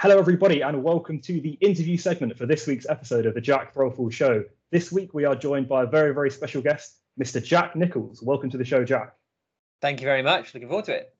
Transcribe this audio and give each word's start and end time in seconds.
Hello, 0.00 0.18
everybody, 0.18 0.62
and 0.62 0.82
welcome 0.82 1.20
to 1.20 1.42
the 1.42 1.58
interview 1.60 1.98
segment 1.98 2.34
for 2.38 2.46
this 2.46 2.66
week's 2.66 2.88
episode 2.88 3.26
of 3.26 3.34
the 3.34 3.40
Jack 3.42 3.74
Threlfall 3.74 4.10
Show. 4.10 4.42
This 4.70 4.90
week, 4.90 5.12
we 5.12 5.26
are 5.26 5.36
joined 5.36 5.68
by 5.68 5.82
a 5.82 5.86
very, 5.86 6.14
very 6.14 6.30
special 6.30 6.62
guest, 6.62 7.00
Mr. 7.22 7.44
Jack 7.44 7.76
Nichols. 7.76 8.22
Welcome 8.22 8.48
to 8.48 8.56
the 8.56 8.64
show, 8.64 8.82
Jack. 8.82 9.14
Thank 9.82 10.00
you 10.00 10.06
very 10.06 10.22
much. 10.22 10.54
Looking 10.54 10.68
forward 10.68 10.86
to 10.86 10.94
it. 10.94 11.14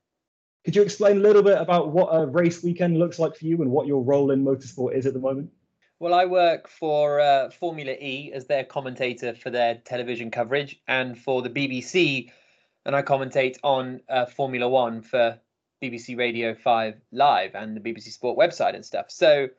Could 0.65 0.75
you 0.75 0.81
explain 0.81 1.17
a 1.17 1.19
little 1.19 1.43
bit 1.43 1.59
about 1.59 1.89
what 1.89 2.07
a 2.07 2.25
race 2.25 2.63
weekend 2.63 2.97
looks 2.97 3.19
like 3.19 3.35
for 3.35 3.45
you 3.45 3.61
and 3.61 3.69
what 3.69 3.85
your 3.85 4.01
role 4.01 4.31
in 4.31 4.43
motorsport 4.43 4.95
is 4.95 5.05
at 5.05 5.13
the 5.13 5.19
moment? 5.19 5.51
Well, 5.99 6.15
I 6.15 6.25
work 6.25 6.67
for 6.67 7.19
uh, 7.19 7.51
Formula 7.51 7.91
E 7.91 8.31
as 8.33 8.47
their 8.47 8.63
commentator 8.63 9.35
for 9.35 9.51
their 9.51 9.75
television 9.75 10.31
coverage 10.31 10.81
and 10.87 11.15
for 11.19 11.43
the 11.43 11.51
BBC, 11.51 12.31
and 12.87 12.95
I 12.95 13.03
commentate 13.03 13.57
on 13.63 14.01
uh, 14.09 14.25
Formula 14.25 14.67
One 14.67 15.03
for 15.03 15.39
BBC 15.81 16.17
Radio 16.17 16.53
5 16.53 16.95
Live 17.11 17.55
and 17.55 17.75
the 17.75 17.81
BBC 17.81 18.11
Sport 18.11 18.37
website 18.37 18.75
and 18.75 18.85
stuff. 18.85 19.05
So 19.09 19.49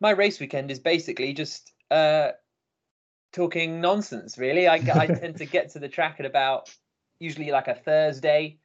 my 0.00 0.10
race 0.10 0.40
weekend 0.40 0.70
is 0.70 0.80
basically 0.80 1.32
just 1.32 1.72
uh, 1.90 2.30
talking 3.32 3.80
nonsense, 3.80 4.38
really. 4.38 4.66
I, 4.66 4.74
I 4.74 5.06
tend 5.20 5.36
to 5.38 5.46
get 5.46 5.70
to 5.72 5.78
the 5.78 5.88
track 5.88 6.16
at 6.18 6.26
about 6.26 6.74
usually 7.18 7.50
like 7.50 7.68
a 7.68 7.74
Thursday 7.74 8.58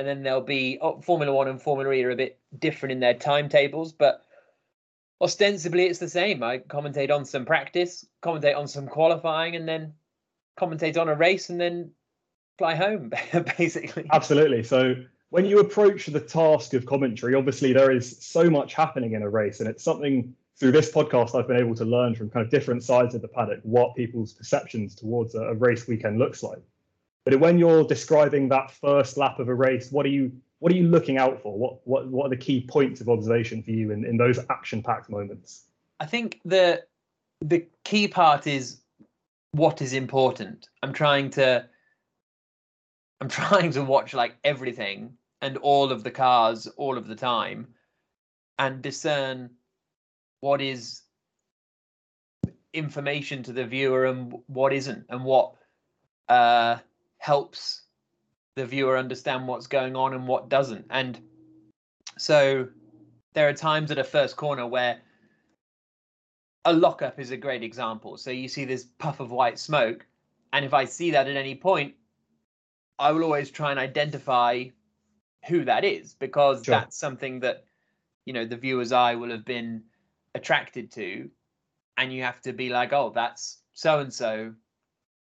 and 0.00 0.08
then 0.08 0.22
there'll 0.22 0.40
be 0.40 0.78
oh, 0.80 1.00
Formula 1.02 1.32
One 1.32 1.48
and 1.48 1.60
Formula 1.60 1.92
E 1.92 2.02
are 2.04 2.10
a 2.10 2.16
bit 2.16 2.38
different 2.58 2.92
in 2.92 3.00
their 3.00 3.12
timetables, 3.14 3.92
but 3.92 4.22
ostensibly 5.20 5.84
it's 5.84 5.98
the 5.98 6.08
same. 6.08 6.42
I 6.42 6.58
commentate 6.58 7.10
on 7.10 7.26
some 7.26 7.44
practice, 7.44 8.06
commentate 8.22 8.56
on 8.56 8.66
some 8.66 8.86
qualifying, 8.86 9.56
and 9.56 9.68
then 9.68 9.92
commentate 10.58 10.98
on 10.98 11.10
a 11.10 11.14
race, 11.14 11.50
and 11.50 11.60
then 11.60 11.90
fly 12.56 12.74
home, 12.74 13.12
basically. 13.58 14.06
Absolutely. 14.10 14.62
So 14.62 14.94
when 15.30 15.44
you 15.44 15.60
approach 15.60 16.06
the 16.06 16.20
task 16.20 16.74
of 16.74 16.84
commentary, 16.86 17.34
obviously 17.34 17.72
there 17.72 17.90
is 17.90 18.16
so 18.20 18.50
much 18.50 18.74
happening 18.74 19.12
in 19.14 19.22
a 19.22 19.28
race, 19.28 19.60
and 19.60 19.68
it's 19.68 19.82
something 19.82 20.34
through 20.56 20.72
this 20.72 20.92
podcast 20.92 21.34
I've 21.34 21.48
been 21.48 21.56
able 21.56 21.74
to 21.76 21.84
learn 21.84 22.14
from 22.14 22.28
kind 22.28 22.44
of 22.44 22.50
different 22.50 22.82
sides 22.84 23.14
of 23.14 23.22
the 23.22 23.28
paddock 23.28 23.60
what 23.62 23.96
people's 23.96 24.34
perceptions 24.34 24.94
towards 24.94 25.34
a, 25.34 25.40
a 25.40 25.54
race 25.54 25.88
weekend 25.88 26.18
looks 26.18 26.42
like. 26.42 26.58
But 27.24 27.38
when 27.38 27.58
you're 27.58 27.84
describing 27.84 28.48
that 28.48 28.70
first 28.70 29.16
lap 29.16 29.38
of 29.38 29.48
a 29.48 29.54
race, 29.54 29.90
what 29.90 30.04
are 30.04 30.10
you 30.10 30.32
what 30.58 30.72
are 30.72 30.76
you 30.76 30.88
looking 30.88 31.16
out 31.16 31.40
for? 31.40 31.56
What 31.56 31.86
what 31.86 32.08
what 32.08 32.26
are 32.26 32.30
the 32.30 32.36
key 32.36 32.66
points 32.68 33.00
of 33.00 33.08
observation 33.08 33.62
for 33.62 33.70
you 33.70 33.92
in, 33.92 34.04
in 34.04 34.16
those 34.16 34.38
action-packed 34.50 35.08
moments? 35.08 35.64
I 36.00 36.06
think 36.06 36.40
the 36.44 36.84
the 37.40 37.66
key 37.84 38.08
part 38.08 38.46
is 38.46 38.80
what 39.52 39.80
is 39.80 39.92
important. 39.92 40.68
I'm 40.82 40.92
trying 40.92 41.30
to 41.30 41.66
I'm 43.20 43.28
trying 43.40 43.70
to 43.72 43.84
watch 43.84 44.12
like 44.12 44.34
everything 44.44 45.16
and 45.42 45.56
all 45.58 45.90
of 45.92 46.04
the 46.04 46.10
cars 46.10 46.66
all 46.76 46.98
of 46.98 47.06
the 47.06 47.14
time 47.14 47.66
and 48.58 48.82
discern 48.82 49.50
what 50.40 50.60
is 50.60 51.02
information 52.72 53.42
to 53.42 53.52
the 53.52 53.64
viewer 53.64 54.06
and 54.06 54.34
what 54.46 54.72
isn't 54.72 55.04
and 55.08 55.24
what 55.24 55.54
uh 56.28 56.76
helps 57.18 57.82
the 58.56 58.66
viewer 58.66 58.96
understand 58.98 59.46
what's 59.46 59.66
going 59.66 59.96
on 59.96 60.14
and 60.14 60.26
what 60.26 60.48
doesn't. 60.48 60.86
And 60.90 61.20
so 62.18 62.68
there 63.32 63.48
are 63.48 63.54
times 63.54 63.90
at 63.90 63.98
a 63.98 64.04
first 64.04 64.36
corner 64.36 64.66
where 64.66 65.00
a 66.64 66.72
lockup 66.72 67.18
is 67.18 67.30
a 67.30 67.36
great 67.36 67.62
example. 67.62 68.16
So 68.16 68.30
you 68.30 68.48
see 68.48 68.64
this 68.64 68.84
puff 68.98 69.20
of 69.20 69.30
white 69.30 69.58
smoke, 69.58 70.04
and 70.52 70.64
if 70.64 70.74
I 70.74 70.84
see 70.84 71.10
that 71.12 71.28
at 71.28 71.36
any 71.36 71.54
point, 71.54 71.94
I 72.98 73.12
will 73.12 73.24
always 73.24 73.50
try 73.50 73.70
and 73.70 73.80
identify 73.80 74.64
who 75.46 75.64
that 75.64 75.84
is 75.84 76.14
because 76.14 76.64
sure. 76.64 76.74
that's 76.74 76.96
something 76.96 77.40
that 77.40 77.64
you 78.26 78.32
know 78.32 78.44
the 78.44 78.56
viewer's 78.56 78.92
eye 78.92 79.14
will 79.14 79.30
have 79.30 79.44
been 79.44 79.82
attracted 80.34 80.92
to, 80.92 81.30
and 81.96 82.12
you 82.12 82.22
have 82.22 82.40
to 82.42 82.52
be 82.52 82.68
like, 82.68 82.92
oh, 82.92 83.12
that's 83.14 83.58
so 83.72 84.00
and 84.00 84.12
so 84.12 84.54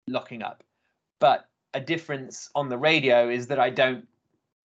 locking 0.07 0.43
up. 0.43 0.63
But 1.21 1.49
a 1.73 1.81
difference 1.81 2.51
on 2.55 2.69
the 2.69 2.79
radio 2.79 3.29
is 3.29 3.49
that 3.49 3.59
I 3.59 3.71
don't 3.71 4.07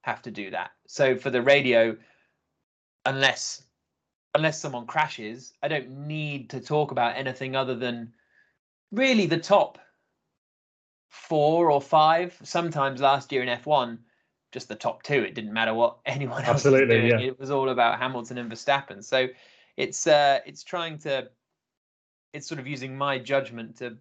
have 0.01 0.21
to 0.23 0.31
do 0.31 0.51
that. 0.51 0.71
So 0.87 1.15
for 1.15 1.29
the 1.29 1.41
radio, 1.41 1.97
unless 3.05 3.63
unless 4.35 4.61
someone 4.61 4.85
crashes, 4.85 5.53
I 5.63 5.67
don't 5.67 6.07
need 6.07 6.51
to 6.51 6.59
talk 6.59 6.91
about 6.91 7.17
anything 7.17 7.55
other 7.55 7.75
than 7.75 8.13
really 8.91 9.25
the 9.25 9.39
top 9.39 9.79
four 11.09 11.71
or 11.71 11.81
five. 11.81 12.37
Sometimes 12.43 13.01
last 13.01 13.31
year 13.31 13.41
in 13.41 13.49
F1, 13.59 13.97
just 14.51 14.67
the 14.67 14.75
top 14.75 15.03
two. 15.03 15.21
It 15.23 15.35
didn't 15.35 15.53
matter 15.53 15.73
what 15.73 15.97
anyone 16.05 16.43
else 16.43 16.65
Absolutely, 16.65 17.01
was 17.01 17.09
doing. 17.09 17.21
Yeah. 17.21 17.27
It 17.27 17.39
was 17.39 17.51
all 17.51 17.69
about 17.69 17.99
Hamilton 17.99 18.37
and 18.37 18.51
Verstappen. 18.51 19.03
So 19.03 19.27
it's 19.77 20.07
uh 20.07 20.39
it's 20.45 20.63
trying 20.63 20.97
to 20.99 21.29
it's 22.33 22.47
sort 22.47 22.59
of 22.59 22.67
using 22.67 22.97
my 22.97 23.17
judgment 23.17 23.77
to 23.77 23.97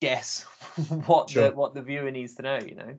guess 0.00 0.42
what 1.06 1.30
sure. 1.30 1.50
the 1.50 1.56
what 1.56 1.74
the 1.74 1.82
viewer 1.82 2.10
needs 2.10 2.34
to 2.36 2.42
know. 2.42 2.58
You 2.58 2.74
know. 2.74 2.98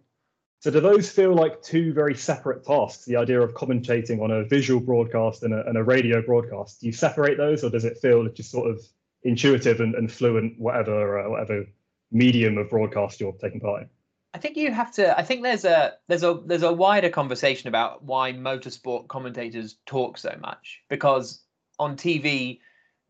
So 0.60 0.72
do 0.72 0.80
those 0.80 1.12
feel 1.12 1.36
like 1.36 1.62
two 1.62 1.94
very 1.94 2.16
separate 2.16 2.66
tasks? 2.66 3.06
The 3.06 3.16
idea 3.16 3.40
of 3.42 3.54
commentating 3.54 4.22
on 4.22 4.32
a 4.32 4.44
visual 4.44 4.80
broadcast 4.80 5.44
and 5.44 5.54
a, 5.54 5.64
and 5.68 5.78
a 5.78 5.84
radio 5.84 6.22
broadcast. 6.22 6.82
Do 6.82 6.88
you 6.88 6.94
separate 6.94 7.38
those, 7.38 7.64
or 7.64 7.70
does 7.70 7.86
it 7.86 8.00
feel 8.00 8.28
just 8.30 8.50
sort 8.50 8.70
of 8.70 8.82
intuitive 9.24 9.82
and, 9.82 9.94
and 9.94 10.12
fluent, 10.12 10.60
whatever 10.60 11.20
uh, 11.20 11.30
whatever 11.30 11.66
medium 12.12 12.58
of 12.58 12.70
broadcast 12.70 13.20
you're 13.20 13.34
taking 13.34 13.60
part 13.60 13.84
in? 13.84 13.90
I 14.34 14.40
think 14.40 14.58
you 14.58 14.72
have 14.72 14.92
to. 14.94 15.18
I 15.18 15.24
think 15.24 15.42
there's 15.42 15.66
a 15.66 15.94
there's 16.08 16.24
a 16.24 16.40
there's 16.46 16.64
a 16.64 16.74
wider 16.74 17.10
conversation 17.10 17.70
about 17.70 18.04
why 18.04 18.34
motorsport 18.34 19.08
commentators 19.08 19.78
talk 19.86 20.18
so 20.18 20.36
much 20.40 20.82
because 20.90 21.42
on 21.80 21.96
TV 21.96 22.60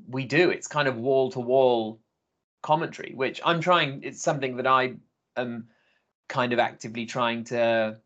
we 0.08 0.26
do. 0.26 0.50
It's 0.50 0.68
kind 0.68 0.88
of 0.88 0.98
wall 0.98 1.32
to 1.32 1.40
wall 1.40 2.00
commentary, 2.62 3.14
which 3.16 3.42
I'm 3.44 3.62
trying. 3.62 4.04
It's 4.04 4.22
something 4.22 4.58
that 4.58 4.68
I 4.68 4.96
am 5.36 5.68
kind 6.30 6.54
of 6.54 6.60
actively 6.60 7.06
trying 7.06 7.44
to 7.46 7.98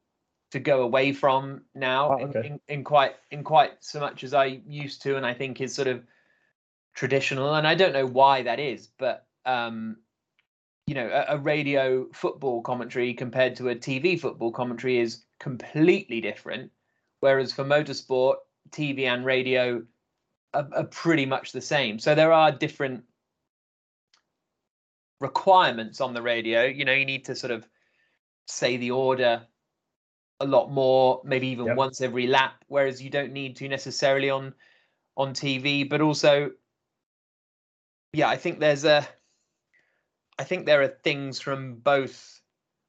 to 0.52 0.60
go 0.60 0.84
away 0.84 1.14
from 1.14 1.62
now 1.74 2.18
oh, 2.20 2.26
okay. 2.26 2.40
in, 2.40 2.46
in, 2.46 2.60
in, 2.68 2.84
quite 2.84 3.16
in 3.32 3.44
quite 3.44 3.72
so 3.80 4.00
much 4.00 4.24
as 4.24 4.34
I 4.34 4.62
used 4.68 5.02
to, 5.04 5.18
and 5.18 5.26
I 5.26 5.34
think 5.34 5.62
is 5.62 5.74
sort 5.74 5.88
of 5.88 6.04
traditional. 6.94 7.56
And 7.56 7.68
I 7.68 7.76
don't 7.76 7.94
know 7.94 8.06
why 8.06 8.44
that 8.44 8.60
is, 8.60 8.88
but 8.98 9.26
um, 9.46 9.98
you 10.92 10.96
know, 10.96 11.08
a, 11.08 11.36
a 11.36 11.38
radio 11.38 12.06
football 12.12 12.62
commentary 12.62 13.14
compared 13.14 13.56
to 13.56 13.70
a 13.70 13.76
TV 13.76 14.20
football 14.20 14.52
commentary 14.52 15.00
is 15.00 15.24
completely 15.40 16.20
different. 16.20 16.70
Whereas 17.22 17.54
for 17.54 17.64
motorsport, 17.64 18.36
TV 18.72 19.06
and 19.06 19.26
radio 19.26 19.84
are, 20.54 20.68
are 20.76 20.84
pretty 20.84 21.26
much 21.26 21.54
the 21.54 21.62
same. 21.62 21.98
So 21.98 22.14
there 22.14 22.34
are 22.34 22.52
different 22.52 23.06
requirements 25.22 26.02
on 26.02 26.14
the 26.14 26.22
radio. 26.22 26.66
You 26.66 26.84
know, 26.84 26.92
you 26.92 27.06
need 27.06 27.24
to 27.24 27.38
sort 27.38 27.52
of 27.52 27.66
say 28.48 28.76
the 28.76 28.92
order 28.92 29.48
a 30.42 30.46
lot 30.46 30.74
more, 30.74 31.22
maybe 31.24 31.48
even 31.48 31.68
yep. 31.68 31.78
once 31.78 32.02
every 32.02 32.28
lap, 32.28 32.66
whereas 32.68 33.02
you 33.02 33.10
don't 33.10 33.32
need 33.32 33.56
to 33.56 33.70
necessarily 33.70 34.30
on 34.30 34.54
on 35.16 35.34
TV. 35.34 35.88
But 35.88 36.02
also, 36.02 36.52
yeah, 38.12 38.28
I 38.28 38.36
think 38.36 38.60
there's 38.60 38.84
a, 38.84 39.08
I 40.42 40.44
think 40.44 40.66
there 40.66 40.82
are 40.82 40.88
things 40.88 41.40
from 41.40 41.76
both 41.76 42.42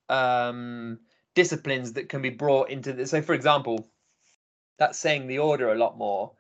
um, 0.08 0.98
disciplines 1.34 1.92
that 1.94 2.08
can 2.08 2.22
be 2.22 2.30
brought 2.30 2.70
into 2.70 2.92
this. 2.92 3.10
So, 3.10 3.22
for 3.22 3.34
example, 3.34 3.88
that's 4.78 4.98
saying 4.98 5.26
the 5.26 5.38
order 5.38 5.72
a 5.72 5.78
lot 5.78 5.96
more, 5.98 6.32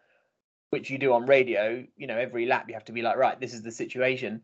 which 0.70 0.90
you 0.90 0.98
do 0.98 1.12
on 1.12 1.26
radio. 1.26 1.84
You 1.96 2.06
know, 2.06 2.18
every 2.18 2.46
lap 2.46 2.64
you 2.68 2.74
have 2.74 2.86
to 2.86 2.92
be 2.92 3.02
like, 3.02 3.16
right, 3.16 3.38
this 3.38 3.54
is 3.54 3.62
the 3.62 3.70
situation 3.70 4.42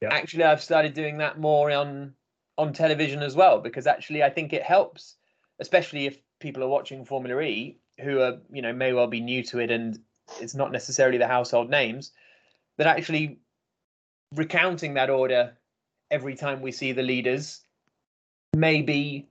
yeah. 0.00 0.14
Actually, 0.14 0.44
I've 0.44 0.62
started 0.62 0.94
doing 0.94 1.18
that 1.18 1.38
more 1.38 1.70
on 1.70 2.14
on 2.56 2.72
television 2.72 3.22
as 3.22 3.36
well 3.36 3.60
because 3.60 3.86
actually 3.86 4.22
I 4.22 4.30
think 4.30 4.52
it 4.52 4.62
helps, 4.62 5.16
especially 5.60 6.06
if 6.06 6.18
people 6.40 6.62
are 6.62 6.68
watching 6.68 7.04
Formula 7.04 7.40
E 7.40 7.78
who 8.00 8.20
are 8.20 8.38
you 8.52 8.62
know 8.62 8.72
may 8.72 8.92
well 8.92 9.08
be 9.08 9.20
new 9.20 9.42
to 9.44 9.58
it 9.58 9.70
and 9.70 9.98
it's 10.40 10.54
not 10.54 10.72
necessarily 10.72 11.18
the 11.18 11.26
household 11.26 11.70
names, 11.70 12.12
that 12.76 12.86
actually 12.86 13.40
recounting 14.34 14.94
that 14.94 15.10
order 15.10 15.56
every 16.10 16.36
time 16.36 16.60
we 16.60 16.72
see 16.72 16.92
the 16.92 17.02
leaders 17.02 17.60
may 18.56 18.82
be 18.82 19.28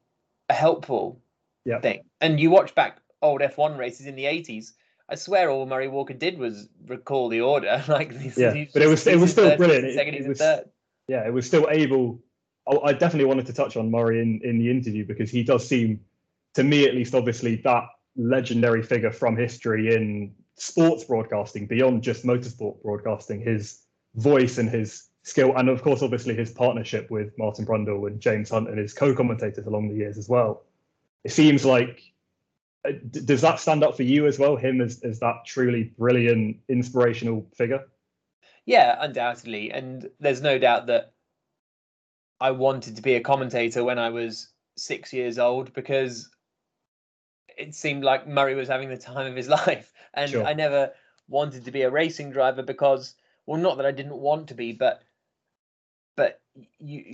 a 0.50 0.54
helpful 0.54 1.20
yeah. 1.66 1.80
thing. 1.80 2.04
And 2.22 2.40
you 2.40 2.50
watch 2.50 2.76
back 2.76 3.00
old 3.22 3.42
F1 3.42 3.78
races 3.78 4.06
in 4.06 4.16
the 4.16 4.26
80s, 4.26 4.72
I 5.10 5.16
swear 5.16 5.50
all 5.50 5.66
Murray 5.66 5.88
Walker 5.88 6.14
did 6.14 6.38
was 6.38 6.68
recall 6.86 7.30
the 7.30 7.42
order. 7.42 7.84
like 7.88 8.12
yeah, 8.36 8.66
but 8.74 8.82
it 8.82 8.88
was 8.88 9.08
it 9.08 9.20
was 9.20 9.32
still 9.32 9.56
brilliant. 9.56 9.94
Second, 9.94 10.16
it, 10.16 10.22
it 10.22 10.28
was, 10.28 10.42
yeah, 11.08 11.26
it 11.26 11.34
was 11.34 11.46
still 11.46 11.68
able. 11.70 12.22
I, 12.68 12.90
I 12.90 12.94
definitely 12.94 13.26
wanted 13.26 13.46
to 13.46 13.54
touch 13.54 13.78
on 13.78 13.90
Murray 13.90 14.22
in 14.22 14.42
in 14.44 14.60
the 14.60 14.70
interview 14.70 15.06
because 15.06 15.30
he 15.30 15.44
does 15.44 15.68
seem, 15.68 16.02
to 16.56 16.64
me 16.64 16.86
at 16.86 16.94
least, 16.94 17.16
obviously 17.16 17.56
that 17.58 17.86
legendary 18.18 18.84
figure 18.84 19.12
from 19.12 19.38
history 19.38 19.96
in 19.96 20.34
sports 20.56 21.06
broadcasting 21.06 21.68
beyond 21.68 22.04
just 22.04 22.26
motorsport 22.26 22.82
broadcasting. 22.82 23.40
His 23.40 23.84
voice 24.16 24.58
and 24.58 24.70
his 24.70 25.08
skill, 25.28 25.54
and 25.58 25.68
of 25.68 25.82
course, 25.82 26.02
obviously 26.02 26.36
his 26.36 26.52
partnership 26.52 27.12
with 27.12 27.38
Martin 27.38 27.66
Brundle 27.66 28.08
and 28.08 28.20
James 28.20 28.50
Hunt 28.50 28.70
and 28.70 28.78
his 28.78 28.94
co-commentators 28.94 29.68
along 29.68 29.90
the 29.90 29.96
years 29.96 30.18
as 30.18 30.30
well. 30.30 30.64
It 31.24 31.32
seems 31.32 31.66
like 31.66 32.02
uh, 32.88 32.94
does 33.12 33.42
that 33.42 33.60
stand 33.60 33.84
up 33.84 33.98
for 33.98 34.04
you 34.04 34.26
as 34.26 34.40
well? 34.40 34.56
Him 34.56 34.80
as, 34.80 35.02
as 35.02 35.20
that 35.20 35.46
truly 35.46 35.92
brilliant, 35.98 36.58
inspirational 36.70 37.46
figure? 37.54 37.84
Yeah, 38.66 38.96
undoubtedly. 39.00 39.72
And 39.72 40.10
there's 40.20 40.42
no 40.42 40.58
doubt 40.58 40.88
that 40.88 41.14
I 42.40 42.52
wanted 42.52 42.96
to 42.96 43.02
be 43.02 43.16
a 43.16 43.22
commentator 43.22 43.84
when 43.84 44.00
I 44.00 44.10
was 44.10 44.48
six 44.78 45.12
years 45.12 45.40
old 45.40 45.74
because 45.74 46.30
it 47.58 47.76
seemed 47.76 48.04
like 48.04 48.28
Murray 48.28 48.56
was 48.56 48.70
having 48.70 48.90
the 48.90 48.98
time 48.98 49.28
of 49.28 49.36
his 49.36 49.50
life. 49.66 49.92
And 50.14 50.32
sure. 50.32 50.46
I 50.46 50.54
never 50.54 50.92
wanted 51.28 51.66
to 51.66 51.72
be 51.72 51.82
a 51.82 51.90
racing 51.90 52.32
driver 52.32 52.64
because, 52.64 53.16
well, 53.46 53.60
not 53.60 53.76
that 53.78 53.86
I 53.86 53.92
didn't 53.92 54.18
want 54.18 54.48
to 54.50 54.54
be, 54.54 54.72
but 54.72 55.02
but 56.18 56.42
you, 56.80 57.14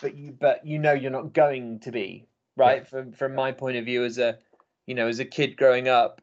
but 0.00 0.16
you 0.16 0.32
but 0.40 0.64
you 0.64 0.78
know 0.78 0.92
you're 0.92 1.10
not 1.10 1.34
going 1.34 1.80
to 1.80 1.90
be 1.90 2.26
right? 2.56 2.82
Yeah. 2.82 2.88
from 2.88 3.12
from 3.12 3.34
my 3.34 3.52
point 3.52 3.76
of 3.76 3.84
view 3.84 4.04
as 4.04 4.16
a 4.16 4.38
you 4.86 4.94
know 4.94 5.08
as 5.08 5.18
a 5.18 5.24
kid 5.24 5.56
growing 5.56 5.88
up 5.88 6.22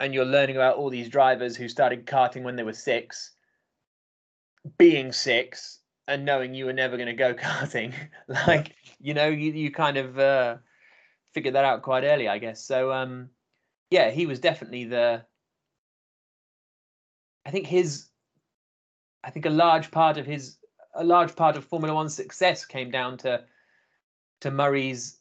and 0.00 0.14
you're 0.14 0.24
learning 0.24 0.56
about 0.56 0.76
all 0.76 0.88
these 0.88 1.08
drivers 1.08 1.56
who 1.56 1.68
started 1.68 2.06
karting 2.06 2.42
when 2.42 2.56
they 2.56 2.62
were 2.62 2.72
six 2.72 3.32
being 4.78 5.12
six 5.12 5.80
and 6.08 6.24
knowing 6.24 6.54
you 6.54 6.66
were 6.66 6.72
never 6.72 6.96
going 6.96 7.06
to 7.06 7.12
go 7.12 7.34
karting 7.34 7.92
like 8.46 8.74
you 8.98 9.12
know 9.12 9.28
you, 9.28 9.52
you 9.52 9.70
kind 9.70 9.96
of 9.96 10.18
uh 10.18 10.56
figured 11.32 11.54
that 11.54 11.64
out 11.64 11.82
quite 11.82 12.04
early 12.04 12.28
i 12.28 12.38
guess. 12.38 12.64
So 12.64 12.92
um 12.92 13.28
yeah 13.90 14.10
he 14.10 14.26
was 14.26 14.40
definitely 14.40 14.84
the 14.84 15.22
i 17.44 17.50
think 17.50 17.66
his 17.66 18.08
i 19.22 19.30
think 19.30 19.44
a 19.46 19.50
large 19.50 19.90
part 19.90 20.16
of 20.16 20.26
his 20.26 20.56
a 20.96 21.04
large 21.04 21.34
part 21.36 21.56
of 21.56 21.64
formula 21.64 21.94
one 21.94 22.08
success 22.08 22.64
came 22.64 22.90
down 22.90 23.16
to 23.18 23.42
to 24.40 24.50
murray's 24.50 25.18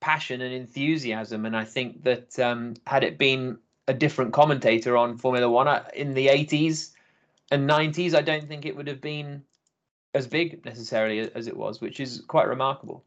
passion 0.00 0.40
and 0.40 0.52
enthusiasm 0.54 1.46
and 1.46 1.56
i 1.56 1.64
think 1.64 2.02
that 2.04 2.38
um 2.38 2.74
had 2.86 3.04
it 3.04 3.18
been 3.18 3.58
a 3.88 3.94
different 3.94 4.32
commentator 4.32 4.96
on 4.96 5.16
formula 5.16 5.48
one 5.48 5.68
uh, 5.68 5.84
in 5.94 6.14
the 6.14 6.26
80s 6.26 6.92
and 7.50 7.68
90s 7.68 8.14
i 8.14 8.22
don't 8.22 8.48
think 8.48 8.66
it 8.66 8.76
would 8.76 8.88
have 8.88 9.00
been 9.00 9.42
as 10.16 10.26
big 10.26 10.64
necessarily 10.64 11.20
as 11.34 11.46
it 11.46 11.56
was, 11.56 11.80
which 11.80 12.00
is 12.00 12.22
quite 12.26 12.48
remarkable. 12.48 13.04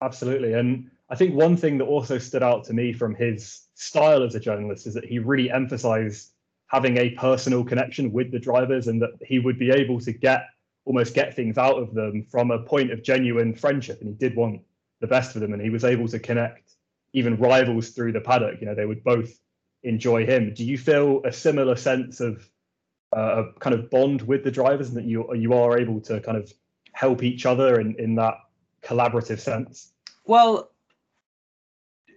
Absolutely. 0.00 0.54
And 0.54 0.90
I 1.10 1.16
think 1.16 1.34
one 1.34 1.56
thing 1.56 1.76
that 1.78 1.84
also 1.84 2.18
stood 2.18 2.42
out 2.42 2.64
to 2.64 2.72
me 2.72 2.92
from 2.92 3.14
his 3.14 3.66
style 3.74 4.22
as 4.22 4.34
a 4.34 4.40
journalist 4.40 4.86
is 4.86 4.94
that 4.94 5.04
he 5.04 5.18
really 5.18 5.50
emphasized 5.50 6.30
having 6.68 6.96
a 6.96 7.10
personal 7.10 7.64
connection 7.64 8.12
with 8.12 8.30
the 8.30 8.38
drivers 8.38 8.86
and 8.86 9.02
that 9.02 9.10
he 9.20 9.38
would 9.38 9.58
be 9.58 9.70
able 9.70 10.00
to 10.00 10.12
get 10.12 10.46
almost 10.84 11.14
get 11.14 11.34
things 11.34 11.58
out 11.58 11.78
of 11.78 11.94
them 11.94 12.26
from 12.30 12.50
a 12.50 12.58
point 12.58 12.92
of 12.92 13.02
genuine 13.02 13.54
friendship. 13.54 14.00
And 14.00 14.08
he 14.08 14.14
did 14.14 14.36
want 14.36 14.62
the 15.00 15.06
best 15.06 15.32
for 15.32 15.38
them 15.38 15.52
and 15.52 15.62
he 15.62 15.70
was 15.70 15.84
able 15.84 16.08
to 16.08 16.18
connect 16.18 16.74
even 17.12 17.36
rivals 17.36 17.90
through 17.90 18.12
the 18.12 18.20
paddock. 18.20 18.60
You 18.60 18.66
know, 18.66 18.74
they 18.74 18.86
would 18.86 19.04
both 19.04 19.38
enjoy 19.82 20.26
him. 20.26 20.54
Do 20.54 20.64
you 20.64 20.78
feel 20.78 21.22
a 21.24 21.32
similar 21.32 21.76
sense 21.76 22.20
of 22.20 22.48
uh, 23.14 23.44
a 23.44 23.60
kind 23.60 23.74
of 23.74 23.90
bond 23.90 24.22
with 24.22 24.44
the 24.44 24.50
drivers 24.50 24.88
and 24.88 24.96
that 24.96 25.04
you 25.04 25.34
you 25.34 25.52
are 25.52 25.78
able 25.78 26.00
to 26.00 26.20
kind 26.20 26.38
of 26.38 26.52
help 26.92 27.22
each 27.22 27.46
other 27.46 27.80
in 27.80 27.94
in 27.98 28.14
that 28.14 28.34
collaborative 28.82 29.38
sense 29.38 29.92
well 30.24 30.70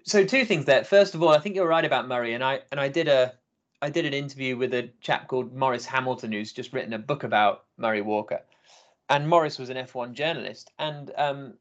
so 0.04 0.24
two 0.24 0.46
things 0.46 0.66
there 0.66 0.84
first 0.84 1.16
of 1.16 1.22
all 1.22 1.30
i 1.30 1.40
think 1.40 1.56
you're 1.56 1.68
right 1.68 1.86
about 1.86 2.08
murray 2.08 2.34
and 2.34 2.44
i 2.44 2.62
and 2.72 2.80
i 2.80 2.88
did 2.88 3.08
a 3.08 3.34
i 3.82 3.90
did 3.90 4.06
an 4.06 4.14
interview 4.14 4.56
with 4.58 4.74
a 4.74 4.90
chap 5.02 5.28
called 5.28 5.54
Maurice 5.54 5.86
hamilton 5.86 6.32
who's 6.32 6.54
just 6.54 6.74
written 6.74 6.94
a 6.94 7.00
book 7.00 7.24
about 7.24 7.66
murray 7.78 8.02
walker 8.02 8.42
and 9.10 9.30
Maurice 9.30 9.60
was 9.60 9.70
an 9.70 9.78
f1 9.78 10.14
journalist 10.14 10.72
and 10.80 11.12
um, 11.18 11.54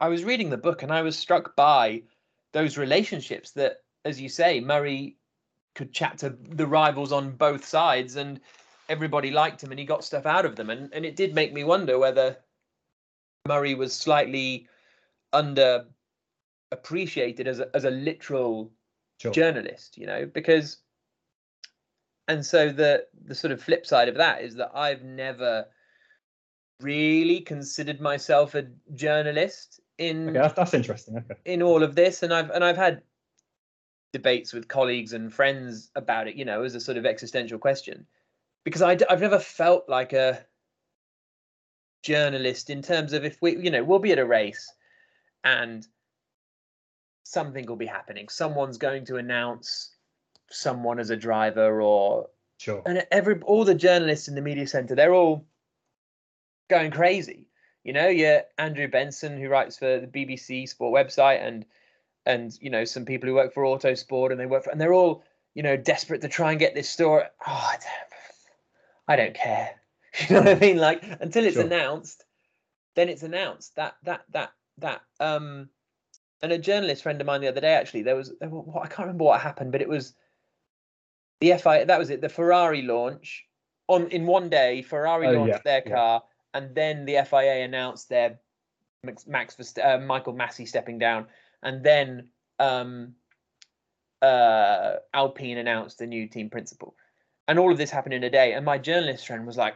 i 0.00 0.08
was 0.08 0.24
reading 0.24 0.50
the 0.50 0.56
book 0.56 0.82
and 0.82 0.92
i 0.92 1.02
was 1.02 1.18
struck 1.18 1.56
by 1.56 2.02
those 2.52 2.76
relationships 2.78 3.52
that 3.52 3.78
as 4.04 4.20
you 4.20 4.28
say 4.28 4.60
murray 4.60 5.16
could 5.74 5.92
chat 5.92 6.18
to 6.18 6.30
the 6.30 6.66
rivals 6.66 7.12
on 7.12 7.32
both 7.32 7.64
sides 7.64 8.16
and 8.16 8.40
everybody 8.88 9.30
liked 9.30 9.62
him 9.62 9.70
and 9.70 9.78
he 9.78 9.84
got 9.84 10.04
stuff 10.04 10.26
out 10.26 10.44
of 10.44 10.56
them. 10.56 10.70
And, 10.70 10.92
and 10.92 11.04
it 11.04 11.16
did 11.16 11.34
make 11.34 11.52
me 11.52 11.64
wonder 11.64 11.98
whether 11.98 12.36
Murray 13.46 13.74
was 13.74 13.92
slightly 13.92 14.68
under 15.32 15.86
appreciated 16.72 17.48
as 17.48 17.60
a, 17.60 17.68
as 17.74 17.84
a 17.84 17.90
literal 17.90 18.70
sure. 19.20 19.32
journalist, 19.32 19.98
you 19.98 20.06
know, 20.06 20.26
because 20.26 20.78
and 22.26 22.44
so 22.44 22.72
the 22.72 23.06
the 23.26 23.34
sort 23.34 23.52
of 23.52 23.62
flip 23.62 23.84
side 23.84 24.08
of 24.08 24.14
that 24.14 24.40
is 24.40 24.54
that 24.54 24.70
I've 24.74 25.02
never 25.02 25.66
really 26.80 27.40
considered 27.40 28.00
myself 28.00 28.54
a 28.54 28.66
journalist 28.94 29.80
in 29.98 30.30
okay, 30.30 30.38
that's, 30.38 30.54
that's 30.54 30.74
interesting 30.74 31.16
okay. 31.18 31.34
in 31.44 31.62
all 31.62 31.82
of 31.82 31.94
this 31.94 32.22
and 32.22 32.32
I've 32.34 32.50
and 32.50 32.64
I've 32.64 32.76
had 32.76 33.02
debates 34.12 34.52
with 34.52 34.68
colleagues 34.68 35.12
and 35.12 35.32
friends 35.32 35.90
about 35.94 36.26
it 36.26 36.34
you 36.34 36.44
know 36.44 36.62
as 36.62 36.74
a 36.74 36.80
sort 36.80 36.96
of 36.96 37.06
existential 37.06 37.58
question 37.58 38.06
because 38.64 38.82
I, 38.82 38.98
I've 39.08 39.20
never 39.20 39.38
felt 39.38 39.88
like 39.88 40.12
a 40.12 40.44
journalist 42.04 42.70
in 42.70 42.82
terms 42.82 43.12
of 43.12 43.24
if 43.24 43.40
we, 43.40 43.56
you 43.56 43.70
know, 43.70 43.82
we'll 43.82 43.98
be 43.98 44.12
at 44.12 44.18
a 44.18 44.26
race 44.26 44.72
and 45.42 45.86
something 47.24 47.66
will 47.66 47.76
be 47.76 47.86
happening. 47.86 48.28
Someone's 48.28 48.78
going 48.78 49.04
to 49.06 49.16
announce 49.16 49.90
someone 50.50 50.98
as 50.98 51.10
a 51.10 51.16
driver 51.16 51.80
or 51.80 52.28
sure. 52.58 52.82
And 52.86 53.06
every 53.10 53.40
all 53.40 53.64
the 53.64 53.74
journalists 53.74 54.28
in 54.28 54.34
the 54.34 54.42
media 54.42 54.66
center, 54.66 54.94
they're 54.94 55.14
all 55.14 55.46
going 56.68 56.90
crazy. 56.90 57.46
You 57.82 57.92
know, 57.92 58.08
yeah, 58.08 58.42
Andrew 58.58 58.88
Benson 58.88 59.38
who 59.38 59.48
writes 59.48 59.78
for 59.78 60.00
the 60.00 60.06
BBC 60.06 60.68
Sport 60.68 60.94
website 60.94 61.46
and 61.46 61.66
and 62.26 62.56
you 62.60 62.70
know 62.70 62.84
some 62.84 63.04
people 63.04 63.28
who 63.28 63.34
work 63.34 63.52
for 63.52 63.64
Autosport 63.64 64.30
and 64.30 64.40
they 64.40 64.46
work 64.46 64.64
for 64.64 64.70
and 64.70 64.80
they're 64.80 64.94
all 64.94 65.22
you 65.54 65.62
know 65.62 65.76
desperate 65.76 66.22
to 66.22 66.28
try 66.28 66.50
and 66.50 66.60
get 66.60 66.74
this 66.74 66.88
story. 66.88 67.24
Oh, 67.46 67.70
damn. 67.72 68.14
I 69.08 69.16
don't 69.16 69.34
care. 69.34 69.70
You 70.28 70.36
know 70.36 70.42
what 70.42 70.56
I 70.56 70.60
mean? 70.60 70.76
Like 70.76 71.02
until 71.18 71.44
it's 71.44 71.54
sure. 71.54 71.64
announced, 71.64 72.22
then 72.94 73.08
it's 73.08 73.24
announced. 73.24 73.74
That 73.74 73.96
that 74.04 74.22
that 74.30 74.52
that 74.78 75.00
um 75.18 75.68
and 76.40 76.52
a 76.52 76.58
journalist 76.58 77.02
friend 77.02 77.20
of 77.20 77.26
mine 77.26 77.40
the 77.40 77.48
other 77.48 77.60
day 77.60 77.72
actually 77.72 78.02
there 78.02 78.14
was 78.14 78.32
there 78.38 78.48
was, 78.48 78.64
I 78.80 78.86
can't 78.86 79.00
remember 79.00 79.24
what 79.24 79.40
happened, 79.40 79.72
but 79.72 79.82
it 79.82 79.88
was 79.88 80.14
the 81.40 81.58
FI 81.58 81.82
that 81.86 81.98
was 81.98 82.10
it 82.10 82.20
the 82.20 82.28
Ferrari 82.28 82.82
launch 82.82 83.44
on 83.88 84.06
in 84.08 84.24
one 84.24 84.50
day. 84.50 84.82
Ferrari 84.82 85.26
oh, 85.26 85.32
launched 85.32 85.62
yeah, 85.64 85.80
their 85.80 85.82
car, 85.82 86.22
yeah. 86.22 86.33
And 86.54 86.74
then 86.74 87.04
the 87.04 87.24
FIA 87.28 87.64
announced 87.64 88.08
their 88.08 88.38
Max 89.26 89.76
uh, 89.78 89.98
Michael 89.98 90.32
Masi 90.32 90.66
stepping 90.66 90.98
down, 90.98 91.26
and 91.62 91.84
then 91.84 92.28
um, 92.58 93.14
uh, 94.22 94.94
Alpine 95.12 95.58
announced 95.58 95.98
the 95.98 96.06
new 96.06 96.26
team 96.26 96.48
principal 96.48 96.96
and 97.48 97.58
all 97.58 97.70
of 97.70 97.78
this 97.78 97.90
happened 97.90 98.14
in 98.14 98.24
a 98.24 98.30
day. 98.30 98.52
And 98.52 98.64
my 98.64 98.78
journalist 98.78 99.26
friend 99.26 99.46
was 99.46 99.56
like, 99.56 99.74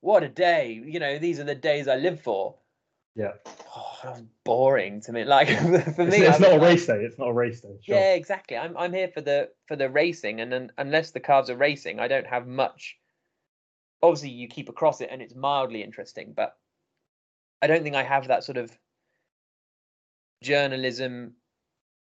"What 0.00 0.22
a 0.22 0.28
day! 0.28 0.80
You 0.84 1.00
know, 1.00 1.18
these 1.18 1.40
are 1.40 1.44
the 1.44 1.54
days 1.54 1.88
I 1.88 1.96
live 1.96 2.20
for." 2.20 2.56
Yeah. 3.14 3.32
Oh, 3.74 3.98
that 4.02 4.12
was 4.12 4.22
boring 4.44 5.00
to 5.02 5.12
me. 5.12 5.24
Like 5.24 5.48
for 5.94 6.04
me, 6.04 6.18
it's, 6.18 6.36
it's 6.36 6.40
not 6.40 6.52
a 6.52 6.60
race 6.60 6.86
day. 6.86 7.02
It's 7.02 7.18
not 7.18 7.28
a 7.28 7.32
race 7.32 7.60
day. 7.60 7.76
Sure. 7.82 7.96
Yeah, 7.96 8.14
exactly. 8.14 8.56
I'm 8.56 8.76
I'm 8.76 8.92
here 8.92 9.08
for 9.08 9.20
the 9.20 9.50
for 9.66 9.76
the 9.76 9.88
racing, 9.88 10.40
and 10.40 10.52
then 10.52 10.72
unless 10.78 11.12
the 11.12 11.20
cars 11.20 11.50
are 11.50 11.56
racing, 11.56 12.00
I 12.00 12.08
don't 12.08 12.26
have 12.26 12.46
much. 12.46 12.96
Obviously, 14.02 14.30
you 14.30 14.48
keep 14.48 14.68
across 14.68 15.00
it, 15.00 15.08
and 15.10 15.22
it's 15.22 15.34
mildly 15.34 15.82
interesting, 15.82 16.32
but 16.36 16.56
I 17.62 17.66
don't 17.66 17.82
think 17.82 17.96
I 17.96 18.02
have 18.02 18.28
that 18.28 18.44
sort 18.44 18.58
of 18.58 18.70
journalism 20.42 21.34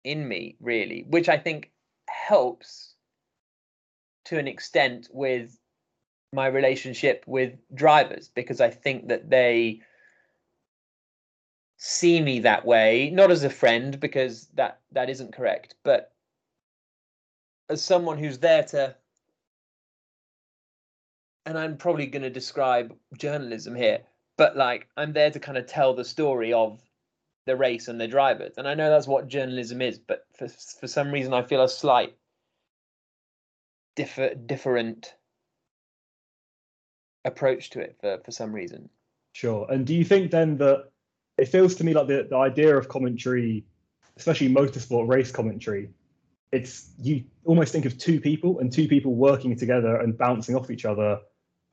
in 0.04 0.28
me, 0.28 0.56
really, 0.60 1.06
which 1.10 1.30
I 1.30 1.38
think 1.38 1.72
helps 2.08 2.96
to 4.26 4.38
an 4.38 4.48
extent 4.48 5.10
with 5.12 5.58
my 6.32 6.48
relationship 6.48 7.24
with 7.26 7.54
drivers 7.74 8.30
because 8.30 8.62
I 8.62 8.70
think 8.70 9.08
that 9.08 9.30
they 9.30 9.82
see 11.78 12.22
me 12.22 12.40
that 12.42 12.66
way, 12.66 13.10
not 13.10 13.32
as 13.32 13.44
a 13.44 13.50
friend 13.50 14.00
because 14.00 14.48
that 14.54 14.82
that 14.92 15.10
isn't 15.10 15.34
correct, 15.34 15.76
but 15.84 16.14
as 17.70 17.82
someone 17.82 18.18
who's 18.18 18.40
there 18.40 18.64
to 18.64 18.96
and 21.46 21.58
I'm 21.58 21.78
probably 21.78 22.08
going 22.08 22.24
to 22.24 22.30
describe 22.30 22.96
journalism 23.18 23.76
here, 23.76 24.00
but 24.38 24.56
like 24.56 24.88
I'm 24.98 25.14
there 25.14 25.32
to 25.32 25.40
kind 25.40 25.58
of 25.58 25.66
tell 25.66 25.94
the 25.94 26.06
story 26.06 26.54
of 26.54 26.82
the 27.46 27.56
race 27.56 27.88
and 27.88 28.00
the 28.00 28.08
drivers. 28.08 28.54
And 28.58 28.68
I 28.68 28.76
know 28.76 28.90
that's 28.90 29.08
what 29.08 29.28
journalism 29.28 29.82
is, 29.82 29.98
but 29.98 30.26
for 30.38 30.48
for 30.48 30.88
some 30.88 31.12
reason 31.12 31.34
I 31.34 31.44
feel 31.44 31.64
a 31.64 31.70
slight 31.70 32.16
differ 33.96 34.36
different 34.36 35.14
approach 37.26 37.72
to 37.72 37.80
it 37.80 37.98
for 38.00 38.20
for 38.24 38.32
some 38.32 38.54
reason. 38.54 38.90
Sure. 39.34 39.66
And 39.70 39.86
do 39.86 39.96
you 39.96 40.04
think 40.04 40.32
then 40.32 40.58
that 40.58 40.90
it 41.38 41.48
feels 41.48 41.76
to 41.76 41.84
me 41.84 41.94
like 41.94 42.08
the, 42.08 42.28
the 42.30 42.38
idea 42.38 42.76
of 42.78 42.90
commentary, 42.90 43.66
especially 44.18 44.50
motorsport 44.50 45.08
race 45.08 45.32
commentary, 45.32 45.90
it's 46.52 46.92
you 47.02 47.24
almost 47.46 47.72
think 47.72 47.86
of 47.86 47.98
two 47.98 48.20
people 48.20 48.60
and 48.60 48.72
two 48.72 48.88
people 48.88 49.16
working 49.16 49.56
together 49.56 49.96
and 49.96 50.18
bouncing 50.18 50.56
off 50.56 50.70
each 50.70 50.86
other 50.86 51.20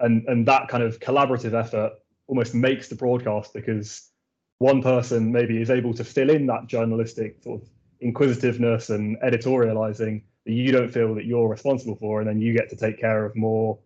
and 0.01 0.27
and 0.29 0.47
that 0.47 0.69
kind 0.69 0.83
of 0.83 1.01
collaborative 1.01 1.55
effort 1.55 1.93
almost 2.27 2.55
makes 2.55 2.89
the 2.89 2.95
broadcast 2.95 3.55
because 3.55 4.11
one 4.59 4.83
person 4.83 5.33
maybe 5.33 5.61
is 5.61 5.71
able 5.71 5.95
to 5.95 6.05
fill 6.05 6.31
in 6.31 6.47
that 6.47 6.67
journalistic 6.67 7.43
sort 7.43 7.63
of 7.63 7.69
inquisitiveness 8.01 8.91
and 8.91 9.17
editorializing 9.21 10.23
that 10.45 10.53
you 10.53 10.73
don't 10.73 10.93
feel 10.93 11.15
that 11.15 11.25
you're 11.25 11.49
responsible 11.49 11.97
for, 11.97 12.21
and 12.21 12.29
then 12.29 12.41
you 12.41 12.55
get 12.55 12.71
to 12.71 12.77
take 12.77 13.01
care 13.01 13.25
of 13.25 13.37
more 13.37 13.79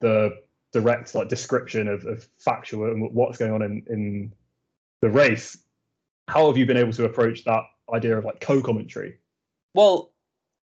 the 0.00 0.30
direct 0.72 1.14
like 1.14 1.28
description 1.28 1.88
of, 1.88 2.04
of 2.04 2.28
factual 2.38 2.90
and 2.90 3.10
what's 3.14 3.38
going 3.38 3.52
on 3.52 3.62
in, 3.62 3.82
in 3.88 4.32
the 5.00 5.08
race. 5.08 5.56
How 6.28 6.46
have 6.46 6.56
you 6.56 6.66
been 6.66 6.76
able 6.76 6.92
to 6.92 7.04
approach 7.04 7.44
that 7.44 7.62
idea 7.92 8.18
of 8.18 8.24
like 8.24 8.40
co-commentary? 8.40 9.18
Well, 9.74 10.12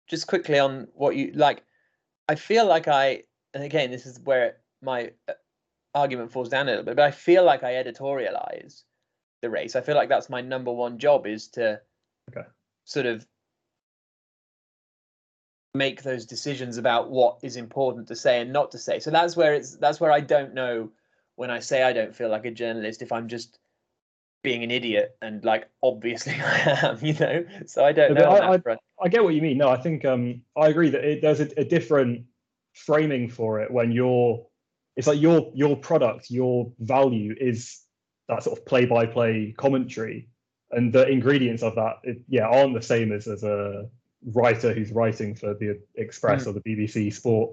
just 0.07 0.27
quickly 0.27 0.59
on 0.59 0.87
what 0.93 1.15
you 1.15 1.31
like, 1.33 1.63
I 2.27 2.35
feel 2.35 2.65
like 2.65 2.87
I, 2.87 3.23
and 3.53 3.63
again, 3.63 3.91
this 3.91 4.05
is 4.05 4.19
where 4.19 4.57
my 4.85 5.11
uh, 5.27 5.33
argument 5.93 6.31
falls 6.31 6.49
down 6.49 6.67
a 6.67 6.71
little 6.71 6.85
bit, 6.85 6.95
but 6.95 7.05
I 7.05 7.11
feel 7.11 7.43
like 7.43 7.63
I 7.63 7.73
editorialize 7.73 8.83
the 9.41 9.49
race. 9.49 9.75
I 9.75 9.81
feel 9.81 9.95
like 9.95 10.09
that's 10.09 10.29
my 10.29 10.41
number 10.41 10.71
one 10.71 10.97
job 10.97 11.27
is 11.27 11.47
to 11.49 11.81
okay. 12.29 12.47
sort 12.85 13.05
of 13.05 13.25
make 15.73 16.03
those 16.03 16.25
decisions 16.25 16.77
about 16.77 17.09
what 17.09 17.37
is 17.43 17.57
important 17.57 18.07
to 18.07 18.15
say 18.15 18.41
and 18.41 18.53
not 18.53 18.71
to 18.71 18.77
say. 18.77 18.99
So 18.99 19.11
that's 19.11 19.35
where 19.35 19.53
it's 19.53 19.75
that's 19.75 19.99
where 19.99 20.11
I 20.11 20.21
don't 20.21 20.53
know 20.53 20.89
when 21.35 21.51
I 21.51 21.59
say 21.59 21.83
I 21.83 21.93
don't 21.93 22.15
feel 22.15 22.29
like 22.29 22.45
a 22.45 22.51
journalist 22.51 23.01
if 23.01 23.11
I'm 23.11 23.27
just 23.27 23.59
being 24.41 24.63
an 24.63 24.71
idiot 24.71 25.17
and 25.21 25.43
like 25.43 25.67
obviously 25.83 26.33
I 26.39 26.79
am, 26.83 26.99
you 27.01 27.13
know. 27.13 27.45
So 27.65 27.83
I 27.83 27.91
don't 27.91 28.13
know. 28.13 28.29
I, 28.29 28.55
I, 28.55 28.77
I, 29.03 29.07
get 29.09 29.23
what 29.23 29.33
you 29.33 29.41
mean. 29.41 29.57
No, 29.57 29.69
I 29.69 29.77
think 29.77 30.05
um 30.05 30.41
I 30.55 30.67
agree 30.67 30.89
that 30.89 31.03
it, 31.03 31.21
there's 31.21 31.41
a, 31.41 31.49
a 31.57 31.65
different 31.65 32.25
framing 32.73 33.29
for 33.29 33.59
it 33.59 33.71
when 33.71 33.91
you're 33.91 34.45
it's 34.95 35.07
like 35.07 35.19
your 35.19 35.51
your 35.53 35.75
product, 35.75 36.29
your 36.29 36.71
value 36.79 37.35
is 37.39 37.81
that 38.27 38.43
sort 38.43 38.57
of 38.57 38.65
play-by-play 38.65 39.53
commentary, 39.57 40.29
and 40.71 40.91
the 40.91 41.07
ingredients 41.07 41.63
of 41.63 41.75
that, 41.75 41.97
it, 42.03 42.21
yeah, 42.27 42.47
aren't 42.47 42.73
the 42.73 42.81
same 42.81 43.11
as 43.11 43.27
as 43.27 43.43
a 43.43 43.87
writer 44.33 44.73
who's 44.73 44.91
writing 44.91 45.35
for 45.35 45.53
the 45.53 45.79
Express 45.95 46.45
mm. 46.45 46.47
or 46.47 46.53
the 46.53 46.61
BBC 46.61 47.13
Sport 47.13 47.51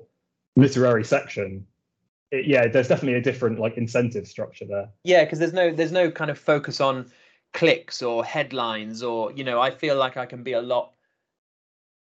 literary 0.57 1.05
section. 1.05 1.67
It, 2.31 2.47
yeah, 2.47 2.69
there's 2.69 2.89
definitely 2.89 3.19
a 3.19 3.23
different 3.23 3.59
like 3.59 3.77
incentive 3.77 4.27
structure 4.27 4.65
there. 4.65 4.89
Yeah, 5.05 5.25
because 5.25 5.39
there's 5.39 5.53
no 5.53 5.73
there's 5.73 5.93
no 5.93 6.11
kind 6.11 6.31
of 6.31 6.39
focus 6.39 6.81
on 6.81 7.11
clicks 7.53 8.03
or 8.03 8.25
headlines 8.25 9.03
or 9.03 9.33
you 9.33 9.45
know 9.45 9.61
I 9.61 9.71
feel 9.71 9.97
like 9.97 10.17
I 10.17 10.27
can 10.27 10.43
be 10.43 10.53
a 10.53 10.63
lot 10.63 10.95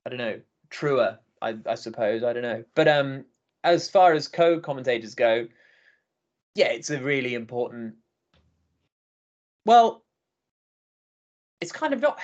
I 0.05 0.09
don't 0.09 0.19
know 0.19 0.39
truer 0.69 1.19
I, 1.41 1.55
I 1.65 1.75
suppose 1.75 2.23
I 2.23 2.33
don't 2.33 2.43
know 2.43 2.63
but 2.75 2.87
um 2.87 3.25
as 3.63 3.89
far 3.89 4.13
as 4.13 4.27
co-commentators 4.27 5.15
go 5.15 5.47
yeah 6.55 6.67
it's 6.67 6.89
a 6.89 7.01
really 7.01 7.33
important 7.33 7.95
well 9.65 10.03
it's 11.61 11.71
kind 11.71 11.93
of 11.93 12.01
not 12.01 12.19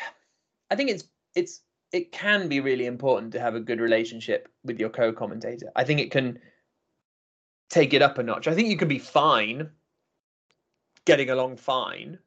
I 0.70 0.75
think 0.75 0.90
it's 0.90 1.04
it's 1.36 1.62
it 1.92 2.12
can 2.12 2.48
be 2.50 2.60
really 2.60 2.88
important 2.88 3.32
to 3.34 3.40
have 3.40 3.54
a 3.54 3.60
good 3.60 3.80
relationship 3.80 4.50
with 4.63 4.80
your 4.80 4.90
co-commentator. 4.90 5.72
I 5.75 5.84
think 5.84 6.00
it 6.00 6.10
can 6.10 6.40
take 7.70 7.94
it 7.94 8.02
up 8.02 8.18
a 8.18 8.24
notch. 8.24 8.48
I 8.48 8.56
think 8.56 8.70
you 8.70 8.78
can 8.78 8.88
be 8.88 8.98
fine 8.98 9.70
getting 11.06 11.30
along 11.30 11.58
fine. 11.58 12.18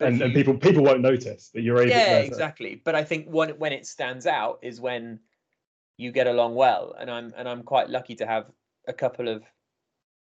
And, 0.00 0.18
you, 0.18 0.24
and 0.24 0.34
people 0.34 0.54
people 0.54 0.84
won't 0.84 1.00
notice 1.00 1.50
that 1.54 1.62
you're 1.62 1.78
able 1.78 1.92
to. 1.92 1.96
Yeah, 1.96 2.18
exactly. 2.18 2.82
But 2.84 2.94
I 2.94 3.04
think 3.04 3.26
when 3.26 3.50
when 3.50 3.72
it 3.72 3.86
stands 3.86 4.26
out 4.26 4.58
is 4.62 4.80
when 4.80 5.20
you 6.02 6.12
get 6.12 6.26
along 6.26 6.54
well. 6.54 6.94
And 6.98 7.10
I'm 7.10 7.32
and 7.36 7.48
I'm 7.48 7.62
quite 7.62 7.88
lucky 7.88 8.14
to 8.16 8.26
have 8.26 8.46
a 8.88 8.92
couple 8.92 9.28
of 9.28 9.42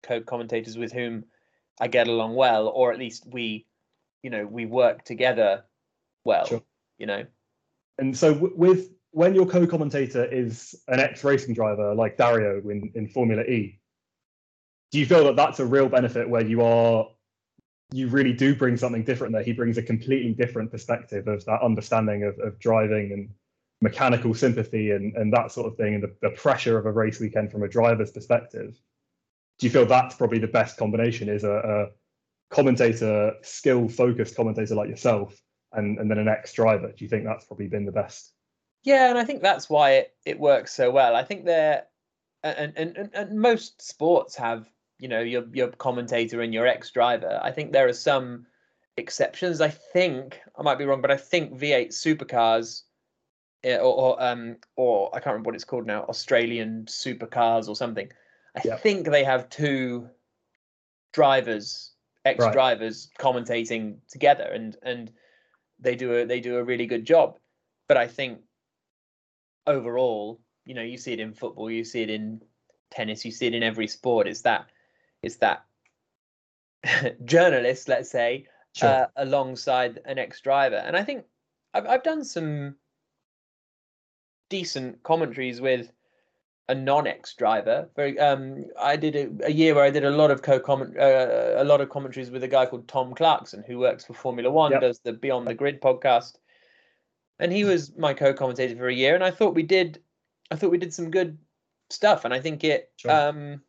co-commentators 0.03 0.77
with 0.77 0.91
whom 0.91 1.25
I 1.79 1.87
get 1.87 2.07
along 2.07 2.35
well, 2.35 2.67
or 2.67 2.91
at 2.91 2.99
least 2.99 3.25
we, 3.27 3.67
you 4.23 4.29
know, 4.29 4.45
we 4.45 4.65
work 4.65 5.03
together 5.03 5.63
well. 6.23 6.47
Sure. 6.47 6.63
You 6.97 7.05
know. 7.05 7.25
And 7.99 8.17
so 8.17 8.33
w- 8.33 8.53
with 8.55 8.89
when 9.11 9.35
your 9.35 9.45
co-commentator 9.45 10.25
is 10.25 10.75
an 10.87 10.99
ex-racing 10.99 11.53
driver 11.53 11.93
like 11.95 12.17
Dario 12.17 12.59
in, 12.69 12.91
in 12.95 13.07
Formula 13.07 13.43
E, 13.43 13.79
do 14.91 14.99
you 14.99 15.05
feel 15.05 15.23
that 15.25 15.35
that's 15.35 15.59
a 15.59 15.65
real 15.65 15.89
benefit 15.89 16.27
where 16.27 16.45
you 16.45 16.61
are 16.61 17.07
you 17.93 18.09
really 18.09 18.33
do 18.33 18.53
bring 18.53 18.75
something 18.75 19.03
different 19.03 19.33
there? 19.33 19.43
He 19.43 19.53
brings 19.53 19.77
a 19.77 19.83
completely 19.83 20.33
different 20.33 20.71
perspective 20.71 21.27
of 21.27 21.45
that 21.45 21.61
understanding 21.61 22.23
of, 22.23 22.37
of 22.39 22.59
driving 22.59 23.13
and 23.13 23.29
mechanical 23.81 24.33
sympathy 24.33 24.91
and, 24.91 25.15
and 25.15 25.31
that 25.33 25.51
sort 25.51 25.67
of 25.67 25.77
thing 25.77 25.95
and 25.95 26.03
the, 26.03 26.15
the 26.21 26.31
pressure 26.31 26.77
of 26.77 26.85
a 26.85 26.91
race 26.91 27.19
weekend 27.19 27.51
from 27.51 27.63
a 27.63 27.67
driver's 27.67 28.11
perspective. 28.11 28.79
Do 29.59 29.67
you 29.67 29.71
feel 29.71 29.85
that's 29.85 30.15
probably 30.15 30.39
the 30.39 30.47
best 30.47 30.77
combination 30.77 31.29
is 31.29 31.43
a, 31.43 31.51
a 31.51 31.87
commentator, 32.49 33.33
skill 33.41 33.87
focused 33.87 34.35
commentator 34.35 34.75
like 34.75 34.89
yourself 34.89 35.39
and, 35.73 35.99
and 35.99 36.09
then 36.09 36.17
an 36.17 36.27
ex 36.27 36.53
driver. 36.53 36.87
Do 36.87 37.03
you 37.03 37.09
think 37.09 37.25
that's 37.25 37.45
probably 37.45 37.67
been 37.67 37.85
the 37.85 37.91
best? 37.91 38.33
Yeah, 38.83 39.09
and 39.09 39.17
I 39.17 39.25
think 39.25 39.41
that's 39.41 39.69
why 39.69 39.91
it, 39.91 40.13
it 40.25 40.39
works 40.39 40.73
so 40.73 40.91
well. 40.91 41.15
I 41.15 41.23
think 41.23 41.45
they're 41.45 41.83
and, 42.43 42.71
and, 42.77 43.09
and 43.13 43.39
most 43.39 43.81
sports 43.81 44.35
have, 44.35 44.69
you 44.99 45.07
know, 45.07 45.19
your 45.19 45.43
your 45.51 45.69
commentator 45.69 46.41
and 46.41 46.53
your 46.53 46.67
ex 46.67 46.91
driver. 46.91 47.39
I 47.41 47.51
think 47.51 47.71
there 47.71 47.87
are 47.87 47.93
some 47.93 48.45
exceptions. 48.95 49.59
I 49.59 49.69
think 49.69 50.39
I 50.57 50.61
might 50.61 50.77
be 50.77 50.85
wrong, 50.85 51.01
but 51.01 51.11
I 51.11 51.17
think 51.17 51.59
V8 51.59 51.89
supercars 51.89 52.83
or, 53.63 53.79
or 53.79 54.23
um 54.23 54.57
or 54.75 55.09
I 55.13 55.19
can't 55.19 55.27
remember 55.33 55.49
what 55.49 55.55
it's 55.55 55.63
called 55.63 55.85
now, 55.85 56.03
Australian 56.03 56.85
supercars 56.85 57.67
or 57.67 57.75
something. 57.75 58.09
I 58.55 58.61
yep. 58.63 58.81
think 58.81 59.07
they 59.07 59.23
have 59.23 59.49
two 59.49 60.09
drivers, 61.13 61.91
ex 62.25 62.45
drivers 62.51 63.09
right. 63.19 63.33
commentating 63.33 63.97
together 64.09 64.43
and 64.43 64.75
and 64.83 65.11
they 65.79 65.95
do 65.95 66.13
a 66.13 66.25
they 66.25 66.39
do 66.39 66.57
a 66.57 66.63
really 66.63 66.85
good 66.85 67.05
job. 67.05 67.37
But 67.87 67.97
I 67.97 68.07
think 68.07 68.39
overall, 69.65 70.39
you 70.65 70.73
know, 70.73 70.81
you 70.81 70.97
see 70.97 71.13
it 71.13 71.19
in 71.19 71.33
football, 71.33 71.69
you 71.69 71.83
see 71.83 72.01
it 72.01 72.09
in 72.09 72.41
tennis, 72.91 73.25
you 73.25 73.31
see 73.31 73.47
it 73.47 73.53
in 73.53 73.63
every 73.63 73.87
sport. 73.87 74.27
It's 74.27 74.41
that 74.41 74.67
it's 75.21 75.37
that 75.37 75.65
journalist, 77.25 77.87
let's 77.87 78.09
say, 78.09 78.47
sure. 78.75 78.89
uh, 78.89 79.07
alongside 79.15 79.99
an 80.05 80.17
ex-driver. 80.17 80.75
And 80.75 80.95
I 80.95 81.03
think 81.03 81.25
I've 81.73 81.87
I've 81.87 82.03
done 82.03 82.23
some 82.23 82.75
decent 84.49 85.03
commentaries 85.03 85.61
with 85.61 85.91
a 86.69 86.75
non-ex 86.75 87.33
driver. 87.33 87.89
Very, 87.95 88.19
um, 88.19 88.65
I 88.79 88.97
did 88.97 89.15
a, 89.15 89.47
a, 89.47 89.51
year 89.51 89.73
where 89.73 89.85
I 89.85 89.89
did 89.89 90.03
a 90.03 90.09
lot 90.09 90.31
of 90.31 90.41
co-comment, 90.41 90.97
uh, 90.97 91.53
a 91.55 91.63
lot 91.63 91.81
of 91.81 91.89
commentaries 91.89 92.29
with 92.29 92.43
a 92.43 92.47
guy 92.47 92.65
called 92.65 92.87
Tom 92.87 93.13
Clarkson, 93.13 93.63
who 93.65 93.79
works 93.79 94.05
for 94.05 94.13
Formula 94.13 94.49
One, 94.49 94.71
yep. 94.71 94.81
does 94.81 94.99
the 94.99 95.13
Beyond 95.13 95.47
the 95.47 95.53
Grid 95.53 95.81
podcast, 95.81 96.37
and 97.39 97.51
he 97.51 97.63
was 97.63 97.95
my 97.97 98.13
co-commentator 98.13 98.75
for 98.75 98.87
a 98.87 98.93
year. 98.93 99.15
And 99.15 99.23
I 99.23 99.31
thought 99.31 99.55
we 99.55 99.63
did, 99.63 100.01
I 100.51 100.55
thought 100.55 100.71
we 100.71 100.77
did 100.77 100.93
some 100.93 101.09
good 101.09 101.37
stuff, 101.89 102.25
and 102.25 102.33
I 102.33 102.41
think 102.41 102.63
it, 102.63 102.91
sure. 102.97 103.11
um, 103.11 103.61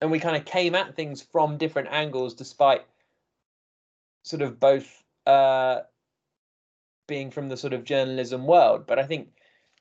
and 0.00 0.10
we 0.10 0.18
kind 0.18 0.36
of 0.36 0.44
came 0.44 0.74
at 0.74 0.96
things 0.96 1.22
from 1.22 1.56
different 1.56 1.88
angles, 1.90 2.34
despite 2.34 2.82
sort 4.24 4.42
of 4.42 4.58
both 4.58 5.04
uh, 5.26 5.80
being 7.06 7.30
from 7.30 7.48
the 7.48 7.56
sort 7.56 7.72
of 7.72 7.84
journalism 7.84 8.46
world. 8.46 8.86
But 8.86 8.98
I 8.98 9.04
think 9.04 9.28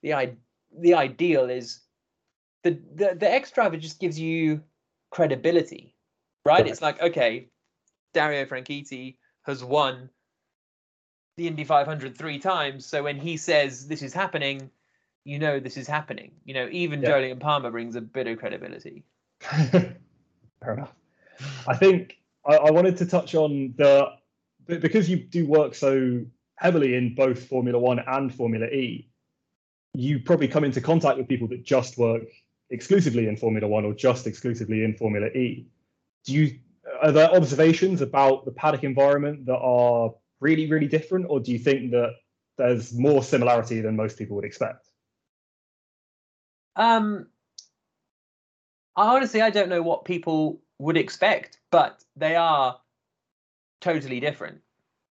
the 0.02 0.36
the 0.78 0.94
ideal 0.94 1.50
is 1.50 1.80
the 2.64 2.80
the, 2.96 3.16
the 3.16 3.32
X 3.32 3.52
driver 3.52 3.78
just 3.78 4.00
gives 4.00 4.20
you 4.20 4.62
credibility, 5.12 5.96
right? 6.46 6.66
It's 6.66 6.82
like 6.82 7.02
okay, 7.02 7.50
Dario 8.14 8.46
Franchitti 8.46 9.18
has 9.44 9.64
won 9.64 10.10
the 11.38 11.48
Indy 11.48 11.64
500 11.64 12.18
three 12.18 12.40
times, 12.40 12.86
so 12.86 13.04
when 13.04 13.20
he 13.20 13.38
says 13.38 13.88
this 13.88 14.02
is 14.02 14.14
happening, 14.14 14.70
you 15.24 15.40
know 15.40 15.60
this 15.60 15.78
is 15.78 15.88
happening. 15.88 16.32
You 16.46 16.54
know, 16.54 16.70
even 16.72 17.02
yeah. 17.02 17.10
Jolyon 17.10 17.40
Palmer 17.40 17.72
brings 17.72 17.96
a 17.96 18.02
bit 18.02 18.28
of 18.28 18.38
credibility. 18.40 19.04
Fair 19.42 19.98
enough. 20.66 20.94
I 21.68 21.76
think 21.76 22.18
I, 22.46 22.56
I 22.56 22.72
wanted 22.72 22.98
to 22.98 23.06
touch 23.06 23.36
on 23.36 23.74
the 23.78 24.10
because 24.68 25.10
you 25.10 25.18
do 25.18 25.46
work 25.46 25.76
so 25.76 26.24
heavily 26.56 26.96
in 26.96 27.16
both 27.16 27.48
Formula 27.48 27.80
One 27.80 28.00
and 28.00 28.34
Formula 28.34 28.68
E 28.68 29.10
you 29.94 30.20
probably 30.20 30.48
come 30.48 30.64
into 30.64 30.82
contact 30.82 31.18
with 31.18 31.28
people 31.28 31.48
that 31.48 31.64
just 31.64 31.98
work 31.98 32.24
exclusively 32.70 33.28
in 33.28 33.38
Formula 33.38 33.68
One 33.68 33.86
or 33.86 33.94
just 33.94 34.26
exclusively 34.28 34.84
in 34.84 34.96
Formula 34.96 35.28
E. 35.28 35.68
Do 36.26 36.34
you 36.34 36.60
are 37.02 37.12
there 37.12 37.34
observations 37.34 38.02
about 38.02 38.46
the 38.46 38.52
paddock 38.52 38.84
environment 38.84 39.46
that 39.46 39.58
are 39.58 40.14
really, 40.42 40.70
really 40.70 40.88
different, 40.88 41.28
or 41.30 41.40
do 41.40 41.52
you 41.52 41.60
think 41.60 41.92
that 41.92 42.14
there's 42.58 42.94
more 42.94 43.24
similarity 43.24 43.82
than 43.82 43.96
most 43.96 44.18
people 44.18 44.36
would 44.36 44.46
expect? 44.46 44.90
Um, 46.76 47.28
honestly, 48.96 49.42
I 49.42 49.50
don't 49.50 49.70
know 49.70 49.82
what 49.82 50.06
people 50.06 50.62
would 50.80 50.98
expect, 50.98 51.60
but 51.72 52.04
they 52.16 52.36
are 52.36 52.80
totally 53.80 54.20
different. 54.20 54.63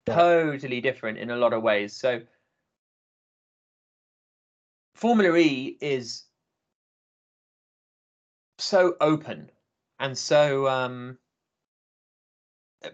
Totally 0.07 0.81
different 0.81 1.19
in 1.19 1.31
a 1.31 1.37
lot 1.37 1.53
of 1.53 1.63
ways. 1.63 1.93
So 1.93 2.21
Formula 4.95 5.37
E 5.37 5.77
is 5.81 6.25
so 8.59 8.97
open 9.01 9.51
and 9.99 10.17
so 10.17 10.67
um, 10.69 11.19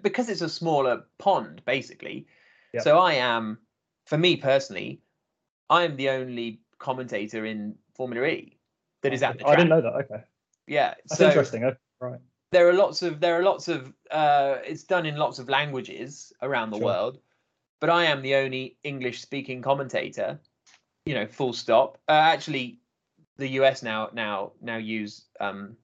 because 0.03 0.29
it's 0.29 0.41
a 0.41 0.49
smaller 0.49 1.05
pond 1.19 1.63
basically. 1.65 2.27
Yep. 2.73 2.83
So 2.83 2.99
I 2.99 3.15
am 3.15 3.59
for 4.07 4.19
me 4.19 4.37
personally, 4.37 5.03
I 5.71 5.85
am 5.85 5.97
the 5.97 6.11
only 6.11 6.61
commentator 6.79 7.47
in 7.47 7.77
Formula 7.95 8.27
E 8.27 8.59
that 9.03 9.13
is 9.13 9.23
at 9.23 9.39
the 9.39 9.45
track. 9.45 9.53
I 9.53 9.57
didn't 9.57 9.71
know 9.71 9.81
that. 9.83 9.95
Okay, 10.05 10.25
Yeah, 10.67 10.95
that's 11.09 11.19
so 11.19 11.27
interesting. 11.27 11.65
Okay, 11.65 11.79
right. 12.01 12.21
There 12.53 12.69
are 12.69 12.75
lots 12.75 13.01
of 13.03 13.19
there 13.21 13.39
are 13.39 13.43
lots 13.43 13.67
of 13.69 13.93
uh, 14.11 14.59
it's 14.65 14.85
done 14.85 15.07
in 15.07 15.17
lots 15.17 15.39
of 15.39 15.49
languages 15.49 16.33
around 16.43 16.71
the 16.71 16.77
Sure. 16.77 16.87
world, 16.87 17.19
but 17.81 17.89
I 17.91 18.05
am 18.05 18.21
the 18.21 18.35
only 18.37 18.77
English 18.85 19.23
speaking 19.23 19.63
commentator. 19.63 20.39
You 21.07 21.15
know, 21.15 21.27
full 21.27 21.55
stop. 21.55 21.99
Uh, 22.09 22.13
actually, 22.13 22.79
the 23.39 23.49
US 23.61 23.83
now 23.83 24.11
now 24.13 24.53
now 24.61 24.77
use 24.77 25.25
um, 25.41 25.77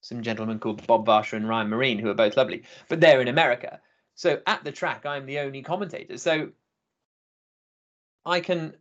some 0.00 0.20
gentlemen 0.22 0.58
called 0.58 0.84
Bob 0.86 1.06
Varsha 1.06 1.34
and 1.34 1.48
Ryan 1.48 1.70
Myrehn, 1.70 2.00
who 2.00 2.10
are 2.10 2.14
both 2.14 2.36
lovely, 2.36 2.64
but 2.88 3.00
they're 3.00 3.20
in 3.22 3.28
America. 3.28 3.80
So 4.16 4.40
at 4.46 4.64
the 4.64 4.72
track, 4.72 5.06
I'm 5.06 5.26
the 5.26 5.38
only 5.38 5.62
commentator. 5.62 6.18
So 6.18 6.50
I 8.26 8.40
can 8.40 8.74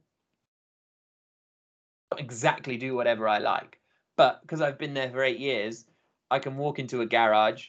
not 2.11 2.19
exactly 2.19 2.77
do 2.77 2.95
whatever 2.95 3.27
I 3.27 3.37
like, 3.37 3.79
but 4.17 4.41
because 4.41 4.61
I've 4.61 4.77
been 4.79 4.93
there 4.95 5.11
for 5.11 5.23
eight 5.23 5.39
years, 5.39 5.85
I 6.29 6.39
can 6.39 6.57
walk 6.57 6.79
into 6.79 7.01
a 7.01 7.05
garage, 7.05 7.67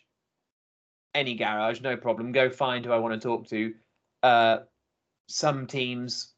any 1.14 1.34
garage, 1.34 1.80
no 1.80 1.96
problem. 1.96 2.32
Go 2.32 2.50
find 2.50 2.84
who 2.84 2.92
I 2.92 2.99
want 2.99 3.20
to 3.20 3.28
talk 3.28 3.49
to. 3.49 3.75
Uh, 4.23 4.58
some 5.26 5.66
teams, 5.66 6.32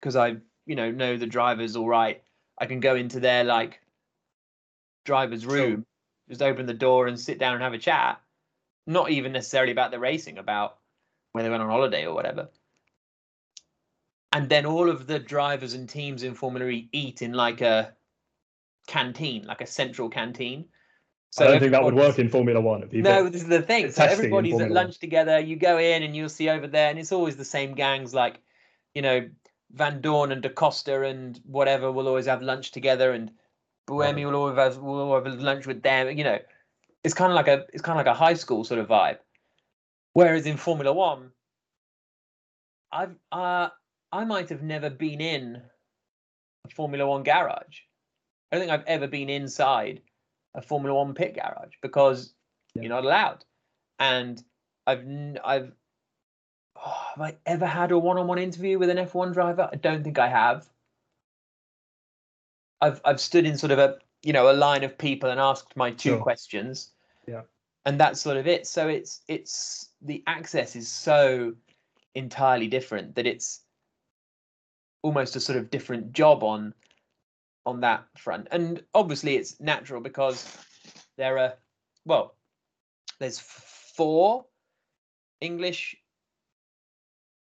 because 0.00 0.16
I 0.16 0.36
you 0.66 0.76
know 0.76 0.90
know 0.90 1.16
the 1.16 1.26
drivers 1.26 1.76
all 1.76 1.88
right, 1.88 2.22
I 2.58 2.66
can 2.66 2.80
go 2.80 2.94
into 2.94 3.20
their 3.20 3.44
like 3.44 3.80
driver's 5.04 5.42
Sure. 5.42 5.52
room, 5.52 5.86
just 6.28 6.42
open 6.42 6.66
the 6.66 6.74
door 6.74 7.06
and 7.06 7.18
sit 7.18 7.38
down 7.38 7.54
and 7.54 7.62
have 7.62 7.74
a 7.74 7.78
chat. 7.78 8.20
Not 8.86 9.10
even 9.10 9.32
necessarily 9.32 9.72
about 9.72 9.90
the 9.90 9.98
racing, 9.98 10.38
about 10.38 10.78
where 11.32 11.42
they 11.42 11.50
went 11.50 11.62
on 11.62 11.70
holiday 11.70 12.06
or 12.06 12.14
whatever. 12.14 12.48
And 14.32 14.48
then 14.48 14.66
all 14.66 14.90
of 14.90 15.06
the 15.06 15.18
drivers 15.18 15.74
and 15.74 15.88
teams 15.88 16.22
in 16.22 16.34
Formula 16.34 16.68
E 16.68 16.88
eat 16.92 17.22
in 17.22 17.32
like 17.32 17.60
a 17.60 17.94
canteen, 18.86 19.46
like 19.46 19.60
a 19.60 19.66
central 19.66 20.08
canteen. 20.08 20.66
I 21.38 21.46
don't 21.46 21.60
think 21.60 21.72
that 21.72 21.82
would 21.82 21.94
work 21.94 22.18
in 22.18 22.28
Formula 22.28 22.60
One. 22.60 22.80
It'd 22.80 22.90
be 22.90 23.00
a 23.00 23.02
no, 23.02 23.28
this 23.28 23.42
is 23.42 23.48
the 23.48 23.62
thing. 23.62 23.90
So 23.90 24.04
everybody's 24.04 24.60
at 24.60 24.70
lunch 24.70 24.98
together. 24.98 25.38
You 25.40 25.56
go 25.56 25.78
in 25.78 26.02
and 26.02 26.14
you'll 26.14 26.28
see 26.28 26.48
over 26.48 26.66
there, 26.66 26.90
and 26.90 26.98
it's 26.98 27.12
always 27.12 27.36
the 27.36 27.44
same 27.44 27.74
gangs. 27.74 28.14
Like, 28.14 28.38
you 28.94 29.02
know, 29.02 29.28
Vandoorne 29.74 30.32
and 30.32 30.42
Da 30.42 30.50
Costa 30.50 31.02
and 31.02 31.40
whatever 31.44 31.90
will 31.90 32.06
always 32.06 32.26
have 32.26 32.42
lunch 32.42 32.70
together, 32.70 33.12
and 33.12 33.32
Buemi 33.88 34.24
will 34.24 34.36
always 34.36 34.56
have, 34.56 34.78
will 34.78 35.00
always 35.00 35.32
have 35.32 35.42
lunch 35.42 35.66
with 35.66 35.82
them. 35.82 36.16
You 36.16 36.24
know, 36.24 36.38
it's 37.02 37.14
kind 37.14 37.32
of 37.32 37.36
like 37.36 37.48
a 37.48 37.64
it's 37.72 37.82
kind 37.82 37.98
of 37.98 38.06
like 38.06 38.14
a 38.14 38.18
high 38.18 38.34
school 38.34 38.62
sort 38.62 38.80
of 38.80 38.86
vibe. 38.86 39.18
Whereas 40.12 40.46
in 40.46 40.56
Formula 40.56 40.92
One, 40.92 41.32
I've 42.92 43.16
uh, 43.32 43.70
I 44.12 44.24
might 44.24 44.50
have 44.50 44.62
never 44.62 44.88
been 44.88 45.20
in 45.20 45.62
a 46.64 46.68
Formula 46.68 47.06
One 47.06 47.24
garage. 47.24 47.80
I 48.52 48.56
don't 48.56 48.68
think 48.68 48.72
I've 48.72 48.86
ever 48.86 49.08
been 49.08 49.28
inside 49.28 50.00
a 50.54 50.62
Formula 50.62 50.94
One 50.94 51.14
pit 51.14 51.34
garage 51.34 51.74
because 51.82 52.34
Yeah. 52.74 52.82
you're 52.82 52.90
not 52.90 53.04
allowed. 53.04 53.44
And 53.98 54.42
I've 54.86 55.04
I've 55.44 55.72
oh, 56.76 57.06
have 57.14 57.20
I 57.20 57.36
ever 57.46 57.66
had 57.66 57.90
a 57.92 57.98
one-on-one 57.98 58.38
interview 58.38 58.78
with 58.78 58.90
an 58.90 58.98
F1 58.98 59.32
driver? 59.32 59.68
I 59.72 59.76
don't 59.76 60.02
think 60.04 60.18
I 60.18 60.28
have. 60.28 60.68
I've 62.80 63.00
I've 63.04 63.20
stood 63.20 63.46
in 63.46 63.56
sort 63.56 63.72
of 63.72 63.78
a 63.78 63.98
you 64.22 64.32
know 64.32 64.50
a 64.50 64.52
line 64.52 64.84
of 64.84 64.96
people 64.98 65.30
and 65.30 65.40
asked 65.40 65.76
my 65.76 65.90
two 65.90 66.10
Sure. 66.10 66.20
questions. 66.22 66.90
Yeah. 67.26 67.42
And 67.86 68.00
that's 68.00 68.20
sort 68.20 68.36
of 68.36 68.46
it. 68.46 68.66
So 68.66 68.88
it's 68.88 69.22
it's 69.28 69.90
the 70.02 70.22
access 70.26 70.76
is 70.76 70.88
so 70.88 71.54
entirely 72.14 72.68
different 72.68 73.14
that 73.16 73.26
it's 73.26 73.60
almost 75.02 75.36
a 75.36 75.40
sort 75.40 75.58
of 75.58 75.70
different 75.70 76.12
job 76.12 76.42
on 76.42 76.72
on 77.66 77.80
that 77.80 78.04
front. 78.18 78.48
And 78.50 78.82
obviously 78.94 79.36
it's 79.36 79.60
natural 79.60 80.00
because 80.00 80.56
there 81.16 81.38
are 81.38 81.54
well, 82.04 82.34
there's 83.18 83.38
four 83.40 84.44
English 85.40 85.96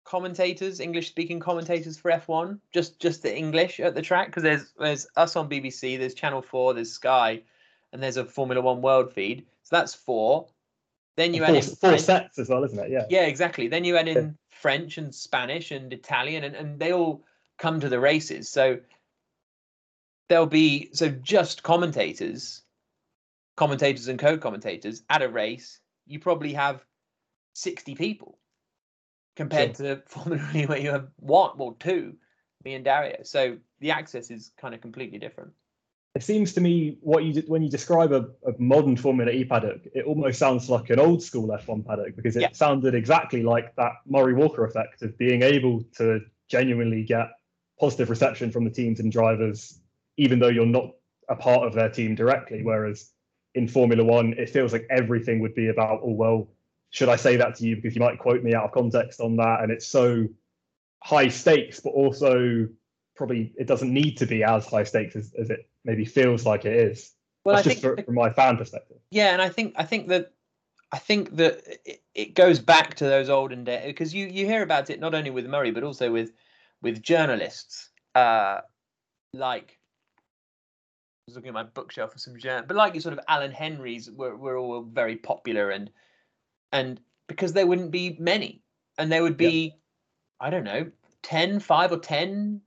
commentators, 0.05 0.81
English 0.81 1.09
speaking 1.09 1.41
commentators 1.41 1.99
for 1.99 2.11
F1, 2.11 2.59
just 2.73 3.01
just 3.01 3.23
the 3.23 3.37
English 3.37 3.81
at 3.81 3.95
the 3.95 4.03
track 4.03 4.29
because 4.29 4.43
there's 4.43 4.73
there's 4.79 5.07
us 5.17 5.37
on 5.37 5.49
BBC, 5.49 5.99
there's 5.99 6.15
Channel 6.15 6.43
4, 6.43 6.75
there's 6.75 6.93
Sky, 6.93 7.43
and 7.93 8.03
there's 8.03 8.17
a 8.17 8.25
Formula 8.25 8.61
1 8.61 8.83
world 8.83 9.13
feed. 9.13 9.47
So 9.63 9.77
that's 9.77 9.95
four. 9.95 10.47
Then 11.17 11.33
you 11.33 11.43
add 11.45 11.51
four, 11.51 11.57
in 11.57 11.63
four 11.63 11.77
French- 11.91 12.03
sets 12.03 12.39
as 12.39 12.49
well, 12.49 12.65
isn't 12.65 12.79
it? 12.79 12.91
Yeah. 12.91 13.07
yeah, 13.09 13.27
exactly. 13.27 13.69
Then 13.69 13.85
you 13.85 13.97
add 13.97 14.09
Yeah. 14.09 14.19
in 14.19 14.39
French 14.51 14.99
and 14.99 15.15
Spanish 15.15 15.71
and 15.71 15.93
Italian, 15.93 16.45
and, 16.45 16.55
and 16.55 16.79
they 16.79 16.93
all 16.93 17.25
come 17.59 17.81
to 17.81 17.89
the 17.89 18.01
races. 18.01 18.49
So 18.51 18.79
there'll 20.29 20.47
be 20.47 20.91
so 20.93 21.09
just 21.09 21.63
commentators, 21.63 22.63
commentators 23.57 24.09
and 24.09 24.19
co-commentators 24.19 25.03
at 25.11 25.23
a 25.23 25.29
race. 25.29 25.81
You 26.07 26.19
probably 26.19 26.53
have 26.55 26.85
sixty 27.55 27.95
people 27.95 28.39
compared 29.37 29.75
to 29.77 30.03
Formula 30.09 30.47
E, 30.55 30.67
where 30.67 30.79
you 30.79 30.91
have 30.91 31.09
one, 31.17 31.57
well, 31.57 31.77
two, 31.79 32.15
me 32.65 32.75
and 32.75 32.85
Dario. 32.85 33.19
So 33.23 33.59
the 33.81 33.91
access 33.91 34.31
is 34.31 34.53
kind 34.59 34.75
of 34.75 34.81
completely 34.81 35.19
different. 35.19 35.53
It 36.15 36.23
seems 36.23 36.53
to 36.53 36.61
me 36.61 36.99
what 37.01 37.25
you 37.25 37.33
did 37.33 37.49
when 37.49 37.61
you 37.61 37.69
describe 37.69 38.13
a, 38.13 38.29
a 38.47 38.53
modern 38.59 38.97
Formula 38.97 39.33
E 39.33 39.45
paddock, 39.45 39.81
it 39.95 40.05
almost 40.05 40.39
sounds 40.39 40.71
like 40.71 40.91
an 40.91 41.01
old 41.01 41.21
school 41.21 41.49
F1 41.49 41.85
paddock 41.85 42.15
because 42.15 42.37
it 42.37 42.43
Yeah. 42.43 42.53
sounded 42.53 42.95
exactly 42.95 43.43
like 43.43 43.75
that 43.75 43.95
Murray 44.07 44.33
Walker 44.33 44.65
effect 44.65 45.03
of 45.03 45.19
being 45.19 45.43
able 45.43 45.83
to 45.97 46.21
genuinely 46.49 47.03
get 47.03 47.31
positive 47.81 48.11
reception 48.11 48.53
from 48.53 48.65
the 48.65 48.71
teams 48.71 49.01
and 49.01 49.11
drivers, 49.11 49.81
even 50.17 50.39
though 50.39 50.49
you're 50.49 50.67
not 50.67 50.91
a 51.29 51.37
part 51.37 51.67
of 51.67 51.75
their 51.75 51.89
team 51.89 52.15
directly. 52.15 52.63
Whereas 52.63 53.11
in 53.55 53.69
Formula 53.69 54.05
One, 54.05 54.35
it 54.35 54.51
feels 54.51 54.73
like 54.73 54.87
everything 54.91 55.41
would 55.41 55.55
be 55.55 55.69
about, 55.69 56.01
oh, 56.03 56.13
well, 56.13 56.49
should 56.91 57.09
I 57.09 57.17
say 57.17 57.37
that 57.37 57.57
to 57.57 57.67
you 57.67 57.77
because 57.77 57.95
you 57.95 58.01
might 58.01 58.19
quote 58.19 58.43
me 58.43 58.55
out 58.55 58.65
of 58.65 58.73
context 58.73 59.21
on 59.21 59.37
that? 59.37 59.63
And 59.63 59.73
it's 59.73 59.87
so 59.87 60.27
high 61.03 61.29
stakes, 61.29 61.81
but 61.81 61.91
also 61.91 62.69
probably 63.17 63.53
it 63.57 63.67
doesn't 63.67 63.93
need 63.93 64.17
to 64.19 64.27
be 64.27 64.45
as 64.45 64.67
high 64.67 64.85
stakes 64.85 65.17
as, 65.17 65.33
as 65.39 65.51
it 65.51 65.69
maybe 65.85 66.05
feels 66.05 66.45
like 66.47 66.65
it 66.65 66.75
is. 66.75 67.13
Well, 67.45 67.57
That's 67.57 67.67
I 67.67 67.71
just 67.71 67.83
think 67.83 67.99
for, 67.99 68.05
from 68.05 68.15
my 68.15 68.31
fan 68.31 68.57
perspective. 68.57 68.99
Yeah, 69.11 69.33
and 69.33 69.43
I 69.43 69.49
think 69.49 69.75
I 69.77 69.85
think 69.85 70.09
that 70.09 70.33
I 70.93 70.99
think 70.99 71.37
that 71.37 71.61
it, 71.85 72.03
it 72.15 72.35
goes 72.35 72.59
back 72.59 72.95
to 72.97 73.05
those 73.05 73.29
olden 73.29 73.65
days 73.65 73.87
because 73.87 74.15
you 74.15 74.27
you 74.27 74.47
hear 74.47 74.63
about 74.63 74.89
it 74.91 75.01
not 75.01 75.15
only 75.15 75.31
with 75.31 75.47
Murray 75.47 75.73
but 75.73 75.83
also 75.83 76.11
with 76.11 76.33
with 76.81 77.03
journalists 77.03 77.91
uh, 78.15 78.61
like 79.33 79.79
was 81.27 81.37
looking 81.37 81.49
at 81.49 81.55
my 81.55 81.63
bookshelf 81.63 82.13
for 82.13 82.19
some 82.19 82.39
journal, 82.39 82.65
but 82.67 82.77
like 82.77 82.95
you 82.95 83.01
sort 83.01 83.17
of 83.17 83.25
Alan 83.29 83.53
Henrys 83.53 84.11
were 84.11 84.37
were 84.37 84.59
all 84.59 84.83
very 84.83 85.17
popular 85.17 85.71
and 85.71 85.91
and 86.73 87.01
because 87.29 87.53
there 87.53 87.67
wouldn't 87.67 87.91
be 87.91 88.17
many 88.19 88.61
and 88.99 89.11
there 89.11 89.23
would 89.23 89.41
Yeah. 89.41 89.49
be 89.49 89.75
I 90.41 90.51
don't 90.51 90.65
know 90.65 90.91
10 91.23 91.61
5 91.61 91.93
or 91.93 91.99
10 91.99 92.61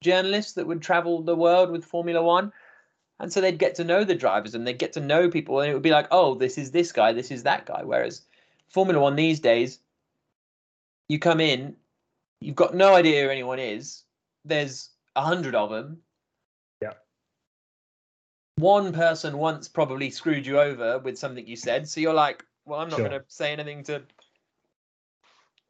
journalists 0.00 0.52
that 0.52 0.66
would 0.66 0.82
travel 0.82 1.22
the 1.22 1.34
world 1.34 1.70
with 1.70 1.84
Formula 1.84 2.22
1 2.22 2.52
and 3.20 3.32
so 3.32 3.40
they'd 3.40 3.58
get 3.58 3.74
to 3.76 3.84
know 3.84 4.04
the 4.04 4.14
drivers 4.14 4.54
and 4.54 4.66
they'd 4.66 4.78
get 4.78 4.92
to 4.92 5.00
know 5.00 5.28
people 5.30 5.60
and 5.60 5.70
it 5.70 5.74
would 5.74 5.82
be 5.82 5.90
like 5.90 6.06
oh 6.10 6.34
this 6.34 6.56
is 6.58 6.70
this 6.70 6.92
guy 6.92 7.12
this 7.12 7.30
is 7.30 7.42
that 7.42 7.66
guy 7.66 7.82
whereas 7.82 8.22
formula 8.68 9.00
one 9.00 9.16
these 9.16 9.40
days 9.40 9.80
you 11.08 11.18
come 11.18 11.40
in 11.40 11.74
you've 12.40 12.54
got 12.56 12.74
no 12.74 12.94
idea 12.94 13.24
who 13.24 13.30
anyone 13.30 13.58
is 13.58 14.04
there's 14.44 14.90
a 15.16 15.22
hundred 15.22 15.54
of 15.54 15.70
them 15.70 15.96
Yeah. 15.96 16.03
One 18.56 18.92
person 18.92 19.36
once 19.38 19.68
probably 19.68 20.10
screwed 20.10 20.46
you 20.46 20.60
over 20.60 20.98
with 21.00 21.18
something 21.18 21.46
you 21.46 21.56
said 21.56 21.88
so 21.88 22.00
you're 22.00 22.14
like 22.14 22.44
well 22.64 22.80
i'm 22.80 22.88
not 22.88 22.98
Sure. 22.98 23.08
going 23.08 23.20
to 23.20 23.26
say 23.28 23.52
anything 23.52 23.82
to 23.82 24.02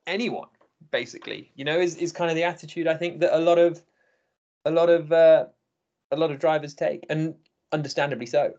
anyone 0.07 0.49
basically 0.91 1.51
you 1.55 1.65
know 1.65 1.79
is, 1.79 1.97
is 1.97 2.13
kind 2.13 2.31
of 2.31 2.37
the 2.37 2.45
attitude 2.45 2.87
i 2.87 2.95
think 2.95 3.21
that 3.21 3.35
a 3.37 3.41
lot 3.41 3.59
of 3.59 3.83
a 4.67 4.71
lot 4.71 4.89
of 4.91 5.13
uh, 5.13 5.47
a 6.11 6.17
lot 6.17 6.31
of 6.31 6.39
drivers 6.39 6.75
take, 6.75 7.05
and 7.11 7.35
understandably 7.73 8.25
so. 8.27 8.55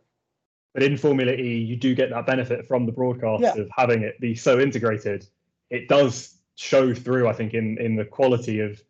But 0.73 0.83
in 0.83 0.97
Formula 0.97 1.31
E, 1.31 1.57
you 1.57 1.75
do 1.75 1.95
get 1.95 2.09
that 2.11 2.25
benefit 2.27 2.67
from 2.67 2.85
the 2.85 2.91
broadcast 2.91 3.41
Yeah. 3.41 3.55
of 3.55 3.69
having 3.75 4.03
it 4.03 4.19
be 4.19 4.35
so 4.35 4.59
integrated. 4.59 5.25
It 5.69 5.87
does 5.87 6.35
show 6.55 6.93
through, 6.93 7.27
I 7.27 7.33
think, 7.33 7.53
in 7.53 7.77
in 7.79 7.95
the 7.95 8.05
quality 8.05 8.59
of 8.59 8.81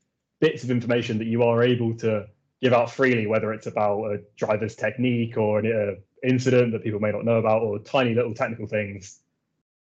bits 0.42 0.64
of 0.64 0.72
information 0.72 1.18
that 1.20 1.26
you 1.26 1.44
are 1.44 1.64
able 1.64 1.96
to 2.00 2.28
give 2.62 2.74
out 2.74 2.92
freely, 2.92 3.28
whether 3.28 3.54
it's 3.54 3.68
about 3.68 4.04
a 4.06 4.20
driver's 4.38 4.76
technique 4.76 5.38
or 5.38 5.60
an 5.60 5.66
uh, 5.72 6.28
incident 6.28 6.72
that 6.72 6.84
people 6.84 7.00
may 7.00 7.12
not 7.12 7.26
know 7.26 7.38
about, 7.38 7.62
or 7.62 7.80
tiny 7.80 8.14
little 8.14 8.34
technical 8.34 8.68
things. 8.68 9.20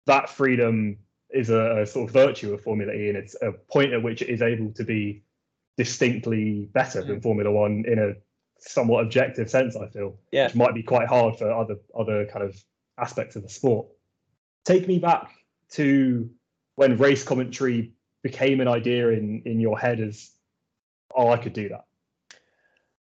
That 0.06 0.30
freedom 0.30 0.98
is 1.30 1.50
a, 1.50 1.82
a 1.82 1.86
sort 1.86 2.08
of 2.10 2.14
virtue 2.14 2.54
of 2.54 2.62
Formula 2.62 2.94
E, 2.94 3.10
and 3.10 3.18
it's 3.18 3.36
a 3.42 3.52
point 3.52 3.94
at 3.94 4.04
which 4.04 4.22
it 4.22 4.30
is 4.30 4.42
able 4.42 4.72
to 4.74 4.84
be 4.84 5.24
distinctly 5.78 6.70
better 6.74 7.04
than 7.04 7.22
Formula 7.22 7.52
One 7.52 7.84
in 7.88 8.00
a 8.00 8.14
somewhat 8.60 9.04
objective 9.04 9.50
sense. 9.50 9.76
I 9.76 9.88
feel 9.88 10.18
Yeah. 10.32 10.46
which 10.48 10.56
might 10.56 10.74
be 10.74 10.84
quite 10.84 11.08
hard 11.08 11.38
for 11.38 11.52
other 11.52 11.76
other 11.98 12.26
kind 12.26 12.44
of 12.46 12.56
aspects 12.98 13.36
of 13.36 13.44
the 13.44 13.50
sport. 13.50 13.88
Take 14.66 14.88
me 14.88 15.00
back 15.00 15.32
to 15.72 16.30
when 16.76 16.98
race 16.98 17.24
commentary 17.24 17.94
became 18.24 18.62
an 18.62 18.68
idea 18.68 19.10
in 19.10 19.42
in 19.46 19.60
your 19.60 19.78
head 19.78 20.00
as, 20.00 20.32
oh, 21.16 21.30
I 21.30 21.38
could 21.38 21.54
do 21.54 21.70
that? 21.70 21.86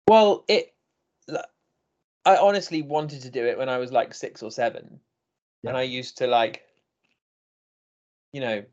Well, 0.08 0.44
it. 0.48 0.74
I 2.24 2.36
honestly 2.36 2.82
wanted 2.82 3.22
to 3.22 3.30
do 3.30 3.46
it 3.46 3.56
when 3.56 3.68
I 3.68 3.78
was 3.78 3.92
like 3.92 4.12
six 4.12 4.42
or 4.42 4.50
seven, 4.50 5.00
Yeah. 5.62 5.70
and 5.70 5.78
I 5.78 5.82
used 5.82 6.18
to 6.18 6.26
like, 6.26 6.62
you 8.32 8.40
know, 8.40 8.64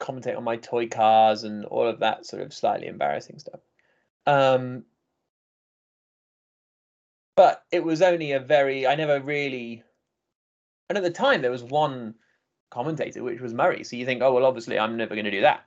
commentate 0.00 0.36
on 0.36 0.44
my 0.44 0.56
toy 0.56 0.88
cars 0.88 1.44
and 1.44 1.64
all 1.66 1.86
of 1.86 2.00
that 2.00 2.26
sort 2.26 2.42
of 2.42 2.52
slightly 2.52 2.88
embarrassing 2.88 3.38
stuff. 3.38 3.60
Um, 4.26 4.84
but 7.36 7.64
it 7.70 7.84
was 7.84 8.02
only 8.02 8.32
a 8.32 8.40
very. 8.40 8.86
I 8.86 8.94
never 8.94 9.20
really. 9.20 9.82
And 10.88 10.98
at 10.98 11.04
the 11.04 11.10
time, 11.10 11.42
there 11.42 11.50
was 11.50 11.62
one 11.62 12.14
commentator, 12.70 13.22
which 13.22 13.40
was 13.40 13.54
Murray. 13.54 13.84
So 13.84 13.96
you 13.96 14.04
think, 14.06 14.22
oh 14.22 14.32
well, 14.32 14.46
obviously, 14.46 14.78
I'm 14.78 14.96
never 14.96 15.14
going 15.14 15.24
to 15.26 15.30
do 15.30 15.42
that. 15.42 15.64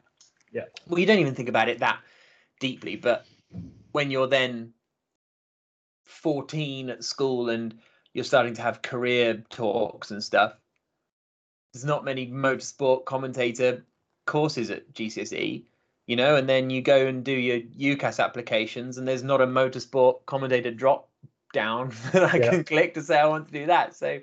Yeah. 0.52 0.65
Well, 0.88 0.99
you 0.99 1.06
don't 1.06 1.19
even 1.19 1.36
think 1.36 1.49
about 1.49 1.69
it 1.69 1.80
that 1.80 1.99
deeply, 2.60 2.95
but 2.95 3.26
when 3.91 4.12
you're 4.12 4.28
then 4.28 4.73
14 6.06 6.89
at 6.89 7.04
school 7.04 7.50
and 7.50 7.80
you're 8.13 8.24
starting 8.24 8.54
to 8.56 8.62
have 8.62 8.82
career 8.82 9.44
talks 9.50 10.12
and 10.12 10.24
stuff, 10.24 10.54
there's 11.74 11.86
not 11.86 12.06
many 12.06 12.28
motorsport 12.28 13.06
commentator 13.06 13.86
courses 14.26 14.70
at 14.70 14.94
GCSE, 14.94 15.63
you 16.06 16.16
know, 16.16 16.36
and 16.36 16.48
then 16.48 16.70
you 16.70 16.82
go 16.82 17.08
and 17.08 17.24
do 17.24 17.32
your 17.32 17.60
UCAS 17.60 18.24
applications 18.24 18.98
and 18.98 19.08
there's 19.08 19.24
not 19.24 19.42
a 19.42 19.48
motorsport 19.48 20.26
commentator 20.26 20.72
drop 20.72 21.10
down 21.54 21.92
that 22.13 22.24
I 22.24 22.39
Yeah. 22.39 22.50
can 22.52 22.63
click 22.63 22.94
to 22.96 23.02
say 23.02 23.20
I 23.20 23.28
want 23.28 23.48
to 23.48 23.54
do 23.54 23.66
that. 23.68 23.96
So 23.96 24.20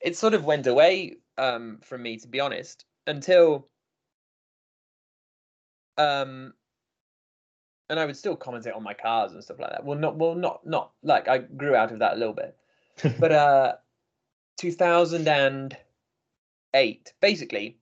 it 0.00 0.16
sort 0.16 0.34
of 0.34 0.44
went 0.44 0.66
away 0.66 1.16
um, 1.38 1.78
from 1.82 2.02
me, 2.02 2.16
to 2.18 2.28
be 2.28 2.40
honest, 2.40 2.84
until 3.06 3.68
um 5.96 6.52
and 7.88 8.00
I 8.00 8.06
would 8.06 8.16
still 8.16 8.36
commentate 8.36 8.74
on 8.74 8.82
my 8.82 8.94
cars 8.94 9.32
and 9.32 9.44
stuff 9.44 9.58
like 9.58 9.70
that. 9.70 9.84
Well, 9.84 9.98
not 9.98 10.16
well, 10.16 10.34
not 10.34 10.66
not 10.66 10.92
like 11.02 11.28
I 11.28 11.38
grew 11.38 11.74
out 11.74 11.92
of 11.92 12.00
that 12.00 12.14
a 12.14 12.16
little 12.16 12.34
bit, 12.34 12.56
but 13.18 13.32
uh, 13.32 13.74
2008, 14.58 17.12
basically, 17.20 17.78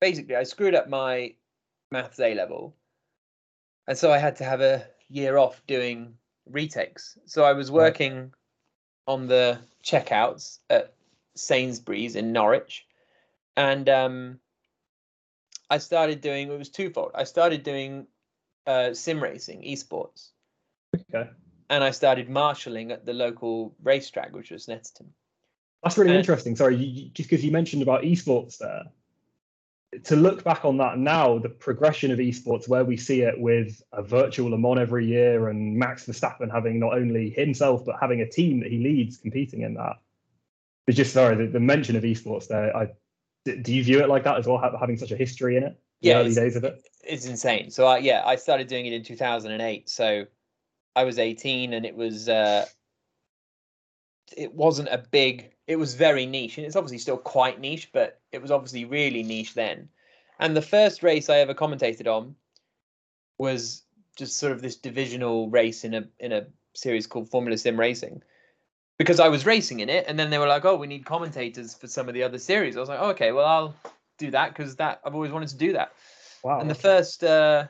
basically, 0.00 0.36
I 0.36 0.42
screwed 0.42 0.74
up 0.74 0.88
my 0.88 1.34
maths 1.90 2.20
A 2.20 2.34
level, 2.34 2.76
and 3.86 3.96
so 3.96 4.12
I 4.12 4.18
had 4.18 4.36
to 4.36 4.44
have 4.44 4.60
a 4.60 4.84
year 5.08 5.38
off 5.38 5.62
doing 5.66 6.14
retakes. 6.46 7.16
So 7.26 7.44
I 7.44 7.52
was 7.52 7.70
working 7.70 8.32
on 9.06 9.26
the 9.26 9.58
checkouts 9.82 10.58
at 10.68 10.94
Sainsbury's 11.36 12.16
in 12.16 12.32
Norwich, 12.32 12.84
and 13.56 13.88
um, 13.88 14.40
I 15.70 15.78
started 15.78 16.20
doing 16.20 16.50
it 16.50 16.58
was 16.58 16.68
twofold. 16.68 17.12
I 17.14 17.24
started 17.24 17.62
doing 17.62 18.06
uh, 18.66 18.94
sim 18.94 19.22
racing, 19.22 19.62
esports, 19.62 20.30
Okay. 20.94 21.30
and 21.68 21.84
I 21.84 21.90
started 21.90 22.28
marshalling 22.28 22.90
at 22.92 23.06
the 23.06 23.12
local 23.12 23.74
racetrack, 23.82 24.34
which 24.34 24.50
was 24.50 24.66
Snetterton. 24.66 25.06
That's 25.82 25.96
really 25.96 26.14
Uh, 26.14 26.18
interesting. 26.18 26.56
Sorry, 26.56 26.76
you, 26.76 26.86
you- 26.86 27.10
just 27.10 27.30
because 27.30 27.44
you 27.44 27.50
mentioned 27.52 27.82
about 27.82 28.02
esports 28.02 28.58
there. 28.58 28.84
To 30.04 30.14
look 30.14 30.44
back 30.44 30.64
on 30.64 30.76
that 30.76 30.98
now, 30.98 31.38
the 31.38 31.48
progression 31.48 32.12
of 32.12 32.20
esports, 32.20 32.68
where 32.68 32.84
we 32.84 32.96
see 32.96 33.22
it 33.22 33.40
with 33.40 33.82
a 33.92 34.02
virtual 34.02 34.50
Le 34.50 34.58
Mans 34.58 34.78
every 34.78 35.04
year 35.04 35.48
and 35.48 35.76
Max 35.76 36.06
Verstappen 36.06 36.48
having 36.48 36.78
not 36.78 36.94
only 36.94 37.30
himself, 37.30 37.84
but 37.84 37.96
having 38.00 38.20
a 38.20 38.28
team 38.28 38.60
that 38.60 38.70
he 38.70 38.78
leads 38.78 39.16
competing 39.16 39.62
in 39.62 39.74
that. 39.74 39.96
It's 40.86 40.96
just, 40.96 41.12
sorry, 41.12 41.34
the, 41.34 41.46
the 41.50 41.58
mention 41.60 41.96
of 41.96 42.04
esports 42.04 42.46
there, 42.46 42.76
I, 42.76 42.90
do 43.44 43.74
you 43.74 43.82
view 43.82 44.00
it 44.00 44.08
like 44.08 44.22
that 44.24 44.36
as 44.38 44.46
well, 44.46 44.58
having 44.58 44.96
such 44.96 45.10
a 45.10 45.16
history 45.16 45.56
in 45.56 45.64
it? 45.64 45.80
Yeah, 46.00 46.18
early 46.18 46.30
it's- 46.30 46.36
days 46.36 46.56
of 46.56 46.64
it? 46.64 46.82
It's 47.02 47.26
insane. 47.26 47.70
So 47.70 47.86
I, 47.86 47.98
yeah, 47.98 48.22
I 48.26 48.36
started 48.36 48.68
doing 48.68 48.86
it 48.86 48.92
in 48.92 49.02
2008. 49.02 49.88
So 49.88 50.26
I 50.94 51.04
was 51.04 51.18
18, 51.18 51.72
and 51.72 51.86
it 51.86 51.96
was 51.96 52.28
uh, 52.28 52.66
it 54.36 54.54
wasn't 54.54 54.88
a 54.90 54.98
big. 54.98 55.52
It 55.66 55.76
was 55.76 55.94
very 55.94 56.26
niche, 56.26 56.58
and 56.58 56.66
it's 56.66 56.76
obviously 56.76 56.98
still 56.98 57.16
quite 57.16 57.60
niche, 57.60 57.90
but 57.92 58.20
it 58.32 58.42
was 58.42 58.50
obviously 58.50 58.84
really 58.84 59.22
niche 59.22 59.54
then. 59.54 59.88
And 60.38 60.56
the 60.56 60.62
first 60.62 61.02
race 61.02 61.28
I 61.28 61.38
ever 61.38 61.54
commentated 61.54 62.06
on 62.06 62.34
was 63.38 63.82
just 64.16 64.38
sort 64.38 64.52
of 64.52 64.60
this 64.60 64.76
divisional 64.76 65.48
race 65.48 65.84
in 65.84 65.94
a 65.94 66.04
in 66.18 66.32
a 66.32 66.46
series 66.74 67.06
called 67.06 67.30
Formula 67.30 67.56
Sim 67.56 67.78
Racing. 67.80 68.22
Because 68.98 69.20
I 69.20 69.28
was 69.28 69.46
racing 69.46 69.80
in 69.80 69.88
it, 69.88 70.04
and 70.06 70.18
then 70.18 70.28
they 70.28 70.38
were 70.38 70.46
like, 70.46 70.66
"Oh, 70.66 70.76
we 70.76 70.86
need 70.86 71.06
commentators 71.06 71.74
for 71.74 71.86
some 71.86 72.08
of 72.08 72.14
the 72.14 72.22
other 72.22 72.38
series." 72.38 72.76
I 72.76 72.80
was 72.80 72.88
like, 72.90 73.00
oh, 73.00 73.10
"Okay, 73.10 73.32
well, 73.32 73.46
I'll 73.46 73.74
do 74.24 74.30
that 74.32 74.54
because 74.54 74.76
that 74.76 75.00
I've 75.04 75.14
always 75.14 75.32
wanted 75.32 75.48
to 75.50 75.56
do 75.56 75.72
that." 75.74 75.92
Wow. 76.42 76.60
And 76.60 76.70
the 76.70 76.74
first 76.74 77.24
uh, 77.24 77.66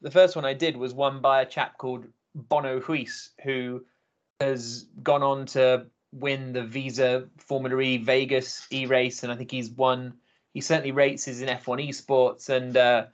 the 0.00 0.10
first 0.10 0.36
one 0.36 0.44
I 0.44 0.54
did 0.54 0.76
was 0.76 0.92
won 0.92 1.20
by 1.20 1.42
a 1.42 1.46
chap 1.46 1.78
called 1.78 2.06
Bono 2.34 2.80
Huis, 2.80 3.30
who 3.42 3.84
has 4.40 4.86
gone 5.02 5.22
on 5.22 5.46
to 5.46 5.86
win 6.12 6.52
the 6.52 6.64
Visa 6.64 7.28
Formula 7.38 7.80
E 7.80 7.96
Vegas 7.98 8.66
E 8.70 8.86
race, 8.86 9.22
and 9.22 9.32
I 9.32 9.36
think 9.36 9.50
he's 9.50 9.70
won. 9.70 10.14
He 10.52 10.60
certainly 10.60 10.92
races 10.92 11.40
in 11.40 11.48
F1 11.48 11.88
esports 11.88 12.50
and 12.50 12.76
uh, 12.76 13.06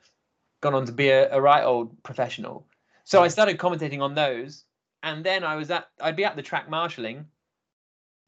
gone 0.60 0.74
on 0.74 0.86
to 0.86 0.92
be 0.92 1.08
a, 1.10 1.32
a 1.32 1.40
right 1.40 1.62
old 1.62 2.02
professional. 2.02 2.66
So 3.04 3.22
I 3.22 3.28
started 3.28 3.58
commentating 3.58 4.00
on 4.00 4.14
those, 4.14 4.64
and 5.02 5.24
then 5.24 5.44
I 5.44 5.56
was 5.56 5.70
at 5.70 5.88
I'd 6.00 6.16
be 6.16 6.24
at 6.24 6.36
the 6.36 6.42
track 6.42 6.68
marshalling, 6.68 7.26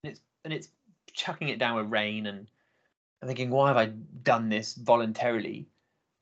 and 0.02 0.12
it's 0.12 0.20
and 0.44 0.52
it's 0.52 0.68
chucking 1.12 1.48
it 1.48 1.58
down 1.58 1.76
with 1.76 1.90
rain, 1.90 2.26
and 2.26 2.46
I'm 3.22 3.28
thinking, 3.28 3.50
why 3.50 3.68
have 3.68 3.76
I 3.76 3.86
done 4.22 4.48
this 4.48 4.74
voluntarily? 4.74 5.68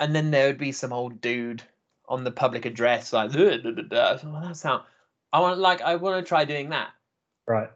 and 0.01 0.15
then 0.15 0.31
there 0.31 0.47
would 0.47 0.59
be 0.59 0.73
some 0.73 0.93
old 0.93 1.21
dude 1.21 1.63
on 2.09 2.25
the 2.25 2.31
public 2.31 2.65
address 2.65 3.13
like 3.13 3.33
"Duh, 3.33 3.57
duh, 3.59 3.71
duh, 3.73 3.83
duh." 3.83 4.19
Well, 4.25 4.43
that's 4.43 4.63
how 4.63 4.85
I 5.33 5.41
want 5.41 5.59
like 5.59 5.83
I 5.83 5.97
want 5.97 6.25
to 6.25 6.29
try 6.29 6.45
doing 6.45 6.71
that. 6.71 6.91
right. 7.47 7.71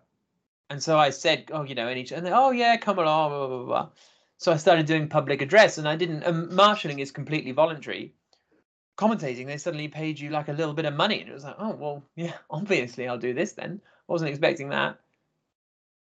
And 0.71 0.83
so 0.83 0.99
I 0.99 1.11
said, 1.11 1.51
oh, 1.53 1.65
you 1.65 1.75
know, 1.75 1.87
and, 1.89 1.99
each, 1.99 2.13
and 2.13 2.25
they, 2.25 2.31
oh 2.33 2.51
yeah, 2.51 2.79
come 2.79 2.99
along, 2.99 3.29
blah, 3.29 3.47
blah, 3.47 3.65
blah. 3.65 3.89
So 4.39 4.53
I 4.53 4.57
started 4.57 4.87
doing 4.87 5.07
public 5.07 5.43
address, 5.43 5.77
and 5.77 5.87
I 5.87 5.97
didn't. 5.97 6.23
And 6.23 6.49
marshalling 6.49 7.01
is 7.01 7.11
completely 7.11 7.53
voluntary. 7.53 8.15
Commentating, 8.97 9.47
they 9.47 9.59
suddenly 9.59 9.89
paid 9.89 10.19
you 10.19 10.31
like 10.31 10.49
a 10.49 10.55
little 10.55 10.73
bit 10.73 10.87
of 10.87 10.95
money, 10.95 11.21
and 11.21 11.29
it 11.29 11.35
was 11.35 11.45
like, 11.45 11.57
oh 11.59 11.75
well, 11.75 12.03
yeah, 12.17 12.33
obviously 12.51 13.07
I'll 13.07 13.19
do 13.19 13.35
this 13.35 13.53
then. 13.53 13.83
Wasn't 14.09 14.31
expecting 14.31 14.71
that. 14.71 14.99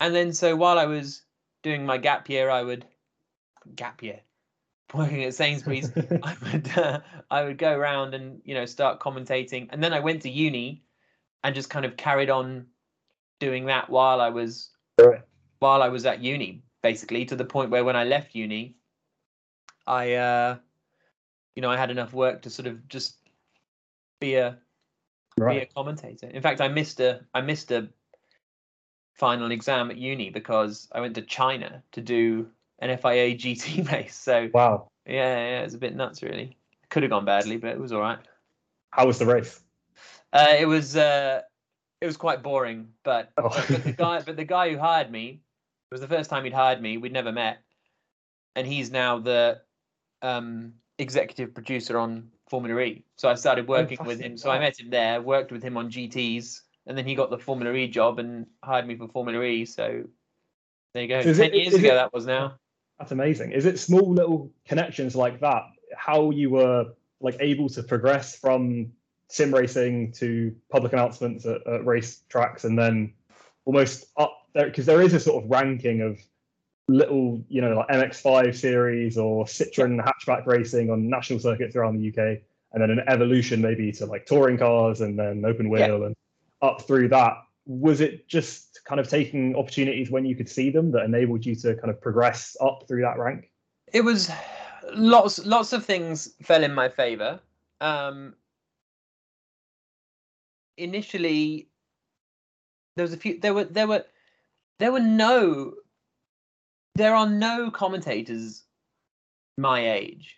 And 0.01 0.13
then 0.13 0.33
so 0.33 0.57
while 0.57 0.77
I 0.77 0.85
was 0.85 1.21
doing 1.63 1.85
my 1.85 1.97
gap 1.97 2.27
year, 2.27 2.49
I 2.49 2.61
would 2.61 2.85
gap 3.75 4.03
year 4.03 4.19
working 4.93 5.23
at 5.23 5.33
Sainsbury's. 5.33 5.91
I 6.23 6.35
would 6.41 6.77
uh, 6.77 6.99
I 7.29 7.43
would 7.43 7.57
go 7.57 7.71
around 7.71 8.13
and 8.13 8.41
you 8.43 8.55
know 8.55 8.65
start 8.65 8.99
commentating, 8.99 9.67
and 9.71 9.83
then 9.83 9.93
I 9.93 9.99
went 9.99 10.23
to 10.23 10.29
uni, 10.29 10.83
and 11.43 11.55
just 11.55 11.69
kind 11.69 11.85
of 11.85 11.97
carried 11.97 12.29
on 12.29 12.67
doing 13.39 13.65
that 13.65 13.89
while 13.89 14.19
I 14.19 14.29
was 14.29 14.71
Right. 14.99 15.21
while 15.59 15.81
I 15.81 15.89
was 15.89 16.05
at 16.05 16.21
uni, 16.21 16.63
basically 16.81 17.25
to 17.25 17.35
the 17.35 17.45
point 17.45 17.69
where 17.69 17.83
when 17.83 17.95
I 17.95 18.03
left 18.03 18.35
uni, 18.35 18.75
I 19.87 20.13
uh, 20.13 20.57
you 21.55 21.61
know 21.61 21.69
I 21.69 21.77
had 21.77 21.91
enough 21.91 22.13
work 22.13 22.41
to 22.43 22.49
sort 22.49 22.67
of 22.67 22.87
just 22.87 23.15
be 24.19 24.35
a 24.35 24.57
be 25.37 25.59
a 25.59 25.65
commentator. 25.67 26.27
In 26.27 26.41
fact, 26.41 26.61
I 26.61 26.67
missed 26.67 26.99
a 26.99 27.21
I 27.33 27.41
missed 27.41 27.71
a 27.71 27.89
final 29.13 29.51
exam 29.51 29.91
at 29.91 29.97
uni 29.97 30.29
because 30.29 30.87
I 30.91 31.01
went 31.01 31.15
to 31.15 31.21
China 31.21 31.83
to 31.91 32.01
do 32.01 32.49
an 32.79 32.97
FIA 32.97 33.35
GT 33.35 33.89
race. 33.91 34.15
So 34.23 34.49
Wow. 34.53 34.89
yeah, 35.05 35.13
yeah, 35.35 35.61
it's 35.61 35.73
a 35.75 35.77
bit 35.77 35.95
nuts, 35.95 36.21
really. 36.23 36.57
Could 36.89 37.03
have 37.03 37.09
gone 37.11 37.25
badly, 37.25 37.57
but 37.57 37.69
it 37.71 37.79
was 37.79 37.91
all 37.91 38.01
right. 38.01 38.19
How 38.91 39.05
was 39.05 39.19
the 39.19 39.25
race? 39.25 39.61
Uh, 40.33 40.55
it 40.59 40.65
was 40.65 40.95
uh, 40.95 41.41
it 42.01 42.05
was 42.05 42.17
quite 42.17 42.41
boring, 42.43 42.89
but, 43.03 43.31
Oh. 43.37 43.49
but 43.49 43.67
but 43.69 43.83
the 43.83 43.91
guy 43.93 44.21
but 44.21 44.35
the 44.37 44.45
guy 44.45 44.71
who 44.71 44.77
hired 44.77 45.11
me 45.11 45.41
it 45.91 45.93
was 45.93 46.01
the 46.01 46.07
first 46.07 46.29
time 46.29 46.43
he'd 46.43 46.53
hired 46.53 46.81
me. 46.81 46.97
We'd 46.97 47.13
never 47.13 47.31
met, 47.31 47.57
and 48.55 48.65
he's 48.67 48.91
now 48.91 49.19
the 49.19 49.61
um, 50.21 50.73
executive 50.99 51.53
producer 51.53 51.97
on 51.97 52.29
Formula 52.49 52.79
E. 52.81 53.03
So 53.15 53.27
I 53.29 53.35
started 53.35 53.67
working 53.67 53.97
with 54.05 54.19
him. 54.19 54.37
So 54.37 54.49
I 54.51 54.59
met 54.59 54.79
him 54.79 54.89
there, 54.91 55.21
worked 55.21 55.51
with 55.51 55.63
him 55.63 55.77
on 55.77 55.89
GTS, 55.89 56.61
and 56.87 56.97
then 56.97 57.05
he 57.07 57.15
got 57.15 57.29
the 57.31 57.39
Formula 57.39 57.73
E 57.75 57.87
job 57.87 58.19
and 58.19 58.45
hired 58.63 58.85
me 58.87 58.95
for 58.95 59.07
Formula 59.07 59.43
E. 59.43 59.65
So 59.65 60.03
there 60.93 61.03
you 61.03 61.09
go. 61.09 61.19
Is 61.19 61.37
Ten 61.37 61.47
it- 61.53 61.55
years 61.55 61.73
ago 61.73 61.89
it- 61.89 61.95
that 61.95 62.13
was 62.13 62.25
now. 62.27 62.57
That's 62.99 63.11
amazing. 63.11 63.53
Is 63.53 63.65
it 63.65 63.79
small 63.79 64.13
little 64.13 64.51
connections 64.67 65.15
like 65.15 65.39
that? 65.39 65.63
How 65.95 66.31
you 66.31 66.49
were 66.49 66.93
like 67.21 67.37
able 67.39 67.69
to 67.69 67.83
progress 67.83 68.37
from 68.37 68.91
sim 69.29 69.53
racing 69.53 70.11
to 70.13 70.55
public 70.69 70.93
announcements 70.93 71.45
at, 71.45 71.65
at 71.65 71.85
race 71.85 72.23
tracks 72.29 72.65
and 72.65 72.77
then 72.77 73.13
almost 73.65 74.05
up 74.17 74.35
there 74.53 74.65
because 74.65 74.85
there 74.85 75.01
is 75.01 75.13
a 75.13 75.19
sort 75.19 75.43
of 75.43 75.49
ranking 75.49 76.01
of 76.01 76.19
little, 76.89 77.43
you 77.47 77.61
know, 77.61 77.75
like 77.75 77.87
MX5 77.87 78.55
series 78.55 79.17
or 79.17 79.45
Citroen 79.45 80.03
hatchback 80.03 80.45
racing 80.45 80.89
on 80.89 81.07
national 81.07 81.39
circuits 81.39 81.75
around 81.75 81.97
the 81.97 82.09
UK, 82.09 82.41
and 82.73 82.81
then 82.81 82.89
an 82.89 83.01
evolution 83.07 83.61
maybe 83.61 83.91
to 83.93 84.05
like 84.05 84.25
touring 84.25 84.57
cars 84.57 85.01
and 85.01 85.17
then 85.17 85.45
open 85.45 85.69
wheel 85.69 86.03
and 86.03 86.15
up 86.61 86.81
through 86.81 87.09
that. 87.09 87.37
Was 87.69 88.01
it 88.01 88.27
just 88.27 88.81
kind 88.83 88.99
of 88.99 89.07
taking 89.07 89.55
opportunities 89.55 90.09
when 90.09 90.25
you 90.25 90.35
could 90.35 90.49
see 90.49 90.71
them 90.71 90.91
that 90.91 91.05
enabled 91.05 91.45
you 91.45 91.53
to 91.57 91.75
kind 91.75 91.91
of 91.91 92.01
progress 92.01 92.57
up 92.59 92.85
through 92.87 93.01
that 93.03 93.19
rank? 93.19 93.51
It 93.93 94.01
was 94.01 94.31
lots 94.95 95.45
lots 95.45 95.71
of 95.71 95.85
things 95.85 96.33
fell 96.41 96.63
in 96.63 96.73
my 96.73 96.89
favor. 96.89 97.39
Um, 97.79 98.33
initially, 100.77 101.69
there 102.95 103.03
was 103.03 103.13
a 103.13 103.17
few. 103.17 103.39
There 103.39 103.53
were 103.53 103.65
there 103.65 103.87
were 103.87 104.03
there 104.79 104.91
were 104.91 104.99
no. 104.99 105.75
There 106.95 107.13
are 107.13 107.29
no 107.29 107.69
commentators 107.69 108.63
my 109.59 109.91
age. 109.91 110.35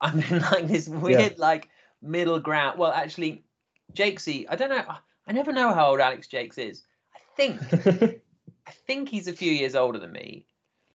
I'm 0.00 0.18
in 0.30 0.40
like 0.40 0.66
this 0.66 0.88
weird 0.88 1.38
like 1.38 1.68
middle 2.00 2.40
ground. 2.40 2.78
Well, 2.78 2.92
actually, 2.92 3.44
Jakesy, 3.92 4.46
I 4.48 4.56
don't 4.56 4.70
know. 4.70 4.84
I 5.26 5.32
never 5.32 5.52
know 5.52 5.72
how 5.72 5.90
old 5.90 6.00
Alex 6.00 6.28
Jacques 6.28 6.58
is. 6.58 6.82
I 7.14 7.20
think 7.36 7.60
I 8.66 8.72
think 8.86 9.08
he's 9.08 9.28
a 9.28 9.32
few 9.32 9.52
years 9.52 9.74
older 9.74 9.98
than 9.98 10.12
me, 10.12 10.46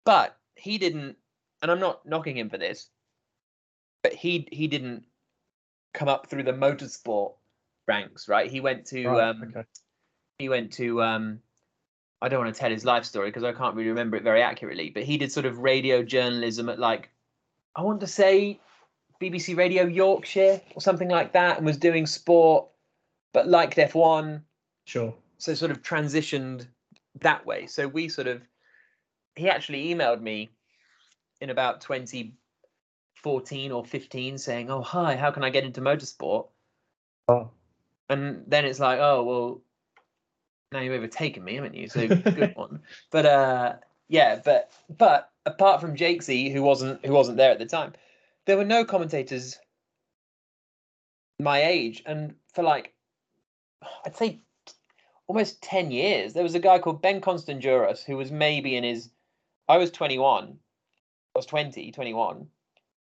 but 0.05 0.37
he 0.55 0.77
didn't. 0.77 1.17
And 1.61 1.69
I'm 1.69 1.79
not 1.79 2.05
knocking 2.05 2.37
him 2.37 2.49
for 2.49 2.57
this, 2.57 2.89
but 4.03 4.13
he 4.13 4.47
he 4.51 4.67
didn't 4.67 5.03
come 5.93 6.07
up 6.07 6.27
through 6.27 6.43
the 6.43 6.53
motorsport 6.53 7.33
ranks, 7.87 8.27
right? 8.27 8.49
He 8.49 8.59
went 8.59 8.85
to 8.87 9.07
Right, 9.07 9.29
um, 9.29 9.43
okay. 9.49 9.67
he 10.37 10.49
went 10.49 10.71
to 10.73 11.01
um, 11.01 11.39
I 12.21 12.29
don't 12.29 12.39
want 12.43 12.53
to 12.53 12.59
tell 12.59 12.69
his 12.69 12.85
life 12.85 13.05
story 13.05 13.29
because 13.29 13.43
I 13.43 13.53
can't 13.53 13.75
really 13.75 13.89
remember 13.89 14.17
it 14.17 14.23
very 14.23 14.41
accurately, 14.41 14.89
but 14.89 15.03
he 15.03 15.17
did 15.17 15.31
sort 15.31 15.45
of 15.45 15.59
radio 15.59 16.03
journalism 16.03 16.69
at 16.69 16.79
like 16.79 17.09
I 17.75 17.81
want 17.81 18.01
to 18.01 18.07
say 18.07 18.59
BBC 19.21 19.57
Radio 19.57 19.85
Yorkshire 19.85 20.61
or 20.75 20.81
something 20.81 21.09
like 21.09 21.33
that, 21.33 21.57
and 21.57 21.65
was 21.65 21.77
doing 21.77 22.05
sport, 22.05 22.67
but 23.33 23.47
liked 23.47 23.77
F1 23.77 24.41
Sure. 24.85 25.13
so 25.37 25.53
sort 25.53 25.71
of 25.71 25.81
transitioned 25.81 26.67
that 27.21 27.45
way. 27.45 27.67
So 27.67 27.87
we 27.87 28.09
sort 28.09 28.27
of 28.27 28.41
he 29.35 29.49
actually 29.49 29.93
emailed 29.93 30.21
me 30.21 30.49
in 31.41 31.49
about 31.49 31.81
2014 31.81 33.71
or 33.71 33.85
15 33.85 34.37
saying, 34.37 34.69
"Oh, 34.69 34.81
hi, 34.81 35.15
how 35.15 35.31
can 35.31 35.43
I 35.43 35.49
get 35.49 35.63
into 35.63 35.81
motorsport?" 35.81 36.47
Oh, 37.27 37.49
And 38.09 38.43
then 38.47 38.65
it's 38.65 38.79
like, 38.79 38.99
"Oh, 38.99 39.23
well, 39.23 39.61
now 40.71 40.79
you've 40.79 40.93
overtaken 40.93 41.43
me, 41.43 41.55
haven't 41.55 41.75
you?" 41.75 41.87
So 41.87 42.07
good 42.07 42.55
one. 42.55 42.81
But 43.11 43.25
uh 43.25 43.75
yeah, 44.07 44.41
but 44.43 44.71
but 44.97 45.31
apart 45.45 45.81
from 45.81 45.95
Jakesy 45.95 46.51
who 46.51 46.63
wasn't 46.63 47.05
who 47.05 47.13
wasn't 47.13 47.37
there 47.37 47.51
at 47.51 47.59
the 47.59 47.65
time, 47.65 47.93
there 48.45 48.57
were 48.57 48.65
no 48.65 48.83
commentators 48.83 49.59
my 51.39 51.63
age 51.63 52.03
and 52.05 52.35
for 52.53 52.63
like 52.63 52.93
I'd 54.05 54.15
say 54.15 54.41
almost 55.27 55.61
10 55.61 55.91
years. 55.91 56.33
There 56.33 56.43
was 56.43 56.55
a 56.55 56.59
guy 56.59 56.79
called 56.79 57.01
Ben 57.01 57.21
Constanduros 57.21 58.03
who 58.03 58.17
was 58.17 58.31
maybe 58.31 58.75
in 58.75 58.83
his, 58.83 59.09
I 59.67 59.77
was 59.77 59.91
21, 59.91 60.59
I 61.35 61.37
was 61.37 61.45
20, 61.45 61.91
21, 61.91 62.47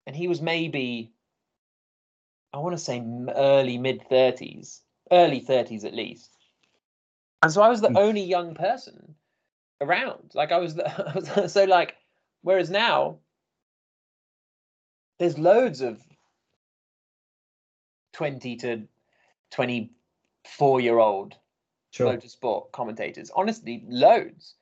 and 0.06 0.16
he 0.16 0.28
was 0.28 0.40
maybe, 0.40 1.12
I 2.52 2.58
want 2.58 2.76
to 2.76 2.82
say 2.82 3.02
early 3.34 3.78
mid 3.78 4.08
30s, 4.08 4.80
early 5.10 5.40
30s 5.40 5.84
at 5.84 5.94
least. 5.94 6.30
And 7.42 7.52
so 7.52 7.62
I 7.62 7.68
was 7.68 7.80
the 7.80 7.88
Hmm. 7.88 7.96
only 7.96 8.22
young 8.22 8.54
person 8.54 9.16
around. 9.80 10.30
Like 10.34 10.52
I 10.52 10.58
was, 10.58 10.76
the, 10.76 10.88
I 11.36 11.40
was 11.42 11.52
so 11.52 11.64
like, 11.64 11.96
whereas 12.42 12.70
now 12.70 13.18
there's 15.18 15.38
loads 15.38 15.80
of 15.80 16.00
20 18.12 18.56
to 18.56 18.88
24 20.44 20.80
year 20.80 20.98
old 20.98 21.34
sure. 21.90 22.12
motorsport 22.12 22.72
commentators. 22.72 23.30
Honestly, 23.34 23.84
loads. 23.88 24.54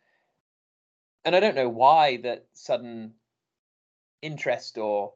And 1.25 1.37
I 1.37 1.41
don't 1.41 1.55
know 1.55 1.69
why 1.69 2.19
that 2.19 2.47
sudden 2.55 3.15
interest 4.23 4.79
or 4.79 5.13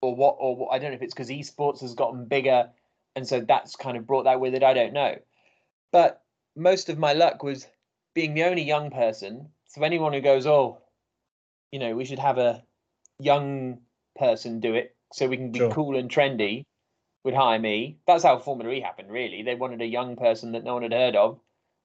or 0.00 0.14
what 0.14 0.36
or 0.38 0.56
what, 0.56 0.68
I 0.72 0.78
don't 0.78 0.90
know 0.90 0.96
if 0.96 1.02
it's 1.02 1.14
because 1.14 1.30
esports 1.30 1.80
has 1.80 1.94
gotten 1.94 2.26
bigger 2.26 2.70
and 3.14 3.26
so 3.26 3.40
that's 3.40 3.76
kind 3.76 3.96
of 3.96 4.06
brought 4.06 4.24
that 4.24 4.40
with 4.40 4.54
it. 4.54 4.62
I 4.62 4.74
don't 4.74 4.92
know. 4.92 5.16
But 5.92 6.22
most 6.54 6.88
of 6.88 6.98
my 6.98 7.12
luck 7.12 7.42
was 7.42 7.66
being 8.14 8.34
the 8.34 8.44
only 8.44 8.62
young 8.62 8.90
person. 8.90 9.48
So 9.68 9.82
anyone 9.82 10.12
who 10.12 10.20
goes, 10.20 10.46
oh, 10.46 10.78
you 11.72 11.78
know, 11.78 11.94
we 11.94 12.04
should 12.04 12.18
have 12.18 12.38
a 12.38 12.62
young 13.18 13.78
person 14.18 14.60
do 14.60 14.74
it 14.74 14.94
so 15.12 15.28
we 15.28 15.36
can 15.36 15.50
be 15.50 15.58
Sure. 15.60 15.70
cool 15.70 15.96
and 15.96 16.10
trendy 16.10 16.64
would 17.26 17.34
hire 17.34 17.58
me. 17.58 17.98
That's 18.06 18.22
how 18.24 18.38
Formula 18.38 18.72
E 18.72 18.80
happened, 18.80 19.10
really. 19.10 19.42
They 19.42 19.54
wanted 19.56 19.82
a 19.82 19.86
young 19.86 20.16
person 20.16 20.52
that 20.52 20.64
no 20.64 20.74
one 20.74 20.82
had 20.84 20.92
heard 20.92 21.16
of. 21.16 21.38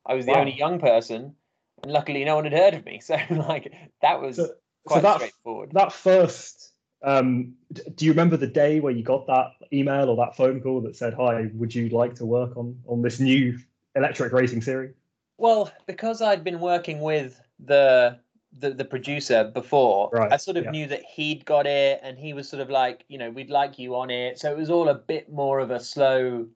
I 0.05 0.13
was 0.13 0.25
the 0.25 0.37
only 0.37 0.53
young 0.57 0.79
person, 0.79 1.35
and 1.83 1.91
luckily 1.91 2.23
no 2.23 2.35
one 2.35 2.45
had 2.45 2.53
heard 2.53 2.73
of 2.75 2.85
me. 2.85 3.01
So 3.03 3.17
like 3.29 3.73
that 4.01 4.21
was 4.21 4.37
So- 4.37 4.45
So 4.47 4.53
quite 4.85 5.01
that 5.03 5.17
straightforward. 5.17 5.71
that 5.73 5.91
first, 5.91 6.73
um, 7.03 7.53
do 7.95 8.05
you 8.05 8.11
remember 8.11 8.37
the 8.37 8.47
day 8.47 8.79
where 8.79 8.93
you 8.93 9.03
got 9.03 9.27
that 9.27 9.51
email 9.73 10.09
or 10.09 10.15
that 10.17 10.35
phone 10.37 10.61
call 10.61 10.81
that 10.81 10.95
said, 10.95 11.13
"Hi, 11.15 11.49
would 11.53 11.73
you 11.75 11.89
like 11.89 12.15
to 12.15 12.25
work 12.25 12.55
on 12.55 12.79
on 12.87 13.01
this 13.01 13.19
new 13.19 13.57
electric 13.95 14.31
racing 14.33 14.61
series?" 14.61 14.93
Well, 15.37 15.71
because 15.87 16.21
I'd 16.21 16.43
been 16.43 16.59
working 16.59 16.99
with 17.01 17.41
the 17.59 18.19
the, 18.57 18.71
the 18.71 18.85
producer 18.85 19.45
before, 19.45 20.09
Right, 20.11 20.31
I 20.31 20.37
sort 20.37 20.57
of 20.57 20.65
yeah. 20.65 20.71
knew 20.71 20.87
that 20.87 21.03
he'd 21.03 21.45
got 21.45 21.65
it, 21.65 21.99
and 22.03 22.17
he 22.17 22.33
was 22.33 22.49
sort 22.49 22.61
of 22.61 22.69
like, 22.69 23.05
you 23.07 23.17
know, 23.17 23.29
we'd 23.29 23.49
like 23.49 23.79
you 23.79 23.95
on 23.95 24.09
it. 24.09 24.39
So 24.39 24.51
it 24.51 24.57
was 24.57 24.69
all 24.69 24.89
a 24.89 24.95
bit 24.95 25.31
more 25.31 25.59
of 25.59 25.71
a 25.71 25.79
slow. 25.79 26.47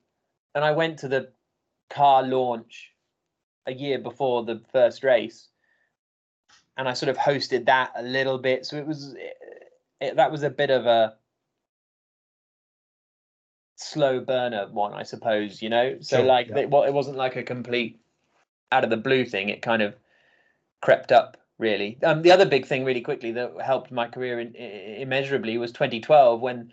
And 0.53 0.63
I 0.63 0.71
went 0.71 0.99
to 0.99 1.07
the 1.07 1.31
car 1.89 2.23
launch 2.23 2.91
a 3.65 3.73
year 3.73 3.99
before 3.99 4.43
the 4.43 4.61
first 4.71 5.03
race, 5.03 5.47
and 6.77 6.87
I 6.87 6.93
sort 6.93 7.09
of 7.09 7.17
hosted 7.17 7.65
that 7.65 7.91
a 7.95 8.03
little 8.03 8.37
bit. 8.37 8.65
So 8.65 8.77
it 8.77 8.85
was 8.85 9.13
it, 9.13 9.37
it, 10.01 10.15
that 10.17 10.31
was 10.31 10.43
a 10.43 10.49
bit 10.49 10.69
of 10.69 10.85
a 10.85 11.15
slow 13.77 14.19
burner 14.19 14.67
one, 14.71 14.93
I 14.93 15.03
suppose. 15.03 15.61
You 15.61 15.69
know, 15.69 15.97
so 16.01 16.17
Sure, 16.17 16.25
like 16.25 16.49
yeah. 16.49 16.59
it, 16.59 16.69
well, 16.69 16.83
it 16.83 16.93
wasn't 16.93 17.17
like 17.17 17.35
a 17.37 17.43
complete 17.43 17.99
out 18.71 18.83
of 18.83 18.89
the 18.89 18.97
blue 18.97 19.25
thing. 19.25 19.49
It 19.49 19.61
kind 19.61 19.81
of 19.81 19.95
crept 20.81 21.11
up 21.11 21.37
really. 21.57 21.97
Um, 22.03 22.21
the 22.21 22.31
other 22.31 22.45
big 22.45 22.65
thing, 22.65 22.83
really 22.85 23.01
quickly, 23.01 23.31
that 23.33 23.53
helped 23.63 23.91
my 23.91 24.07
career 24.07 24.39
in, 24.39 24.55
i- 24.59 25.01
immeasurably 25.01 25.57
was 25.57 25.71
2012 25.71 26.41
when 26.41 26.71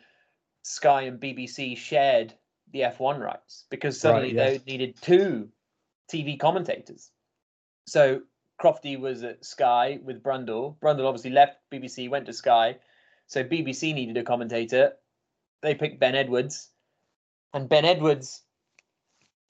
Sky 0.62 1.02
and 1.02 1.20
BBC 1.20 1.76
shared 1.76 2.34
the 2.72 2.80
F1 2.80 3.20
rights 3.20 3.64
because 3.70 4.00
suddenly 4.00 4.34
yes. 4.34 4.60
they 4.64 4.72
needed 4.72 4.96
two 5.00 5.48
TV 6.10 6.38
commentators. 6.38 7.10
So 7.86 8.22
Crofty 8.60 8.98
was 8.98 9.24
at 9.24 9.44
Sky 9.44 9.98
with 10.02 10.22
Brundle. 10.22 10.76
Brundle 10.78 11.06
obviously 11.06 11.30
left 11.30 11.58
BBC, 11.72 12.08
went 12.08 12.26
to 12.26 12.32
Sky. 12.32 12.76
So 13.26 13.42
BBC 13.44 13.94
needed 13.94 14.16
a 14.16 14.22
commentator. 14.22 14.92
They 15.62 15.74
picked 15.74 16.00
Ben 16.00 16.14
Edwards, 16.14 16.70
and 17.54 17.68
Ben 17.68 17.84
Edwards 17.84 18.42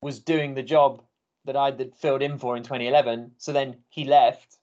was 0.03 0.19
doing 0.19 0.55
the 0.55 0.63
job 0.63 1.03
that 1.45 1.57
I'd 1.57 1.95
filled 1.97 2.23
in 2.23 2.39
for 2.39 2.57
in 2.57 2.63
2011. 2.63 3.33
So 3.39 3.53
then 3.53 3.79
he 3.89 4.05
left. 4.05 4.59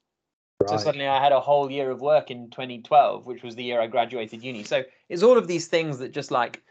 So 0.67 0.75
suddenly 0.77 1.07
I 1.07 1.23
had 1.23 1.31
a 1.31 1.39
whole 1.39 1.71
year 1.71 1.89
of 1.89 2.01
work 2.01 2.29
in 2.31 2.49
2012, 2.49 3.25
which 3.25 3.43
was 3.43 3.55
the 3.55 3.63
year 3.63 3.79
I 3.79 3.87
graduated 3.87 4.43
uni. 4.43 4.63
So 4.63 4.83
it's 5.07 5.23
all 5.23 5.37
of 5.37 5.47
these 5.47 5.67
things 5.67 5.99
that 5.99 6.11
just 6.11 6.31
like 6.31 6.61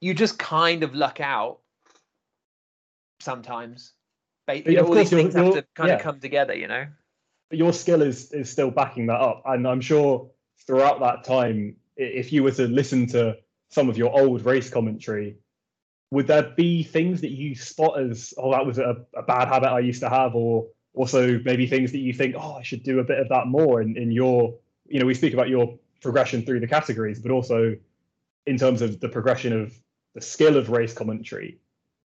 you 0.00 0.14
just 0.14 0.38
kind 0.38 0.82
of 0.82 0.94
luck 0.94 1.20
out 1.20 1.58
sometimes. 3.20 3.92
You 4.48 4.62
Yeah, 4.66 4.72
know, 4.72 4.80
of 4.80 4.88
all 4.88 4.94
these 4.94 5.12
you're- 5.12 5.22
things 5.22 5.34
have 5.34 5.52
to 5.54 5.64
kind 5.74 5.88
yeah. 5.88 5.96
of 5.96 6.00
come 6.02 6.18
together, 6.20 6.54
you 6.54 6.66
know? 6.66 6.86
But 7.50 7.58
your 7.58 7.72
skill 7.72 8.00
is 8.02 8.32
is 8.32 8.48
still 8.50 8.70
backing 8.70 9.06
that 9.06 9.20
up, 9.20 9.42
and 9.44 9.66
I'm 9.68 9.80
sure 9.80 10.30
throughout 10.66 11.00
that 11.00 11.22
time, 11.24 11.76
if 11.96 12.32
you 12.32 12.42
were 12.42 12.52
to 12.52 12.66
listen 12.66 13.06
to 13.08 13.36
some 13.68 13.88
of 13.88 13.96
your 13.98 14.18
old 14.18 14.44
race 14.44 14.70
commentary, 14.70 15.36
would 16.10 16.26
there 16.26 16.42
be 16.56 16.82
things 16.82 17.20
that 17.20 17.30
you 17.30 17.54
spot 17.54 18.00
as, 18.00 18.32
oh, 18.38 18.50
that 18.52 18.64
was 18.66 18.78
a, 18.78 19.04
a 19.14 19.22
bad 19.22 19.48
habit 19.48 19.68
I 19.70 19.80
used 19.80 20.00
to 20.00 20.08
have, 20.08 20.34
or 20.34 20.66
also 20.94 21.38
maybe 21.44 21.66
things 21.66 21.92
that 21.92 21.98
you 21.98 22.12
think, 22.12 22.34
oh, 22.38 22.54
I 22.54 22.62
should 22.62 22.82
do 22.82 22.98
a 22.98 23.04
bit 23.04 23.18
of 23.18 23.28
that 23.28 23.46
more 23.46 23.80
in, 23.80 23.96
in 23.96 24.10
your, 24.10 24.58
you 24.86 25.00
know, 25.00 25.06
we 25.06 25.14
speak 25.14 25.34
about 25.34 25.48
your 25.48 25.78
progression 26.02 26.42
through 26.42 26.60
the 26.60 26.66
categories, 26.66 27.20
but 27.20 27.30
also 27.30 27.76
in 28.46 28.58
terms 28.58 28.82
of 28.82 29.00
the 29.00 29.08
progression 29.08 29.52
of 29.52 29.72
the 30.14 30.20
skill 30.20 30.56
of 30.56 30.70
race 30.70 30.92
commentary, 30.92 31.60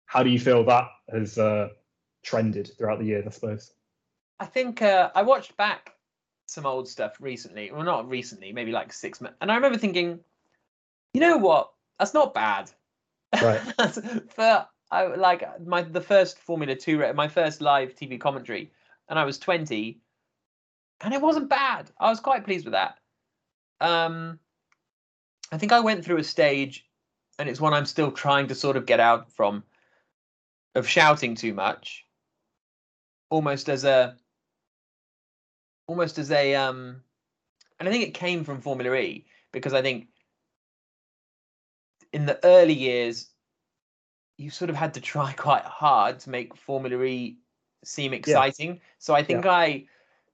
how 0.06 0.24
do 0.24 0.30
you 0.30 0.40
feel 0.40 0.64
that 0.66 0.88
has 1.12 1.38
uh, 1.38 1.70
trended 2.24 2.72
throughout 2.78 3.00
the 3.00 3.06
years, 3.06 3.26
I 3.28 3.30
suppose? 3.30 3.72
I 4.40 4.46
think 4.46 4.82
uh, 4.82 5.12
I 5.14 5.22
watched 5.22 5.56
back 5.56 5.94
some 6.48 6.66
old 6.66 6.88
stuff 6.88 7.18
recently. 7.20 7.72
Well, 7.72 7.84
not 7.84 8.10
recently, 8.10 8.52
maybe 8.52 8.72
like 8.72 8.92
six 8.92 9.22
months. 9.22 9.38
And 9.40 9.52
I 9.52 9.56
remember 9.56 9.78
thinking, 9.78 10.20
you 11.14 11.22
know 11.22 11.38
what? 11.38 11.72
That's 12.00 12.14
not 12.14 12.34
bad. 12.34 12.72
Right. 13.42 13.62
For 14.36 14.66
I 14.92 15.08
like 15.16 15.44
my 15.66 15.84
the 15.84 16.02
first 16.02 16.38
Formula 16.38 16.76
Two, 16.76 17.14
my 17.14 17.28
first 17.28 17.62
live 17.62 17.96
TV 17.96 18.20
commentary, 18.20 18.72
and 19.08 19.18
I 19.18 19.24
was 19.24 19.40
twenty, 19.40 20.02
and 21.02 21.14
it 21.14 21.22
wasn't 21.22 21.50
bad. 21.50 21.90
I 22.00 22.10
was 22.10 22.20
quite 22.20 22.44
pleased 22.44 22.66
with 22.66 22.74
that. 22.74 22.98
Um, 23.80 24.38
I 25.52 25.58
think 25.58 25.72
I 25.72 25.80
went 25.80 26.04
through 26.04 26.18
a 26.18 26.24
stage, 26.24 26.86
and 27.40 27.48
it's 27.48 27.62
one 27.62 27.74
I'm 27.74 27.86
still 27.86 28.12
trying 28.12 28.48
to 28.48 28.56
sort 28.56 28.76
of 28.76 28.86
get 28.86 29.00
out 29.00 29.32
from, 29.32 29.64
of 30.76 30.88
shouting 30.88 31.36
too 31.36 31.54
much, 31.54 32.06
almost 33.30 33.70
as 33.70 33.86
a, 33.86 34.18
almost 35.88 36.20
as 36.20 36.32
a 36.32 36.54
um, 36.56 37.02
and 37.80 37.90
I 37.90 37.92
think 37.92 38.08
it 38.08 38.14
came 38.14 38.44
from 38.44 38.62
Formula 38.62 38.94
E 38.96 39.26
because 39.52 39.74
I 39.74 39.82
think 39.82 40.10
in 42.14 42.28
the 42.28 42.40
early 42.46 42.76
years 42.76 43.31
you 44.42 44.50
sort 44.50 44.70
of 44.70 44.76
had 44.76 44.94
to 44.96 45.02
try 45.02 45.32
quite 45.38 45.64
hard 45.64 46.20
to 46.22 46.30
make 46.30 46.56
Formula 46.56 47.02
E 47.04 47.38
seem 47.84 48.14
exciting. 48.14 48.82
So 49.00 49.14
I 49.14 49.24
think 49.24 49.46
I 49.46 49.86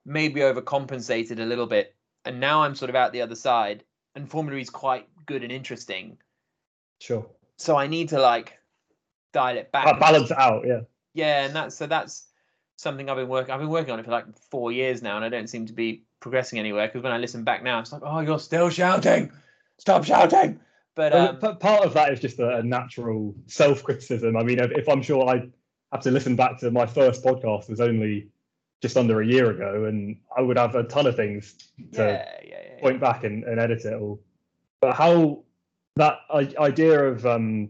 maybe 0.05 0.41
overcompensated 0.41 1.39
a 1.39 1.45
little 1.45 1.67
bit, 1.67 1.95
and 2.25 2.39
now 2.39 2.63
I'm 2.63 2.75
sort 2.75 2.89
of 2.89 2.95
out 2.95 3.11
the 3.11 3.21
other 3.21 3.35
side, 3.35 3.83
and 4.15 4.29
Formula 4.29 4.57
E 4.57 4.61
is 4.61 4.69
quite 4.69 5.07
good 5.25 5.43
and 5.43 5.51
interesting. 5.51 6.17
Sure. 6.99 7.25
So 7.57 7.75
I 7.75 7.87
need 7.87 8.09
to 8.09 8.19
like 8.19 8.57
dial 9.33 9.57
it 9.57 9.71
back, 9.71 9.87
and 9.87 9.99
balance 9.99 10.31
it 10.31 10.37
out. 10.37 10.65
Yeah. 10.65 10.81
yeah, 11.13 11.45
and 11.45 11.55
that's 11.55 11.75
so 11.75 11.87
that's 11.87 12.27
something 12.77 13.09
I've 13.09 13.17
been 13.17 13.27
working. 13.27 13.53
I've 13.53 13.59
been 13.59 13.69
working 13.69 13.91
on 13.91 13.99
it 13.99 14.05
for 14.05 14.11
like 14.11 14.25
four 14.49 14.71
years 14.71 15.01
now, 15.01 15.15
and 15.17 15.25
I 15.25 15.29
don't 15.29 15.47
seem 15.47 15.65
to 15.65 15.73
be 15.73 16.03
progressing 16.19 16.59
anywhere. 16.59 16.87
Because 16.87 17.03
when 17.03 17.11
I 17.11 17.17
listen 17.17 17.43
back 17.43 17.63
now, 17.63 17.79
it's 17.79 17.91
like, 17.91 18.03
oh, 18.05 18.19
you're 18.21 18.39
still 18.39 18.69
shouting. 18.69 19.31
Stop 19.79 20.05
shouting. 20.05 20.59
But 20.97 21.13
um, 21.13 21.57
part 21.59 21.85
of 21.85 21.93
that 21.93 22.11
is 22.11 22.19
just 22.19 22.39
a, 22.39 22.63
natural 22.63 23.35
self-criticism. 23.45 24.35
I 24.35 24.41
mean, 24.41 24.57
if, 24.57 24.71
if 24.71 24.89
I'm 24.89 25.03
sure 25.03 25.29
I 25.29 25.47
have 25.91 26.01
to 26.01 26.11
listen 26.11 26.35
back 26.35 26.57
to 26.61 26.71
my 26.71 26.87
first 26.87 27.23
podcast 27.23 27.65
it 27.65 27.69
was 27.69 27.79
only 27.79 28.29
just 28.81 28.97
under 28.97 29.21
a 29.21 29.25
year 29.25 29.51
ago, 29.51 29.85
and 29.85 30.17
I 30.35 30.41
would 30.41 30.57
have 30.57 30.73
a 30.73 30.83
ton 30.85 31.05
of 31.05 31.15
things 31.15 31.53
to 31.93 32.01
yeah, 32.01 32.31
yeah, 32.43 32.61
yeah. 32.73 32.81
point 32.81 32.99
back 32.99 33.23
and, 33.23 33.43
and 33.43 33.59
edit 33.59 33.85
it 33.85 33.93
all. 33.93 34.19
But 34.81 34.95
how 34.95 35.43
that 35.97 36.17
idea 36.31 37.03
of 37.03 37.27
um, 37.27 37.69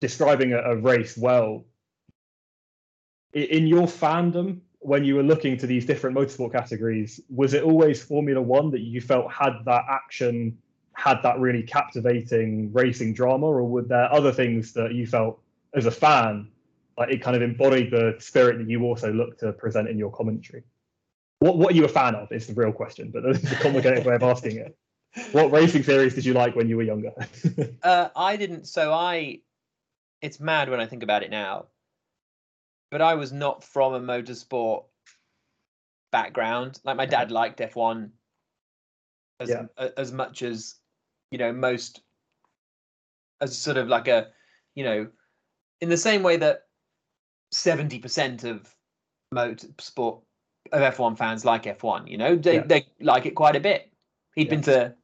describing 0.00 0.54
a, 0.54 0.58
a 0.58 0.76
race 0.76 1.16
well 1.16 1.64
in 3.34 3.68
your 3.68 3.86
fandom 3.86 4.62
when 4.80 5.04
you 5.04 5.14
were 5.14 5.22
looking 5.22 5.56
to 5.58 5.68
these 5.68 5.86
different 5.86 6.16
motorsport 6.16 6.50
categories, 6.50 7.20
was 7.28 7.54
it 7.54 7.62
always 7.62 8.02
Formula 8.02 8.42
One 8.42 8.72
that 8.72 8.80
you 8.80 9.00
felt 9.00 9.32
had 9.32 9.52
that 9.64 9.84
action, 9.88 10.58
had 10.94 11.22
that 11.22 11.38
really 11.38 11.62
captivating 11.62 12.72
racing 12.72 13.14
drama, 13.14 13.46
or 13.46 13.64
were 13.64 13.82
there 13.82 14.12
other 14.12 14.32
things 14.32 14.72
that 14.74 14.94
you 14.94 15.06
felt 15.06 15.40
as 15.74 15.86
a 15.86 15.90
fan 15.90 16.48
like 16.98 17.10
it 17.10 17.22
kind 17.22 17.34
of 17.34 17.42
embodied 17.42 17.90
the 17.90 18.14
spirit 18.18 18.58
that 18.58 18.68
you 18.68 18.82
also 18.84 19.10
look 19.12 19.38
to 19.38 19.52
present 19.52 19.88
in 19.88 19.98
your 19.98 20.10
commentary? 20.10 20.62
What 21.38 21.56
what 21.58 21.72
are 21.72 21.76
you 21.76 21.84
a 21.84 21.88
fan 21.88 22.14
of 22.14 22.30
is 22.30 22.46
the 22.46 22.54
real 22.54 22.72
question, 22.72 23.10
but 23.10 23.24
it's 23.24 23.50
a 23.50 23.56
complicated 23.56 24.04
way 24.04 24.14
of 24.14 24.22
asking 24.22 24.56
it. 24.58 24.76
What 25.32 25.50
racing 25.50 25.82
series 25.82 26.14
did 26.14 26.24
you 26.24 26.32
like 26.34 26.54
when 26.56 26.68
you 26.68 26.76
were 26.76 26.82
younger? 26.82 27.12
Uh, 27.82 28.08
I 28.14 28.36
didn't. 28.36 28.66
So 28.68 28.92
I, 28.92 29.40
it's 30.20 30.38
mad 30.38 30.70
when 30.70 30.78
I 30.78 30.86
think 30.86 31.02
about 31.02 31.22
it 31.24 31.30
now. 31.30 31.66
But 32.92 33.02
I 33.02 33.14
was 33.14 33.32
not 33.32 33.64
from 33.64 33.92
a 33.94 34.00
motorsport 34.00 34.84
background. 36.12 36.78
Like 36.84 36.96
my 36.96 37.06
dad 37.06 37.30
liked 37.32 37.58
F1 37.58 38.10
as 39.40 39.48
Yeah. 39.50 39.66
as 39.96 40.12
much 40.12 40.42
as 40.42 40.76
you 41.32 41.38
know 41.38 41.52
most, 41.52 42.02
as 43.40 43.56
sort 43.56 43.78
of 43.78 43.88
like 43.88 44.06
a, 44.06 44.28
you 44.74 44.84
know, 44.84 45.08
in 45.80 45.88
the 45.88 45.96
same 45.96 46.22
way 46.22 46.36
that 46.36 46.66
seventy 47.50 47.98
percent 47.98 48.44
of 48.44 48.72
motorsport 49.34 50.20
of 50.70 50.94
F1 50.94 51.18
fans 51.18 51.44
like 51.44 51.64
F1. 51.64 52.06
You 52.08 52.18
know, 52.18 52.36
they 52.36 52.56
Yeah. 52.56 52.64
they 52.66 52.86
like 53.00 53.26
it 53.26 53.34
quite 53.34 53.56
a 53.56 53.60
bit. 53.60 53.90
He'd 54.36 54.46
Yeah. 54.46 54.50
been 54.50 54.62
to 54.62 54.94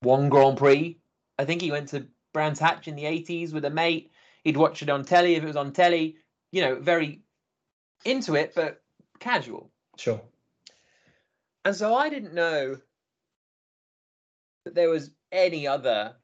one 0.00 0.28
Grand 0.30 0.56
Prix. 0.56 0.98
I 1.38 1.44
think 1.44 1.60
he 1.62 1.70
went 1.70 1.88
to 1.90 2.08
Brands 2.32 2.58
Hatch 2.58 2.88
in 2.88 2.96
the 2.96 3.04
80s 3.04 3.52
with 3.52 3.64
a 3.66 3.70
mate. 3.70 4.10
He'd 4.44 4.56
watch 4.56 4.82
it 4.82 4.88
on 4.88 5.04
telly 5.04 5.34
if 5.34 5.42
it 5.42 5.46
was 5.46 5.56
on 5.56 5.72
telly. 5.72 6.16
You 6.52 6.62
know, 6.62 6.74
very 6.76 7.22
into 8.04 8.34
it, 8.34 8.54
but 8.54 8.82
casual. 9.20 9.70
sure. 9.96 10.20
And 11.66 11.76
so 11.76 11.94
I 11.94 12.08
didn't 12.08 12.32
know 12.32 12.80
that 14.64 14.74
there 14.74 14.88
was 14.88 15.10
any 15.32 15.66
other 15.66 16.16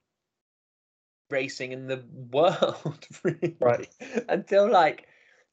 racing 1.30 1.72
in 1.72 1.86
the 1.86 2.04
world, 2.32 3.06
really. 3.22 3.56
Right. 3.60 3.88
Until 4.28 4.70
like 4.70 5.06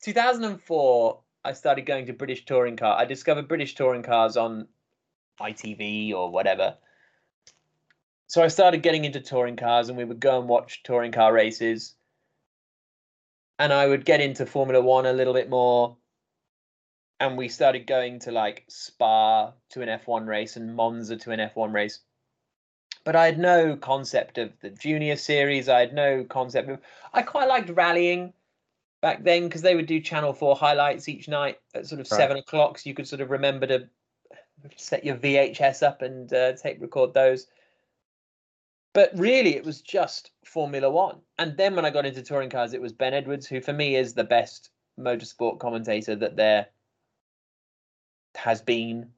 2004, 0.03 1.19
I 1.45 1.53
started 1.53 1.85
going 1.85 2.05
to 2.07 2.13
British 2.13 2.45
touring 2.45 2.77
car. 2.77 2.97
I 2.97 3.05
discovered 3.05 3.47
British 3.47 3.75
touring 3.75 4.03
cars 4.03 4.37
on 4.37 4.67
ITV 5.39 6.13
or 6.13 6.31
whatever. 6.31 6.77
So 8.27 8.41
I 8.41 8.47
started 8.47 8.81
getting 8.81 9.05
into 9.05 9.19
touring 9.19 9.57
cars, 9.57 9.89
and 9.89 9.97
we 9.97 10.05
would 10.05 10.19
go 10.19 10.39
and 10.39 10.49
watch 10.49 10.81
touring 10.83 11.11
car 11.11 11.31
races. 11.31 11.95
And 13.59 13.71
I 13.71 13.85
would 13.85 14.05
get 14.05 14.21
into 14.21 14.45
Formula 14.45 14.81
One 14.81 15.05
a 15.05 15.13
little 15.13 15.33
bit 15.33 15.49
more. 15.49 15.97
And 17.19 17.37
we 17.37 17.47
started 17.47 17.85
going 17.85 18.19
to 18.19 18.31
like 18.31 18.65
Spa 18.69 19.53
to 19.69 19.81
an 19.81 19.87
F1 19.87 20.25
race 20.25 20.55
and 20.55 20.75
Monza 20.75 21.15
to 21.17 21.31
an 21.31 21.39
F1 21.39 21.73
race. 21.73 21.99
But 23.05 23.15
I 23.15 23.25
had 23.25 23.37
no 23.37 23.75
concept 23.75 24.37
of 24.37 24.51
the 24.61 24.69
junior 24.69 25.17
series. 25.17 25.67
I 25.67 25.81
had 25.81 25.93
no 25.93 26.23
concept 26.23 26.69
of. 26.69 26.79
I 27.13 27.21
quite 27.21 27.49
liked 27.49 27.69
rallying 27.69 28.33
back 29.01 29.23
then 29.23 29.43
because 29.43 29.61
they 29.61 29.75
would 29.75 29.87
do 29.87 29.99
Channel 29.99 30.31
4 30.33 30.55
highlights 30.55 31.09
each 31.09 31.27
night 31.27 31.59
at 31.73 31.85
sort 31.85 31.99
of 31.99 32.09
Right. 32.09 32.17
seven 32.17 32.37
o'clock. 32.37 32.77
So 32.77 32.89
you 32.89 32.93
could 32.93 33.07
sort 33.07 33.19
of 33.21 33.29
remember 33.31 33.67
to 33.67 33.89
set 34.77 35.03
your 35.03 35.17
VHS 35.17 35.83
up 35.83 36.01
and 36.01 36.31
uh, 36.33 36.53
tape 36.53 36.81
record 36.81 37.13
those. 37.13 37.47
But 38.93 39.11
really, 39.17 39.55
it 39.55 39.65
was 39.65 39.81
just 39.81 40.31
Formula 40.45 40.89
One. 40.89 41.19
And 41.39 41.57
then 41.57 41.75
when 41.75 41.83
I 41.83 41.89
got 41.89 42.05
into 42.05 42.21
touring 42.21 42.49
cars, 42.49 42.73
it 42.73 42.81
was 42.81 42.93
Ben 42.93 43.13
Edwards, 43.13 43.47
who 43.47 43.59
for 43.59 43.73
me 43.73 43.95
is 43.95 44.13
the 44.13 44.23
best 44.23 44.69
motorsport 44.99 45.59
commentator 45.59 46.15
that 46.15 46.37
there 46.37 46.67
has 48.35 48.61
been, 48.61 49.09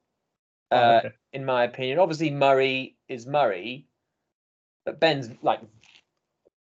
Oh, 0.71 0.77
uh, 0.77 1.01
okay. 1.05 1.15
in 1.33 1.45
my 1.45 1.65
opinion. 1.65 1.99
Obviously, 1.99 2.31
Murray 2.31 2.94
is 3.09 3.27
Murray, 3.27 3.85
but 4.85 4.99
Ben's 4.99 5.29
like 5.41 5.61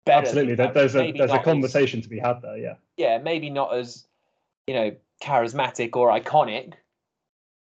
better. 0.05 0.27
Absolutely. 0.27 0.55
There, 0.55 0.73
there's 0.73 0.97
a 0.97 1.13
there's 1.13 1.31
a 1.31 1.35
not 1.35 1.41
as- 1.41 1.45
conversation 1.45 2.03
to 2.03 2.09
be 2.09 2.19
had 2.19 2.43
there. 2.43 2.57
Yeah. 2.57 2.75
yeah, 2.97 3.19
maybe 3.19 3.51
not 3.51 3.75
as, 3.75 4.07
you 4.67 4.75
know, 4.75 4.97
charismatic 5.23 5.97
or 5.97 6.09
iconic 6.09 6.75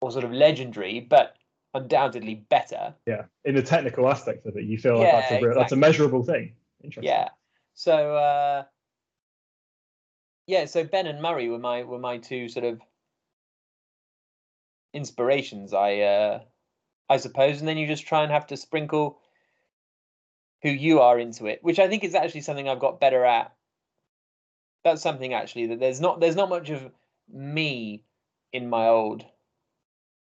or 0.00 0.10
sort 0.10 0.24
of 0.24 0.32
legendary, 0.32 1.00
but 1.00 1.36
undoubtedly 1.74 2.34
better. 2.48 2.94
Yeah. 3.06 3.24
In 3.44 3.54
the 3.54 3.62
technical 3.62 4.08
aspects 4.08 4.46
of 4.46 4.56
it, 4.56 4.64
you 4.64 4.78
feel 4.78 4.98
like 4.98 5.12
that's 5.12 5.32
a 5.32 5.40
real, 5.46 5.54
that's 5.54 5.72
a 5.72 5.76
measurable 5.76 6.22
thing. 6.22 6.54
Interesting. 6.82 7.12
Yeah. 7.12 7.28
So 7.74 8.16
uh 8.16 8.64
yeah, 10.46 10.64
so 10.66 10.84
Ben 10.84 11.06
and 11.06 11.20
Murray 11.20 11.48
were 11.48 11.58
my 11.58 11.82
were 11.82 11.98
my 11.98 12.18
two 12.18 12.48
sort 12.48 12.64
of 12.64 12.80
inspirations, 14.94 15.74
I 15.74 15.98
uh 16.00 16.40
I 17.08 17.18
suppose, 17.18 17.60
and 17.60 17.68
then 17.68 17.78
you 17.78 17.86
just 17.86 18.06
try 18.06 18.22
and 18.22 18.32
have 18.32 18.46
to 18.48 18.56
sprinkle 18.56 19.20
who 20.62 20.70
you 20.70 21.00
are 21.00 21.18
into 21.18 21.46
it, 21.46 21.60
which 21.62 21.78
I 21.78 21.88
think 21.88 22.02
is 22.02 22.14
actually 22.14 22.40
something 22.40 22.68
I've 22.68 22.80
got 22.80 23.00
better 23.00 23.24
at. 23.24 23.52
That's 24.84 25.02
something 25.02 25.34
actually 25.34 25.66
that 25.68 25.80
there's 25.80 26.00
not 26.00 26.20
there's 26.20 26.36
not 26.36 26.48
much 26.48 26.70
of 26.70 26.90
me 27.32 28.02
in 28.52 28.68
my 28.68 28.88
old 28.88 29.24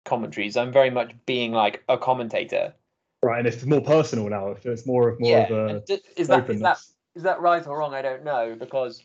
commentaries. 0.05 0.57
I'm 0.57 0.71
very 0.71 0.89
much 0.89 1.13
being 1.25 1.51
like 1.51 1.83
a 1.87 1.97
commentator. 1.97 2.73
Right. 3.21 3.39
And 3.39 3.47
it's 3.47 3.65
more 3.65 3.81
personal 3.81 4.29
now. 4.29 4.55
It's 4.63 4.85
more 4.85 5.09
of 5.09 5.19
more 5.19 5.31
yeah. 5.31 5.53
of 5.53 5.75
a 5.75 5.79
d- 5.81 6.01
is 6.15 6.27
that 6.27 6.39
is 6.39 6.43
openness. 6.43 6.61
that 6.61 6.79
is 7.15 7.23
that 7.23 7.41
right 7.41 7.65
or 7.65 7.79
wrong? 7.79 7.93
I 7.93 8.01
don't 8.01 8.23
know 8.23 8.55
because 8.57 9.01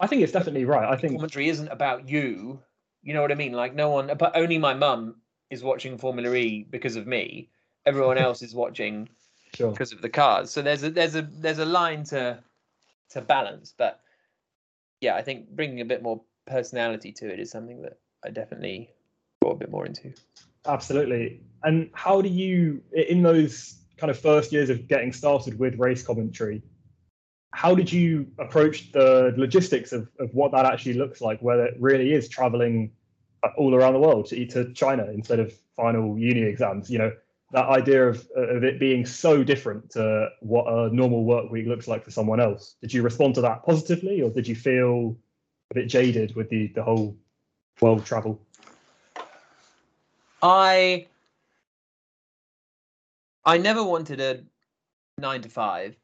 I 0.00 0.06
think 0.06 0.22
it's 0.22 0.32
definitely 0.32 0.64
right. 0.64 0.88
I 0.88 0.96
think 0.96 1.14
commentary 1.14 1.48
isn't 1.48 1.68
about 1.68 2.08
you. 2.08 2.60
You 3.02 3.14
know 3.14 3.22
what 3.22 3.32
I 3.32 3.34
mean? 3.34 3.52
Like 3.52 3.74
no 3.74 3.90
one, 3.90 4.10
but 4.18 4.36
only 4.36 4.58
my 4.58 4.74
mum 4.74 5.16
is 5.52 5.62
watching 5.62 5.98
Formula 5.98 6.34
E 6.34 6.66
because 6.68 6.96
of 6.96 7.06
me. 7.06 7.50
Everyone 7.84 8.18
else 8.26 8.42
is 8.42 8.54
watching 8.54 9.08
sure. 9.54 9.70
because 9.70 9.92
of 9.92 10.00
the 10.00 10.08
cars. 10.08 10.50
So 10.50 10.62
there's 10.62 10.82
a 10.82 10.90
there's 10.90 11.14
a 11.14 11.22
there's 11.22 11.58
a 11.58 11.66
line 11.66 12.04
to 12.04 12.38
to 13.10 13.20
balance. 13.20 13.74
But 13.76 14.00
yeah, 15.00 15.14
I 15.14 15.22
think 15.22 15.50
bringing 15.50 15.82
a 15.82 15.84
bit 15.84 16.02
more 16.02 16.22
personality 16.46 17.12
to 17.12 17.32
it 17.32 17.38
is 17.38 17.50
something 17.50 17.82
that 17.82 17.98
I 18.24 18.30
definitely 18.30 18.90
got 19.42 19.50
a 19.50 19.56
bit 19.56 19.70
more 19.70 19.84
into. 19.84 20.14
Absolutely. 20.66 21.42
And 21.64 21.90
how 21.92 22.22
do 22.22 22.28
you, 22.28 22.82
in 22.92 23.22
those 23.22 23.76
kind 23.96 24.10
of 24.10 24.18
first 24.18 24.52
years 24.52 24.70
of 24.70 24.88
getting 24.88 25.12
started 25.12 25.58
with 25.58 25.78
race 25.78 26.02
commentary, 26.02 26.62
how 27.52 27.74
did 27.74 27.92
you 27.92 28.28
approach 28.38 28.92
the 28.92 29.34
logistics 29.36 29.92
of, 29.92 30.08
of 30.18 30.32
what 30.34 30.52
that 30.52 30.64
actually 30.64 30.94
looks 30.94 31.20
like, 31.20 31.40
where 31.40 31.66
it 31.66 31.74
really 31.78 32.12
is 32.12 32.28
traveling 32.28 32.92
all 33.56 33.74
around 33.74 33.94
the 33.94 34.00
world 34.00 34.26
to, 34.26 34.46
to 34.46 34.72
China 34.72 35.06
instead 35.12 35.40
of 35.40 35.52
final 35.76 36.18
uni 36.18 36.42
exams? 36.42 36.90
You 36.90 36.98
know, 36.98 37.12
that 37.52 37.66
idea 37.66 38.08
of, 38.08 38.26
of 38.34 38.64
it 38.64 38.80
being 38.80 39.04
so 39.04 39.44
different 39.44 39.90
to 39.90 40.28
what 40.40 40.66
a 40.66 40.94
normal 40.94 41.24
work 41.24 41.50
week 41.50 41.66
looks 41.66 41.86
like 41.86 42.04
for 42.04 42.10
someone 42.10 42.40
else. 42.40 42.76
Did 42.80 42.92
you 42.92 43.02
respond 43.02 43.34
to 43.36 43.42
that 43.42 43.64
positively 43.64 44.22
or 44.22 44.30
did 44.30 44.48
you 44.48 44.54
feel 44.54 45.16
a 45.70 45.74
bit 45.74 45.86
jaded 45.86 46.34
with 46.34 46.48
the, 46.48 46.68
the 46.68 46.82
whole 46.82 47.16
world 47.80 48.04
travel? 48.04 48.40
I 50.42 51.06
I 53.44 53.58
never 53.58 53.82
wanted 53.82 54.20
a 54.20 54.40
nine 55.18 55.42
to 55.42 55.48
five. 55.48 55.96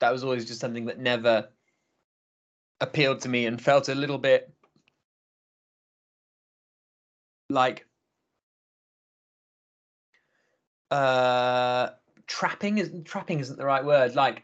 That 0.00 0.10
was 0.10 0.24
always 0.24 0.46
just 0.46 0.60
something 0.60 0.86
that 0.86 0.98
never 0.98 1.48
appealed 2.80 3.20
to 3.20 3.28
me 3.28 3.46
and 3.46 3.60
felt 3.60 3.88
a 3.88 3.94
little 3.94 4.18
bit 4.18 4.51
like 7.52 7.86
uh 10.90 11.90
trapping 12.26 12.78
isn't 12.78 13.04
trapping 13.04 13.40
isn't 13.40 13.58
the 13.58 13.64
right 13.64 13.84
word 13.84 14.14
like 14.14 14.42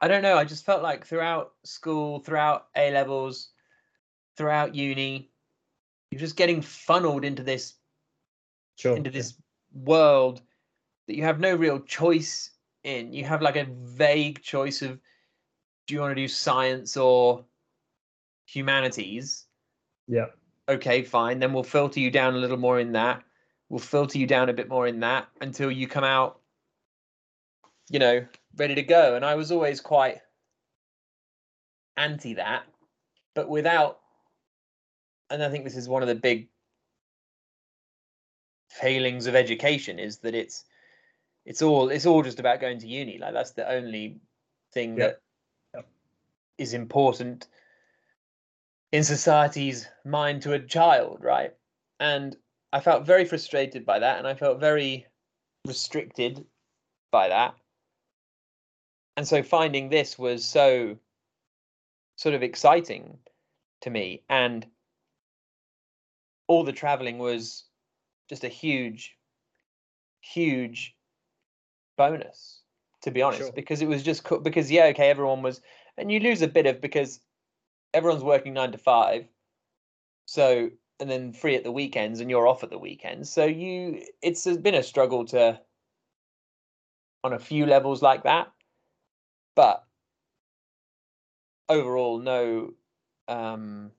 i 0.00 0.08
don't 0.08 0.22
know 0.22 0.36
i 0.36 0.44
just 0.44 0.64
felt 0.64 0.82
like 0.82 1.06
throughout 1.06 1.52
school 1.64 2.18
throughout 2.18 2.66
a 2.76 2.90
levels 2.90 3.50
throughout 4.36 4.74
uni 4.74 5.30
you're 6.10 6.20
just 6.20 6.36
getting 6.36 6.60
funneled 6.60 7.24
into 7.24 7.42
this 7.42 7.74
Sure. 8.76 8.96
into 8.96 9.10
this 9.10 9.34
world 9.72 10.42
that 11.06 11.14
you 11.14 11.22
have 11.22 11.38
no 11.38 11.54
real 11.54 11.78
choice 11.80 12.50
in 12.84 13.12
you 13.12 13.24
have 13.24 13.42
like 13.42 13.56
a 13.56 13.68
vague 13.82 14.42
choice 14.42 14.82
of 14.82 14.98
do 15.86 15.94
you 15.94 16.00
want 16.00 16.10
to 16.10 16.20
do 16.20 16.26
science 16.26 16.96
or 16.96 17.44
humanities 18.46 19.46
Yeah. 20.08 20.26
okay, 20.68 21.02
fine. 21.02 21.38
Then 21.38 21.52
we'll 21.52 21.62
filter 21.62 22.00
you 22.00 22.10
down 22.10 22.34
a 22.34 22.38
little 22.38 22.56
more 22.56 22.78
in 22.80 22.92
that. 22.92 23.22
We'll 23.68 23.78
filter 23.78 24.18
you 24.18 24.26
down 24.26 24.48
a 24.48 24.52
bit 24.52 24.68
more 24.68 24.86
in 24.86 25.00
that 25.00 25.28
until 25.40 25.70
you 25.70 25.86
come 25.88 26.04
out, 26.04 26.40
you 27.88 27.98
know, 27.98 28.26
ready 28.56 28.74
to 28.74 28.82
go. 28.82 29.16
And 29.16 29.24
I 29.24 29.34
was 29.34 29.50
always 29.50 29.80
quite 29.80 30.18
anti 31.96 32.34
that, 32.34 32.64
but 33.34 33.48
without, 33.48 34.00
and 35.30 35.42
I 35.42 35.48
think 35.50 35.64
this 35.64 35.76
is 35.76 35.88
one 35.88 36.02
of 36.02 36.08
the 36.08 36.14
big 36.14 36.48
failings 38.68 39.26
of 39.26 39.34
education 39.34 39.98
is 39.98 40.18
that 40.18 40.34
it's 40.34 40.64
it's 41.44 41.60
all 41.60 41.90
it's 41.90 42.06
all 42.06 42.22
just 42.22 42.40
about 42.40 42.58
going 42.58 42.78
to 42.78 42.86
uni 42.86 43.18
like 43.18 43.34
that's 43.34 43.50
the 43.50 43.70
only 43.70 44.18
thing 44.72 44.96
Yeah. 44.96 45.12
that 45.74 45.84
is 46.56 46.72
Yeah. 46.72 46.80
important 46.80 47.48
in 48.92 49.02
society's 49.02 49.88
mind 50.04 50.42
to 50.42 50.52
a 50.52 50.58
child 50.60 51.18
right 51.20 51.52
and 51.98 52.36
i 52.72 52.78
felt 52.80 53.06
very 53.06 53.24
frustrated 53.24 53.84
by 53.84 53.98
that 53.98 54.18
and 54.18 54.26
i 54.26 54.34
felt 54.34 54.60
very 54.60 55.06
restricted 55.66 56.44
by 57.10 57.28
that 57.28 57.54
and 59.16 59.26
so 59.26 59.42
finding 59.42 59.88
this 59.88 60.18
was 60.18 60.44
so 60.44 60.96
sort 62.16 62.34
of 62.34 62.42
exciting 62.42 63.18
to 63.80 63.90
me 63.90 64.22
and 64.28 64.66
all 66.46 66.64
the 66.64 66.72
traveling 66.72 67.18
was 67.18 67.64
just 68.28 68.44
a 68.44 68.48
huge 68.48 69.16
huge 70.20 70.94
bonus 71.96 72.60
to 73.02 73.10
be 73.10 73.22
honest 73.22 73.42
Sure. 73.42 73.52
because 73.52 73.82
it 73.82 73.88
was 73.88 74.02
just 74.02 74.22
co- 74.24 74.38
because 74.38 74.70
yeah 74.70 74.84
okay 74.86 75.08
everyone 75.10 75.42
was 75.42 75.60
and 75.98 76.10
you 76.12 76.20
lose 76.20 76.42
a 76.42 76.48
bit 76.48 76.66
of 76.66 76.80
because 76.80 77.20
everyone's 77.94 78.24
working 78.24 78.54
9 78.54 78.72
to 78.72 78.78
5 78.78 79.26
so 80.26 80.70
and 81.00 81.10
then 81.10 81.32
free 81.32 81.56
at 81.56 81.64
the 81.64 81.72
weekends 81.72 82.20
and 82.20 82.30
you're 82.30 82.46
off 82.46 82.62
at 82.62 82.70
the 82.70 82.78
weekends 82.78 83.30
so 83.30 83.44
you 83.44 84.02
it's 84.22 84.46
been 84.58 84.74
a 84.74 84.82
struggle 84.82 85.24
to 85.26 85.60
on 87.24 87.32
a 87.32 87.38
few 87.38 87.66
levels 87.66 88.02
like 88.02 88.22
that 88.24 88.50
but 89.54 89.84
overall 91.68 92.18
no 92.18 92.72
um 93.28 93.90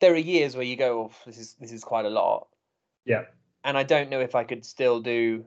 there 0.00 0.12
are 0.12 0.18
years 0.18 0.54
where 0.54 0.64
you 0.64 0.76
go 0.76 1.04
oh, 1.04 1.12
this 1.26 1.38
is 1.38 1.54
this 1.54 1.72
is 1.72 1.82
quite 1.84 2.04
a 2.04 2.10
lot 2.10 2.48
Yeah. 3.04 3.24
and 3.64 3.76
i 3.76 3.82
don't 3.82 4.10
know 4.10 4.20
if 4.20 4.34
i 4.34 4.44
could 4.44 4.64
still 4.64 5.00
do 5.00 5.44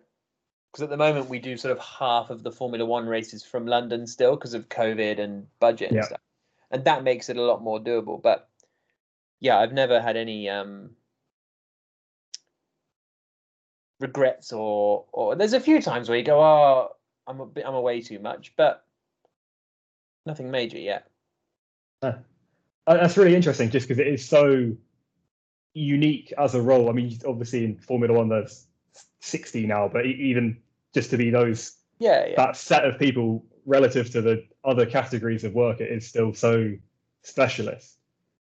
because 0.71 0.83
at 0.83 0.89
the 0.89 0.97
moment 0.97 1.29
we 1.29 1.39
do 1.39 1.57
sort 1.57 1.71
of 1.71 1.79
half 1.83 2.29
of 2.29 2.43
the 2.43 2.51
formula 2.51 2.85
one 2.85 3.07
races 3.07 3.43
from 3.43 3.65
london 3.65 4.05
still 4.07 4.35
because 4.35 4.53
of 4.53 4.69
covid 4.69 5.19
and 5.19 5.47
budget 5.59 5.89
and 5.89 5.97
Yeah. 5.97 6.03
stuff 6.03 6.19
and 6.71 6.85
that 6.85 7.03
makes 7.03 7.29
it 7.29 7.37
a 7.37 7.41
lot 7.41 7.61
more 7.61 7.79
doable 7.79 8.21
but 8.21 8.49
yeah 9.39 9.57
i've 9.57 9.73
never 9.73 10.01
had 10.01 10.17
any 10.17 10.49
um 10.49 10.91
regrets 13.99 14.53
or 14.53 15.05
or 15.11 15.35
there's 15.35 15.53
a 15.53 15.59
few 15.59 15.81
times 15.81 16.07
where 16.07 16.17
you 16.17 16.23
go 16.23 16.41
oh 16.41 16.89
i'm 17.27 17.41
a 17.41 17.45
bit 17.45 17.65
i'm 17.65 17.75
away 17.75 18.01
too 18.01 18.19
much 18.19 18.53
but 18.55 18.85
nothing 20.29 20.51
major 20.51 20.77
yet. 20.77 21.07
Uh, 22.01 22.13
That's 22.87 23.17
really 23.17 23.35
interesting, 23.35 23.69
just 23.69 23.87
because 23.87 23.99
it 23.99 24.07
is 24.07 24.27
so 24.27 24.71
unique 25.73 26.33
as 26.37 26.55
a 26.55 26.61
role. 26.61 26.89
I 26.89 26.93
mean, 26.93 27.17
obviously 27.27 27.65
in 27.65 27.77
Formula 27.77 28.13
One, 28.13 28.29
there's 28.29 28.67
60 29.19 29.67
now, 29.67 29.89
but 29.91 30.05
even 30.05 30.57
just 30.93 31.09
to 31.11 31.17
be 31.17 31.29
those 31.29 31.75
yeah 31.99 32.27
yeah. 32.27 32.35
that 32.37 32.55
set 32.55 32.85
of 32.85 32.97
people 32.97 33.43
relative 33.69 34.09
to 34.09 34.21
the 34.21 34.43
other 34.65 34.85
categories 34.85 35.43
of 35.43 35.53
work, 35.53 35.79
it 35.79 35.91
is 35.91 36.05
still 36.05 36.33
so 36.33 36.73
specialist. 37.21 37.97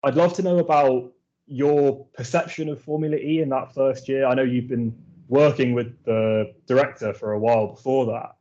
I'd 0.04 0.14
love 0.14 0.32
to 0.34 0.42
know 0.42 0.58
about 0.58 1.12
your 1.46 2.06
perception 2.14 2.68
of 2.68 2.80
Formula 2.80 3.16
E 3.16 3.40
in 3.40 3.48
that 3.48 3.74
first 3.74 4.08
year. 4.08 4.24
I 4.24 4.34
know 4.34 4.44
you've 4.44 4.68
been 4.68 4.96
working 5.28 5.74
with 5.74 6.04
the 6.04 6.54
director 6.66 7.12
for 7.12 7.32
a 7.32 7.38
while 7.40 7.66
before 7.66 8.06
that, 8.06 8.36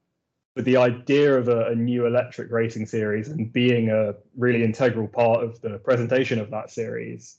but 0.56 0.64
the 0.64 0.78
idea 0.78 1.36
of 1.36 1.48
a, 1.48 1.70
a 1.70 1.76
new 1.76 2.06
electric 2.06 2.52
racing 2.52 2.86
series 2.86 3.30
and 3.30 3.52
being 3.52 3.90
a 3.90 4.14
really 4.38 4.64
integral 4.64 5.08
part 5.08 5.44
of 5.44 5.60
the 5.62 5.80
presentation 5.80 6.40
of 6.40 6.52
that 6.52 6.70
series, 6.70 7.38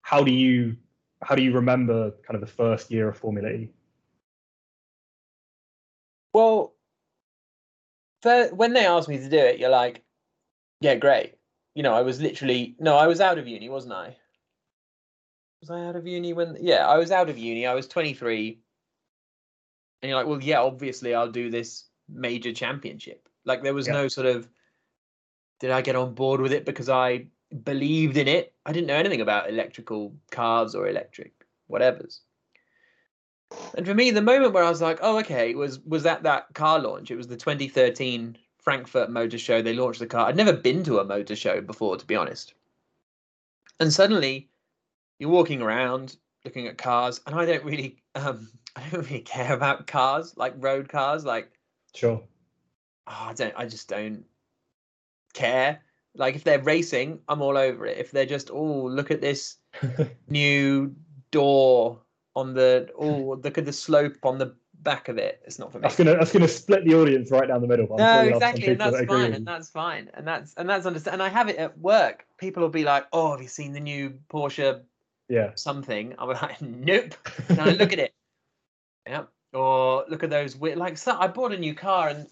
how 0.00 0.24
do 0.24 0.32
you 0.32 0.76
how 1.22 1.34
do 1.34 1.42
you 1.42 1.52
remember 1.52 2.10
kind 2.26 2.34
of 2.34 2.40
the 2.40 2.54
first 2.62 2.90
year 2.90 3.08
of 3.08 3.16
Formula 3.16 3.48
E? 3.48 3.70
Well, 6.32 6.73
when 8.52 8.72
they 8.72 8.86
asked 8.86 9.08
me 9.08 9.18
to 9.18 9.28
do 9.28 9.38
it, 9.38 9.58
you're 9.58 9.70
like, 9.70 10.02
yeah, 10.80 10.94
great. 10.94 11.34
You 11.74 11.82
know, 11.82 11.94
I 11.94 12.02
was 12.02 12.20
literally 12.20 12.76
no, 12.78 12.96
I 12.96 13.06
was 13.06 13.20
out 13.20 13.38
of 13.38 13.48
uni, 13.48 13.68
wasn't 13.68 13.94
I? 13.94 14.16
Was 15.60 15.70
I 15.70 15.84
out 15.84 15.96
of 15.96 16.06
uni 16.06 16.32
when? 16.32 16.56
Yeah, 16.60 16.86
I 16.86 16.98
was 16.98 17.10
out 17.10 17.30
of 17.30 17.38
uni. 17.38 17.66
I 17.66 17.74
was 17.74 17.88
23, 17.88 18.60
and 20.02 20.10
you're 20.10 20.18
like, 20.18 20.26
well, 20.26 20.42
yeah, 20.42 20.60
obviously, 20.60 21.14
I'll 21.14 21.30
do 21.30 21.50
this 21.50 21.88
major 22.08 22.52
championship. 22.52 23.28
Like, 23.46 23.62
there 23.62 23.72
was 23.74 23.86
Yeah. 23.86 23.94
no 23.94 24.08
sort 24.08 24.26
of, 24.26 24.48
did 25.60 25.70
I 25.70 25.80
get 25.80 25.96
on 25.96 26.14
board 26.14 26.40
with 26.40 26.52
it 26.52 26.66
because 26.66 26.90
I 26.90 27.28
believed 27.62 28.18
in 28.18 28.28
it? 28.28 28.54
I 28.66 28.72
didn't 28.72 28.88
know 28.88 28.96
anything 28.96 29.22
about 29.22 29.48
electrical 29.48 30.14
cars 30.30 30.74
or 30.74 30.86
electric 30.88 31.32
whatevers. 31.70 32.20
And 33.76 33.86
for 33.86 33.94
me, 33.94 34.10
the 34.10 34.22
moment 34.22 34.52
where 34.52 34.64
I 34.64 34.70
was 34.70 34.80
like, 34.82 34.98
"Oh, 35.02 35.18
okay," 35.18 35.54
was 35.54 35.80
was 35.80 36.02
that 36.04 36.22
that 36.22 36.52
car 36.54 36.78
launch. 36.78 37.10
It 37.10 37.16
was 37.16 37.28
the 37.28 37.36
2013 37.36 38.36
Frankfurt 38.58 39.10
Motor 39.10 39.38
Show. 39.38 39.62
They 39.62 39.74
launched 39.74 40.00
the 40.00 40.06
car. 40.06 40.26
I'd 40.28 40.36
never 40.36 40.52
been 40.52 40.84
to 40.84 40.98
a 41.00 41.04
motor 41.04 41.36
show 41.36 41.60
before, 41.60 41.96
to 41.96 42.06
be 42.06 42.16
honest. 42.16 42.54
And 43.80 43.92
suddenly, 43.92 44.48
you're 45.18 45.30
walking 45.30 45.60
around 45.60 46.16
looking 46.44 46.66
at 46.68 46.78
cars, 46.78 47.20
and 47.26 47.34
I 47.34 47.44
don't 47.46 47.64
really, 47.64 47.96
um, 48.14 48.48
I 48.76 48.88
don't 48.90 49.04
really 49.08 49.20
care 49.20 49.52
about 49.52 49.86
cars, 49.86 50.36
like 50.36 50.54
road 50.56 50.88
cars. 50.88 51.24
Like, 51.24 51.50
Sure. 51.94 52.22
oh, 53.06 53.26
I 53.28 53.32
don't, 53.34 53.54
I 53.56 53.66
just 53.66 53.88
don't 53.88 54.24
care. 55.32 55.80
Like, 56.16 56.36
if 56.36 56.44
they're 56.44 56.60
racing, 56.60 57.18
I'm 57.28 57.42
all 57.42 57.56
over 57.58 57.86
it. 57.86 57.98
If 57.98 58.12
they're 58.12 58.24
just, 58.26 58.50
oh, 58.52 58.84
look 58.84 59.10
at 59.10 59.20
this 59.20 59.56
new 60.28 60.94
door 61.32 62.00
on 62.34 62.54
the 62.54 62.90
oh 62.98 63.38
look 63.42 63.58
at 63.58 63.64
the 63.64 63.72
slope 63.72 64.16
on 64.24 64.38
the 64.38 64.54
back 64.82 65.08
of 65.08 65.18
it. 65.18 65.42
It's 65.46 65.58
not 65.58 65.72
for 65.72 65.78
me. 65.78 65.82
That's 65.82 65.96
gonna 65.96 66.16
that's 66.16 66.32
gonna 66.32 66.48
split 66.48 66.84
the 66.84 66.94
audience 66.94 67.30
right 67.30 67.48
down 67.48 67.60
the 67.60 67.66
middle. 67.66 67.86
I'm 67.92 67.98
no 67.98 68.12
sure 68.12 68.24
you'll 68.24 68.40
have 68.40 68.42
some 68.42 68.62
exactly 68.62 68.68
and 68.68 68.80
that's 68.80 68.96
that 68.98 69.06
fine 69.08 69.32
and 69.32 69.46
that's 69.46 69.70
fine 69.70 70.10
and 70.14 70.26
that's 70.26 70.54
and 70.54 70.68
that's 70.68 70.86
understand 70.86 71.14
and 71.14 71.22
i 71.22 71.28
have 71.28 71.48
it 71.48 71.56
at 71.56 71.76
work. 71.78 72.26
People 72.38 72.62
will 72.62 72.70
be 72.70 72.84
like 72.84 73.06
oh 73.12 73.32
have 73.32 73.42
you 73.42 73.48
seen 73.48 73.72
the 73.72 73.80
new 73.80 74.18
porsche 74.28 74.82
Yeah. 75.28 75.52
something? 75.54 76.14
I'm 76.18 76.28
like 76.28 76.60
nope. 76.62 77.14
And 77.48 77.60
i 77.60 77.70
look 77.70 77.92
at 77.92 77.98
it. 77.98 78.14
Yeah. 79.06 79.24
Or 79.52 80.06
look 80.08 80.22
at 80.24 80.30
those 80.30 80.56
like 80.56 80.96
so 80.96 81.14
i 81.18 81.28
bought 81.28 81.52
a 81.52 81.58
new 81.58 81.74
car 81.74 82.08
and 82.08 82.26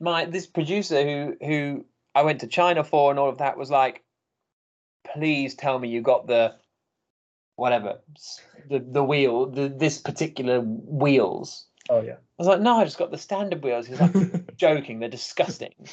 my 0.00 0.26
this 0.26 0.46
producer 0.46 1.02
who 1.02 1.36
who 1.44 1.86
i 2.14 2.22
went 2.22 2.40
to 2.40 2.46
china 2.46 2.84
for 2.84 3.10
and 3.10 3.18
all 3.18 3.30
of 3.30 3.38
that 3.38 3.56
was 3.56 3.70
like 3.70 4.04
please 5.14 5.54
tell 5.54 5.78
me 5.78 5.88
you 5.88 6.02
got 6.02 6.26
the 6.26 6.54
whatever 7.60 7.98
the 8.70 8.78
the 8.80 9.04
wheel 9.04 9.46
the 9.46 9.68
this 9.68 9.98
particular 9.98 10.60
wheels. 10.60 11.66
Oh 11.90 12.00
yeah. 12.00 12.14
i 12.14 12.34
was 12.38 12.48
like 12.48 12.60
no 12.60 12.76
i 12.78 12.84
just 12.84 12.98
got 12.98 13.10
the 13.10 13.18
standard 13.18 13.62
wheels. 13.62 13.86
He's 13.86 14.00
like 14.00 14.56
joking. 14.56 14.98
They're 14.98 15.08
disgusting. 15.08 15.74
I 15.84 15.90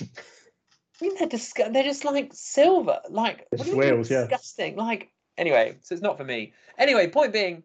mean 1.02 1.16
they're 1.20 1.28
disgu- 1.28 1.72
they're 1.74 1.84
just 1.84 2.06
like 2.06 2.32
silver. 2.34 3.00
Like 3.10 3.48
They're 3.52 3.58
what 3.60 3.66
just 3.66 3.78
mean 3.78 3.78
wheels, 3.78 4.10
yeah. 4.10 4.22
disgusting? 4.22 4.78
Like 4.78 5.12
anyway 5.38 5.78
so 5.82 5.94
it's 5.94 6.02
not 6.02 6.18
for 6.18 6.24
me. 6.24 6.54
Anyway 6.78 7.08
point 7.10 7.34
being 7.34 7.64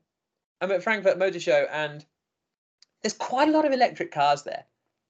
i'm 0.61 0.73
at 0.73 0.83
frankfurt 0.83 1.19
motor 1.19 1.41
show 1.41 1.67
and 1.73 2.05
there's 3.03 3.15
quite 3.15 3.49
a 3.49 3.53
lot 3.53 3.65
of 3.65 3.73
electric 3.73 4.13
cars 4.13 4.43
there. 4.43 4.65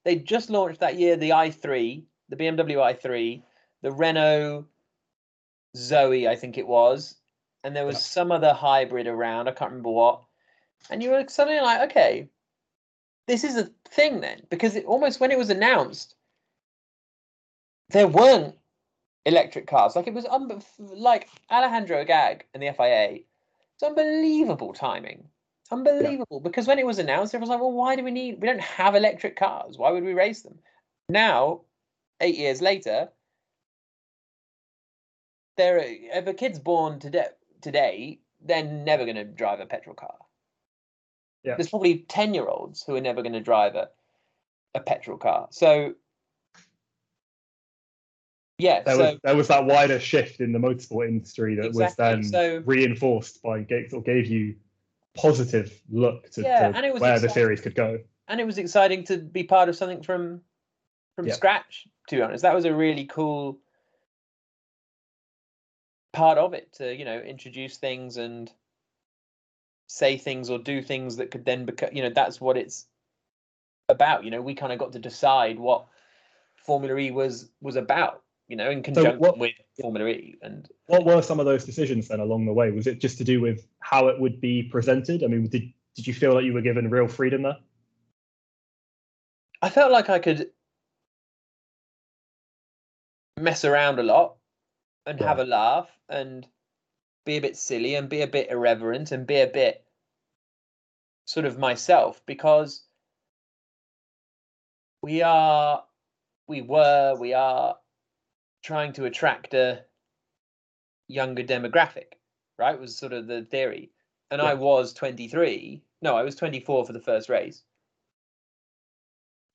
They 0.05 0.15
just 0.17 0.49
launched 0.49 0.79
that 0.81 0.99
year 0.99 1.15
the 1.17 1.31
i3 1.31 2.03
the 2.29 2.35
bmw 2.35 2.77
i3 2.93 3.41
the 3.81 3.91
renault 3.91 4.65
zoe 5.75 6.27
i 6.27 6.35
think 6.35 6.57
it 6.57 6.67
was 6.67 7.15
and 7.63 7.75
there 7.75 7.85
was 7.85 7.95
Yeah. 7.95 7.99
some 8.01 8.31
other 8.31 8.53
hybrid 8.53 9.07
around 9.07 9.47
i 9.47 9.51
can't 9.51 9.71
remember 9.71 9.89
what 9.89 10.23
and 10.89 11.01
you 11.01 11.11
were 11.11 11.25
suddenly 11.27 11.61
like 11.61 11.89
okay 11.89 12.27
this 13.27 13.43
is 13.43 13.57
a 13.57 13.69
thing 13.85 14.21
then 14.21 14.41
because 14.49 14.75
it 14.75 14.85
almost 14.85 15.19
when 15.19 15.31
it 15.31 15.37
was 15.37 15.49
announced 15.49 16.15
there 17.89 18.07
weren't 18.07 18.55
electric 19.25 19.67
cars 19.67 19.95
like 19.95 20.07
it 20.07 20.13
was 20.13 20.25
un- 20.25 20.61
like 20.77 21.29
alejandro 21.49 22.01
Agag 22.01 22.45
and 22.53 22.61
the 22.61 22.71
fia 22.73 23.19
it's 23.73 23.83
unbelievable 23.83 24.73
timing 24.73 25.29
it's 25.63 25.71
Unbelievable. 25.71 26.41
Because 26.41 26.67
when 26.67 26.77
it 26.77 26.85
was 26.85 26.99
announced, 26.99 27.33
everyone 27.33 27.49
was 27.49 27.55
like, 27.55 27.61
well, 27.61 27.71
why 27.71 27.95
do 27.95 28.03
we 28.03 28.11
need, 28.11 28.41
we 28.41 28.47
don't 28.47 28.59
have 28.59 28.95
electric 28.95 29.37
cars. 29.37 29.77
Why 29.77 29.91
would 29.91 30.03
we 30.03 30.13
race 30.13 30.41
them? 30.41 30.59
Now, 31.07 31.61
eight 32.19 32.37
years 32.37 32.61
later, 32.61 33.09
there 35.55 35.77
are, 35.77 35.85
if 35.85 36.27
a 36.27 36.33
kid's 36.33 36.59
born 36.59 36.99
today, 36.99 37.27
today, 37.63 38.19
they're 38.45 38.63
never 38.63 39.05
going 39.05 39.15
to 39.15 39.23
drive 39.23 39.59
a 39.59 39.65
petrol 39.65 39.95
car. 39.95 40.15
Yeah. 41.43 41.55
There's 41.55 41.69
probably 41.69 41.99
10 42.07 42.33
year 42.33 42.45
olds 42.47 42.83
who 42.83 42.95
are 42.95 43.01
never 43.01 43.21
going 43.23 43.33
to 43.33 43.39
drive 43.41 43.75
a, 43.75 43.89
a 44.75 44.79
petrol 44.79 45.17
car. 45.17 45.47
So, 45.51 45.95
yeah, 48.59 48.83
There 48.83 48.95
so 48.95 49.01
was 49.01 49.19
there 49.23 49.35
was 49.35 49.47
that 49.47 49.65
wider 49.65 49.99
shift 49.99 50.39
in 50.39 50.51
the 50.51 50.59
motorsport 50.59 51.07
industry 51.07 51.55
that 51.55 51.73
was 51.73 51.95
then 51.95 52.23
so- 52.23 52.61
reinforced 52.65 53.41
by 53.41 53.61
gave, 53.61 53.93
or 53.93 54.01
gave 54.01 54.27
you 54.27 54.55
positive 55.15 55.81
look 55.89 56.29
to, 56.31 56.41
Yeah, 56.43 56.71
to 56.71 56.77
and 56.77 56.85
it 56.85 56.93
was 56.93 57.01
where 57.01 57.11
the 57.19 57.25
exciting. 57.25 57.33
series 57.33 57.61
could 57.61 57.75
go. 57.75 57.99
and 58.27 58.39
it 58.39 58.45
was 58.45 58.57
exciting 58.57 59.03
to 59.05 59.17
be 59.17 59.43
part 59.43 59.69
of 59.69 59.75
something 59.75 60.01
from 60.03 60.41
from 61.15 61.27
Yeah. 61.27 61.33
scratch 61.33 61.87
to 62.09 62.15
be 62.15 62.21
honest 62.21 62.41
that 62.43 62.55
was 62.55 62.65
a 62.65 62.73
really 62.73 63.05
cool 63.05 63.59
part 66.13 66.37
of 66.37 66.53
it 66.53 66.71
to 66.73 66.95
you 66.95 67.03
know 67.03 67.19
introduce 67.19 67.77
things 67.77 68.17
and 68.17 68.51
say 69.87 70.17
things 70.17 70.49
or 70.49 70.59
do 70.59 70.81
things 70.81 71.17
that 71.17 71.31
could 71.31 71.43
then 71.43 71.65
become 71.65 71.89
you 71.91 72.01
know 72.01 72.09
that's 72.09 72.39
what 72.39 72.55
it's 72.55 72.85
about 73.89 74.23
you 74.23 74.31
know 74.31 74.41
we 74.41 74.53
kind 74.53 74.71
of 74.71 74.79
got 74.79 74.93
to 74.93 74.99
decide 74.99 75.59
what 75.59 75.85
formula 76.55 76.97
e 76.97 77.11
was 77.11 77.49
was 77.61 77.75
about 77.75 78.23
you 78.47 78.55
know 78.55 78.69
in 78.69 78.81
conjunction 78.81 79.19
what- 79.19 79.37
with 79.37 79.51
formula 79.81 80.07
e 80.07 80.35
and 80.41 80.69
What 80.85 81.05
were 81.05 81.21
some 81.21 81.39
of 81.39 81.45
those 81.45 81.65
decisions 81.65 82.07
then 82.07 82.19
along 82.19 82.45
the 82.45 82.53
way? 82.53 82.71
Was 82.71 82.87
it 82.87 82.99
just 82.99 83.17
to 83.17 83.23
do 83.23 83.41
with 83.41 83.67
how 83.79 84.07
it 84.07 84.19
would 84.19 84.39
be 84.39 84.63
presented? 84.63 85.23
I 85.23 85.27
mean, 85.27 85.47
did 85.47 85.73
did 85.95 86.07
you 86.07 86.13
feel 86.13 86.33
like 86.33 86.45
you 86.45 86.53
were 86.53 86.61
given 86.61 86.89
real 86.89 87.07
freedom 87.07 87.41
there? 87.41 87.57
I 89.61 89.69
felt 89.69 89.91
like 89.91 90.09
I 90.09 90.19
could 90.19 90.51
mess 93.39 93.65
around 93.65 93.99
a 93.99 94.03
lot 94.03 94.35
and 95.05 95.19
have 95.19 95.39
a 95.39 95.45
laugh 95.45 95.89
and 96.09 96.47
be 97.25 97.37
a 97.37 97.41
bit 97.41 97.57
silly 97.57 97.95
and 97.95 98.09
be 98.09 98.21
a 98.21 98.27
bit 98.27 98.49
irreverent 98.49 99.11
and 99.11 99.27
be 99.27 99.39
a 99.39 99.47
bit 99.47 99.85
sort 101.25 101.45
of 101.45 101.57
myself 101.57 102.21
because 102.25 102.85
we 105.01 105.21
are 105.21 105.83
we 106.47 106.61
were 106.61 107.15
we 107.19 107.33
are 107.33 107.75
trying 108.63 108.93
to 108.93 109.05
attract 109.05 109.53
a 109.53 109.83
younger 111.07 111.43
demographic 111.43 112.13
right? 112.57 112.79
Was 112.79 112.97
sort 112.97 113.13
of 113.13 113.27
the 113.27 113.43
theory. 113.43 113.91
And 114.31 114.41
i 114.41 114.55
was 114.55 114.93
23 114.93 115.83
no 116.01 116.15
i 116.15 116.23
was 116.23 116.35
24 116.35 116.85
for 116.85 116.93
the 116.93 116.99
first 116.99 117.29
race. 117.29 117.61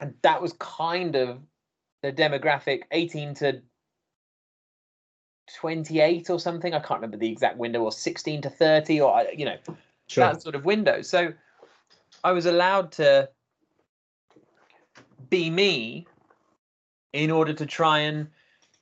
And 0.01 0.15
that 0.23 0.41
was 0.41 0.53
kind 0.61 1.17
of 1.17 1.41
the 2.03 2.13
demographic 2.13 2.83
18 2.93 3.35
to 3.35 3.63
28 5.57 6.31
or 6.31 6.39
something 6.41 6.75
i 6.75 6.79
can't 6.79 7.01
remember 7.01 7.17
the 7.17 7.31
exact 7.31 7.57
window 7.57 7.83
or 7.83 7.93
16 7.93 8.43
to 8.43 8.51
30 8.51 9.01
or 9.01 9.19
uh, 9.21 9.25
you 9.35 9.45
know 9.45 9.57
Sure. 10.07 10.25
that 10.25 10.41
sort 10.41 10.55
of 10.55 10.65
window 10.65 11.03
so 11.03 11.33
i 12.25 12.33
was 12.33 12.47
allowed 12.47 12.93
to 12.93 13.29
be 15.29 15.51
me 15.51 16.07
in 17.13 17.31
order 17.31 17.53
to 17.53 17.67
try 17.67 18.01
and 18.01 18.29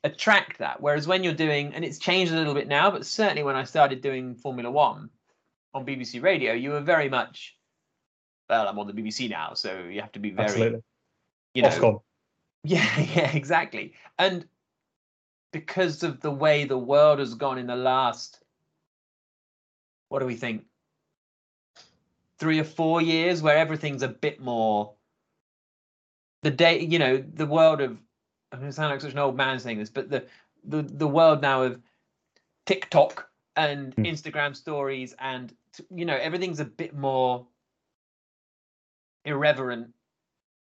attract 0.04 0.58
that 0.58 0.80
whereas 0.80 1.08
when 1.08 1.24
you're 1.24 1.34
doing 1.34 1.74
and 1.74 1.84
it's 1.84 1.98
changed 1.98 2.32
a 2.32 2.36
little 2.36 2.54
bit 2.54 2.68
now 2.68 2.90
but 2.92 3.04
certainly 3.04 3.42
when 3.42 3.56
i 3.56 3.64
started 3.64 4.00
doing 4.00 4.36
formula 4.36 4.70
1 4.70 5.10
on 5.74 5.86
bbc 5.86 6.22
radio 6.22 6.52
you 6.52 6.70
were 6.70 6.80
very 6.80 7.08
much 7.08 7.56
well 8.48 8.68
i'm 8.68 8.78
on 8.78 8.86
the 8.86 8.92
bbc 8.92 9.28
now 9.28 9.52
so 9.54 9.82
you 9.90 10.00
have 10.00 10.12
to 10.12 10.20
be 10.20 10.30
very 10.30 10.48
Absolutely. 10.48 10.82
you 11.54 11.62
know 11.62 11.68
Ofcom. 11.70 12.00
yeah, 12.66 13.00
yeah, 13.14 13.30
exactly. 13.30 13.94
And 14.18 14.44
because 15.56 16.02
of 16.02 16.20
the 16.20 16.30
way 16.30 16.64
the 16.64 16.76
world 16.76 17.18
has 17.18 17.32
gone 17.32 17.56
in 17.56 17.66
the 17.66 17.76
last, 17.76 18.40
what 20.10 20.18
do 20.18 20.26
we 20.26 20.36
think? 20.36 20.66
Three 22.38 22.60
or 22.60 22.64
four 22.64 23.00
years, 23.00 23.40
where 23.40 23.56
everything's 23.56 24.02
a 24.02 24.08
bit 24.08 24.38
more. 24.38 24.92
The 26.42 26.50
day, 26.50 26.80
you 26.80 26.98
know, 26.98 27.16
the 27.16 27.46
world 27.46 27.80
of. 27.80 27.98
I'm 28.52 28.58
going 28.60 28.70
to 28.70 28.76
sound 28.76 28.90
like 28.90 29.00
such 29.00 29.12
an 29.12 29.18
old 29.18 29.34
man 29.36 29.58
saying 29.58 29.78
this, 29.78 29.88
but 29.88 30.10
the 30.10 30.26
the 30.64 30.82
the 30.82 31.08
world 31.08 31.40
now 31.40 31.62
of 31.62 31.80
TikTok 32.66 33.30
and 33.56 33.94
Hmm. 33.94 34.04
Instagram 34.04 34.54
stories 34.54 35.14
and 35.18 35.56
you 35.90 36.04
know 36.04 36.16
everything's 36.16 36.60
a 36.60 36.64
bit 36.66 36.94
more 36.94 37.46
irreverent 39.24 39.94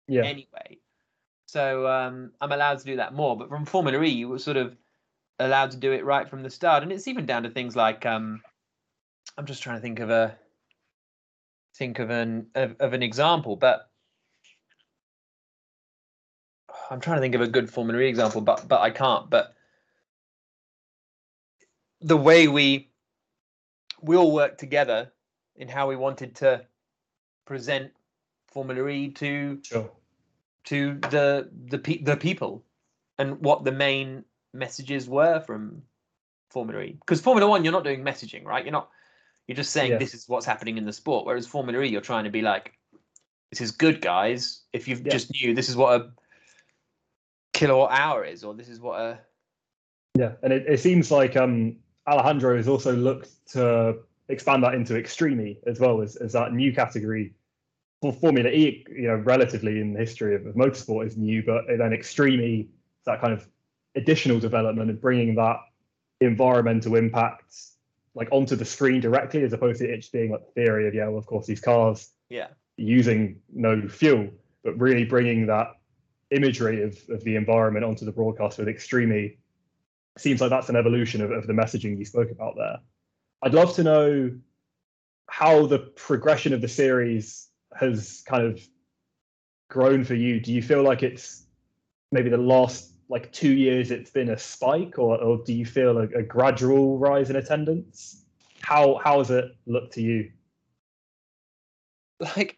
Yeah. 0.08 0.24
anyway. 0.26 0.78
So 1.46 1.88
um, 1.88 2.32
I'm 2.42 2.52
allowed 2.52 2.80
to 2.80 2.86
do 2.86 2.98
that 2.98 3.14
more. 3.14 3.38
But 3.38 3.50
from 3.50 3.66
Formula 3.66 4.02
E, 4.04 4.10
you 4.10 4.28
were 4.28 4.40
sort 4.40 4.58
of 4.58 4.76
allowed 5.40 5.72
to 5.72 5.78
do 5.78 5.92
it 5.92 6.06
right 6.06 6.30
from 6.30 6.44
the 6.44 6.50
start, 6.50 6.84
and 6.84 6.92
it's 6.92 7.08
even 7.08 7.26
down 7.26 7.44
to 7.44 7.50
things 7.50 7.76
like 7.76 8.06
um, 8.06 8.42
I'm 9.38 9.46
just 9.46 9.64
trying 9.64 9.78
to 9.78 9.82
think 9.82 10.00
of 10.00 10.10
a 10.10 10.38
think 11.76 12.00
of 12.00 12.10
an 12.10 12.48
of, 12.56 12.76
of 12.80 12.94
an 12.94 13.04
example, 13.04 13.56
but 13.56 13.90
I'm 16.90 17.02
trying 17.02 17.18
to 17.18 17.22
think 17.22 17.36
of 17.36 17.42
a 17.42 17.48
good 17.48 17.70
Formula 17.70 18.02
E 18.02 18.08
example, 18.08 18.42
but 18.42 18.68
but 18.68 18.82
I 18.82 18.90
can't. 18.90 19.30
But 19.30 19.54
the 22.02 22.18
way 22.18 22.48
we 22.48 22.90
we 24.02 24.16
all 24.16 24.32
worked 24.32 24.60
together 24.60 25.12
in 25.56 25.68
how 25.68 25.88
we 25.88 25.96
wanted 25.96 26.36
to 26.36 26.66
present 27.46 27.92
Formula 28.48 28.88
E 28.88 29.10
to 29.12 29.60
Sure. 29.64 29.92
To 30.66 30.96
the 31.12 31.50
the 31.68 31.78
pe- 31.78 32.02
the 32.04 32.18
people 32.18 32.64
and 33.18 33.40
what 33.42 33.64
the 33.64 33.72
main 33.72 34.24
messages 34.54 35.08
were 35.08 35.40
from 35.42 35.82
Formula 36.50 36.82
E. 36.82 36.98
Because 37.00 37.22
Formula 37.22 37.50
One, 37.50 37.64
you're 37.64 37.74
not 37.74 37.84
doing 37.84 38.04
messaging, 38.04 38.46
right? 38.46 38.64
You're 38.64 38.72
not. 38.72 38.90
You're 39.48 39.56
just 39.56 39.72
saying 39.72 39.92
Yes. 39.92 40.00
this 40.00 40.14
is 40.16 40.30
what's 40.30 40.46
happening 40.46 40.78
in 40.78 40.86
the 40.86 40.94
sport. 40.94 41.26
Whereas 41.26 41.46
Formula 41.46 41.84
E, 41.84 41.88
you're 41.88 42.02
trying 42.02 42.24
to 42.24 42.32
be 42.32 42.42
like, 42.42 42.74
this 43.52 43.62
is 43.62 43.72
good, 43.72 44.02
guys. 44.02 44.64
If 44.74 44.88
you 44.88 44.96
Yeah. 44.96 45.12
just 45.12 45.32
knew 45.32 45.54
this 45.54 45.70
is 45.70 45.76
what 45.76 46.02
a 46.02 46.12
kilowatt 47.54 47.92
hour 47.92 48.26
is, 48.26 48.44
or 48.44 48.56
this 48.56 48.70
is 48.70 48.80
what 48.80 49.00
a 49.00 49.20
Yeah, 50.18 50.34
and 50.42 50.52
it, 50.52 50.66
it 50.68 50.80
seems 50.80 51.12
like 51.12 51.36
um, 51.36 51.76
Alejandro 52.08 52.56
has 52.58 52.68
also 52.68 52.96
looked 52.96 53.46
to 53.50 54.00
expand 54.30 54.64
that 54.64 54.74
into 54.74 54.98
Extreme 54.98 55.58
as 55.68 55.80
well 55.80 56.02
as, 56.02 56.16
as 56.16 56.34
that 56.34 56.54
new 56.54 56.74
category. 56.74 57.36
For 58.06 58.14
Formula 58.14 58.52
E, 58.52 58.86
you 58.96 59.08
know, 59.08 59.16
relatively 59.16 59.82
in 59.82 59.94
the 59.94 60.00
history 60.00 60.36
of, 60.36 60.46
of 60.46 60.54
motorsport 60.54 61.08
is 61.08 61.18
new, 61.18 61.42
but 61.44 61.64
then 61.68 61.92
Extreme 61.92 62.40
E, 62.40 62.70
that 63.08 63.20
kind 63.20 63.34
of 63.34 63.48
additional 63.96 64.40
development 64.40 64.92
and 64.92 65.02
bringing 65.02 65.34
that 65.36 65.58
environmental 66.22 66.98
impact 66.98 67.56
like 68.14 68.28
onto 68.32 68.56
the 68.56 68.64
screen 68.64 69.02
directly, 69.02 69.42
as 69.42 69.54
opposed 69.54 69.80
to 69.80 69.92
it 69.92 69.98
just 69.98 70.12
being 70.12 70.30
like 70.30 70.46
the 70.46 70.52
theory 70.52 70.88
of 70.88 70.94
yeah, 70.94 71.08
well, 71.08 71.18
of 71.18 71.26
course 71.26 71.48
these 71.48 71.60
cars 71.60 72.12
yeah 72.30 72.50
using 72.78 73.40
no 73.52 73.88
fuel, 73.88 74.30
but 74.64 74.80
really 74.80 75.04
bringing 75.04 75.48
that 75.48 75.70
imagery 76.30 76.84
of, 76.84 76.96
of 77.10 77.24
the 77.24 77.36
environment 77.36 77.84
onto 77.84 78.06
the 78.06 78.12
broadcast 78.12 78.60
with 78.60 78.68
Extreme 78.68 79.36
seems 80.16 80.42
like 80.42 80.52
that's 80.52 80.70
an 80.70 80.76
evolution 80.76 81.22
of, 81.22 81.32
of 81.32 81.48
the 81.48 81.54
messaging 81.54 81.98
you 81.98 82.06
spoke 82.06 82.30
about 82.30 82.54
there. 82.56 82.78
I'd 83.42 83.56
love 83.56 83.74
to 83.78 83.84
know 83.84 84.32
how 85.28 85.66
the 85.66 85.80
progression 85.80 86.54
of 86.54 86.62
the 86.62 86.68
series 86.68 87.50
has 87.80 88.24
kind 88.28 88.46
of 88.46 88.60
grown 89.70 90.04
for 90.04 90.16
you. 90.16 90.40
Do 90.40 90.52
you 90.54 90.62
feel 90.62 90.84
like 90.84 91.04
it's 91.04 91.46
maybe 92.12 92.30
the 92.30 92.38
last 92.38 92.94
like 93.10 93.32
two 93.32 93.54
years 93.54 93.92
it's 93.92 94.10
been 94.10 94.30
a 94.30 94.38
spike, 94.38 94.98
or, 94.98 95.18
or 95.22 95.44
do 95.46 95.54
you 95.54 95.66
feel 95.66 95.98
a, 95.98 96.04
a 96.04 96.24
gradual 96.24 96.98
rise 96.98 97.30
in 97.30 97.36
attendance? 97.36 98.26
How 98.62 99.00
how 99.04 99.20
has 99.20 99.30
it 99.32 99.46
looked 99.66 99.94
to 99.94 100.02
you? 100.02 100.32
like 102.38 102.58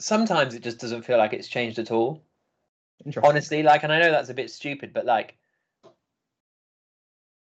sometimes 0.00 0.54
it 0.54 0.62
just 0.62 0.78
doesn't 0.78 1.02
feel 1.02 1.18
like 1.18 1.32
it's 1.32 1.48
changed 1.48 1.78
at 1.78 1.90
all. 1.90 2.22
Honestly 3.22 3.64
like 3.64 3.82
and 3.82 3.92
i 3.92 3.98
know 3.98 4.12
that's 4.12 4.28
a 4.28 4.34
bit 4.34 4.48
stupid 4.48 4.92
but 4.92 5.04
like 5.04 5.36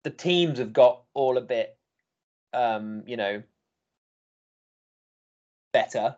the 0.03 0.09
teams 0.09 0.59
have 0.59 0.73
got 0.73 1.03
all 1.13 1.37
a 1.37 1.41
bit 1.41 1.77
um 2.53 3.03
you 3.07 3.15
know 3.15 3.41
better 5.71 6.17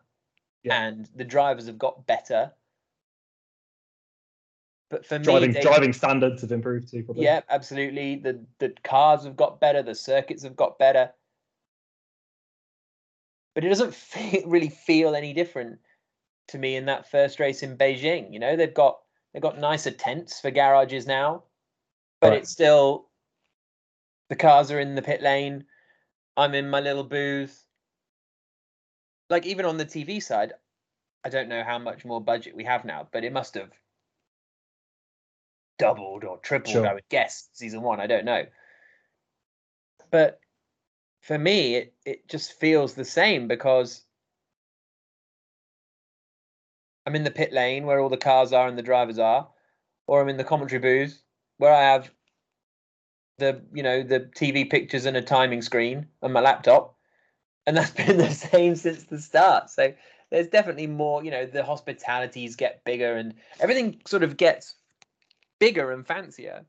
Yeah. 0.63 0.81
and 0.87 1.07
the 1.15 1.23
drivers 1.23 1.67
have 1.67 1.77
got 1.77 2.05
better 2.07 2.51
but 4.89 5.05
for 5.05 5.19
driving 5.19 5.49
me 5.49 5.53
they- 5.55 5.61
driving 5.61 5.93
standards 5.93 6.41
have 6.41 6.51
improved 6.51 6.89
too. 6.89 7.03
Probably. 7.03 7.23
yeah 7.23 7.41
absolutely 7.49 8.15
the 8.15 8.43
the 8.59 8.73
cars 8.83 9.23
have 9.23 9.35
got 9.35 9.59
better 9.59 9.81
the 9.83 9.95
circuits 9.95 10.43
have 10.43 10.55
got 10.55 10.77
better 10.79 11.11
but 13.55 13.63
it 13.63 13.69
doesn't 13.69 13.93
feel, 13.95 14.43
really 14.47 14.69
feel 14.69 15.15
any 15.15 15.33
different 15.33 15.79
to 16.49 16.57
me 16.57 16.75
in 16.75 16.85
that 16.85 17.09
first 17.09 17.39
race 17.39 17.63
in 17.63 17.77
Beijing 17.77 18.31
you 18.33 18.39
know 18.39 18.55
they've 18.55 18.73
got 18.73 18.99
they've 19.33 19.41
got 19.43 19.59
nicer 19.59 19.91
tents 19.91 20.39
for 20.39 20.51
garages 20.51 21.05
now 21.05 21.43
but 22.21 22.31
Right. 22.31 22.39
it's 22.41 22.49
still 22.51 23.09
the 24.29 24.35
cars 24.35 24.71
are 24.71 24.79
in 24.79 24.95
the 24.95 25.01
pit 25.01 25.21
lane 25.21 25.65
i'm 26.35 26.53
in 26.55 26.69
my 26.69 26.79
little 26.79 27.03
booth 27.03 27.63
like 29.29 29.45
even 29.45 29.65
on 29.65 29.77
the 29.77 29.85
TV 29.85 30.21
side, 30.21 30.53
I 31.23 31.29
don't 31.29 31.49
know 31.49 31.63
how 31.63 31.79
much 31.79 32.05
more 32.05 32.21
budget 32.21 32.55
we 32.55 32.63
have 32.63 32.85
now, 32.85 33.07
but 33.11 33.23
it 33.23 33.33
must 33.33 33.55
have 33.55 33.71
doubled 35.77 36.23
or 36.23 36.37
tripled, 36.39 36.73
Sure. 36.73 36.87
I 36.87 36.93
would 36.93 37.09
guess, 37.09 37.49
season 37.53 37.81
one. 37.81 37.99
I 37.99 38.07
don't 38.07 38.25
know. 38.25 38.45
But 40.09 40.39
for 41.21 41.37
me, 41.37 41.75
it, 41.75 41.93
it 42.05 42.27
just 42.27 42.53
feels 42.53 42.93
the 42.93 43.05
same 43.05 43.47
because 43.47 44.03
I'm 47.05 47.15
in 47.15 47.23
the 47.23 47.31
pit 47.31 47.53
lane 47.53 47.85
where 47.85 47.99
all 47.99 48.09
the 48.09 48.17
cars 48.17 48.53
are 48.53 48.67
and 48.67 48.77
the 48.77 48.83
drivers 48.83 49.19
are, 49.19 49.47
or 50.07 50.21
I'm 50.21 50.29
in 50.29 50.37
the 50.37 50.43
commentary 50.43 50.79
booth 50.79 51.21
where 51.57 51.73
I 51.73 51.83
have 51.83 52.11
the 53.37 53.61
you 53.73 53.83
know 53.83 54.03
the 54.03 54.21
TV 54.21 54.69
pictures 54.69 55.05
and 55.05 55.15
a 55.15 55.21
timing 55.21 55.61
screen 55.61 56.07
on 56.21 56.33
my 56.33 56.41
laptop, 56.41 56.96
and 57.67 57.77
that's 57.77 57.91
been 58.05 58.17
the 58.17 58.31
same 58.31 58.75
since 58.75 59.03
the 59.03 59.19
start. 59.19 59.69
So 59.69 59.93
there's 60.31 60.47
definitely 60.47 60.87
more. 60.87 61.23
You 61.23 61.29
know, 61.29 61.45
the 61.45 61.63
hospitalities 61.63 62.55
get 62.55 62.83
bigger 62.83 63.15
and 63.15 63.35
everything 63.59 64.01
sort 64.07 64.23
of 64.23 64.37
gets 64.37 64.73
bigger 65.59 65.91
and 65.91 66.07
fancier. 66.07 66.65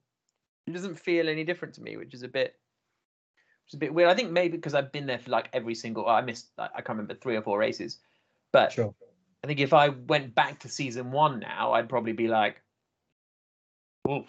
It 0.66 0.72
doesn't 0.72 0.99
feel 0.99 1.28
any 1.30 1.44
different 1.44 1.74
to 1.74 1.80
me, 1.82 1.96
which 1.96 2.12
is 2.12 2.22
a 2.22 2.28
bit, 2.28 2.57
which 3.64 3.70
is 3.70 3.74
a 3.74 3.78
bit 3.78 3.94
weird. 3.94 4.11
I 4.11 4.14
think 4.14 4.32
maybe 4.32 4.57
because 4.59 4.74
I've 4.74 4.92
been 4.92 5.07
there 5.07 5.18
for 5.18 5.30
like 5.30 5.49
every 5.55 5.74
single. 5.74 6.07
I 6.07 6.20
missed. 6.20 6.49
I 6.59 6.64
I 6.64 6.80
can't 6.82 6.90
remember 6.90 7.14
three 7.14 7.36
or 7.36 7.42
four 7.42 7.59
races, 7.59 7.99
but 8.53 8.72
Sure. 8.72 8.94
I 9.42 9.46
think 9.46 9.61
if 9.61 9.72
I 9.72 9.90
went 9.90 10.34
back 10.34 10.59
to 10.61 10.68
season 10.68 11.12
one 11.12 11.38
now, 11.38 11.72
I'd 11.72 11.88
probably 11.88 12.12
be 12.12 12.26
like, 12.28 12.61
"Oh, 14.07 14.26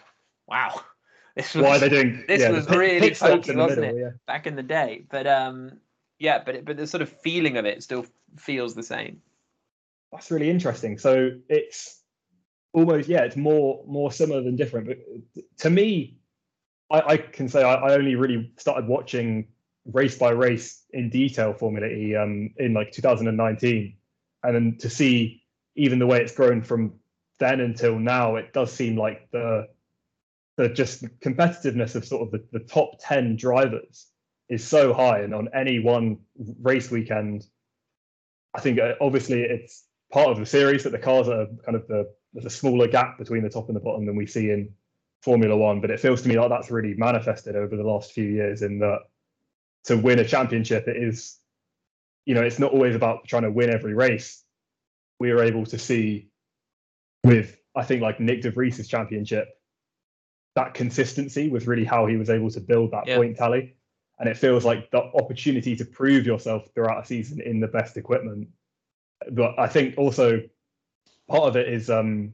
wow, 0.47 0.81
this 1.35 1.55
was 1.55 1.65
Why 1.65 1.75
are 1.75 1.79
they 1.79 1.89
doing? 1.89 2.23
this 2.27 2.41
yeah, 2.41 2.51
was 2.51 2.69
really 2.69 3.09
pit 3.09 3.19
wasn't 3.21 3.57
middle, 3.57 3.83
it? 3.83 3.95
Yeah. 3.99 4.11
back 4.27 4.45
in 4.47 4.55
the 4.55 4.63
day." 4.63 5.05
But 5.09 5.25
um, 5.27 5.79
yeah, 6.19 6.43
but 6.45 6.55
it, 6.55 6.65
but 6.65 6.77
the 6.77 6.85
sort 6.85 7.01
of 7.01 7.09
feeling 7.09 7.57
of 7.57 7.65
it 7.65 7.81
still 7.81 8.05
feels 8.37 8.75
the 8.75 8.83
same. 8.83 9.21
That's 10.11 10.29
really 10.29 10.49
interesting. 10.49 10.97
So 10.97 11.31
it's 11.47 12.01
almost 12.73 13.07
yeah, 13.07 13.21
it's 13.21 13.37
more 13.37 13.83
more 13.87 14.11
similar 14.11 14.43
than 14.43 14.55
different. 14.55 14.87
But 14.87 14.97
to 15.59 15.69
me, 15.69 16.17
I, 16.91 17.01
I 17.01 17.17
can 17.17 17.47
say 17.47 17.63
I, 17.63 17.75
I 17.75 17.93
only 17.93 18.15
really 18.15 18.51
started 18.57 18.87
watching 18.87 19.47
race 19.85 20.17
by 20.17 20.31
race 20.31 20.83
in 20.91 21.09
detail 21.09 21.53
Formula 21.53 21.87
E 21.87 22.15
um, 22.15 22.51
in 22.57 22.73
like 22.73 22.91
2019, 22.91 23.95
and 24.43 24.55
then 24.55 24.77
to 24.79 24.89
see 24.89 25.43
even 25.75 25.99
the 25.99 26.07
way 26.07 26.21
it's 26.21 26.35
grown 26.35 26.61
from 26.61 26.93
then 27.39 27.61
until 27.61 27.97
now, 27.97 28.35
it 28.35 28.51
does 28.51 28.73
seem 28.73 28.97
like 28.97 29.31
the 29.31 29.67
the 30.57 30.67
just 30.67 31.05
competitiveness 31.21 31.95
of 31.95 32.03
sort 32.03 32.23
of 32.23 32.31
the, 32.31 32.43
the 32.51 32.65
top 32.65 32.95
10 32.99 33.37
drivers 33.37 34.07
is 34.49 34.67
so 34.67 34.93
high 34.93 35.19
and 35.19 35.33
on 35.33 35.47
any 35.53 35.79
one 35.79 36.17
race 36.61 36.89
weekend 36.91 37.45
i 38.55 38.59
think 38.59 38.79
uh, 38.79 38.93
obviously 38.99 39.41
it's 39.41 39.85
part 40.11 40.29
of 40.29 40.39
the 40.39 40.45
series 40.45 40.83
that 40.83 40.91
the 40.91 40.97
cars 40.99 41.27
are 41.27 41.45
kind 41.65 41.75
of 41.75 41.87
the 41.87 42.09
there's 42.33 42.45
a 42.45 42.49
smaller 42.49 42.87
gap 42.87 43.17
between 43.17 43.43
the 43.43 43.49
top 43.49 43.67
and 43.67 43.75
the 43.75 43.79
bottom 43.79 44.05
than 44.05 44.15
we 44.15 44.25
see 44.25 44.49
in 44.51 44.69
formula 45.21 45.55
one 45.55 45.81
but 45.81 45.91
it 45.91 45.99
feels 45.99 46.21
to 46.21 46.29
me 46.29 46.39
like 46.39 46.49
that's 46.49 46.71
really 46.71 46.93
manifested 46.95 47.55
over 47.55 47.75
the 47.75 47.83
last 47.83 48.11
few 48.11 48.25
years 48.25 48.61
in 48.61 48.79
that 48.79 48.99
to 49.83 49.97
win 49.97 50.19
a 50.19 50.25
championship 50.25 50.87
it 50.87 50.97
is 50.97 51.37
you 52.25 52.33
know 52.33 52.41
it's 52.41 52.59
not 52.59 52.71
always 52.71 52.95
about 52.95 53.27
trying 53.27 53.43
to 53.43 53.51
win 53.51 53.69
every 53.69 53.93
race 53.93 54.43
we 55.19 55.31
were 55.33 55.43
able 55.43 55.65
to 55.65 55.77
see 55.77 56.29
with 57.23 57.57
i 57.75 57.83
think 57.83 58.01
like 58.01 58.19
nick 58.19 58.41
de 58.41 58.49
vries's 58.51 58.87
championship 58.87 59.49
that 60.55 60.73
consistency 60.73 61.49
was 61.49 61.67
really 61.67 61.85
how 61.85 62.05
he 62.05 62.17
was 62.17 62.29
able 62.29 62.49
to 62.49 62.59
build 62.59 62.91
that 62.91 63.05
Yeah. 63.07 63.17
point 63.17 63.37
tally 63.37 63.75
and 64.19 64.27
it 64.29 64.37
feels 64.37 64.65
like 64.65 64.91
the 64.91 64.97
opportunity 65.21 65.75
to 65.75 65.85
prove 65.85 66.25
yourself 66.25 66.67
throughout 66.73 67.03
a 67.03 67.05
season 67.05 67.41
in 67.41 67.59
the 67.59 67.67
best 67.67 67.97
equipment. 67.97 68.47
But 69.31 69.57
i 69.59 69.67
think 69.67 69.97
also 69.97 70.41
part 71.27 71.43
of 71.43 71.55
it 71.55 71.67
is 71.69 71.89
um 71.89 72.33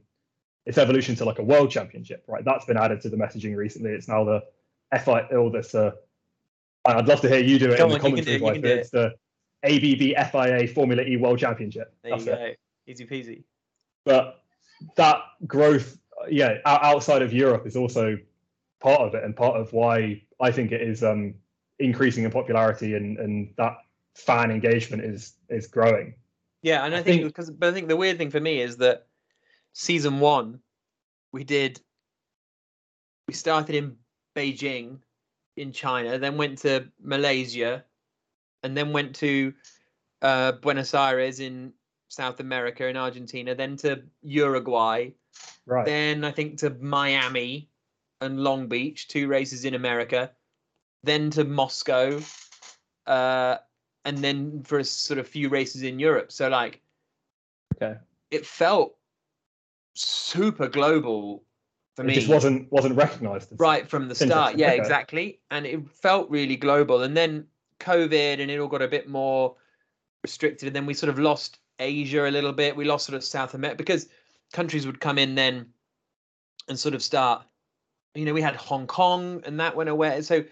its 0.64 0.78
evolution 0.78 1.14
to 1.16 1.24
like 1.24 1.38
a 1.38 1.42
world 1.44 1.70
championship 1.70 2.24
right? 2.26 2.44
That's 2.44 2.64
been 2.64 2.76
added 2.76 3.00
to 3.02 3.08
the 3.08 3.16
messaging 3.16 3.56
recently. 3.56 3.90
It's 3.92 4.08
now 4.08 4.24
the 4.24 4.42
fi 5.04 5.20
or 5.22 5.50
this 5.50 5.74
uh 5.74 5.90
i'd 6.86 7.08
love 7.08 7.20
to 7.20 7.28
hear 7.28 7.40
you 7.40 7.58
do 7.58 7.72
it 7.72 7.76
Come 7.78 7.90
in 7.90 7.98
the 7.98 8.04
on, 8.04 8.14
do 8.14 8.22
commentary 8.24 8.56
it, 8.58 8.62
do 8.62 8.68
it. 8.68 8.78
it's 8.78 8.90
the 8.90 9.14
abb 9.64 10.30
fia 10.30 10.68
formula 10.68 11.02
e 11.02 11.16
world 11.16 11.38
championship. 11.38 11.92
There 12.02 12.12
That's 12.12 12.26
you 12.26 12.32
it. 12.32 12.58
easy 12.86 13.06
peasy. 13.06 13.42
but 14.04 14.42
that 14.96 15.18
growth 15.46 15.98
yeah 16.28 16.58
outside 16.64 17.22
of 17.22 17.32
europe 17.32 17.66
is 17.66 17.76
also 17.76 18.16
part 18.80 19.00
of 19.00 19.14
it 19.14 19.24
and 19.24 19.34
part 19.34 19.56
of 19.60 19.72
why 19.72 20.22
i 20.40 20.50
think 20.50 20.70
it 20.72 20.80
is 20.82 21.02
um 21.02 21.34
increasing 21.78 22.24
in 22.24 22.30
popularity 22.30 22.94
and 22.94 23.18
and 23.18 23.52
that 23.56 23.76
fan 24.14 24.50
engagement 24.50 25.04
is 25.04 25.34
is 25.48 25.66
growing. 25.66 26.14
Yeah, 26.62 26.84
and 26.84 26.94
I, 26.94 26.98
I 26.98 27.02
think 27.02 27.22
think- 27.22 27.34
because 27.34 27.50
but 27.50 27.68
I 27.68 27.72
think 27.72 27.88
the 27.88 27.96
weird 27.96 28.18
thing 28.18 28.30
for 28.30 28.40
me 28.40 28.60
is 28.60 28.76
that 28.78 29.06
season 29.72 30.20
one, 30.20 30.60
we 31.32 31.44
did 31.44 31.80
we 33.28 33.34
started 33.34 33.74
in 33.74 33.96
Beijing 34.34 34.98
in 35.56 35.72
China, 35.72 36.18
then 36.18 36.36
went 36.36 36.58
to 36.58 36.86
Malaysia, 37.00 37.84
and 38.62 38.76
then 38.76 38.92
went 38.92 39.14
to 39.16 39.52
uh, 40.22 40.52
Buenos 40.52 40.94
Aires 40.94 41.40
in 41.40 41.72
South 42.08 42.40
America 42.40 42.86
in 42.86 42.96
Argentina, 42.96 43.54
then 43.54 43.76
to 43.78 44.02
Uruguay, 44.22 45.10
right. 45.66 45.84
then 45.84 46.24
I 46.24 46.30
think 46.30 46.58
to 46.58 46.70
Miami 46.70 47.68
and 48.20 48.40
Long 48.40 48.68
Beach, 48.68 49.08
two 49.08 49.28
races 49.28 49.64
in 49.64 49.74
America, 49.74 50.30
then 51.06 51.30
to 51.30 51.44
Moscow, 51.44 52.20
uh, 53.06 53.56
and 54.04 54.18
then 54.18 54.62
for 54.62 54.78
a 54.78 54.84
sort 54.84 55.18
of 55.18 55.26
few 55.26 55.48
races 55.48 55.82
in 55.82 55.98
Europe. 55.98 56.30
So 56.32 56.48
like 56.48 56.80
okay 57.76 57.96
it 58.30 58.46
felt 58.46 58.96
super 59.94 60.68
global 60.68 61.42
for 61.94 62.02
it 62.02 62.08
me 62.08 62.14
just 62.14 62.28
wasn't 62.28 62.70
wasn't 62.70 62.94
recognized 62.94 63.48
right 63.56 63.88
from 63.88 64.08
the 64.08 64.14
start. 64.14 64.58
Yeah, 64.58 64.68
okay. 64.68 64.78
exactly. 64.78 65.40
And 65.50 65.64
it 65.64 65.88
felt 65.88 66.28
really 66.28 66.56
global. 66.56 67.02
And 67.02 67.16
then 67.16 67.46
COVID 67.80 68.40
and 68.40 68.50
it 68.50 68.58
all 68.58 68.68
got 68.68 68.82
a 68.82 68.88
bit 68.88 69.08
more 69.08 69.54
restricted. 70.22 70.66
And 70.66 70.76
then 70.76 70.84
we 70.84 70.92
sort 70.92 71.08
of 71.08 71.18
lost 71.18 71.58
Asia 71.78 72.28
a 72.28 72.30
little 72.30 72.52
bit. 72.52 72.76
We 72.76 72.84
lost 72.84 73.06
sort 73.06 73.16
of 73.16 73.24
South 73.24 73.54
America 73.54 73.78
because 73.78 74.08
countries 74.52 74.84
would 74.84 75.00
come 75.00 75.16
in 75.16 75.34
then 75.34 75.68
and 76.68 76.78
sort 76.78 76.94
of 76.94 77.02
start. 77.02 77.46
You 78.14 78.26
know, 78.26 78.34
we 78.34 78.42
had 78.42 78.56
Hong 78.56 78.86
Kong 78.86 79.42
and 79.46 79.58
that 79.60 79.74
went 79.74 79.88
away. 79.88 80.20
So 80.20 80.44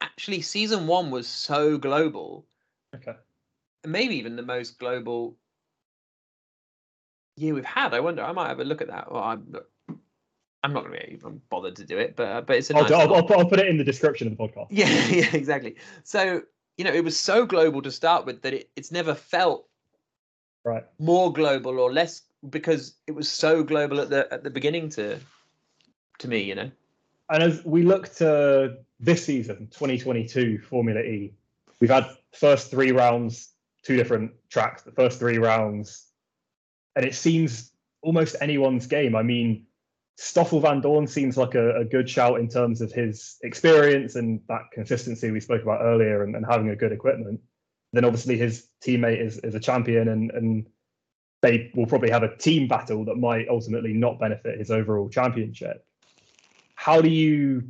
actually, 0.00 0.42
season 0.42 0.86
one 0.86 1.10
was 1.10 1.26
so 1.26 1.78
global, 1.78 2.46
okay 2.94 3.16
maybe 3.86 4.16
even 4.16 4.36
the 4.36 4.42
most 4.42 4.78
global 4.78 5.36
year 7.36 7.54
we've 7.54 7.64
had. 7.64 7.94
I 7.94 8.00
wonder. 8.00 8.22
I 8.22 8.32
might 8.32 8.48
have 8.48 8.60
a 8.60 8.64
look 8.64 8.82
at 8.82 8.88
that. 8.88 9.10
Well, 9.10 9.22
I'm, 9.22 9.56
I'm 10.62 10.72
not 10.72 10.84
going 10.84 11.00
to 11.00 11.06
be 11.06 11.14
even 11.14 11.40
bother 11.48 11.70
to 11.70 11.84
do 11.84 11.98
it, 11.98 12.16
but 12.16 12.28
uh, 12.28 12.40
but 12.42 12.56
it's 12.56 12.70
a 12.70 12.76
I'll, 12.76 12.82
nice. 12.82 12.92
I'll, 12.92 13.14
I'll, 13.14 13.22
put, 13.22 13.38
I'll 13.38 13.48
put 13.48 13.60
it 13.60 13.68
in 13.68 13.78
the 13.78 13.84
description 13.84 14.26
of 14.26 14.36
the 14.36 14.42
podcast 14.42 14.66
yeah, 14.70 15.06
yeah, 15.08 15.30
exactly. 15.32 15.76
So 16.04 16.42
you 16.76 16.84
know, 16.84 16.92
it 16.92 17.04
was 17.04 17.18
so 17.18 17.46
global 17.46 17.82
to 17.82 17.90
start 17.90 18.26
with 18.26 18.42
that 18.42 18.52
it, 18.52 18.70
it's 18.76 18.92
never 18.92 19.14
felt 19.14 19.66
right 20.64 20.84
more 20.98 21.32
global 21.32 21.78
or 21.78 21.92
less 21.92 22.22
because 22.50 22.94
it 23.06 23.12
was 23.12 23.30
so 23.30 23.62
global 23.62 24.00
at 24.00 24.10
the 24.10 24.32
at 24.32 24.42
the 24.42 24.50
beginning 24.50 24.88
to 24.90 25.18
to 26.18 26.28
me. 26.28 26.42
You 26.42 26.54
know. 26.54 26.70
And 27.28 27.42
as 27.42 27.64
we 27.64 27.82
look 27.82 28.14
to 28.16 28.78
this 28.98 29.24
season, 29.24 29.68
2022 29.70 30.58
Formula 30.58 31.00
E, 31.00 31.34
we've 31.80 31.90
had 31.90 32.06
first 32.32 32.70
three 32.70 32.92
rounds, 32.92 33.52
two 33.82 33.96
different 33.96 34.32
tracks, 34.48 34.82
the 34.82 34.92
first 34.92 35.18
three 35.18 35.38
rounds, 35.38 36.06
and 36.94 37.04
it 37.04 37.14
seems 37.14 37.72
almost 38.02 38.36
anyone's 38.40 38.86
game. 38.86 39.14
I 39.14 39.22
mean, 39.22 39.66
Stoffel 40.16 40.62
Vandoorne 40.62 41.08
seems 41.08 41.36
like 41.36 41.54
a, 41.54 41.80
a 41.80 41.84
good 41.84 42.08
shout 42.08 42.40
in 42.40 42.48
terms 42.48 42.80
of 42.80 42.90
his 42.90 43.36
experience 43.42 44.14
and 44.14 44.40
that 44.48 44.62
consistency 44.72 45.30
we 45.30 45.40
spoke 45.40 45.62
about 45.62 45.82
earlier 45.82 46.22
and, 46.22 46.34
and 46.34 46.46
having 46.46 46.70
a 46.70 46.76
good 46.76 46.92
equipment. 46.92 47.40
Then 47.92 48.04
obviously 48.04 48.38
his 48.38 48.68
teammate 48.82 49.20
is, 49.20 49.38
is 49.38 49.54
a 49.54 49.60
champion 49.60 50.08
and, 50.08 50.30
and 50.30 50.66
they 51.42 51.70
will 51.74 51.86
probably 51.86 52.10
have 52.10 52.22
a 52.22 52.34
team 52.36 52.66
battle 52.66 53.04
that 53.04 53.16
might 53.16 53.48
ultimately 53.48 53.92
not 53.92 54.18
benefit 54.18 54.58
his 54.58 54.70
overall 54.70 55.08
championship 55.08 55.86
how 56.76 57.00
do 57.02 57.08
you 57.08 57.64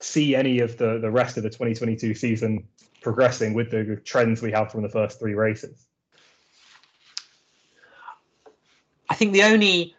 see 0.00 0.34
any 0.34 0.60
of 0.60 0.76
the 0.78 0.98
the 0.98 1.10
rest 1.10 1.36
of 1.36 1.42
the 1.42 1.50
2022 1.50 2.14
season 2.14 2.66
progressing 3.00 3.54
with 3.54 3.70
the 3.70 3.96
trends 4.04 4.42
we 4.42 4.52
have 4.52 4.70
from 4.70 4.82
the 4.82 4.88
first 4.88 5.18
three 5.18 5.34
races? 5.34 5.86
I 9.08 9.14
think 9.14 9.32
the 9.32 9.42
only 9.44 9.94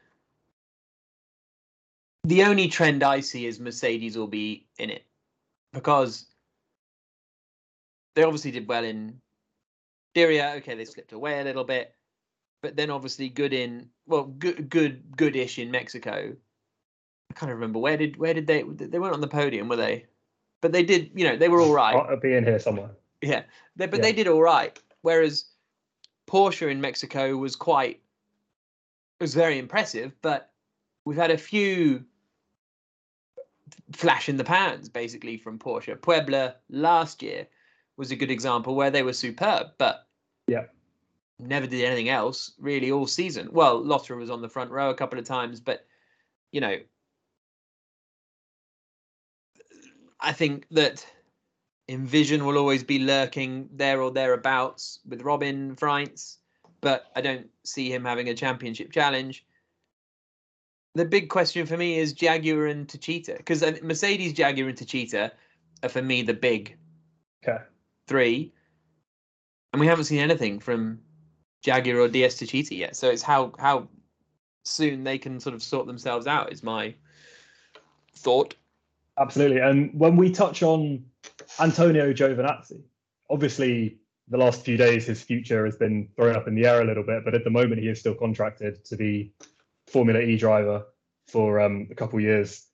the 2.24 2.44
only 2.44 2.68
trend 2.68 3.04
I 3.04 3.22
see 3.22 3.46
is 3.46 3.60
Mercedes 3.60 4.18
will 4.18 4.28
be 4.28 4.68
in 4.78 4.90
it 4.90 5.06
because 5.74 6.26
they 8.16 8.24
obviously 8.24 8.52
did 8.52 8.68
well 8.68 8.84
in 8.84 9.20
Diriyah. 10.16 10.58
Okay, 10.58 10.76
they 10.76 10.86
slipped 10.86 11.14
away 11.14 11.40
a 11.40 11.44
little 11.44 11.64
bit, 11.64 11.96
but 12.62 12.76
then 12.76 12.90
obviously 12.90 13.30
good 13.30 13.54
in 13.54 13.90
well, 14.06 14.24
good, 14.24 14.70
good, 14.70 15.16
goodish 15.16 15.60
in 15.60 15.72
Mexico. 15.72 16.36
I 17.30 17.34
can't 17.34 17.52
remember 17.52 17.80
where 17.80 17.98
did 17.98 18.18
where 18.18 18.34
did 18.34 18.48
they 18.48 18.64
they 18.64 19.00
weren't 19.00 19.14
on 19.14 19.22
the 19.22 19.28
podium, 19.28 19.68
were 19.68 19.76
they? 19.76 20.06
But 20.62 20.72
they 20.74 20.84
did, 20.84 21.12
you 21.14 21.26
know, 21.26 21.38
they 21.38 21.48
were 21.48 21.62
all 21.62 21.74
right. 21.74 21.96
I'll 21.96 22.20
be 22.20 22.34
in 22.34 22.44
here 22.44 22.60
somewhere. 22.60 22.90
Yeah, 23.22 23.44
they, 23.76 23.86
but 23.86 24.00
Yeah. 24.00 24.04
they 24.04 24.14
did 24.14 24.28
all 24.28 24.42
right. 24.42 24.78
Whereas 25.02 25.46
Porsche 26.28 26.70
in 26.70 26.82
Mexico 26.82 27.38
was 27.38 27.56
quite 27.56 28.02
was 29.22 29.34
very 29.34 29.58
impressive, 29.58 30.14
but 30.22 30.52
we've 31.06 31.18
had 31.18 31.32
a 31.32 31.38
few 31.38 32.06
flash 33.94 34.30
in 34.30 34.38
the 34.38 34.44
pans 34.44 34.90
basically 34.90 35.38
from 35.38 35.60
Porsche. 35.60 36.00
Puebla 36.02 36.56
last 36.70 37.22
year 37.22 37.48
was 37.98 38.12
a 38.12 38.16
good 38.16 38.32
example 38.32 38.76
where 38.76 38.92
they 38.92 39.04
were 39.04 39.14
superb, 39.14 39.68
but 39.78 40.08
yeah, 40.48 40.66
never 41.40 41.68
did 41.68 41.84
anything 41.84 42.10
else 42.10 42.54
really 42.60 42.92
all 42.92 43.08
season. 43.08 43.50
Well, 43.52 43.82
Lotterer 43.84 44.18
was 44.18 44.30
on 44.30 44.42
the 44.42 44.50
front 44.50 44.72
row 44.72 44.90
a 44.90 44.96
couple 44.96 45.20
of 45.20 45.26
times, 45.26 45.60
but 45.60 45.86
you 46.52 46.62
know, 46.62 46.78
I 50.20 50.32
think 50.34 50.66
that 50.72 51.06
Envision 51.88 52.46
will 52.46 52.58
always 52.58 52.84
be 52.84 53.00
lurking 53.00 53.70
there 53.72 54.02
or 54.02 54.12
thereabouts 54.12 55.00
with 55.08 55.22
Robin 55.22 55.76
Frijns, 55.76 56.38
but 56.82 57.06
I 57.16 57.22
don't 57.22 57.48
see 57.64 57.92
him 57.92 58.06
having 58.06 58.30
a 58.30 58.36
championship 58.36 58.92
challenge. 58.92 59.46
The 60.96 61.06
big 61.06 61.30
question 61.30 61.66
for 61.66 61.78
me 61.78 61.98
is 61.98 62.14
Jaguar 62.14 62.68
and 62.68 62.88
Techeetah, 62.88 63.38
because 63.38 63.64
Mercedes, 63.82 64.34
Jaguar, 64.34 64.70
and 64.70 64.78
Techeetah 64.78 65.32
are 65.84 65.90
for 65.90 66.02
me 66.02 66.22
the 66.22 66.34
big 66.34 66.78
okay. 67.44 67.64
three, 68.08 68.54
and 69.72 69.80
we 69.80 69.88
haven't 69.88 70.06
seen 70.06 70.20
anything 70.20 70.60
from 70.60 71.00
Jaguar 71.62 72.00
or 72.02 72.08
DS 72.08 72.36
Techeetah 72.36 72.78
yet. 72.78 72.96
So 72.96 73.10
it's 73.10 73.22
how 73.22 73.54
how 73.60 73.88
soon 74.64 75.04
they 75.04 75.18
can 75.18 75.40
sort 75.40 75.56
of 75.56 75.64
sort 75.64 75.88
themselves 75.88 76.28
out 76.28 76.52
is 76.52 76.64
my 76.64 76.94
thought. 78.16 78.56
Absolutely. 79.20 79.60
And 79.60 79.92
when 79.94 80.16
we 80.16 80.32
touch 80.32 80.64
on 80.64 81.04
Antonio 81.60 82.14
Giovinazzi, 82.14 82.82
obviously 83.30 83.98
the 84.30 84.38
last 84.38 84.64
few 84.64 84.78
days 84.78 85.06
his 85.06 85.22
future 85.22 85.66
has 85.66 85.76
been 85.76 86.08
thrown 86.16 86.36
up 86.36 86.48
in 86.48 86.56
the 86.56 86.66
air 86.66 86.82
a 86.82 86.86
little 86.86 87.04
bit, 87.04 87.26
but 87.26 87.36
at 87.36 87.44
the 87.44 87.50
moment 87.50 87.82
he 87.82 87.90
is 87.90 88.00
still 88.00 88.16
contracted 88.16 88.84
to 88.86 88.96
be 88.96 89.34
Formula 89.88 90.20
E 90.20 90.38
driver 90.38 90.86
for 91.28 91.60
um, 91.60 91.88
a 91.92 91.96
couple 91.96 92.18
of 92.18 92.24
years. 92.24 92.68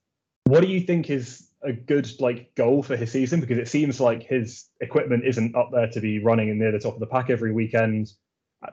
What 0.44 0.60
do 0.60 0.68
you 0.68 0.80
think 0.80 1.10
is 1.10 1.48
a 1.62 1.72
good 1.72 2.08
like 2.20 2.54
goal 2.54 2.82
for 2.82 2.96
his 2.96 3.10
season? 3.10 3.40
Because 3.40 3.58
it 3.58 3.68
seems 3.68 4.00
like 4.00 4.22
his 4.22 4.66
equipment 4.80 5.24
isn't 5.24 5.56
up 5.56 5.70
there 5.72 5.88
to 5.88 6.00
be 6.00 6.20
running 6.20 6.56
near 6.58 6.70
the 6.70 6.78
top 6.78 6.94
of 6.94 7.00
the 7.00 7.06
pack 7.06 7.30
every 7.30 7.52
weekend, 7.52 8.12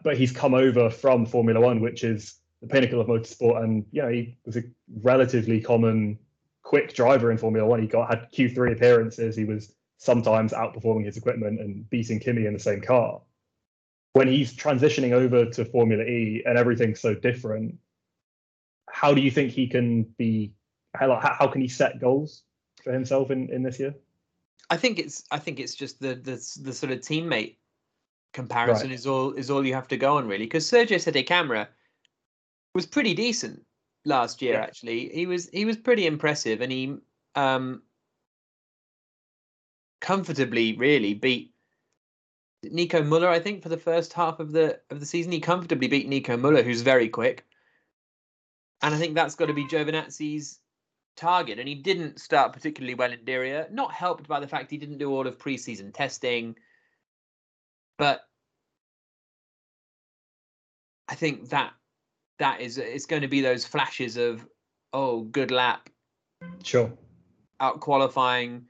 but 0.03 0.17
he's 0.17 0.31
come 0.31 0.53
over 0.53 0.89
from 0.89 1.25
Formula 1.25 1.59
One, 1.59 1.81
which 1.81 2.03
is 2.03 2.35
the 2.61 2.67
pinnacle 2.67 3.01
of 3.01 3.07
motorsport, 3.07 3.63
and 3.63 3.85
you 3.91 4.01
know 4.01 4.09
he 4.09 4.37
was 4.45 4.57
a 4.57 4.63
relatively 5.01 5.59
common 5.59 6.19
quick 6.73 6.95
driver 6.95 7.29
in 7.29 7.37
Formula 7.37 7.67
One. 7.67 7.79
He 7.79 7.87
got 7.87 8.09
had 8.09 8.31
Q3 8.31 8.71
appearances. 8.71 9.35
He 9.35 9.45
was 9.45 9.75
sometimes 9.97 10.53
outperforming 10.53 11.05
his 11.05 11.17
equipment 11.17 11.59
and 11.59 11.87
beating 11.91 12.19
Kimi 12.19 12.47
in 12.47 12.53
the 12.53 12.59
same 12.59 12.81
car. 12.81 13.21
When 14.13 14.27
he's 14.27 14.55
transitioning 14.55 15.11
over 15.11 15.45
to 15.45 15.65
Formula 15.65 16.03
E 16.03 16.41
and 16.47 16.57
everything's 16.57 16.99
so 16.99 17.13
different, 17.13 17.75
how 18.89 19.13
do 19.13 19.21
you 19.21 19.29
think 19.29 19.51
he 19.51 19.67
can 19.67 20.01
be? 20.17 20.51
How, 20.95 21.19
how 21.21 21.45
can 21.45 21.61
he 21.61 21.67
set 21.67 22.01
goals 22.01 22.41
for 22.83 22.91
himself 22.91 23.29
in, 23.29 23.51
in 23.51 23.61
this 23.61 23.79
year? 23.79 23.93
I 24.71 24.77
think 24.77 24.97
it's 24.97 25.25
I 25.29 25.37
think 25.37 25.59
it's 25.59 25.75
just 25.75 25.99
the 25.99 26.15
the, 26.15 26.37
the 26.63 26.73
sort 26.73 26.91
of 26.91 27.01
teammate 27.01 27.57
comparison 28.33 28.87
right. 28.87 28.95
is 28.95 29.05
all 29.05 29.33
is 29.33 29.51
all 29.51 29.63
you 29.63 29.75
have 29.75 29.89
to 29.89 29.97
go 29.97 30.17
on 30.17 30.27
really 30.27 30.45
because 30.45 30.65
Sergio 30.65 30.99
Sette 30.99 31.27
Camara 31.27 31.69
was 32.73 32.87
pretty 32.87 33.13
decent 33.13 33.63
last 34.05 34.41
year. 34.41 34.53
Yeah. 34.53 34.61
Actually, 34.61 35.09
he 35.09 35.25
was 35.25 35.49
he 35.49 35.65
was 35.65 35.77
pretty 35.77 36.05
impressive, 36.05 36.61
and 36.61 36.71
he 36.71 36.97
um, 37.35 37.81
comfortably 40.01 40.75
really 40.75 41.13
beat 41.13 41.53
Nico 42.63 43.03
Muller. 43.03 43.29
I 43.29 43.39
think 43.39 43.63
for 43.63 43.69
the 43.69 43.77
first 43.77 44.13
half 44.13 44.39
of 44.39 44.51
the 44.51 44.79
of 44.89 44.99
the 44.99 45.05
season, 45.05 45.31
he 45.31 45.39
comfortably 45.39 45.87
beat 45.87 46.07
Nico 46.07 46.37
Muller, 46.37 46.63
who's 46.63 46.81
very 46.81 47.09
quick. 47.09 47.45
And 48.81 48.93
I 48.93 48.97
think 48.97 49.15
that's 49.15 49.35
got 49.35 49.45
to 49.45 49.53
be 49.53 49.65
Giovinazzi's 49.65 50.59
target. 51.15 51.57
And 51.57 51.67
he 51.69 51.75
didn't 51.75 52.19
start 52.19 52.51
particularly 52.51 52.95
well 52.95 53.13
in 53.13 53.19
Diriyah, 53.19 53.71
not 53.71 53.93
helped 53.93 54.27
by 54.27 54.41
the 54.41 54.47
fact 54.47 54.71
he 54.71 54.77
didn't 54.77 54.97
do 54.97 55.09
all 55.09 55.25
of 55.25 55.37
preseason 55.37 55.93
testing. 55.93 56.55
But 57.97 58.27
I 61.07 61.15
think 61.15 61.49
that 61.49 61.73
that 62.39 62.61
is 62.61 62.77
it's 62.77 63.05
going 63.05 63.21
to 63.21 63.27
be 63.27 63.41
those 63.41 63.65
flashes 63.65 64.17
of 64.17 64.45
oh 64.93 65.21
good 65.21 65.51
lap. 65.51 65.89
Sure. 66.63 66.91
Out 67.59 67.79
qualifying 67.79 68.65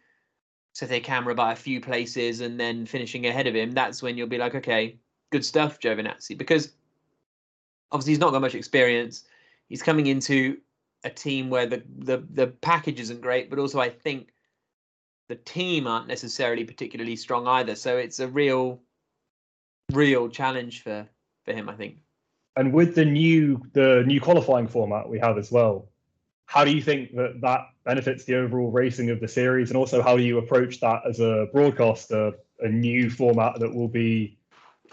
Sette 0.73 1.03
Camara 1.03 1.35
by 1.35 1.53
a 1.53 1.55
few 1.55 1.79
places 1.81 2.41
and 2.41 2.59
then 2.59 2.85
finishing 2.85 3.25
ahead 3.25 3.47
of 3.47 3.55
him 3.55 3.71
that's 3.71 4.01
when 4.01 4.17
you'll 4.17 4.27
be 4.27 4.37
like 4.37 4.55
okay 4.55 4.97
good 5.31 5.45
stuff 5.45 5.79
Giovinazzi. 5.79 6.37
Because 6.37 6.73
obviously 7.91 8.13
he's 8.13 8.19
not 8.19 8.31
got 8.31 8.41
much 8.41 8.55
experience. 8.55 9.25
He's 9.69 9.83
coming 9.83 10.07
into 10.07 10.57
a 11.03 11.09
team 11.09 11.49
where 11.49 11.65
the 11.65 11.83
the 11.97 12.25
the 12.31 12.47
package 12.47 12.99
isn't 12.99 13.21
great 13.21 13.49
but 13.49 13.59
also 13.59 13.79
I 13.79 13.89
think 13.89 14.29
the 15.29 15.35
team 15.35 15.87
aren't 15.87 16.07
necessarily 16.07 16.63
particularly 16.63 17.15
strong 17.15 17.47
either. 17.47 17.75
So 17.75 17.97
it's 17.97 18.19
a 18.19 18.27
real 18.27 18.81
real 19.91 20.27
challenge 20.27 20.83
for 20.83 21.07
for 21.45 21.53
him 21.53 21.69
I 21.69 21.75
think 21.75 21.97
and 22.55 22.73
with 22.73 22.95
the 22.95 23.05
new 23.05 23.61
the 23.73 24.03
new 24.05 24.21
qualifying 24.21 24.67
format 24.67 25.09
we 25.09 25.19
have 25.19 25.37
as 25.37 25.51
well, 25.51 25.89
how 26.45 26.63
do 26.63 26.71
you 26.71 26.81
think 26.81 27.15
that 27.15 27.41
that 27.41 27.69
benefits 27.83 28.25
the 28.25 28.35
overall 28.35 28.71
racing 28.71 29.09
of 29.09 29.19
the 29.19 29.27
series, 29.27 29.69
and 29.69 29.77
also 29.77 30.01
how 30.01 30.15
do 30.15 30.23
you 30.23 30.37
approach 30.37 30.79
that 30.81 31.01
as 31.07 31.19
a 31.19 31.47
broadcaster? 31.51 32.33
A 32.59 32.69
new 32.69 33.09
format 33.09 33.59
that 33.59 33.73
will 33.73 33.89
be 33.89 34.37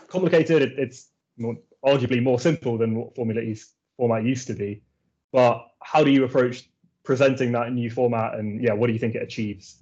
complicated. 0.08 0.62
It, 0.62 0.78
it's 0.78 1.08
more, 1.36 1.56
arguably 1.84 2.22
more 2.22 2.40
simple 2.40 2.76
than 2.78 2.96
what 2.96 3.14
Formula 3.14 3.40
E's 3.40 3.72
format 3.96 4.24
used 4.24 4.46
to 4.48 4.54
be, 4.54 4.82
but 5.30 5.68
how 5.82 6.02
do 6.02 6.10
you 6.10 6.24
approach 6.24 6.68
presenting 7.04 7.52
that 7.52 7.72
new 7.72 7.90
format? 7.90 8.34
And 8.34 8.60
yeah, 8.60 8.72
what 8.72 8.88
do 8.88 8.92
you 8.92 8.98
think 8.98 9.14
it 9.14 9.22
achieves? 9.22 9.76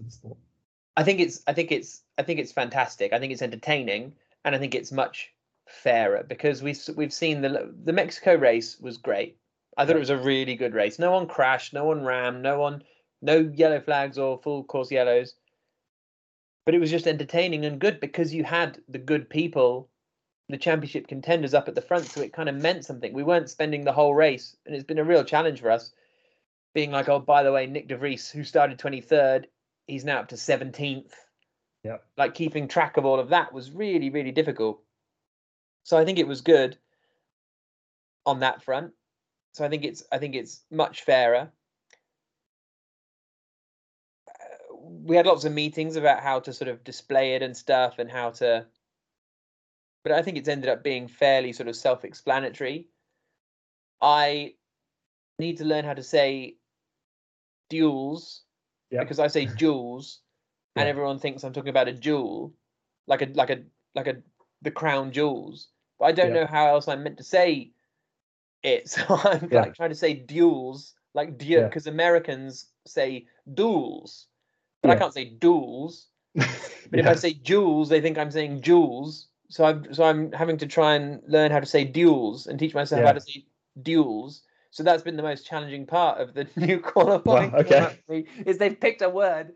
I 0.96 1.04
think 1.04 1.20
it's 1.20 1.42
I 1.46 1.52
think 1.52 1.70
it's 1.70 2.02
I 2.18 2.22
think 2.22 2.40
it's 2.40 2.52
fantastic. 2.52 3.12
I 3.12 3.20
think 3.20 3.32
it's 3.32 3.42
entertaining, 3.42 4.12
and 4.44 4.54
I 4.54 4.58
think 4.58 4.74
it's 4.74 4.92
much 4.92 5.32
fairer 5.68 6.24
because 6.24 6.62
we've 6.62 6.80
we've 6.96 7.12
seen 7.12 7.40
the 7.40 7.72
the 7.84 7.92
Mexico 7.92 8.34
race 8.34 8.78
was 8.80 8.96
great. 8.96 9.38
I 9.76 9.86
thought 9.86 9.96
it 9.96 10.00
was 10.00 10.10
a 10.10 10.18
really 10.18 10.56
good 10.56 10.74
race. 10.74 10.98
No 10.98 11.12
one 11.12 11.28
crashed, 11.28 11.72
no 11.72 11.84
one 11.84 12.04
rammed, 12.04 12.42
no 12.42 12.58
one 12.58 12.82
no 13.22 13.38
yellow 13.54 13.80
flags 13.80 14.18
or 14.18 14.38
full 14.38 14.64
course 14.64 14.90
yellows. 14.90 15.34
But 16.64 16.74
it 16.74 16.80
was 16.80 16.90
just 16.90 17.06
entertaining 17.06 17.64
and 17.64 17.80
good 17.80 18.00
because 18.00 18.34
you 18.34 18.44
had 18.44 18.78
the 18.88 18.98
good 18.98 19.30
people, 19.30 19.88
the 20.48 20.58
championship 20.58 21.06
contenders 21.06 21.54
up 21.54 21.68
at 21.68 21.74
the 21.74 21.80
front, 21.80 22.06
so 22.06 22.20
it 22.20 22.32
kind 22.32 22.48
of 22.48 22.56
meant 22.56 22.84
something. 22.84 23.12
We 23.12 23.22
weren't 23.22 23.50
spending 23.50 23.84
the 23.84 23.92
whole 23.92 24.14
race, 24.14 24.54
and 24.66 24.74
it's 24.74 24.84
been 24.84 24.98
a 24.98 25.04
real 25.04 25.24
challenge 25.24 25.60
for 25.60 25.70
us, 25.70 25.92
being 26.74 26.90
like, 26.90 27.08
oh, 27.08 27.20
by 27.20 27.42
the 27.42 27.52
way, 27.52 27.66
Nick 27.66 27.88
de 27.88 27.96
Vries, 27.96 28.30
who 28.30 28.44
started 28.44 28.78
23rd, 28.78 29.46
he's 29.86 30.04
now 30.04 30.20
up 30.20 30.28
to 30.28 30.34
17th. 30.34 31.12
Yeah. 31.84 31.98
Like 32.16 32.34
keeping 32.34 32.68
track 32.68 32.96
of 32.98 33.06
all 33.06 33.18
of 33.18 33.30
that 33.30 33.52
was 33.52 33.70
really, 33.70 34.10
really 34.10 34.32
difficult. 34.32 34.82
So 35.84 35.96
I 35.96 36.04
think 36.04 36.18
it 36.18 36.26
was 36.26 36.40
good 36.40 36.76
on 38.26 38.40
that 38.40 38.62
front. 38.62 38.92
So 39.52 39.64
I 39.64 39.68
think 39.68 39.84
it's 39.84 40.02
I 40.12 40.18
think 40.18 40.34
it's 40.34 40.62
much 40.70 41.02
fairer. 41.02 41.50
Uh, 44.28 44.76
we 44.80 45.16
had 45.16 45.26
lots 45.26 45.44
of 45.44 45.52
meetings 45.52 45.96
about 45.96 46.22
how 46.22 46.40
to 46.40 46.52
sort 46.52 46.68
of 46.68 46.84
display 46.84 47.34
it 47.34 47.42
and 47.42 47.56
stuff 47.56 47.98
and 47.98 48.10
how 48.10 48.30
to 48.30 48.66
but 50.04 50.12
I 50.12 50.22
think 50.22 50.36
it's 50.36 50.48
ended 50.48 50.70
up 50.70 50.82
being 50.82 51.08
fairly 51.08 51.52
sort 51.52 51.68
of 51.68 51.76
self-explanatory. 51.76 52.88
I 54.00 54.54
need 55.38 55.58
to 55.58 55.64
learn 55.64 55.84
how 55.84 55.94
to 55.94 56.02
say 56.02 56.56
duels 57.68 58.44
yep. 58.90 59.02
because 59.02 59.18
I 59.18 59.26
say 59.26 59.46
jewels 59.56 60.20
and 60.76 60.88
everyone 60.88 61.18
thinks 61.18 61.42
I'm 61.42 61.52
talking 61.52 61.70
about 61.70 61.88
a 61.88 61.92
jewel 61.92 62.54
like 63.06 63.22
a 63.22 63.26
like 63.34 63.50
a 63.50 63.64
like 63.94 64.06
a 64.06 64.16
the 64.62 64.70
crown 64.70 65.12
jewels 65.12 65.68
but 65.98 66.06
I 66.06 66.12
don't 66.12 66.34
yeah. 66.34 66.40
know 66.40 66.46
how 66.46 66.68
else 66.68 66.88
I'm 66.88 67.02
meant 67.02 67.18
to 67.18 67.24
say 67.24 67.72
it. 68.62 68.88
So 68.88 69.02
I'm 69.08 69.48
yeah. 69.50 69.62
like 69.62 69.74
trying 69.74 69.90
to 69.90 69.96
say 69.96 70.14
duels, 70.14 70.94
like 71.14 71.38
duel, 71.38 71.64
because. 71.64 71.86
Americans 71.86 72.66
say 72.86 73.26
duels, 73.54 74.26
but 74.82 74.90
I 74.90 74.96
can't 74.96 75.14
say 75.14 75.24
duels. 75.24 76.06
but 76.34 76.46
if 76.92 77.06
I 77.06 77.14
say 77.14 77.34
jewels, 77.34 77.88
they 77.88 78.00
think 78.00 78.18
I'm 78.18 78.30
saying 78.30 78.62
jewels. 78.62 79.28
So 79.50 79.64
I'm 79.64 79.94
so 79.94 80.04
I'm 80.04 80.32
having 80.32 80.58
to 80.58 80.66
try 80.66 80.94
and 80.94 81.22
learn 81.26 81.50
how 81.50 81.60
to 81.60 81.66
say 81.66 81.84
duels 81.84 82.46
and 82.46 82.58
teach 82.58 82.74
myself 82.74 83.04
how 83.04 83.12
to 83.12 83.20
say 83.20 83.44
duels. 83.82 84.42
So 84.70 84.82
that's 84.82 85.02
been 85.02 85.16
the 85.16 85.22
most 85.22 85.46
challenging 85.46 85.86
part 85.86 86.20
of 86.20 86.34
the 86.34 86.46
new 86.56 86.78
qualifying. 86.80 87.52
Well, 87.52 87.60
okay. 87.62 88.26
Is 88.44 88.58
they've 88.58 88.78
picked 88.78 89.00
a 89.00 89.08
word, 89.08 89.52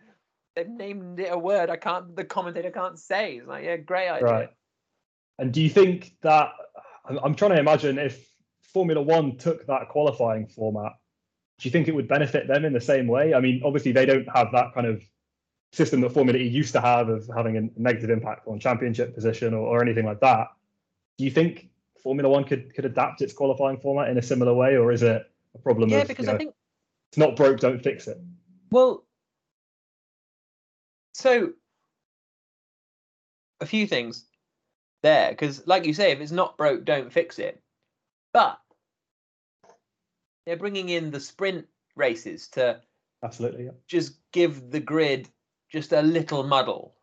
they've 0.56 0.68
named 0.68 1.20
it 1.20 1.28
a 1.30 1.38
word 1.38 1.68
I 1.68 1.76
can't, 1.76 2.16
the 2.16 2.24
commentator 2.24 2.70
can't 2.70 2.98
say. 2.98 3.36
It's 3.36 3.46
like, 3.46 3.64
yeah, 3.64 3.76
great 3.76 4.08
idea. 4.08 4.26
Right. 4.26 4.50
And 5.38 5.52
do 5.52 5.60
you 5.60 5.70
think 5.70 6.14
that 6.22 6.50
I'm 7.22 7.34
trying 7.34 7.52
to 7.52 7.58
imagine 7.58 7.98
if 7.98 8.28
Formula 8.72 9.02
One 9.02 9.36
took 9.36 9.66
that 9.66 9.88
qualifying 9.88 10.46
format, 10.46 10.92
do 11.58 11.68
you 11.68 11.70
think 11.70 11.88
it 11.88 11.94
would 11.94 12.08
benefit 12.08 12.48
them 12.48 12.64
in 12.64 12.72
the 12.72 12.80
same 12.80 13.06
way? 13.06 13.34
I 13.34 13.40
mean, 13.40 13.62
obviously 13.64 13.92
they 13.92 14.06
don't 14.06 14.28
have 14.34 14.52
that 14.52 14.74
kind 14.74 14.86
of 14.86 15.02
system 15.72 16.00
that 16.02 16.12
Formula 16.12 16.38
E 16.38 16.46
used 16.46 16.72
to 16.72 16.80
have 16.80 17.08
of 17.08 17.28
having 17.34 17.56
a 17.56 17.80
negative 17.80 18.10
impact 18.10 18.46
on 18.46 18.58
championship 18.58 19.14
position 19.14 19.54
or, 19.54 19.66
or 19.66 19.82
anything 19.82 20.04
like 20.04 20.20
that. 20.20 20.48
Do 21.18 21.24
you 21.24 21.30
think 21.30 21.70
Formula 22.02 22.28
One 22.28 22.44
could 22.44 22.74
could 22.74 22.84
adapt 22.84 23.22
its 23.22 23.32
qualifying 23.32 23.78
format 23.78 24.10
in 24.10 24.18
a 24.18 24.22
similar 24.22 24.54
way, 24.54 24.76
or 24.76 24.92
is 24.92 25.02
it 25.02 25.22
a 25.54 25.58
problem? 25.58 25.90
Yeah, 25.90 25.98
of, 25.98 26.08
because 26.08 26.24
you 26.24 26.30
know, 26.30 26.34
I 26.34 26.38
think 26.38 26.54
it's 27.10 27.18
not 27.18 27.36
broke, 27.36 27.60
don't 27.60 27.82
fix 27.82 28.08
it. 28.08 28.18
well, 28.70 29.04
so 31.14 31.52
a 33.60 33.66
few 33.66 33.86
things 33.86 34.24
there 35.02 35.30
because, 35.30 35.66
like 35.66 35.86
you 35.86 35.94
say, 35.94 36.12
if 36.12 36.20
it's 36.20 36.32
not 36.32 36.56
broke, 36.56 36.84
don't 36.84 37.12
fix 37.12 37.38
it. 37.38 37.60
But 38.32 38.58
they're 40.46 40.56
bringing 40.56 40.88
in 40.88 41.10
the 41.10 41.20
sprint 41.20 41.66
races 41.96 42.48
to 42.48 42.80
Absolutely. 43.22 43.66
Yeah. 43.66 43.70
just 43.86 44.14
give 44.32 44.70
the 44.70 44.80
grid 44.80 45.28
just 45.70 45.92
a 45.92 46.02
little 46.02 46.42
muddle. 46.42 46.94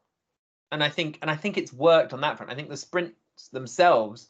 And 0.72 0.84
I 0.84 0.89
think 0.89 1.20
and 1.22 1.32
I 1.32 1.36
think 1.36 1.58
it's 1.58 1.74
worked 1.74 2.14
on 2.14 2.22
that 2.22 2.38
front. 2.38 2.52
I 2.52 2.56
think 2.56 2.70
the 2.70 2.78
sprints 2.78 3.50
themselves 3.52 4.30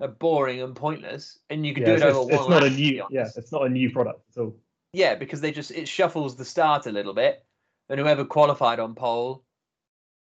are 0.00 0.08
boring 0.08 0.60
and 0.60 0.74
pointless, 0.74 1.38
and 1.50 1.64
you 1.64 1.72
could 1.74 1.82
Yeah, 1.86 1.96
do 1.96 2.02
it 2.02 2.02
over 2.02 2.32
it's 2.32 2.40
one 2.40 2.40
It's 2.40 2.48
not 2.48 2.64
a 2.64 2.70
new. 2.70 3.06
Yeah, 3.10 3.28
it's 3.36 3.52
not 3.52 3.66
a 3.66 3.68
new 3.68 3.90
product 3.90 4.20
at 4.36 4.40
all. 4.42 4.56
Yeah, 4.92 5.14
because 5.14 5.40
they 5.40 5.52
just 5.52 5.70
it 5.70 5.88
shuffles 5.88 6.36
the 6.36 6.44
start 6.44 6.86
a 6.86 6.92
little 6.92 7.14
bit, 7.14 7.44
and 7.88 7.98
whoever 7.98 8.24
qualified 8.24 8.80
on 8.80 8.94
pole, 8.94 9.43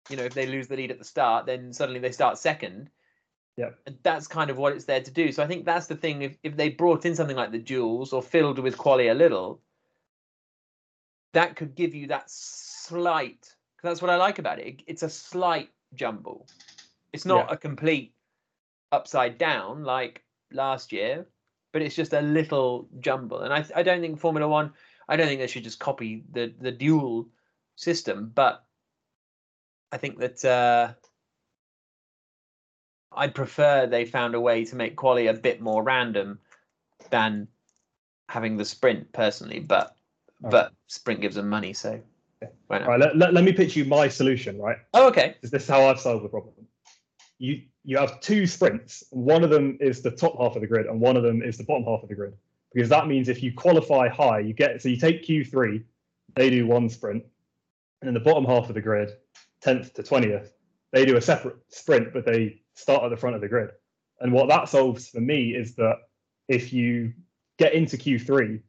you 0.09 0.17
know, 0.17 0.23
if 0.23 0.33
they 0.33 0.45
lose 0.45 0.67
the 0.67 0.75
lead 0.75 0.91
at 0.91 0.99
the 0.99 1.05
start, 1.05 1.45
then 1.45 1.71
suddenly 1.73 1.99
they 1.99 2.11
start 2.11 2.37
second. 2.37 2.89
Yeah. 3.57 3.71
And 3.85 3.97
that's 4.03 4.27
kind 4.27 4.49
of 4.49 4.57
what 4.57 4.73
it's 4.73 4.85
there 4.85 5.01
to 5.01 5.11
do. 5.11 5.31
So 5.31 5.43
I 5.43 5.47
think 5.47 5.65
that's 5.65 5.87
the 5.87 5.95
thing. 5.95 6.23
If 6.23 6.37
if 6.43 6.55
they 6.57 6.69
brought 6.69 7.05
in 7.05 7.15
something 7.15 7.37
like 7.37 7.51
the 7.51 7.59
duels 7.59 8.11
or 8.11 8.21
filled 8.21 8.59
with 8.59 8.77
quali 8.77 9.09
a 9.09 9.13
little, 9.13 9.61
that 11.33 11.55
could 11.55 11.75
give 11.75 11.93
you 11.93 12.07
that 12.07 12.29
slight. 12.29 13.41
'cause 13.41 13.89
That's 13.89 14.01
what 14.01 14.11
I 14.11 14.15
like 14.15 14.39
about 14.39 14.59
it. 14.59 14.67
it 14.67 14.83
it's 14.87 15.03
a 15.03 15.09
slight 15.09 15.69
jumble. 15.93 16.47
It's 17.11 17.25
not 17.25 17.51
a 17.51 17.57
complete 17.57 18.15
upside 18.91 19.37
down 19.37 19.83
like 19.83 20.23
last 20.51 20.91
year, 20.91 21.27
but 21.71 21.81
it's 21.81 21.95
just 21.95 22.13
a 22.13 22.21
little 22.21 22.89
jumble. 22.99 23.41
And 23.41 23.53
I 23.53 23.65
I 23.75 23.83
don't 23.83 24.01
think 24.01 24.19
Formula 24.19 24.47
One. 24.47 24.73
I 25.07 25.15
don't 25.15 25.27
think 25.27 25.39
they 25.39 25.47
should 25.47 25.63
just 25.63 25.79
copy 25.79 26.23
the 26.31 26.53
the 26.59 26.71
dual 26.71 27.29
system, 27.75 28.31
but 28.33 28.62
I 29.93 29.97
think 29.97 30.17
that 30.17 30.43
uh, 30.43 30.93
I'd 33.15 33.35
prefer 33.35 33.85
they 33.85 34.05
found 34.05 34.33
a 34.33 34.41
way 34.41 34.65
to 34.65 34.75
make 34.75 34.95
quali 34.95 35.27
a 35.27 35.33
bit 35.35 35.61
more 35.61 35.83
random 35.83 36.39
than 37.11 37.47
having 38.27 38.57
the 38.57 38.65
sprint 38.65 39.11
personally. 39.13 39.59
But 39.59 39.95
but 40.41 40.73
sprint 40.87 41.21
gives 41.21 41.35
them 41.35 41.47
money, 41.47 41.73
so 41.73 42.01
why 42.65 42.79
not? 42.79 42.81
All 42.81 42.87
right, 42.89 42.99
let, 42.99 43.15
let, 43.15 43.33
let 43.35 43.43
me 43.43 43.53
pitch 43.53 43.75
you 43.75 43.85
my 43.85 44.07
solution, 44.07 44.59
right? 44.59 44.77
Oh, 44.95 45.07
okay. 45.09 45.35
Is 45.43 45.51
this 45.51 45.67
how 45.67 45.85
I've 45.85 45.99
solved 45.99 46.25
the 46.25 46.29
problem? 46.29 46.55
You 47.37 47.61
you 47.83 47.97
have 47.99 48.19
two 48.19 48.47
sprints. 48.47 49.03
One 49.11 49.43
of 49.43 49.51
them 49.51 49.77
is 49.79 50.01
the 50.01 50.09
top 50.09 50.41
half 50.41 50.55
of 50.55 50.61
the 50.61 50.67
grid, 50.67 50.87
and 50.87 50.99
one 50.99 51.15
of 51.17 51.21
them 51.21 51.43
is 51.43 51.55
the 51.55 51.65
bottom 51.65 51.83
half 51.83 52.01
of 52.01 52.09
the 52.09 52.15
grid. 52.15 52.33
Because 52.73 52.89
that 52.89 53.05
means 53.05 53.29
if 53.29 53.43
you 53.43 53.53
qualify 53.53 54.09
high, 54.09 54.39
you 54.39 54.53
get 54.53 54.81
so 54.81 54.89
you 54.89 54.97
take 54.97 55.23
Q3, 55.23 55.83
they 56.35 56.49
do 56.49 56.65
one 56.65 56.89
sprint, 56.89 57.23
and 58.01 58.07
in 58.07 58.15
the 58.15 58.19
bottom 58.19 58.43
half 58.43 58.69
of 58.69 58.73
the 58.73 58.81
grid, 58.81 59.11
10th 59.63 59.93
to 59.93 60.03
20th, 60.03 60.49
they 60.91 61.05
do 61.05 61.17
a 61.17 61.21
separate 61.21 61.55
sprint, 61.69 62.13
but 62.13 62.25
they 62.25 62.61
start 62.75 63.03
at 63.03 63.09
the 63.09 63.17
front 63.17 63.35
of 63.35 63.41
the 63.41 63.47
grid. 63.47 63.69
And 64.19 64.31
what 64.31 64.47
that 64.49 64.69
solves 64.69 65.09
for 65.09 65.19
me 65.21 65.51
is 65.55 65.75
that 65.75 65.97
if 66.47 66.71
you 66.73 67.13
get 67.57 67.73
into 67.73 67.97
Q3, 67.97 68.61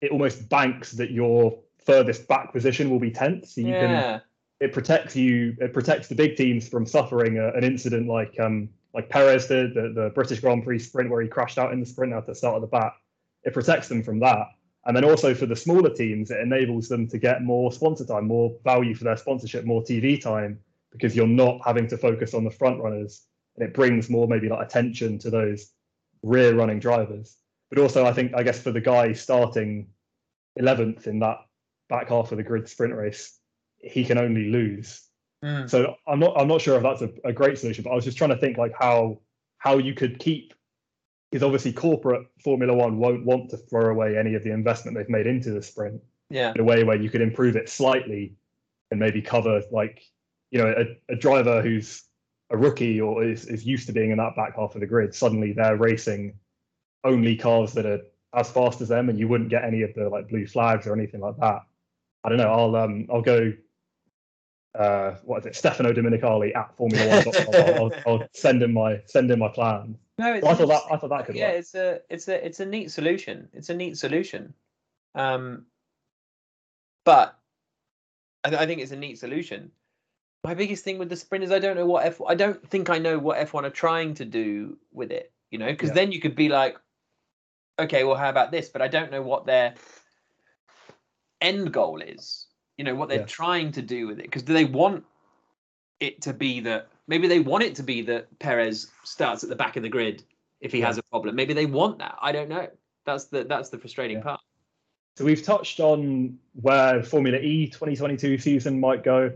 it 0.00 0.10
almost 0.10 0.48
banks 0.48 0.92
that 0.92 1.10
your 1.10 1.58
furthest 1.84 2.26
back 2.28 2.52
position 2.52 2.90
will 2.90 2.98
be 2.98 3.10
10th. 3.10 3.48
So 3.48 3.60
you 3.60 3.74
can 3.74 3.90
Yeah. 3.90 4.20
it 4.60 4.72
protects 4.72 5.14
you 5.16 5.56
it 5.60 5.72
protects 5.72 6.08
the 6.08 6.14
big 6.14 6.36
teams 6.36 6.68
from 6.68 6.86
suffering 6.86 7.38
a, 7.38 7.48
an 7.52 7.64
incident 7.64 8.06
like 8.08 8.38
um 8.40 8.68
like 8.94 9.08
Perez 9.10 9.46
did 9.48 9.74
the, 9.74 9.92
the 9.94 10.10
British 10.14 10.40
Grand 10.40 10.62
Prix 10.64 10.78
sprint 10.78 11.10
where 11.10 11.20
he 11.20 11.28
crashed 11.28 11.58
out 11.58 11.72
in 11.72 11.80
the 11.80 11.86
sprint 11.86 12.12
at 12.12 12.26
the 12.26 12.34
start 12.34 12.54
of 12.56 12.60
the 12.62 12.68
back. 12.68 12.94
It 13.42 13.52
protects 13.52 13.88
them 13.88 14.02
from 14.02 14.20
that. 14.20 14.46
And 14.86 14.96
then 14.96 15.04
also 15.04 15.34
for 15.34 15.46
the 15.46 15.56
smaller 15.56 15.90
teams, 15.90 16.30
it 16.30 16.40
enables 16.40 16.88
them 16.88 17.08
to 17.08 17.18
get 17.18 17.42
more 17.42 17.72
sponsor 17.72 18.04
time, 18.04 18.26
more 18.26 18.54
value 18.64 18.94
for 18.94 19.04
their 19.04 19.16
sponsorship, 19.16 19.64
more 19.64 19.82
TV 19.82 20.20
time, 20.20 20.58
because 20.92 21.16
you're 21.16 21.26
not 21.26 21.60
having 21.64 21.86
to 21.88 21.96
focus 21.96 22.34
on 22.34 22.44
the 22.44 22.50
front 22.50 22.80
runners. 22.80 23.22
And 23.56 23.66
it 23.66 23.74
brings 23.74 24.10
more 24.10 24.28
maybe 24.28 24.48
like 24.48 24.66
attention 24.66 25.18
to 25.20 25.30
those 25.30 25.70
rear 26.22 26.54
running 26.54 26.80
drivers. 26.80 27.36
But 27.70 27.78
also 27.78 28.04
I 28.04 28.12
think 28.12 28.32
I 28.34 28.42
guess 28.42 28.60
for 28.60 28.72
the 28.72 28.80
guy 28.80 29.12
starting 29.12 29.88
11th 30.60 31.06
in 31.06 31.18
that 31.20 31.38
back 31.88 32.08
half 32.08 32.30
of 32.30 32.38
the 32.38 32.44
grid 32.44 32.68
sprint 32.68 32.94
race, 32.94 33.38
he 33.78 34.04
can 34.04 34.18
only 34.18 34.50
lose. 34.50 35.02
Mm. 35.44 35.68
So 35.68 35.94
I'm 36.06 36.18
not 36.18 36.34
I'm 36.36 36.48
not 36.48 36.60
sure 36.60 36.76
if 36.76 36.82
that's 36.82 37.02
a, 37.02 37.10
a 37.24 37.32
great 37.32 37.58
solution, 37.58 37.84
but 37.84 37.90
I 37.90 37.94
was 37.94 38.04
just 38.04 38.18
trying 38.18 38.30
to 38.30 38.38
think 38.38 38.58
like 38.58 38.74
how 38.78 39.20
how 39.58 39.78
you 39.78 39.94
could 39.94 40.18
keep 40.18 40.54
because 41.34 41.44
obviously 41.44 41.72
corporate 41.72 42.24
Formula 42.44 42.72
One 42.72 42.96
won't 42.96 43.24
want 43.24 43.50
to 43.50 43.56
throw 43.56 43.90
away 43.90 44.16
any 44.16 44.36
of 44.36 44.44
the 44.44 44.52
investment 44.52 44.96
they've 44.96 45.08
made 45.08 45.26
into 45.26 45.50
the 45.50 45.60
sprint 45.60 46.00
Yeah. 46.30 46.52
in 46.54 46.60
a 46.60 46.64
way 46.64 46.84
where 46.84 46.94
you 46.94 47.10
could 47.10 47.22
improve 47.22 47.56
it 47.56 47.68
slightly 47.68 48.36
and 48.92 49.00
maybe 49.00 49.20
cover 49.20 49.60
like 49.72 50.00
you 50.52 50.62
know 50.62 50.72
a, 50.72 51.12
a 51.12 51.16
driver 51.16 51.60
who's 51.60 52.04
a 52.50 52.56
rookie 52.56 53.00
or 53.00 53.24
is, 53.24 53.46
is 53.46 53.66
used 53.66 53.88
to 53.88 53.92
being 53.92 54.12
in 54.12 54.18
that 54.18 54.36
back 54.36 54.54
half 54.54 54.76
of 54.76 54.80
the 54.80 54.86
grid 54.86 55.12
suddenly 55.12 55.52
they're 55.52 55.76
racing 55.76 56.38
only 57.02 57.34
cars 57.34 57.72
that 57.72 57.84
are 57.84 58.02
as 58.32 58.48
fast 58.48 58.80
as 58.80 58.86
them 58.86 59.08
and 59.08 59.18
you 59.18 59.26
wouldn't 59.26 59.50
get 59.50 59.64
any 59.64 59.82
of 59.82 59.92
the 59.94 60.08
like 60.08 60.28
blue 60.28 60.46
flags 60.46 60.86
or 60.86 60.94
anything 60.94 61.20
like 61.20 61.36
that. 61.38 61.62
I 62.22 62.28
don't 62.28 62.38
know 62.38 62.52
i'll 62.52 62.76
um 62.76 63.08
i'll 63.12 63.22
go 63.22 63.52
uh 64.78 65.16
what 65.24 65.40
is 65.40 65.46
it 65.46 65.56
stefano 65.56 65.92
domenicali 65.92 66.54
at 66.54 66.76
formula 66.76 67.24
one 67.24 67.56
I'll, 67.56 67.92
I'll 68.06 68.28
send 68.32 68.62
him 68.62 68.72
my 68.72 69.00
send 69.06 69.32
him 69.32 69.40
my 69.40 69.48
plan 69.48 69.98
No, 70.18 70.32
it's 70.32 70.44
Well, 70.44 70.52
i 70.52 70.54
thought 70.54 70.68
that 70.68 70.82
i 70.92 70.96
thought 70.96 71.10
that 71.10 71.26
could 71.26 71.34
yeah, 71.34 71.48
work 71.48 71.58
it's 71.58 71.74
a 71.74 72.00
it's 72.08 72.28
a 72.28 72.46
it's 72.46 72.60
a 72.60 72.66
neat 72.66 72.90
solution. 72.90 73.48
It's 73.52 73.68
a 73.68 73.74
neat 73.74 73.96
solution. 73.98 74.54
Um, 75.14 75.66
but 77.04 77.38
I, 78.44 78.50
th- 78.50 78.60
I 78.60 78.66
think 78.66 78.80
it's 78.80 78.92
a 78.92 78.96
neat 78.96 79.18
solution. 79.18 79.70
My 80.44 80.54
biggest 80.54 80.84
thing 80.84 80.98
with 80.98 81.08
the 81.08 81.16
sprint 81.16 81.44
is 81.44 81.50
I 81.50 81.58
don't 81.58 81.76
know 81.76 81.86
what 81.86 82.04
F. 82.06 82.20
I 82.26 82.34
don't 82.34 82.66
think 82.68 82.90
I 82.90 82.98
know 82.98 83.18
what 83.18 83.38
F1 83.38 83.64
are 83.64 83.70
trying 83.70 84.14
to 84.14 84.24
do 84.24 84.78
with 84.92 85.10
it. 85.10 85.32
You 85.50 85.58
know, 85.58 85.66
because 85.66 85.90
Yeah. 85.90 85.94
then 85.94 86.12
you 86.12 86.20
could 86.20 86.34
be 86.36 86.48
like, 86.48 86.76
okay, 87.78 88.04
well, 88.04 88.16
how 88.16 88.28
about 88.28 88.50
this? 88.50 88.68
But 88.68 88.82
I 88.82 88.88
don't 88.88 89.10
know 89.10 89.22
what 89.22 89.46
their 89.46 89.74
end 91.40 91.72
goal 91.72 92.00
is. 92.02 92.46
You 92.76 92.84
know, 92.84 92.94
what 92.94 93.08
they're 93.08 93.20
Yeah. 93.20 93.26
trying 93.26 93.72
to 93.72 93.82
do 93.82 94.06
with 94.06 94.18
it. 94.18 94.24
Because 94.24 94.42
do 94.42 94.52
they 94.52 94.64
want 94.64 95.04
it 96.00 96.22
to 96.22 96.32
be 96.34 96.60
that 96.60 96.88
maybe 97.06 97.28
they 97.28 97.40
want 97.40 97.64
it 97.64 97.74
to 97.76 97.82
be 97.82 98.02
that 98.02 98.38
Perez 98.38 98.90
starts 99.04 99.42
at 99.42 99.50
the 99.50 99.56
back 99.56 99.76
of 99.76 99.82
the 99.82 99.88
grid 99.88 100.22
if 100.60 100.72
he 100.72 100.78
Yeah. 100.80 100.86
has 100.86 100.98
a 100.98 101.02
problem. 101.04 101.36
Maybe 101.36 101.52
they 101.54 101.66
want 101.66 101.98
that. 101.98 102.16
I 102.20 102.32
don't 102.32 102.48
know. 102.48 102.68
That's 103.04 103.24
the 103.26 103.44
that's 103.44 103.68
the 103.68 103.78
frustrating 103.78 104.18
Yeah. 104.18 104.22
part. 104.24 104.40
So 105.16 105.24
we've 105.24 105.42
touched 105.42 105.78
on 105.80 106.38
where 106.60 107.02
Formula 107.02 107.38
E 107.38 107.68
2022 107.68 108.38
season 108.38 108.80
might 108.80 109.04
go. 109.04 109.32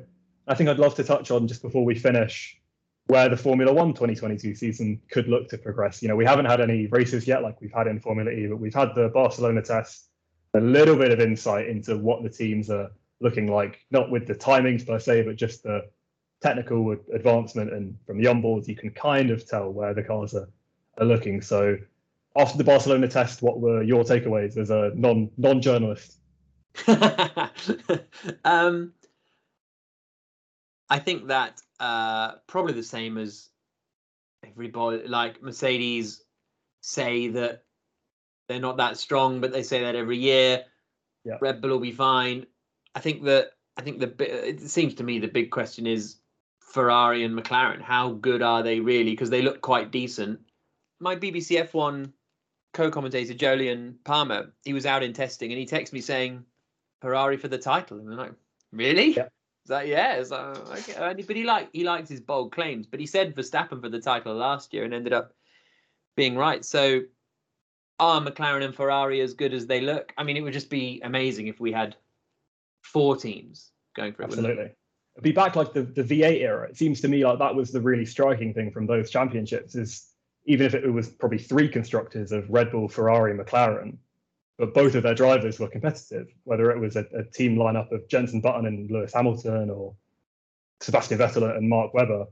I 0.47 0.55
think 0.55 0.69
I'd 0.69 0.79
love 0.79 0.95
to 0.97 1.05
touch 1.05 1.31
on 1.31 1.47
just 1.47 1.63
before 1.63 1.85
we 1.85 1.95
finish 1.95 2.59
where 3.07 3.29
the 3.29 3.37
Formula 3.37 3.73
One 3.73 3.95
2022 3.95 4.55
season 4.55 5.01
could 5.11 5.29
look 5.29 5.49
to 5.49 5.59
progress. 5.59 6.03
You 6.03 6.09
know, 6.09 6.17
we 6.17 6.25
haven't 6.25 6.47
had 6.47 6.61
any 6.61 6.87
races 6.89 7.27
yet 7.27 7.43
like 7.43 7.61
we've 7.61 7.73
had 7.73 7.87
in 7.87 8.01
Formula 8.01 8.31
E, 8.31 8.47
but 8.47 8.57
we've 8.59 8.75
had 8.75 8.95
the 8.95 9.09
Barcelona 9.09 9.63
test, 9.63 10.09
a 10.55 10.61
little 10.61 10.97
bit 10.97 11.11
of 11.11 11.21
insight 11.21 11.69
into 11.69 11.97
what 11.97 12.23
the 12.23 12.29
teams 12.29 12.71
are 12.71 12.91
looking 13.21 13.47
like, 13.51 13.85
not 13.91 14.11
with 14.11 14.27
the 14.27 14.35
timings 14.35 14.87
per 14.87 14.99
se, 14.99 15.23
but 15.23 15.37
just 15.37 15.63
the 15.63 15.89
technical 16.41 16.97
advancement. 17.13 17.73
And 17.73 17.97
from 18.07 18.19
the 18.19 18.29
onboards, 18.29 18.69
you 18.69 18.77
can 18.77 18.91
kind 18.91 19.31
of 19.31 19.47
tell 19.47 19.71
where 19.71 19.95
the 19.95 20.03
cars 20.03 20.35
are, 20.35 20.49
are 20.99 21.07
looking. 21.07 21.41
So 21.43 21.77
after 22.37 22.59
the 22.59 22.65
Barcelona 22.65 23.09
test, 23.09 23.43
what 23.43 23.61
were 23.61 23.83
your 23.83 24.05
takeaways 24.05 24.57
as 24.57 24.71
a 24.71 24.93
non 24.95 25.31
non 25.37 25.61
journalist? 25.61 26.15
um, 28.45 28.93
I 30.91 30.99
think 30.99 31.29
that 31.29 31.61
uh, 31.81 32.33
probably 32.47 32.75
the 32.75 32.83
same 32.83 33.19
as 33.19 33.49
everybody. 34.47 35.07
Like 35.07 35.43
Mercedes 35.43 36.23
say 36.81 37.29
that 37.29 37.65
they're 38.49 38.61
not 38.61 38.77
that 38.79 38.97
strong, 38.97 39.41
but 39.41 39.53
they 39.53 39.63
say 39.63 39.83
that 39.83 39.95
every 39.95 40.19
year. 40.19 40.65
Yeah. 41.25 41.37
Red 41.41 41.61
Bull 41.61 41.73
will 41.73 41.81
be 41.81 41.93
fine. 41.93 42.47
I 42.95 43.01
think 43.01 43.25
that 43.25 43.51
I 43.77 43.83
think 43.83 43.99
the 44.01 44.49
it 44.49 44.61
seems 44.63 44.95
to 44.95 45.05
me 45.05 45.19
the 45.19 45.29
big 45.29 45.51
question 45.51 45.87
is 45.87 46.17
Ferrari 46.69 47.25
and 47.25 47.39
McLaren. 47.39 47.81
How 47.81 48.11
good 48.13 48.43
are 48.43 48.63
they 48.63 48.81
really? 48.81 49.11
Because 49.13 49.31
they 49.31 49.43
look 49.43 49.61
quite 49.61 49.91
decent. 49.91 50.41
My 51.01 51.17
BBC 51.17 51.67
F1 51.71 52.13
co-commentator 52.75 53.35
Jolyon 53.35 53.95
Palmer, 54.05 54.53
he 54.65 54.73
was 54.73 54.85
out 54.87 55.03
in 55.03 55.13
testing 55.13 55.51
and 55.53 55.59
he 55.59 55.67
texted 55.67 55.93
me 55.93 56.01
saying 56.01 56.45
Ferrari 57.01 57.37
for 57.37 57.49
the 57.49 57.59
title, 57.59 57.99
and 57.99 58.11
I'm 58.11 58.17
like, 58.17 58.33
really? 58.73 59.13
Yeah. 59.13 59.25
Is 59.65 59.69
that 59.71 59.87
yeah? 59.89 60.15
It's 60.15 60.31
like, 60.31 60.57
okay. 60.89 61.15
He- 61.17 61.23
But 61.23 61.37
he 61.37 61.45
like 61.45 61.69
he 61.73 61.85
likes 61.85 62.09
his 62.09 62.21
bold 62.21 62.53
claims. 62.53 62.87
But 62.87 63.01
he 63.01 63.07
said 63.07 63.35
Verstappen 63.35 63.81
for 63.81 63.89
the 63.89 64.01
title 64.01 64.35
last 64.35 64.73
year 64.75 64.85
and 64.85 64.95
ended 64.95 65.13
up 65.13 65.35
being 66.17 66.37
right. 66.37 66.65
So 66.65 67.03
are 68.01 68.21
McLaren 68.21 68.65
and 68.65 68.75
Ferrari 68.75 69.21
as 69.21 69.35
good 69.35 69.53
as 69.53 69.67
they 69.67 69.81
look? 69.81 70.13
I 70.17 70.23
mean, 70.25 70.37
it 70.37 70.41
would 70.41 70.53
just 70.53 70.71
be 70.71 71.01
amazing 71.05 71.49
if 71.49 71.61
we 71.61 71.73
had 71.73 71.97
four 72.83 73.17
teams 73.17 73.73
going 73.95 74.13
for 74.13 74.23
it? 74.23 74.27
Absolutely. 74.27 74.71
Be 75.21 75.33
back 75.33 75.57
like 75.57 75.73
the, 75.73 75.83
the 75.83 76.03
V8 76.03 76.41
era. 76.41 76.69
It 76.69 76.77
seems 76.77 77.01
to 77.01 77.09
me 77.09 77.25
like 77.25 77.39
that 77.39 77.55
was 77.55 77.73
the 77.73 77.81
really 77.81 78.07
striking 78.07 78.55
thing 78.55 78.71
from 78.71 78.87
those 78.87 79.11
championships 79.11 79.75
is 79.75 80.09
even 80.45 80.67
if 80.67 80.75
it 80.75 80.91
was 80.91 81.09
probably 81.09 81.39
three 81.39 81.69
constructors 81.69 82.33
of 82.33 82.49
Red 82.49 82.71
Bull, 82.71 82.89
Ferrari, 82.89 83.37
McLaren, 83.37 83.99
but 84.59 84.75
both 84.75 84.95
of 84.95 85.03
their 85.03 85.15
drivers 85.15 85.59
were 85.59 85.69
competitive, 85.69 86.29
whether 86.45 86.71
it 86.71 86.79
was 86.79 86.97
a, 86.97 87.07
a 87.15 87.23
team 87.23 87.57
lineup 87.57 87.93
of 87.93 88.09
Jenson 88.09 88.41
Button 88.41 88.67
and 88.67 88.91
Lewis 88.91 89.13
Hamilton 89.13 89.71
or 89.71 89.95
Sebastian 90.81 91.19
Vettel 91.19 91.57
and 91.57 91.69
Mark 91.69 91.95
Webber. 91.95 92.27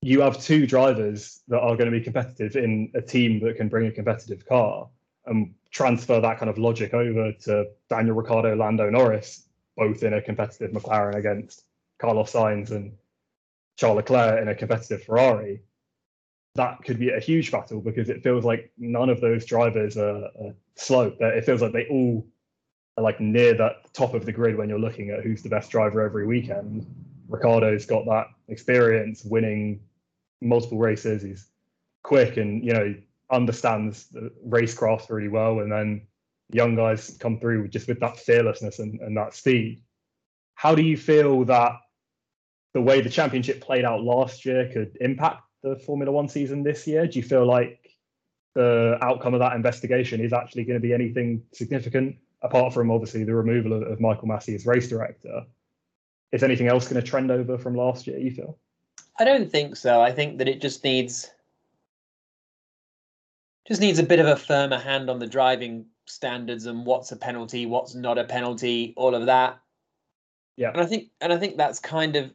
You 0.00 0.20
have 0.20 0.40
two 0.40 0.66
drivers 0.66 1.42
that 1.48 1.60
are 1.60 1.76
going 1.76 1.90
to 1.90 1.98
be 1.98 2.00
competitive 2.00 2.56
in 2.56 2.90
a 2.94 3.02
team 3.02 3.40
that 3.40 3.56
can 3.56 3.68
bring 3.68 3.86
a 3.86 3.92
competitive 3.92 4.46
car 4.46 4.88
and 5.26 5.54
transfer 5.70 6.20
that 6.20 6.38
kind 6.38 6.50
of 6.50 6.58
logic 6.58 6.94
over 6.94 7.32
to 7.32 7.66
Daniel 7.88 8.14
Ricciardo, 8.14 8.54
Lando 8.54 8.90
Norris, 8.90 9.46
both 9.76 10.02
in 10.02 10.14
a 10.14 10.22
competitive 10.22 10.70
McLaren 10.70 11.16
against 11.16 11.64
Carlos 12.04 12.32
Sainz 12.32 12.70
and 12.70 12.92
Charles 13.76 13.96
Leclerc 13.96 14.42
in 14.42 14.48
a 14.48 14.54
competitive 14.54 15.02
Ferrari 15.02 15.60
that 16.54 16.82
could 16.84 16.98
be 16.98 17.10
a 17.10 17.20
huge 17.20 17.50
battle 17.50 17.80
because 17.80 18.08
it 18.08 18.22
feels 18.22 18.44
like 18.44 18.70
none 18.78 19.10
of 19.10 19.20
those 19.20 19.44
drivers 19.44 19.96
are, 19.96 20.24
are 20.40 20.54
slow. 20.76 21.12
It 21.18 21.44
feels 21.44 21.60
like 21.62 21.72
they 21.72 21.86
all 21.88 22.26
are 22.96 23.02
like 23.02 23.20
near 23.20 23.54
that 23.54 23.92
top 23.92 24.14
of 24.14 24.24
the 24.24 24.32
grid 24.32 24.56
when 24.56 24.68
you're 24.68 24.78
looking 24.78 25.10
at 25.10 25.24
who's 25.24 25.42
the 25.42 25.48
best 25.48 25.70
driver 25.70 26.00
every 26.00 26.26
weekend. 26.26 26.86
Ricciardo's 27.28 27.86
got 27.86 28.04
that 28.04 28.28
experience 28.48 29.24
winning 29.24 29.80
multiple 30.40 30.78
races. 30.78 31.22
He's 31.22 31.48
quick 32.04 32.36
and 32.36 32.64
you 32.64 32.72
know 32.72 32.94
understands 33.30 34.06
the 34.08 34.30
racecraft 34.46 35.10
really 35.10 35.28
well. 35.28 35.60
And 35.60 35.72
then 35.72 36.02
young 36.52 36.76
guys 36.76 37.16
come 37.18 37.40
through 37.40 37.66
just 37.68 37.88
with 37.88 37.98
that 37.98 38.16
fearlessness 38.16 38.78
and, 38.78 39.00
and 39.00 39.16
that 39.16 39.34
speed. 39.34 39.82
How 40.54 40.76
do 40.76 40.82
you 40.82 40.96
feel 40.96 41.44
that 41.46 41.72
the 42.74 42.80
way 42.80 43.00
the 43.00 43.08
championship 43.08 43.60
played 43.60 43.84
out 43.84 44.02
last 44.02 44.44
year 44.44 44.68
could 44.72 44.96
impact 45.00 45.42
the 45.62 45.76
Formula 45.76 46.12
One 46.12 46.28
season 46.28 46.62
this 46.62 46.86
year? 46.86 47.06
Do 47.06 47.18
you 47.18 47.24
feel 47.24 47.46
like 47.46 47.90
the 48.54 48.98
outcome 49.00 49.34
of 49.34 49.40
that 49.40 49.54
investigation 49.54 50.20
is 50.20 50.32
actually 50.32 50.64
going 50.64 50.78
to 50.78 50.86
be 50.86 50.92
anything 50.92 51.42
significant 51.52 52.16
apart 52.42 52.74
from 52.74 52.90
obviously 52.90 53.24
the 53.24 53.34
removal 53.34 53.72
of, 53.72 53.82
of 53.82 54.00
Michael 54.00 54.28
Masi 54.28 54.54
as 54.54 54.66
race 54.66 54.88
director? 54.88 55.44
Is 56.32 56.42
anything 56.42 56.66
else 56.66 56.88
going 56.88 57.00
to 57.00 57.08
trend 57.08 57.30
over 57.30 57.56
from 57.56 57.76
last 57.76 58.06
year? 58.08 58.18
You 58.18 58.32
feel? 58.32 58.58
I 59.18 59.24
don't 59.24 59.50
think 59.50 59.76
so. 59.76 60.00
I 60.00 60.10
think 60.10 60.38
that 60.38 60.48
it 60.48 60.60
just 60.60 60.82
needs 60.82 61.30
just 63.68 63.80
needs 63.80 63.98
a 63.98 64.02
bit 64.02 64.18
of 64.18 64.26
a 64.26 64.36
firmer 64.36 64.78
hand 64.78 65.08
on 65.08 65.18
the 65.18 65.26
driving 65.26 65.86
standards 66.06 66.66
and 66.66 66.84
what's 66.84 67.12
a 67.12 67.16
penalty, 67.16 67.64
what's 67.64 67.94
not 67.94 68.18
a 68.18 68.24
penalty, 68.24 68.92
all 68.96 69.14
of 69.14 69.26
that. 69.26 69.58
Yeah. 70.56 70.70
And 70.70 70.80
I 70.80 70.86
think 70.86 71.10
and 71.20 71.32
I 71.32 71.38
think 71.38 71.56
that's 71.56 71.78
kind 71.78 72.16
of 72.16 72.32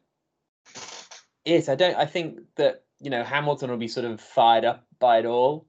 it. 1.46 1.70
I 1.70 1.76
don't 1.76 1.96
I 1.96 2.06
think 2.06 2.40
that 2.56 2.84
you 3.00 3.10
know, 3.10 3.24
Hamilton 3.24 3.70
will 3.70 3.78
be 3.78 3.88
sort 3.88 4.06
of 4.06 4.20
fired 4.20 4.66
up 4.66 4.86
by 5.00 5.20
it 5.20 5.26
all. 5.26 5.66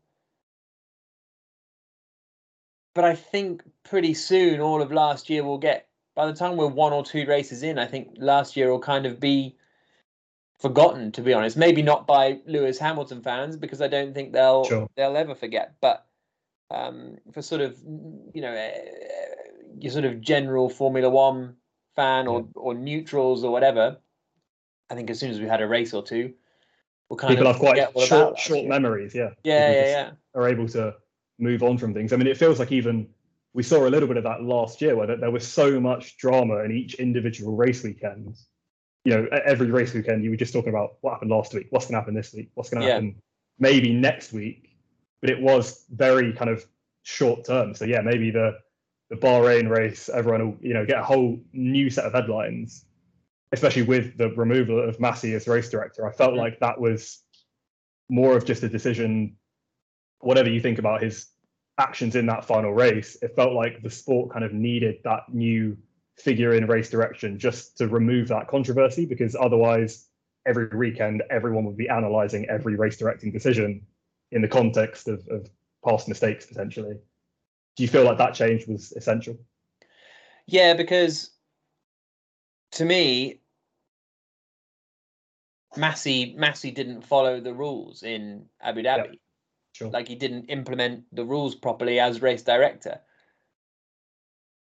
But 2.95 3.05
I 3.05 3.15
think 3.15 3.63
pretty 3.85 4.15
soon, 4.15 4.61
all 4.61 4.83
of 4.83 4.91
last 4.91 5.31
year 5.31 5.45
will 5.45 5.59
get, 5.59 5.89
by 6.17 6.27
the 6.27 6.33
time 6.33 6.57
we're 6.57 6.67
one 6.67 6.93
or 6.93 7.05
two 7.05 7.25
races 7.27 7.63
in, 7.63 7.79
I 7.79 7.87
think 7.87 8.09
last 8.17 8.57
year 8.57 8.71
will 8.71 8.81
kind 8.81 9.07
of 9.07 9.21
be 9.21 9.57
forgotten, 10.59 11.13
to 11.13 11.23
be 11.23 11.33
honest. 11.33 11.57
Maybe 11.57 11.83
not 11.83 12.07
by 12.07 12.41
Lewis 12.47 12.79
Hamilton 12.79 13.23
fans, 13.23 13.57
because 13.57 13.81
I 13.81 13.87
don't 13.87 14.13
think 14.13 14.33
they'll 14.33 14.65
sure. 14.65 14.89
they'll 14.97 15.17
ever 15.17 15.37
forget. 15.37 15.77
But 15.81 16.05
um, 16.71 17.19
for 17.33 17.43
sort 17.43 17.61
of, 17.61 17.79
you 18.35 18.43
know, 18.43 18.53
uh, 18.53 18.71
your 19.79 19.93
sort 19.93 20.05
of 20.05 20.21
general 20.21 20.69
Formula 20.69 21.09
One 21.09 21.55
fan 21.95 22.27
or, 22.27 22.41
yeah. 22.41 22.47
or 22.57 22.75
neutrals 22.75 23.45
or 23.45 23.53
whatever, 23.53 23.99
I 24.91 24.95
think 24.95 25.09
as 25.09 25.19
soon 25.19 25.31
as 25.31 25.41
we 25.41 25.47
had 25.47 25.63
a 25.63 25.69
race 25.69 25.95
or 25.95 26.03
two, 26.03 26.35
we 27.09 27.17
kind 27.17 27.33
people 27.33 27.47
have 27.47 27.61
quite 27.61 27.79
short 28.07 28.39
short 28.39 28.67
memories. 28.67 29.15
Yeah. 29.15 29.31
Yeah, 29.45 29.73
yeah, 29.73 29.87
yeah. 29.87 30.11
Are 30.35 30.49
able 30.49 30.69
to 30.69 30.95
move 31.39 31.63
on 31.63 31.79
from 31.79 31.95
things. 31.95 32.13
I 32.13 32.17
mean, 32.17 32.27
it 32.27 32.37
feels 32.37 32.59
like 32.59 32.73
even 32.73 33.09
we 33.53 33.63
saw 33.63 33.87
a 33.87 33.91
little 33.91 34.09
bit 34.09 34.17
of 34.17 34.25
that 34.25 34.43
last 34.43 34.81
year, 34.81 34.97
where 34.97 35.17
there 35.17 35.31
was 35.31 35.47
so 35.47 35.81
much 35.81 36.17
drama 36.19 36.59
in 36.59 36.73
each 36.73 36.95
individual 36.95 37.57
race 37.57 37.83
weekend. 37.83 38.37
You 39.05 39.15
know, 39.15 39.29
every 39.45 39.71
race 39.71 39.95
weekend, 39.95 40.23
you 40.23 40.31
were 40.31 40.37
just 40.37 40.53
talking 40.53 40.69
about 40.69 40.99
what 41.01 41.13
happened 41.13 41.31
last 41.31 41.55
week, 41.55 41.69
what's 41.71 41.87
going 41.87 41.95
to 41.95 42.01
happen 42.01 42.15
this 42.15 42.35
week, 42.35 42.51
what's 42.55 42.69
going 42.69 42.83
to 42.83 42.87
yeah. 42.87 42.95
happen 42.95 43.17
maybe 43.59 43.93
next 43.93 44.33
week. 44.33 44.77
But 45.21 45.31
it 45.31 45.41
was 45.41 45.85
very 45.91 46.33
kind 46.33 46.51
of 46.51 46.65
short 47.03 47.45
term. 47.45 47.75
So 47.75 47.85
yeah, 47.85 48.01
maybe 48.01 48.31
the 48.31 48.59
the 49.09 49.17
Bahrain 49.17 49.69
race, 49.69 50.09
everyone 50.09 50.45
will 50.45 50.57
you 50.61 50.75
know 50.75 50.85
get 50.85 50.99
a 50.99 51.05
whole 51.05 51.41
new 51.53 51.91
set 51.91 52.05
of 52.05 52.13
headlines 52.13 52.85
especially 53.53 53.83
with 53.83 54.17
the 54.17 54.31
removal 54.31 54.81
of 54.81 54.99
Masi 54.99 55.35
as 55.35 55.49
race 55.49 55.69
director, 55.69 56.07
I 56.07 56.13
felt 56.13 56.33
mm-hmm. 56.33 56.41
like 56.41 56.61
that 56.61 56.81
was 56.81 57.23
more 58.09 58.37
of 58.37 58.45
just 58.45 58.63
a 58.63 58.69
decision. 58.69 59.37
Whatever 60.21 60.51
you 60.51 60.61
think 60.61 60.79
about 60.79 61.03
his 61.03 61.29
actions 61.79 62.15
in 62.15 62.27
that 62.27 62.45
final 62.45 62.73
race, 62.73 63.17
it 63.23 63.35
felt 63.35 63.55
like 63.55 63.83
the 63.83 63.91
sport 63.91 64.33
kind 64.33 64.45
of 64.45 64.53
needed 64.53 64.97
that 65.05 65.23
new 65.33 65.77
figure 66.21 66.55
in 66.55 66.67
race 66.67 66.91
direction 66.91 67.39
just 67.39 67.79
to 67.79 67.89
remove 67.89 68.29
that 68.29 68.47
controversy 68.47 69.07
because 69.07 69.35
otherwise 69.35 70.07
every 70.47 70.69
weekend 70.77 71.23
everyone 71.31 71.65
would 71.65 71.77
be 71.77 71.89
analyzing 71.89 72.47
every 72.49 72.77
race 72.77 72.97
directing 72.97 73.33
decision 73.33 73.81
in 74.31 74.43
the 74.43 74.49
context 74.49 75.09
of, 75.09 75.27
of 75.29 75.49
past 75.87 76.09
mistakes 76.09 76.47
potentially 76.47 76.95
do 77.77 77.83
you 77.83 77.89
feel 77.89 78.05
like 78.05 78.19
that 78.19 78.35
change 78.35 78.67
was 78.67 78.93
essential 78.93 79.37
yeah 80.47 80.75
because 80.75 81.31
to 82.73 82.85
me 82.85 83.41
Massey 85.77 86.35
Masi 86.37 86.75
didn't 86.75 87.03
follow 87.03 87.41
the 87.41 87.55
rules 87.55 88.03
in 88.03 88.47
Abu 88.61 88.83
Dhabi. 88.83 89.19
Sure. 89.73 89.91
Like 89.91 90.09
he 90.09 90.17
didn't 90.17 90.47
implement 90.47 91.05
the 91.13 91.25
rules 91.25 91.55
properly 91.55 92.01
as 92.01 92.23
race 92.23 92.43
director. 92.43 93.01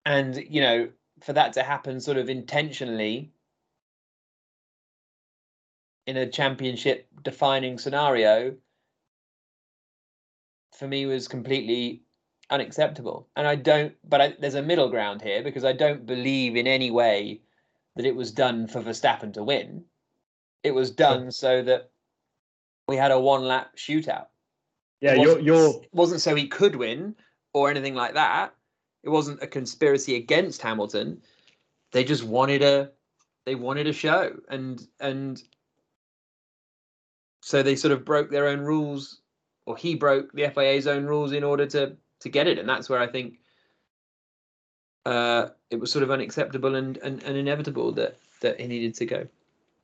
And 0.05 0.37
you 0.37 0.61
know, 0.61 0.89
for 1.21 1.33
that 1.33 1.55
to 1.55 1.63
happen 1.63 2.01
sort 2.01 2.19
of 2.19 2.29
intentionally 2.29 3.33
in 6.07 6.17
a 6.17 6.27
championship 6.27 7.07
defining 7.23 7.79
scenario 7.79 8.57
for 10.77 10.89
me 10.89 11.07
was 11.07 11.29
completely 11.29 12.03
unacceptable. 12.51 13.29
And 13.37 13.47
I 13.47 13.55
don't 13.55 13.95
but 14.07 14.21
I, 14.21 14.35
there's 14.39 14.57
a 14.57 14.63
middle 14.63 14.91
ground 14.91 15.23
here 15.23 15.43
because 15.43 15.65
I 15.65 15.73
don't 15.73 16.05
believe 16.05 16.57
in 16.57 16.67
any 16.67 16.91
way 16.91 17.41
that 17.97 18.07
it 18.07 18.17
was 18.17 18.33
done 18.33 18.67
for 18.67 18.81
Verstappen 18.81 19.33
to 19.35 19.43
win 19.43 19.85
it 20.63 20.75
was 20.75 20.91
done 20.91 21.31
so 21.31 21.63
that 21.63 21.91
we 22.89 22.97
had 22.97 23.11
a 23.11 23.21
one 23.21 23.43
lap 23.43 23.77
shootout. 23.77 24.27
Yeah, 25.01 25.15
you're 25.15 25.41
you're 25.41 25.83
it 25.83 25.89
wasn't 25.93 26.21
so 26.21 26.35
he 26.35 26.47
could 26.47 26.77
win 26.77 27.17
or 27.53 27.71
anything 27.71 27.95
like 27.95 28.15
that. 28.15 28.55
It 29.03 29.09
wasn't 29.09 29.43
a 29.43 29.49
conspiracy 29.49 30.15
against 30.15 30.63
Hamilton. 30.63 31.21
They 31.91 32.05
just 32.05 32.25
wanted 32.25 32.63
a 32.63 32.91
they 33.45 33.57
wanted 33.57 33.89
a 33.89 33.93
show 33.93 34.37
and 34.49 34.81
and 35.01 35.43
so 37.43 37.63
they 37.63 37.75
sort 37.75 37.91
of 37.91 38.05
broke 38.05 38.31
their 38.31 38.47
own 38.47 38.61
rules 38.61 39.21
or 39.67 39.77
he 39.77 39.97
broke 39.97 40.33
the 40.33 40.49
FIA's 40.49 40.87
own 40.87 41.05
rules 41.05 41.33
in 41.33 41.43
order 41.43 41.67
to 41.67 41.97
to 42.21 42.29
get 42.29 42.47
it 42.47 42.59
and 42.59 42.69
that's 42.69 42.89
where 42.89 43.01
I 43.01 43.09
think 43.09 43.41
uh, 45.05 45.49
it 45.71 45.81
was 45.81 45.91
sort 45.91 46.03
of 46.03 46.11
unacceptable 46.11 46.75
and, 46.75 46.97
and, 46.99 47.23
and 47.23 47.37
inevitable 47.37 47.93
that 47.93 48.19
that 48.41 48.61
he 48.61 48.67
needed 48.67 48.95
to 48.97 49.07
go. 49.07 49.27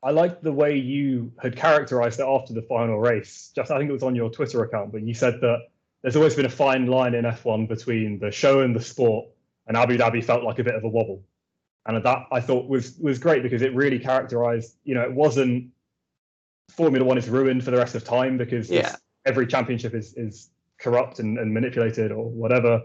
I 0.03 0.11
liked 0.11 0.43
the 0.43 0.53
way 0.53 0.77
you 0.77 1.33
had 1.41 1.57
characterized 1.57 2.21
it 2.21 2.27
after 2.27 2.53
the 2.53 2.63
final 2.63 2.99
race. 2.99 3.51
Just 3.55 3.71
I 3.71 3.79
think 3.79 3.91
it 3.91 3.93
was 3.93 4.03
on 4.03 4.15
your 4.15 4.31
Twitter 4.31 4.63
account, 4.63 4.93
but 4.93 5.03
you 5.03 5.15
said 5.15 5.41
that 5.41 5.69
there's 6.03 6.17
always 6.17 6.35
been 6.35 6.47
a 6.47 6.51
fine 6.51 6.87
line 6.87 7.15
in 7.15 7.25
F1 7.25 7.69
between 7.69 8.19
the 8.19 8.31
show 8.31 8.61
and 8.61 8.75
the 8.75 8.81
sport, 8.81 9.27
and 9.67 9.77
Abu 9.77 9.99
Dhabi 9.99 10.23
felt 10.23 10.45
like 10.45 10.59
a 10.59 10.65
bit 10.65 10.75
of 10.75 10.85
a 10.85 10.89
wobble. 10.89 11.25
And 11.87 12.05
that 12.05 12.27
I 12.31 12.41
thought 12.41 12.69
was 12.69 12.97
was 12.99 13.19
great 13.19 13.43
because 13.43 13.63
it 13.63 13.75
really 13.75 13.99
characterized, 13.99 14.77
you 14.85 14.95
know, 14.95 15.03
it 15.03 15.13
wasn't 15.13 15.73
Formula 16.71 17.05
One 17.05 17.19
is 17.19 17.29
ruined 17.29 17.65
for 17.65 17.71
the 17.71 17.79
rest 17.79 17.95
of 17.95 18.05
time 18.05 18.37
because 18.37 18.71
yeah. 18.71 18.95
every 19.25 19.47
championship 19.47 19.95
is 19.95 20.15
is 20.15 20.51
corrupt 20.79 21.19
and, 21.19 21.39
and 21.39 21.53
manipulated 21.53 22.13
or 22.13 22.29
whatever. 22.29 22.83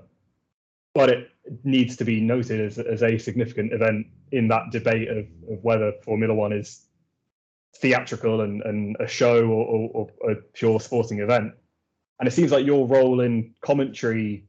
But 0.95 1.09
it 1.09 1.29
needs 1.63 1.97
to 1.97 2.05
be 2.05 2.21
noted 2.21 2.61
as, 2.61 2.77
as 2.77 3.03
a 3.03 3.17
significant 3.17 3.73
event 3.73 4.07
in 4.31 4.47
that 4.47 4.71
debate 4.71 5.09
of, 5.09 5.25
of 5.51 5.63
whether 5.63 5.91
Formula 6.03 6.33
One 6.33 6.53
is 6.53 6.85
theatrical 7.77 8.41
and, 8.41 8.61
and 8.61 8.95
a 8.99 9.07
show 9.07 9.45
or, 9.47 9.65
or, 9.65 10.11
or, 10.21 10.31
a 10.31 10.35
pure 10.53 10.79
sporting 10.79 11.19
event. 11.19 11.53
And 12.19 12.27
it 12.27 12.31
seems 12.31 12.51
like 12.51 12.65
your 12.65 12.87
role 12.87 13.21
in 13.21 13.53
commentary 13.61 14.45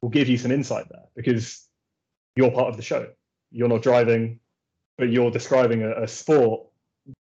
will 0.00 0.08
give 0.08 0.28
you 0.28 0.38
some 0.38 0.52
insight 0.52 0.88
there 0.88 1.04
because 1.14 1.66
you're 2.36 2.50
part 2.50 2.68
of 2.68 2.76
the 2.76 2.82
show. 2.82 3.08
You're 3.50 3.68
not 3.68 3.82
driving, 3.82 4.40
but 4.96 5.10
you're 5.10 5.30
describing 5.30 5.82
a, 5.82 6.02
a 6.02 6.08
sport. 6.08 6.66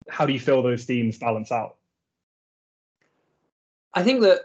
How 0.08 0.24
do 0.24 0.32
you 0.32 0.40
feel 0.40 0.62
those 0.62 0.84
themes 0.84 1.18
balance 1.18 1.52
out? 1.52 1.76
I 3.92 4.02
think 4.02 4.22
that 4.22 4.40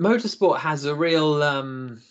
motorsport 0.00 0.58
has 0.58 0.84
a 0.84 0.94
real 0.94 1.42
um 1.42 2.02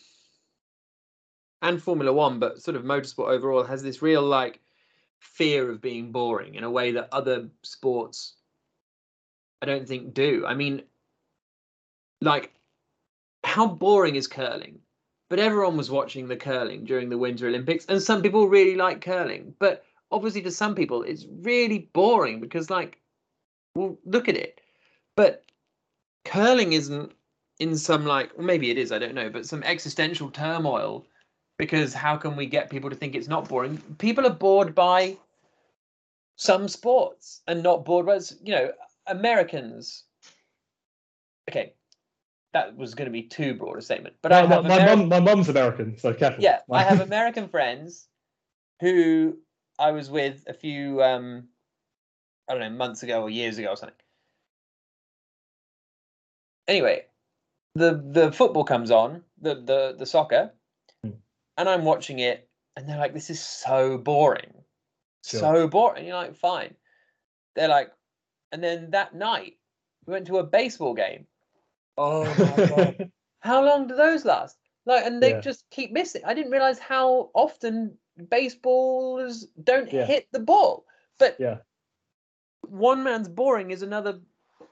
and 1.66 1.82
Formula 1.82 2.14
One, 2.14 2.40
but 2.40 2.62
sort 2.62 2.78
of 2.78 2.84
motorsport 2.84 3.30
overall 3.30 3.64
has 3.64 3.82
this 3.84 4.02
real 4.02 4.22
like 4.22 4.60
fear 5.20 5.70
of 5.70 5.82
being 5.82 6.12
boring 6.12 6.56
in 6.56 6.64
a 6.64 6.70
way 6.70 6.92
that 6.92 7.10
other 7.12 7.50
sports 7.64 8.34
I 9.62 9.66
don't 9.66 9.88
think 9.88 10.14
do. 10.14 10.46
I 10.46 10.54
mean, 10.54 10.84
like 12.22 12.54
how 13.44 13.68
boring 13.68 14.16
is 14.16 14.28
curling? 14.28 14.80
But 15.30 15.40
everyone 15.40 15.76
was 15.76 15.90
watching 15.90 16.28
the 16.28 16.36
curling 16.36 16.86
during 16.86 17.10
the 17.10 17.18
Winter 17.18 17.48
Olympics, 17.48 17.86
and 17.86 18.02
some 18.02 18.22
people 18.22 18.48
really 18.48 18.76
like 18.76 19.02
curling. 19.02 19.56
But 19.58 19.84
obviously, 20.12 20.44
to 20.44 20.52
some 20.52 20.76
people, 20.76 21.02
it's 21.02 21.26
really 21.42 21.90
boring 21.94 22.40
because, 22.40 22.70
like, 22.70 23.00
well, 23.74 23.98
look 24.06 24.30
at 24.30 24.38
it. 24.38 24.62
But 25.16 25.44
curling 26.26 26.74
isn't 26.74 27.12
in 27.60 27.76
some 27.78 28.06
like 28.06 28.38
well, 28.38 28.46
maybe 28.46 28.70
it 28.70 28.78
is, 28.78 28.92
I 28.92 29.00
don't 29.00 29.16
know, 29.16 29.30
but 29.30 29.46
some 29.46 29.64
existential 29.64 30.30
turmoil 30.30 31.08
because 31.58 31.94
how 31.94 32.18
can 32.18 32.36
we 32.36 32.46
get 32.46 32.70
people 32.70 32.90
to 32.90 32.96
think 32.96 33.16
it's 33.16 33.28
not 33.28 33.48
boring? 33.48 33.78
People 33.98 34.26
are 34.26 34.34
bored 34.34 34.76
by 34.76 35.18
some 36.36 36.68
sports 36.68 37.42
and 37.48 37.64
not 37.64 37.86
bored 37.86 38.06
by 38.06 38.20
you 38.44 38.54
know 38.54 38.72
Americans. 39.08 40.04
Okay, 41.50 41.74
that 42.54 42.76
was 42.76 42.96
going 42.96 43.06
to 43.06 43.12
be 43.12 43.24
too 43.24 43.54
broad 43.54 43.78
a 43.78 43.82
statement, 43.82 44.16
but 44.22 44.32
my, 44.32 44.42
I 44.42 44.46
have 44.46 44.64
my, 44.64 44.80
Ameri- 44.80 44.98
mum, 44.98 45.10
my 45.10 45.20
mum's 45.20 45.50
American, 45.50 45.98
so 45.98 46.14
careful. 46.14 46.44
yeah, 46.44 46.60
I 46.72 46.84
have 46.84 47.00
American 47.08 47.48
friends 47.48 48.08
who 48.82 49.38
I 49.80 49.92
was 49.92 50.10
with 50.10 50.44
a 50.48 50.54
few 50.54 51.02
um 51.02 51.48
I 52.50 52.54
don't 52.54 52.62
know 52.62 52.70
months 52.78 53.04
ago 53.04 53.22
or 53.22 53.30
years 53.30 53.58
ago 53.58 53.70
or 53.70 53.78
something. 53.78 53.96
Anyway, 56.68 57.06
the 57.76 58.04
the 58.12 58.32
football 58.32 58.64
comes 58.64 58.92
on, 58.92 59.24
the 59.42 59.56
the 59.56 59.96
the 59.98 60.06
soccer. 60.06 60.52
And 61.58 61.70
I'm 61.70 61.86
watching 61.86 62.20
it, 62.20 62.50
and 62.76 62.88
they're 62.88 62.98
like, 62.98 63.14
"This 63.14 63.30
is 63.30 63.42
so 63.42 63.98
boring, 63.98 64.54
Sure. 65.24 65.40
so 65.40 65.68
boring." 65.68 66.00
And 66.00 66.08
you're 66.08 66.18
like, 66.18 66.36
"Fine." 66.36 66.76
They're 67.56 67.70
like, 67.70 67.92
and 68.52 68.64
then 68.64 68.92
that 68.92 69.16
night 69.16 69.58
we 70.06 70.12
went 70.14 70.28
to 70.28 70.38
a 70.40 70.44
baseball 70.44 70.94
game. 70.94 71.28
Oh 71.98 72.26
my 72.36 72.66
god! 72.68 73.12
how 73.40 73.64
long 73.64 73.88
do 73.88 73.96
those 73.96 74.26
last? 74.26 74.58
Like, 74.86 75.06
and 75.06 75.22
they 75.22 75.32
Yeah. 75.32 75.42
just 75.42 75.70
keep 75.70 75.92
missing. 75.92 76.22
I 76.26 76.34
didn't 76.34 76.52
realize 76.52 76.80
how 76.80 77.32
often 77.34 77.98
baseballs 78.30 79.46
don't 79.64 79.92
Yeah. 79.92 80.06
hit 80.06 80.28
the 80.32 80.40
ball. 80.40 80.86
But 81.18 81.38
Yeah. 81.40 81.60
one 82.62 83.04
man's 83.04 83.30
boring 83.30 83.72
is 83.72 83.82
another 83.82 84.20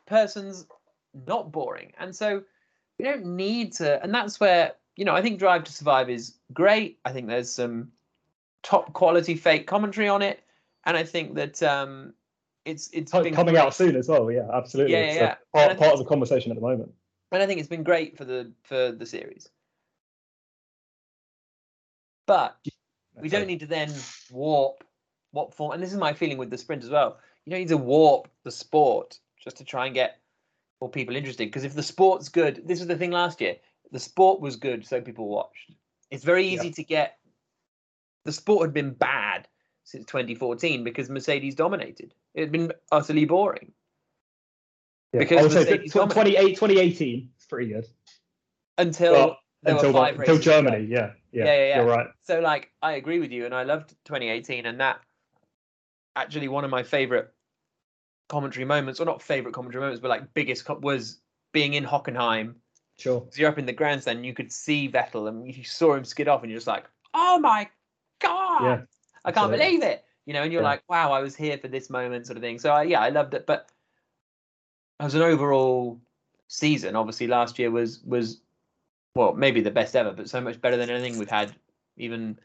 person's 0.06 0.68
not 1.14 1.52
boring, 1.52 1.94
and 1.98 2.16
so 2.16 2.44
you 2.98 3.06
don't 3.06 3.26
need 3.26 3.74
to. 3.74 4.02
And 4.04 4.14
that's 4.14 4.40
where 4.40 4.74
you 4.96 5.06
know 5.06 5.16
I 5.16 5.22
think 5.22 5.39
Drive 5.39 5.64
to 5.66 5.72
Survive 5.72 6.10
is 6.10 6.36
great. 6.54 7.00
I 7.06 7.12
think 7.12 7.28
there's 7.28 7.52
some 7.52 7.91
top 8.64 8.94
quality 8.94 9.36
fake 9.36 9.68
commentary 9.68 10.08
on 10.08 10.22
it, 10.22 10.44
and 10.86 10.96
I 10.98 11.04
think 11.04 11.36
that 11.36 11.62
um, 11.64 12.14
it's 12.66 12.89
it's 12.94 13.12
coming 13.12 13.34
great. 13.34 13.58
out 13.58 13.74
soon 13.74 13.96
as 13.96 14.08
well. 14.08 14.32
Yeah, 14.32 14.48
absolutely. 14.54 14.94
Yeah, 14.94 15.00
yeah, 15.00 15.08
It's 15.08 15.18
yeah. 15.18 15.36
part, 15.54 15.78
part 15.78 15.94
of 15.94 16.00
the 16.00 16.06
conversation 16.06 16.52
at 16.52 16.56
the 16.56 16.62
moment. 16.62 16.91
and 17.32 17.44
I 17.44 17.46
think 17.46 17.60
it's 17.60 17.70
been 17.70 17.84
great 17.84 18.18
for 18.18 18.26
the 18.26 18.52
for 18.64 18.91
the 18.91 19.06
series. 19.06 19.50
But 22.26 22.58
we 23.20 23.30
don't 23.30 23.48
need 23.48 23.60
to 23.60 23.66
then 23.68 23.91
warp 24.32 24.84
what 25.32 25.54
form. 25.54 25.74
And 25.74 25.84
this 25.84 25.91
is 25.91 25.98
my 25.98 26.14
feeling 26.14 26.38
with 26.38 26.50
the 26.50 26.58
sprint 26.58 26.84
as 26.84 26.89
well. 26.89 27.18
You 27.46 27.52
don't 27.52 27.60
need 27.60 27.68
to 27.68 27.78
warp 27.78 28.30
the 28.44 28.52
sport 28.52 29.20
just 29.38 29.58
to 29.58 29.66
try 29.66 29.88
and 29.88 29.94
get 29.94 30.20
more 30.80 30.89
people 30.89 31.16
interested. 31.16 31.46
Because 31.48 31.66
if 31.66 31.74
the 31.74 31.84
sport's 31.84 32.30
good, 32.30 32.62
this 32.66 32.80
was 32.80 32.88
the 32.88 32.96
thing 32.96 33.12
last 33.12 33.41
year. 33.41 33.58
The 33.94 34.00
sport 34.00 34.41
was 34.41 34.56
good, 34.58 34.86
so 34.86 35.00
people 35.00 35.28
watched. 35.30 35.72
It's 36.10 36.24
very 36.24 36.46
Yeah. 36.46 36.56
easy 36.56 36.72
to 36.72 36.84
get. 36.84 37.20
The 38.26 38.32
sport 38.32 38.66
had 38.68 38.74
been 38.74 38.91
bad 38.94 39.48
since 39.84 40.06
2014 40.08 40.84
because 40.84 41.10
Mercedes 41.10 41.56
dominated. 41.56 42.14
It 42.34 42.41
had 42.41 42.52
been 42.52 42.74
utterly 42.91 43.26
boring 43.26 43.72
Yeah, 45.14 45.20
because 45.20 45.39
oh, 45.39 45.44
would 45.44 45.52
say 45.52 45.60
Mercedes 45.60 45.91
tw- 45.91 45.96
dominated. 45.96 46.14
28 46.16 46.56
2018 46.58 47.34
is 47.39 47.46
pretty 47.46 47.72
good. 47.72 47.88
until 48.80 49.14
Well, 49.14 49.38
until, 49.66 49.96
until 49.96 50.18
races 50.18 50.26
to 50.26 50.26
go. 50.34 50.39
Germany, 50.39 50.86
yeah, 50.86 51.14
yeah, 51.32 51.46
Yeah, 51.46 51.54
yeah, 51.56 51.68
yeah. 51.68 51.76
You're 51.78 51.86
right. 51.86 52.08
so 52.24 52.39
like 52.39 52.72
I 52.82 52.94
agree 52.94 53.20
with 53.20 53.32
you, 53.32 53.46
and 53.46 53.54
I 53.54 53.64
loved 53.64 53.89
2018, 54.06 54.66
and 54.66 54.80
that 54.82 55.02
actually 56.16 56.48
one 56.48 56.64
of 56.66 56.72
my 56.72 56.82
favorite 56.82 57.32
commentary 58.28 58.66
moments, 58.66 59.00
or 59.00 59.06
not 59.06 59.22
favorite 59.22 59.54
commentary 59.54 59.82
moments, 59.82 60.02
but 60.02 60.10
like 60.10 60.34
biggest 60.34 60.66
co- 60.66 60.80
was 60.80 61.22
being 61.52 61.76
in 61.76 61.84
Hockenheim. 61.86 62.56
Sure. 62.98 63.28
You're 63.36 63.50
up 63.50 63.58
in 63.58 63.66
the 63.66 63.74
grandstand, 63.74 64.18
and 64.18 64.26
you 64.26 64.34
could 64.34 64.52
see 64.52 64.89
Vettel, 64.89 65.28
and 65.28 65.48
you 65.54 65.64
saw 65.64 65.96
him 65.96 66.06
skid 66.06 66.28
off, 66.28 66.41
and 66.44 66.52
you're 66.52 66.58
just 66.58 66.68
like, 66.68 66.86
"Oh 67.14 67.39
my 67.39 67.70
god, 68.20 68.62
Yeah. 68.64 68.82
I 69.26 69.32
can't 69.32 69.52
absolutely. 69.52 69.58
believe 69.58 69.84
it!" 69.84 70.06
You 70.26 70.34
know, 70.34 70.44
and 70.44 70.54
you're 70.54 70.62
Yeah. 70.62 70.70
like, 70.70 70.84
"Wow, 70.88 71.12
I 71.12 71.20
was 71.22 71.36
here 71.36 71.58
for 71.58 71.68
this 71.68 71.89
moment," 71.89 72.28
sort 72.28 72.38
of 72.38 72.44
thing. 72.44 72.60
So 72.60 72.72
I, 72.72 72.84
yeah, 72.84 73.02
I 73.02 73.10
loved 73.10 73.34
it, 73.34 73.46
but 73.46 73.70
as 75.00 75.16
an 75.16 75.22
overall 75.22 76.00
season, 76.48 76.96
obviously 76.96 77.28
last 77.28 77.58
year 77.60 77.72
was 77.72 78.02
was 78.04 78.41
well 79.16 79.34
maybe 79.34 79.62
the 79.62 79.72
best 79.72 79.96
ever, 79.96 80.12
but 80.14 80.30
so 80.30 80.39
much 80.41 80.62
better 80.62 80.78
than 80.78 80.89
anything 80.89 81.18
we've 81.18 81.30
had 81.30 81.56
even 81.98 82.39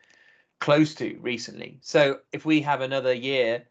close 0.60 0.94
to 0.96 1.18
recently. 1.20 1.78
So 1.82 2.20
if 2.32 2.44
we 2.44 2.60
have 2.62 2.80
another 2.80 3.12
year, 3.12 3.68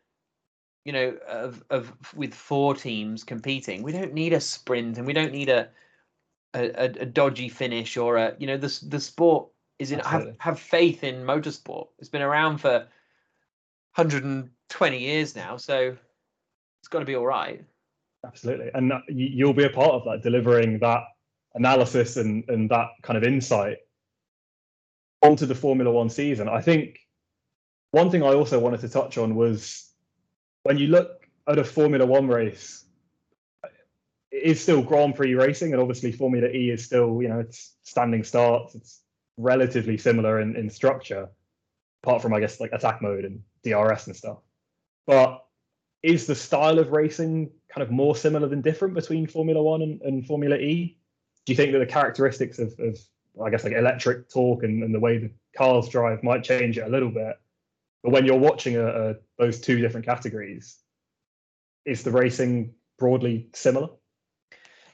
you 0.86 0.94
know, 0.94 1.18
of 1.28 1.64
of 1.70 1.94
with 2.16 2.34
four 2.34 2.76
teams 2.76 3.24
competing, 3.24 3.84
we 3.84 3.92
don't 3.92 4.14
need 4.14 4.34
a 4.34 4.40
sprint 4.42 4.98
and 4.98 5.08
we 5.08 5.14
don't 5.14 5.34
need 5.34 5.50
a 5.50 5.70
a, 6.54 6.86
a, 7.02 7.06
dodgy 7.06 7.50
finish 7.50 7.98
or 7.98 8.18
a 8.18 8.36
you 8.40 8.48
know 8.48 8.58
the 8.58 8.80
the 8.88 9.00
sport 9.00 9.48
is 9.80 9.92
in 9.92 10.00
have 10.00 10.06
Absolutely. 10.08 10.36
have 10.40 10.60
faith 10.60 11.04
in 11.04 11.24
motorsport. 11.24 11.88
It's 12.00 12.10
been 12.10 12.22
around 12.22 12.58
for 12.60 12.88
120 13.96 14.98
years 15.00 15.36
now, 15.36 15.58
so 15.58 15.96
it's 16.82 16.88
got 16.88 17.00
to 17.00 17.06
be 17.06 17.16
all 17.16 17.26
right. 17.26 17.64
Absolutely. 18.26 18.70
And 18.74 18.92
you- 19.08 19.30
you'll 19.34 19.54
be 19.54 19.66
a 19.66 19.70
part 19.70 19.92
of 19.92 20.04
that, 20.06 20.22
delivering 20.24 20.80
that 20.80 21.04
analysis 21.56 22.18
and, 22.18 22.44
and 22.50 22.70
that 22.70 22.88
kind 23.02 23.18
of 23.18 23.24
insight 23.24 23.78
onto 25.22 25.46
the 25.46 25.56
Formula 25.56 25.92
One 25.92 26.10
season. 26.10 26.48
I 26.48 26.62
think 26.62 27.00
one 27.92 28.12
thing 28.12 28.24
I 28.24 28.34
also 28.34 28.60
wanted 28.60 28.82
to 28.82 28.90
touch 28.90 29.18
on 29.18 29.36
was 29.36 29.92
when 30.64 30.78
you 30.78 30.88
look 30.88 31.28
at 31.48 31.58
a 31.58 31.64
Formula 31.64 32.06
One 32.06 32.28
race, 32.28 32.86
is 34.32 34.62
still 34.62 34.82
Grand 34.82 35.16
Prix 35.16 35.34
racing, 35.36 35.74
and 35.74 35.82
obviously 35.82 36.12
Formula 36.12 36.48
E 36.48 36.70
is 36.70 36.84
still, 36.84 37.22
you 37.22 37.30
know, 37.30 37.40
it's 37.40 37.76
standing 37.84 38.24
starts. 38.24 38.76
It's 38.76 39.02
relatively 39.38 39.98
similar 39.98 40.42
in, 40.42 40.56
in 40.56 40.70
structure, 40.70 41.30
apart 42.04 42.22
from 42.22 42.34
I 42.34 42.40
guess 42.40 42.60
like 42.60 42.72
attack 42.74 43.02
mode 43.02 43.26
and 43.26 43.42
DRS 43.64 44.08
and 44.08 44.16
stuff. 44.16 44.40
But 45.06 45.44
is 46.04 46.28
the 46.28 46.36
style 46.36 46.80
of 46.80 46.92
racing 46.92 47.52
kind 47.74 47.84
of 47.84 47.92
more 47.92 48.16
similar 48.16 48.48
than 48.48 48.62
different 48.62 48.94
between 48.94 49.28
Formula 49.28 49.62
One 49.62 49.82
and, 49.82 50.02
and 50.02 50.26
Formula 50.26 50.56
E? 50.58 50.98
Do 51.46 51.54
you 51.54 51.58
think 51.58 51.72
that 51.72 51.80
the 51.80 51.86
characteristics 51.86 52.60
of, 52.60 52.74
of 52.80 52.98
I 53.44 53.50
guess 53.50 53.64
like 53.64 53.74
electric 53.74 54.30
torque 54.30 54.64
and, 54.64 54.84
and 54.84 54.94
the 54.94 55.00
way 55.00 55.18
the 55.18 55.32
cars 55.56 55.88
drive 55.88 56.24
might 56.24 56.44
change 56.44 56.78
it 56.78 56.86
a 56.86 56.90
little 56.90 57.10
bit? 57.10 57.40
But 58.04 58.12
when 58.12 58.26
you're 58.26 58.38
watching 58.38 58.76
a, 58.76 58.86
a, 58.86 59.16
those 59.38 59.60
two 59.60 59.80
different 59.80 60.06
categories, 60.06 60.78
is 61.86 62.04
the 62.04 62.12
racing 62.12 62.74
broadly 63.00 63.50
similar? 63.54 63.90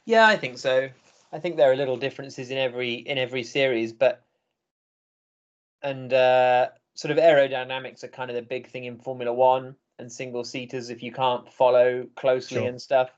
Yeah, 0.06 0.28
I 0.28 0.36
think 0.38 0.58
so. 0.58 0.90
I 1.32 1.40
think 1.40 1.58
there 1.58 1.72
are 1.72 1.76
little 1.76 1.98
differences 1.98 2.52
in 2.52 2.58
every 2.58 2.94
in 2.96 3.18
every 3.18 3.44
series, 3.44 3.94
but 3.94 4.24
and 5.82 6.14
uh, 6.14 6.70
sort 6.94 7.12
of 7.12 7.18
aerodynamics 7.18 8.04
are 8.04 8.10
kind 8.10 8.30
of 8.30 8.36
the 8.36 8.42
big 8.42 8.68
thing 8.70 8.86
in 8.86 9.00
Formula 9.00 9.34
One 9.34 9.76
and 10.00 10.12
single 10.12 10.44
seaters. 10.44 10.90
If 10.90 11.04
you 11.04 11.12
can't 11.12 11.52
follow 11.52 12.08
closely 12.16 12.60
Sure. 12.60 12.70
and 12.70 12.82
stuff, 12.82 13.10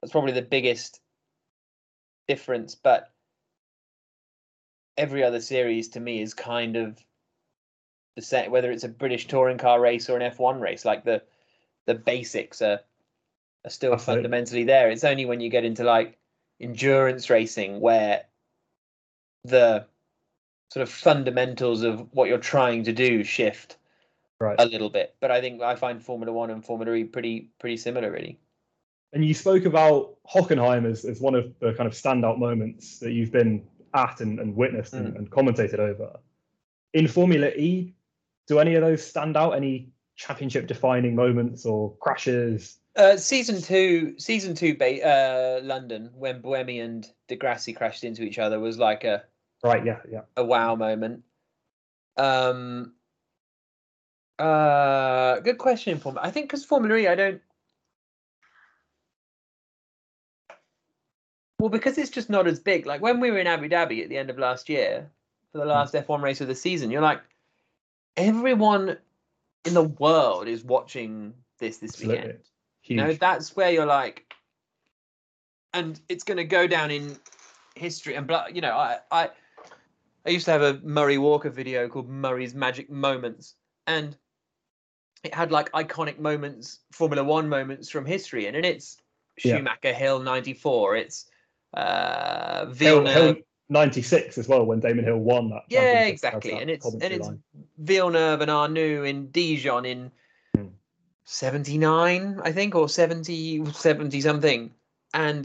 that's 0.00 0.12
probably 0.12 0.32
the 0.32 0.42
biggest 0.42 1.00
difference. 2.28 2.74
But 2.74 3.10
every 4.96 5.22
other 5.22 5.40
series 5.40 5.88
to 5.90 6.00
me 6.00 6.22
is 6.22 6.34
kind 6.34 6.76
of 6.76 7.04
the 8.14 8.22
same. 8.22 8.50
Whether 8.50 8.70
it's 8.70 8.84
a 8.84 8.88
British 8.88 9.26
touring 9.26 9.58
car 9.58 9.80
race 9.80 10.08
or 10.08 10.16
an 10.16 10.32
F1 10.32 10.60
race, 10.60 10.84
like 10.84 11.04
the 11.04 11.22
the 11.86 11.94
basics 11.94 12.62
are 12.62 12.80
are 13.66 13.70
still 13.70 13.92
Absolutely. 13.92 14.22
fundamentally 14.22 14.64
there. 14.64 14.90
It's 14.90 15.04
only 15.04 15.26
when 15.26 15.40
you 15.40 15.50
get 15.50 15.64
into 15.64 15.84
like 15.84 16.16
endurance 16.60 17.28
racing 17.28 17.80
where 17.80 18.24
the 19.44 19.86
sort 20.72 20.82
of 20.82 20.88
fundamentals 20.88 21.82
of 21.82 22.08
what 22.14 22.28
you're 22.28 22.38
trying 22.38 22.84
to 22.84 22.92
do 22.92 23.24
shift 23.24 23.76
Right. 24.38 24.56
a 24.58 24.66
little 24.66 24.90
bit. 24.90 25.14
But 25.20 25.30
I 25.30 25.40
think 25.40 25.62
I 25.62 25.76
find 25.76 26.02
Formula 26.02 26.32
One 26.32 26.50
and 26.50 26.64
Formula 26.64 26.94
E 26.94 27.04
pretty 27.04 27.50
pretty 27.58 27.78
similar, 27.78 28.10
really. 28.10 28.38
And 29.12 29.24
you 29.24 29.32
spoke 29.32 29.64
about 29.64 30.16
Hockenheim 30.30 30.84
as, 30.84 31.06
as 31.06 31.20
one 31.20 31.34
of 31.34 31.58
the 31.58 31.72
kind 31.72 31.86
of 31.86 31.94
standout 31.94 32.38
moments 32.38 32.98
that 32.98 33.12
you've 33.12 33.32
been 33.32 33.66
at 33.94 34.20
and, 34.20 34.38
and 34.38 34.54
witnessed 34.54 34.92
and, 34.92 35.14
Mm. 35.14 35.16
and 35.16 35.30
commentated 35.30 35.78
over. 35.78 36.18
In 36.92 37.08
Formula 37.08 37.48
E, 37.48 37.94
do 38.46 38.58
any 38.58 38.74
of 38.74 38.82
those 38.82 39.04
stand 39.06 39.36
out? 39.38 39.52
Any 39.52 39.88
championship 40.16 40.66
defining 40.66 41.14
moments 41.14 41.64
or 41.64 41.96
crashes? 41.96 42.76
Uh, 42.96 43.16
season 43.18 43.60
two, 43.60 44.18
season 44.18 44.54
two, 44.54 44.74
ba- 44.74 45.06
uh, 45.06 45.60
London, 45.62 46.10
when 46.14 46.40
Buemi 46.40 46.82
and 46.82 47.06
di 47.28 47.36
Grassi 47.36 47.74
crashed 47.74 48.04
into 48.04 48.22
each 48.22 48.38
other, 48.38 48.58
was 48.58 48.78
like 48.78 49.04
a 49.04 49.22
Right, 49.62 49.84
yeah, 49.84 50.00
yeah. 50.10 50.22
a 50.36 50.44
wow 50.44 50.76
moment. 50.76 51.22
Um, 52.16 52.94
uh, 54.38 55.40
good 55.40 55.58
question 55.58 55.98
Formula. 55.98 56.26
I 56.26 56.30
think 56.30 56.46
because 56.48 56.64
Formula 56.64 56.96
E, 56.96 57.06
I 57.06 57.14
don't. 57.14 57.42
well, 61.58 61.68
because 61.68 61.98
it's 61.98 62.10
just 62.10 62.30
not 62.30 62.46
as 62.46 62.60
big. 62.60 62.86
Like 62.86 63.00
when 63.02 63.20
we 63.20 63.30
were 63.30 63.38
in 63.38 63.46
Abu 63.46 63.68
Dhabi 63.68 64.02
at 64.02 64.08
the 64.08 64.16
end 64.16 64.30
of 64.30 64.38
last 64.38 64.68
year 64.68 65.10
for 65.52 65.58
the 65.58 65.64
Hmm. 65.64 65.70
last 65.70 65.94
F1 65.94 66.22
race 66.22 66.40
of 66.40 66.48
the 66.48 66.54
season, 66.54 66.90
you're 66.90 67.02
like, 67.02 67.20
everyone 68.16 68.96
in 69.66 69.74
the 69.74 69.82
world 69.82 70.48
is 70.48 70.64
watching 70.64 71.34
this 71.58 71.78
this 71.78 71.92
Absolutely. 71.94 72.22
weekend. 72.24 72.38
Huge. 72.86 73.00
You 73.00 73.04
know, 73.04 73.12
that's 73.14 73.56
where 73.56 73.70
you're 73.70 73.84
like, 73.84 74.32
and 75.74 76.00
it's 76.08 76.22
going 76.22 76.36
to 76.36 76.44
go 76.44 76.68
down 76.68 76.92
in 76.92 77.18
history. 77.74 78.14
And 78.14 78.28
blah, 78.28 78.46
you 78.46 78.60
know, 78.60 78.76
I, 78.76 78.98
I, 79.10 79.30
I 80.24 80.30
used 80.30 80.44
to 80.44 80.52
have 80.52 80.62
a 80.62 80.80
Murray 80.84 81.18
Walker 81.18 81.50
video 81.50 81.88
called 81.88 82.08
Murray's 82.08 82.54
Magic 82.54 82.88
Moments, 82.88 83.54
and 83.88 84.16
it 85.24 85.34
had 85.34 85.50
like 85.50 85.72
iconic 85.72 86.20
moments, 86.20 86.78
Formula 86.92 87.24
One 87.24 87.48
moments 87.48 87.90
from 87.90 88.06
history, 88.06 88.46
and, 88.46 88.56
and 88.56 88.64
it's 88.64 88.98
Yeah. 89.42 89.56
Schumacher 89.56 89.92
Hill 89.92 90.20
'94. 90.20 90.96
It's 90.96 91.26
uh, 91.74 92.66
Hill, 92.66 92.72
Villeneuve. 92.72 93.14
Hill 93.14 93.36
96 93.68 94.38
as 94.38 94.46
well 94.46 94.64
when 94.64 94.78
Damon 94.78 95.04
Hill 95.04 95.18
won 95.18 95.50
that. 95.50 95.62
Yeah, 95.68 96.04
exactly. 96.04 96.52
that 96.52 96.60
And 96.60 96.70
it's 96.70 96.86
and 96.86 97.02
it's 97.02 97.26
line. 97.26 97.42
Villeneuve 97.78 98.42
and 98.42 98.50
Arnoux 98.50 99.02
in 99.02 99.32
Dijon 99.32 99.84
in. 99.84 100.12
79, 101.26 102.40
I 102.42 102.52
think, 102.52 102.74
or 102.76 102.88
70, 102.88 103.72
70 103.72 104.20
something. 104.20 104.70
And 105.12 105.44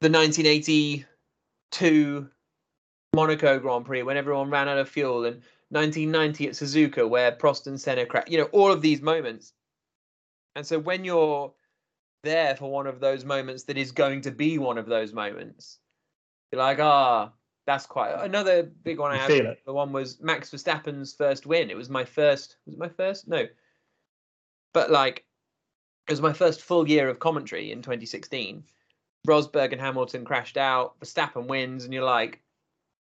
the 0.00 0.10
1982 0.10 2.28
Monaco 3.14 3.58
Grand 3.58 3.84
Prix 3.84 4.02
when 4.02 4.16
everyone 4.16 4.48
ran 4.50 4.68
out 4.68 4.78
of 4.78 4.88
fuel 4.88 5.24
and 5.24 5.42
1990 5.70 6.48
at 6.48 6.52
Suzuka 6.52 7.08
where 7.08 7.32
Prost 7.32 7.66
and 7.66 7.80
Senna 7.80 8.06
cracked, 8.06 8.30
you 8.30 8.38
know, 8.38 8.48
all 8.52 8.70
of 8.70 8.82
these 8.82 9.00
moments. 9.00 9.54
And 10.56 10.66
so 10.66 10.78
when 10.78 11.04
you're 11.04 11.52
there 12.22 12.54
for 12.56 12.70
one 12.70 12.86
of 12.86 13.00
those 13.00 13.24
moments 13.24 13.62
that 13.64 13.78
is 13.78 13.92
going 13.92 14.20
to 14.22 14.30
be 14.30 14.58
one 14.58 14.76
of 14.76 14.86
those 14.86 15.14
moments, 15.14 15.78
you're 16.50 16.60
like, 16.60 16.80
ah, 16.80 17.32
that's 17.66 17.86
quite 17.86 18.12
another 18.22 18.64
big 18.64 18.98
one 18.98 19.12
I 19.12 19.16
had. 19.16 19.56
The 19.64 19.72
one 19.72 19.92
was 19.92 20.20
Max 20.20 20.50
Verstappen's 20.50 21.14
first 21.14 21.46
win. 21.46 21.70
It 21.70 21.76
was 21.76 21.88
my 21.88 22.04
first. 22.04 22.56
Was 22.66 22.74
it 22.74 22.78
my 22.78 22.88
first? 22.88 23.28
No. 23.28 23.46
But 24.72 24.90
like, 24.90 25.24
it 26.08 26.12
was 26.12 26.20
my 26.20 26.32
first 26.32 26.62
full 26.62 26.88
year 26.88 27.08
of 27.08 27.18
commentary 27.18 27.72
in 27.72 27.82
2016. 27.82 28.64
Rosberg 29.26 29.72
and 29.72 29.80
Hamilton 29.80 30.24
crashed 30.24 30.56
out. 30.56 30.98
Verstappen 31.00 31.46
wins, 31.46 31.84
and 31.84 31.94
you're 31.94 32.04
like, 32.04 32.42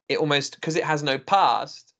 it 0.10 0.18
almost 0.18 0.56
because 0.56 0.76
it 0.76 0.84
has 0.84 1.04
no 1.04 1.18
past, 1.18 1.91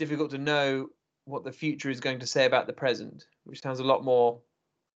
difficult 0.00 0.30
to 0.30 0.38
know 0.38 0.88
what 1.26 1.44
the 1.44 1.52
future 1.52 1.90
is 1.90 2.00
going 2.00 2.18
to 2.18 2.26
say 2.26 2.46
about 2.46 2.66
the 2.66 2.72
present, 2.72 3.26
which 3.44 3.60
sounds 3.60 3.80
a 3.80 3.84
lot 3.84 4.02
more 4.02 4.40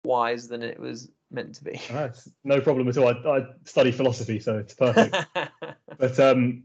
wise 0.04 0.46
than 0.46 0.62
it 0.62 0.78
was 0.78 1.10
meant 1.32 1.56
to 1.56 1.64
be. 1.64 1.80
It's 1.90 2.28
no 2.44 2.60
problem 2.60 2.88
at 2.88 2.96
all. 2.96 3.08
I, 3.08 3.38
I 3.38 3.46
study 3.64 3.90
philosophy, 3.90 4.38
so 4.38 4.58
it's 4.58 4.74
perfect. 4.74 5.16
but 5.98 6.20
um, 6.20 6.62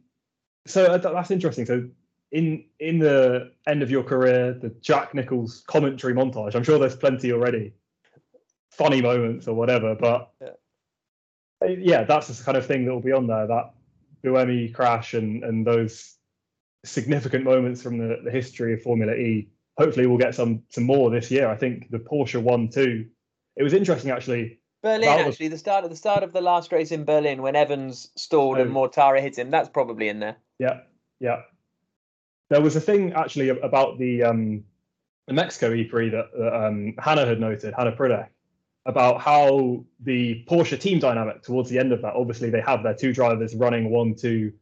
so 0.68 0.86
uh, 0.86 0.98
that's 0.98 1.32
interesting. 1.32 1.66
So 1.66 1.90
in 2.32 2.64
in 2.80 3.00
the 3.00 3.52
end 3.66 3.82
of 3.82 3.90
your 3.90 4.04
career, 4.04 4.54
the 4.54 4.70
Jack 4.82 5.16
Nicholls 5.16 5.64
commentary 5.66 6.14
montage. 6.14 6.54
I'm 6.54 6.64
sure 6.64 6.78
there's 6.78 6.96
plenty 6.96 7.32
already, 7.32 7.74
funny 8.70 9.02
moments 9.02 9.48
or 9.48 9.56
whatever. 9.56 9.96
But 9.96 10.32
Yeah. 10.40 10.50
uh, 11.64 11.70
yeah, 11.70 12.04
that's 12.04 12.28
the 12.28 12.44
kind 12.44 12.58
of 12.58 12.68
thing 12.68 12.86
that 12.86 12.94
will 12.94 13.02
be 13.02 13.14
on 13.14 13.26
there. 13.26 13.48
That 13.48 13.74
Buemi 14.24 14.72
crash 14.72 15.16
and 15.16 15.44
and 15.44 15.66
those 15.66 16.17
significant 16.88 17.44
moments 17.44 17.82
from 17.82 17.98
the, 17.98 18.20
the 18.24 18.32
history 18.32 18.74
of 18.74 18.82
Formula 18.82 19.14
E. 19.14 19.50
Hopefully, 19.78 20.08
we'll 20.08 20.18
get 20.18 20.36
some 20.36 20.64
some 20.70 20.84
more 20.86 21.10
this 21.10 21.30
year. 21.30 21.48
I 21.50 21.56
think 21.56 21.90
the 21.92 22.00
Porsche 22.00 22.42
one 22.42 22.70
too. 22.70 23.06
It 23.56 23.64
was 23.64 23.74
interesting 23.74 24.12
actually. 24.12 24.60
Berlin, 24.84 25.10
was- 25.26 25.28
actually, 25.28 25.48
the 25.50 25.58
start 25.58 25.84
of 25.84 25.90
the 25.90 25.96
start 25.96 26.24
of 26.24 26.34
the 26.34 26.42
last 26.42 26.72
race 26.72 26.92
in 26.92 27.04
Berlin 27.04 27.42
when 27.42 27.56
Evans 27.56 28.10
stalled 28.16 28.60
and 28.60 28.72
Oh. 28.72 28.74
Mortara 28.74 29.22
hit 29.22 29.38
him. 29.38 29.50
That's 29.52 29.70
probably 29.70 30.08
in 30.08 30.20
there. 30.20 30.38
Yeah, 30.60 30.82
yeah. 31.20 31.42
There 32.50 32.62
was 32.62 32.76
a 32.76 32.82
thing 32.82 33.14
actually 33.14 33.50
about 33.50 33.98
the 34.00 34.24
um, 34.24 34.64
the 35.28 35.34
Mexico 35.34 35.74
E-Prix 35.74 36.10
that, 36.10 36.32
that 36.38 36.66
um, 36.66 36.94
Hannah 37.00 37.26
had 37.26 37.40
noted, 37.40 37.74
Hannah 37.78 37.92
Pridek, 37.96 38.30
about 38.86 39.20
how 39.20 39.84
the 40.00 40.46
Porsche 40.48 40.80
team 40.80 41.00
dynamic 41.00 41.44
towards 41.44 41.70
the 41.70 41.78
end 41.78 41.92
of 41.92 42.02
that. 42.04 42.14
Obviously, 42.14 42.50
they 42.50 42.62
have 42.62 42.84
their 42.84 42.94
two 42.96 43.12
drivers 43.14 43.54
running 43.54 43.90
one, 43.90 44.16
two, 44.16 44.54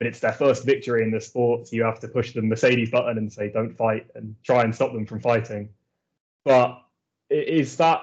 but 0.00 0.08
it's 0.08 0.18
their 0.18 0.32
first 0.32 0.64
victory 0.64 1.04
in 1.04 1.12
the 1.12 1.20
sport. 1.20 1.68
So 1.68 1.76
you 1.76 1.84
have 1.84 2.00
to 2.00 2.08
push 2.08 2.32
the 2.32 2.42
Mercedes 2.42 2.90
button 2.90 3.18
and 3.18 3.32
say, 3.32 3.50
"Don't 3.50 3.76
fight," 3.76 4.06
and 4.16 4.34
try 4.42 4.64
and 4.64 4.74
stop 4.74 4.92
them 4.92 5.06
from 5.06 5.20
fighting. 5.20 5.68
But 6.44 6.82
is 7.28 7.76
that 7.76 8.00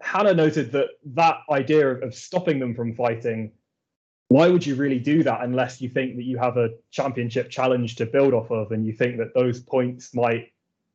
Hannah 0.00 0.32
noted 0.32 0.72
that 0.72 0.90
that 1.14 1.40
idea 1.50 1.88
of, 1.88 2.02
of 2.04 2.14
stopping 2.14 2.60
them 2.60 2.74
from 2.74 2.94
fighting 2.94 3.52
why 4.28 4.48
would 4.48 4.64
you 4.64 4.74
really 4.74 4.98
do 4.98 5.22
that 5.22 5.42
unless 5.42 5.80
you 5.80 5.88
think 5.88 6.16
that 6.16 6.24
you 6.24 6.36
have 6.38 6.58
a 6.58 6.70
championship 6.90 7.50
challenge 7.50 7.96
to 7.96 8.06
build 8.06 8.34
off 8.34 8.50
of 8.50 8.72
and 8.72 8.86
you 8.86 8.92
think 8.92 9.16
that 9.16 9.34
those 9.34 9.60
points 9.60 10.14
might 10.14 10.52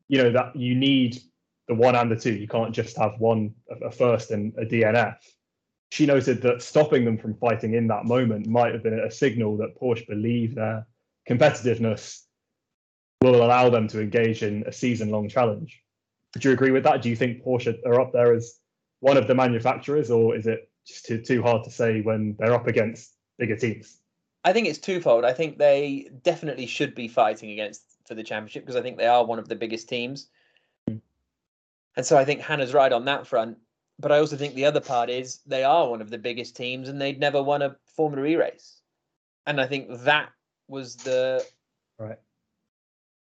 you 0.07 0.22
know 0.22 0.31
that 0.31 0.55
you 0.55 0.76
need 0.76 1.19
the 1.68 1.73
one 1.73 1.95
and 1.95 2.11
the 2.11 2.15
two 2.15 2.34
you 2.34 2.47
can't 2.47 2.73
just 2.73 2.95
have 2.97 3.19
one 3.19 3.53
a 3.69 3.88
a 3.88 3.91
first 3.91 4.31
and 4.31 4.53
a 4.57 4.65
dnf 4.65 5.18
she 5.94 6.06
noted 6.06 6.41
that 6.41 6.61
stopping 6.61 7.06
them 7.06 7.18
from 7.18 7.36
fighting 7.36 7.74
in 7.74 7.88
that 7.88 8.06
moment 8.06 8.48
might 8.48 8.74
have 8.74 8.84
been 8.84 8.99
a 8.99 9.11
signal 9.11 9.57
that 9.57 9.80
porsche 9.80 10.07
believe 10.07 10.56
their 10.56 10.88
competitiveness 11.30 12.24
will 13.22 13.44
allow 13.44 13.70
them 13.70 13.88
to 13.88 14.02
engage 14.02 14.44
in 14.44 14.64
a 14.68 14.72
season 14.72 15.10
long 15.10 15.30
challenge 15.30 15.82
do 16.40 16.49
you 16.49 16.53
agree 16.53 16.72
with 16.72 16.84
that 16.84 17.02
do 17.02 17.10
you 17.10 17.15
think 17.15 17.44
porsche 17.44 17.76
are 17.86 18.02
up 18.02 18.11
there 18.11 18.34
as 18.34 18.60
one 18.99 19.18
of 19.18 19.28
the 19.28 19.36
manufacturers 19.36 20.10
or 20.10 20.36
is 20.36 20.48
it 20.48 20.70
just 20.86 21.06
too, 21.06 21.22
too 21.22 21.41
hard 21.41 21.64
to 21.64 21.72
say 21.72 22.02
when 22.02 22.36
they're 22.38 22.53
up 22.53 22.68
against 22.68 23.14
bigger 23.38 23.56
teams. 23.56 23.99
I 24.44 24.53
think 24.53 24.68
it's 24.68 24.80
twofold. 24.80 25.24
I 25.26 25.34
think 25.34 25.57
they 25.57 26.10
definitely 26.24 26.65
should 26.65 26.95
be 26.95 27.07
fighting 27.07 27.52
against 27.52 27.82
for 28.06 28.15
the 28.15 28.24
championship 28.24 28.64
because 28.64 28.76
I 28.76 28.82
think 28.82 28.98
they 28.98 29.07
are 29.07 29.26
one 29.26 29.40
of 29.40 29.48
the 29.48 29.56
biggest 29.56 29.88
teams. 29.88 30.28
Hmm. 30.88 30.98
And 31.95 32.06
so 32.06 32.18
I 32.18 32.26
think 32.26 32.41
Hannah's 32.41 32.74
right 32.74 32.91
on 32.91 33.06
that 33.06 33.28
front. 33.28 33.57
But 33.99 34.11
I 34.11 34.20
also 34.20 34.38
think 34.38 34.56
the 34.56 34.65
other 34.65 34.82
part 34.82 35.10
is 35.10 35.40
they 35.45 35.64
are 35.64 35.90
one 35.90 36.02
of 36.02 36.10
the 36.10 36.18
biggest 36.18 36.56
teams 36.56 36.90
and 36.90 36.99
they'd 36.99 37.20
never 37.20 37.41
won 37.41 37.61
a 37.61 37.76
Formula 37.95 38.28
E 38.28 38.36
race. 38.36 38.82
And 39.45 39.61
I 39.61 39.68
think 39.68 39.88
that 40.03 40.30
was 40.68 40.95
the 40.98 41.45
Right. 41.99 42.20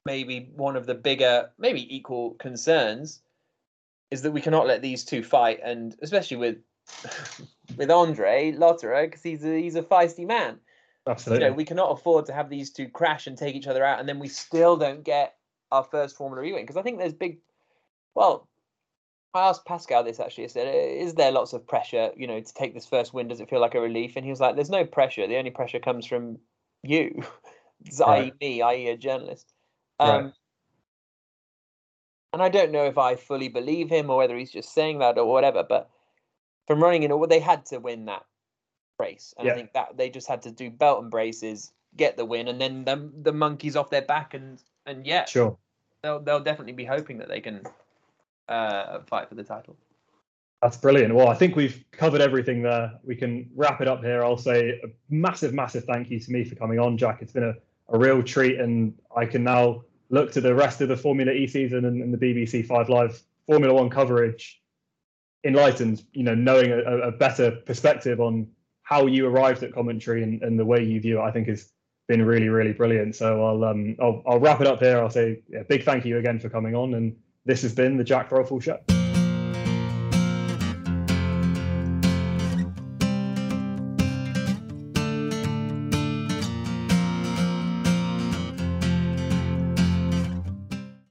maybe 0.04 0.50
one 0.54 0.76
of 0.76 0.86
the 0.86 0.94
bigger, 0.94 1.50
maybe 1.58 1.94
equal 1.94 2.34
concerns 2.34 3.20
is 4.10 4.22
that 4.22 4.32
we 4.32 4.40
cannot 4.40 4.66
let 4.66 4.82
these 4.82 5.04
two 5.04 5.22
fight, 5.22 5.60
and 5.62 5.96
especially 6.02 6.36
with 6.36 6.58
with 7.76 7.90
Andre 7.90 8.52
Lotterer 8.52 9.04
because 9.04 9.22
he's 9.22 9.44
a 9.44 9.60
he's 9.60 9.76
a 9.76 9.82
feisty 9.82 10.26
man. 10.26 10.58
Absolutely, 11.06 11.44
You 11.44 11.50
know, 11.50 11.56
we 11.56 11.64
cannot 11.64 11.92
afford 11.92 12.26
to 12.26 12.32
have 12.32 12.50
these 12.50 12.70
two 12.70 12.88
crash 12.88 13.26
and 13.26 13.36
take 13.36 13.54
each 13.54 13.66
other 13.66 13.84
out, 13.84 14.00
and 14.00 14.08
then 14.08 14.18
we 14.18 14.28
still 14.28 14.76
don't 14.76 15.02
get 15.02 15.36
our 15.72 15.84
first 15.84 16.16
Formula 16.16 16.44
E 16.44 16.52
win 16.52 16.62
because 16.62 16.76
I 16.76 16.82
think 16.82 16.98
there's 16.98 17.12
big. 17.12 17.38
Well, 18.14 18.48
I 19.32 19.48
asked 19.48 19.64
Pascal 19.64 20.02
this 20.02 20.18
actually. 20.18 20.44
I 20.44 20.48
said, 20.48 20.74
"Is 20.74 21.14
there 21.14 21.30
lots 21.30 21.52
of 21.52 21.66
pressure? 21.66 22.12
You 22.16 22.26
know, 22.26 22.40
to 22.40 22.54
take 22.54 22.74
this 22.74 22.86
first 22.86 23.14
win? 23.14 23.28
Does 23.28 23.40
it 23.40 23.48
feel 23.48 23.60
like 23.60 23.74
a 23.74 23.80
relief?" 23.80 24.16
And 24.16 24.24
he 24.24 24.30
was 24.30 24.40
like, 24.40 24.56
"There's 24.56 24.70
no 24.70 24.84
pressure. 24.84 25.26
The 25.26 25.36
only 25.36 25.50
pressure 25.50 25.78
comes 25.78 26.06
from 26.06 26.38
you, 26.82 27.22
i.e. 27.86 28.00
Right. 28.00 28.34
me, 28.40 28.62
i.e. 28.62 28.88
a 28.88 28.96
journalist." 28.96 29.52
Right. 30.00 30.14
Um, 30.24 30.32
and 32.32 32.42
I 32.42 32.48
don't 32.48 32.72
know 32.72 32.84
if 32.86 32.98
I 32.98 33.16
fully 33.16 33.48
believe 33.48 33.88
him 33.90 34.10
or 34.10 34.16
whether 34.16 34.36
he's 34.36 34.52
just 34.52 34.72
saying 34.72 34.98
that 34.98 35.18
or 35.18 35.26
whatever. 35.26 35.62
But 35.62 35.90
from 36.66 36.82
running 36.82 37.02
in, 37.02 37.28
they 37.28 37.40
had 37.40 37.66
to 37.66 37.78
win 37.78 38.06
that 38.06 38.24
race, 38.98 39.32
and 39.38 39.46
Yeah. 39.46 39.52
I 39.52 39.56
think 39.56 39.72
that 39.74 39.96
they 39.96 40.10
just 40.10 40.28
had 40.28 40.42
to 40.42 40.50
do 40.50 40.70
belt 40.70 41.02
and 41.02 41.10
braces, 41.10 41.72
get 41.96 42.16
the 42.16 42.24
win, 42.24 42.48
and 42.48 42.60
then 42.60 42.84
the 42.84 43.12
the 43.22 43.32
monkeys 43.32 43.76
off 43.76 43.90
their 43.90 44.02
back, 44.02 44.34
and 44.34 44.60
and 44.86 45.06
yeah, 45.06 45.24
Sure. 45.26 45.56
they'll 46.02 46.20
they'll 46.20 46.40
definitely 46.40 46.72
be 46.72 46.84
hoping 46.84 47.18
that 47.18 47.28
they 47.28 47.40
can 47.40 47.62
uh, 48.50 49.00
fight 49.06 49.28
for 49.28 49.34
the 49.34 49.44
title. 49.44 49.76
That's 50.60 50.76
brilliant. 50.76 51.14
Well, 51.14 51.28
I 51.28 51.34
think 51.34 51.56
we've 51.56 51.82
covered 51.90 52.20
everything 52.20 52.62
there. 52.62 52.92
We 53.02 53.16
can 53.16 53.48
wrap 53.54 53.80
it 53.80 53.88
up 53.88 54.02
here. 54.04 54.22
I'll 54.22 54.36
say 54.36 54.80
a 54.84 54.88
massive, 55.08 55.54
massive 55.54 55.84
thank 55.84 56.10
you 56.10 56.20
to 56.20 56.30
me 56.30 56.44
for 56.44 56.54
coming 56.54 56.78
on, 56.78 56.98
Jack. 56.98 57.22
It's 57.22 57.32
been 57.32 57.44
a, 57.44 57.54
a 57.88 57.98
real 57.98 58.22
treat, 58.22 58.60
and 58.60 58.92
I 59.16 59.24
can 59.24 59.42
now 59.42 59.84
look 60.10 60.32
to 60.32 60.40
the 60.40 60.54
rest 60.54 60.82
of 60.82 60.88
the 60.88 60.96
Formula 60.96 61.32
E 61.32 61.46
season 61.46 61.86
and, 61.86 62.02
and 62.02 62.12
the 62.12 62.18
BBC 62.18 62.66
Five 62.66 62.90
Live 62.90 63.22
Formula 63.46 63.72
One 63.72 63.88
coverage 63.88 64.60
enlightened, 65.44 66.04
you 66.12 66.22
know, 66.22 66.34
knowing 66.34 66.70
a, 66.72 66.98
a 66.98 67.12
better 67.12 67.50
perspective 67.50 68.20
on 68.20 68.46
how 68.82 69.06
you 69.06 69.26
arrived 69.26 69.62
at 69.62 69.72
commentary 69.72 70.22
and, 70.22 70.42
and 70.42 70.58
the 70.58 70.64
way 70.64 70.82
you 70.82 71.00
view 71.00 71.20
it, 71.20 71.22
I 71.22 71.30
think 71.30 71.48
has 71.48 71.70
been 72.06 72.22
really, 72.22 72.48
really 72.48 72.72
brilliant. 72.72 73.14
So 73.14 73.46
I'll 73.46 73.64
um 73.64 73.96
I'll, 74.00 74.22
I'll 74.26 74.40
wrap 74.40 74.60
it 74.60 74.66
up 74.66 74.80
here. 74.80 74.98
I'll 74.98 75.08
say 75.08 75.42
yeah, 75.48 75.62
big 75.62 75.84
thank 75.84 76.04
you 76.04 76.18
again 76.18 76.38
for 76.38 76.50
coming 76.50 76.74
on, 76.74 76.94
and 76.94 77.16
this 77.50 77.62
has 77.62 77.74
been 77.74 77.96
the 77.96 78.04
Jack 78.04 78.28
Throttle 78.28 78.60
Show. 78.60 78.99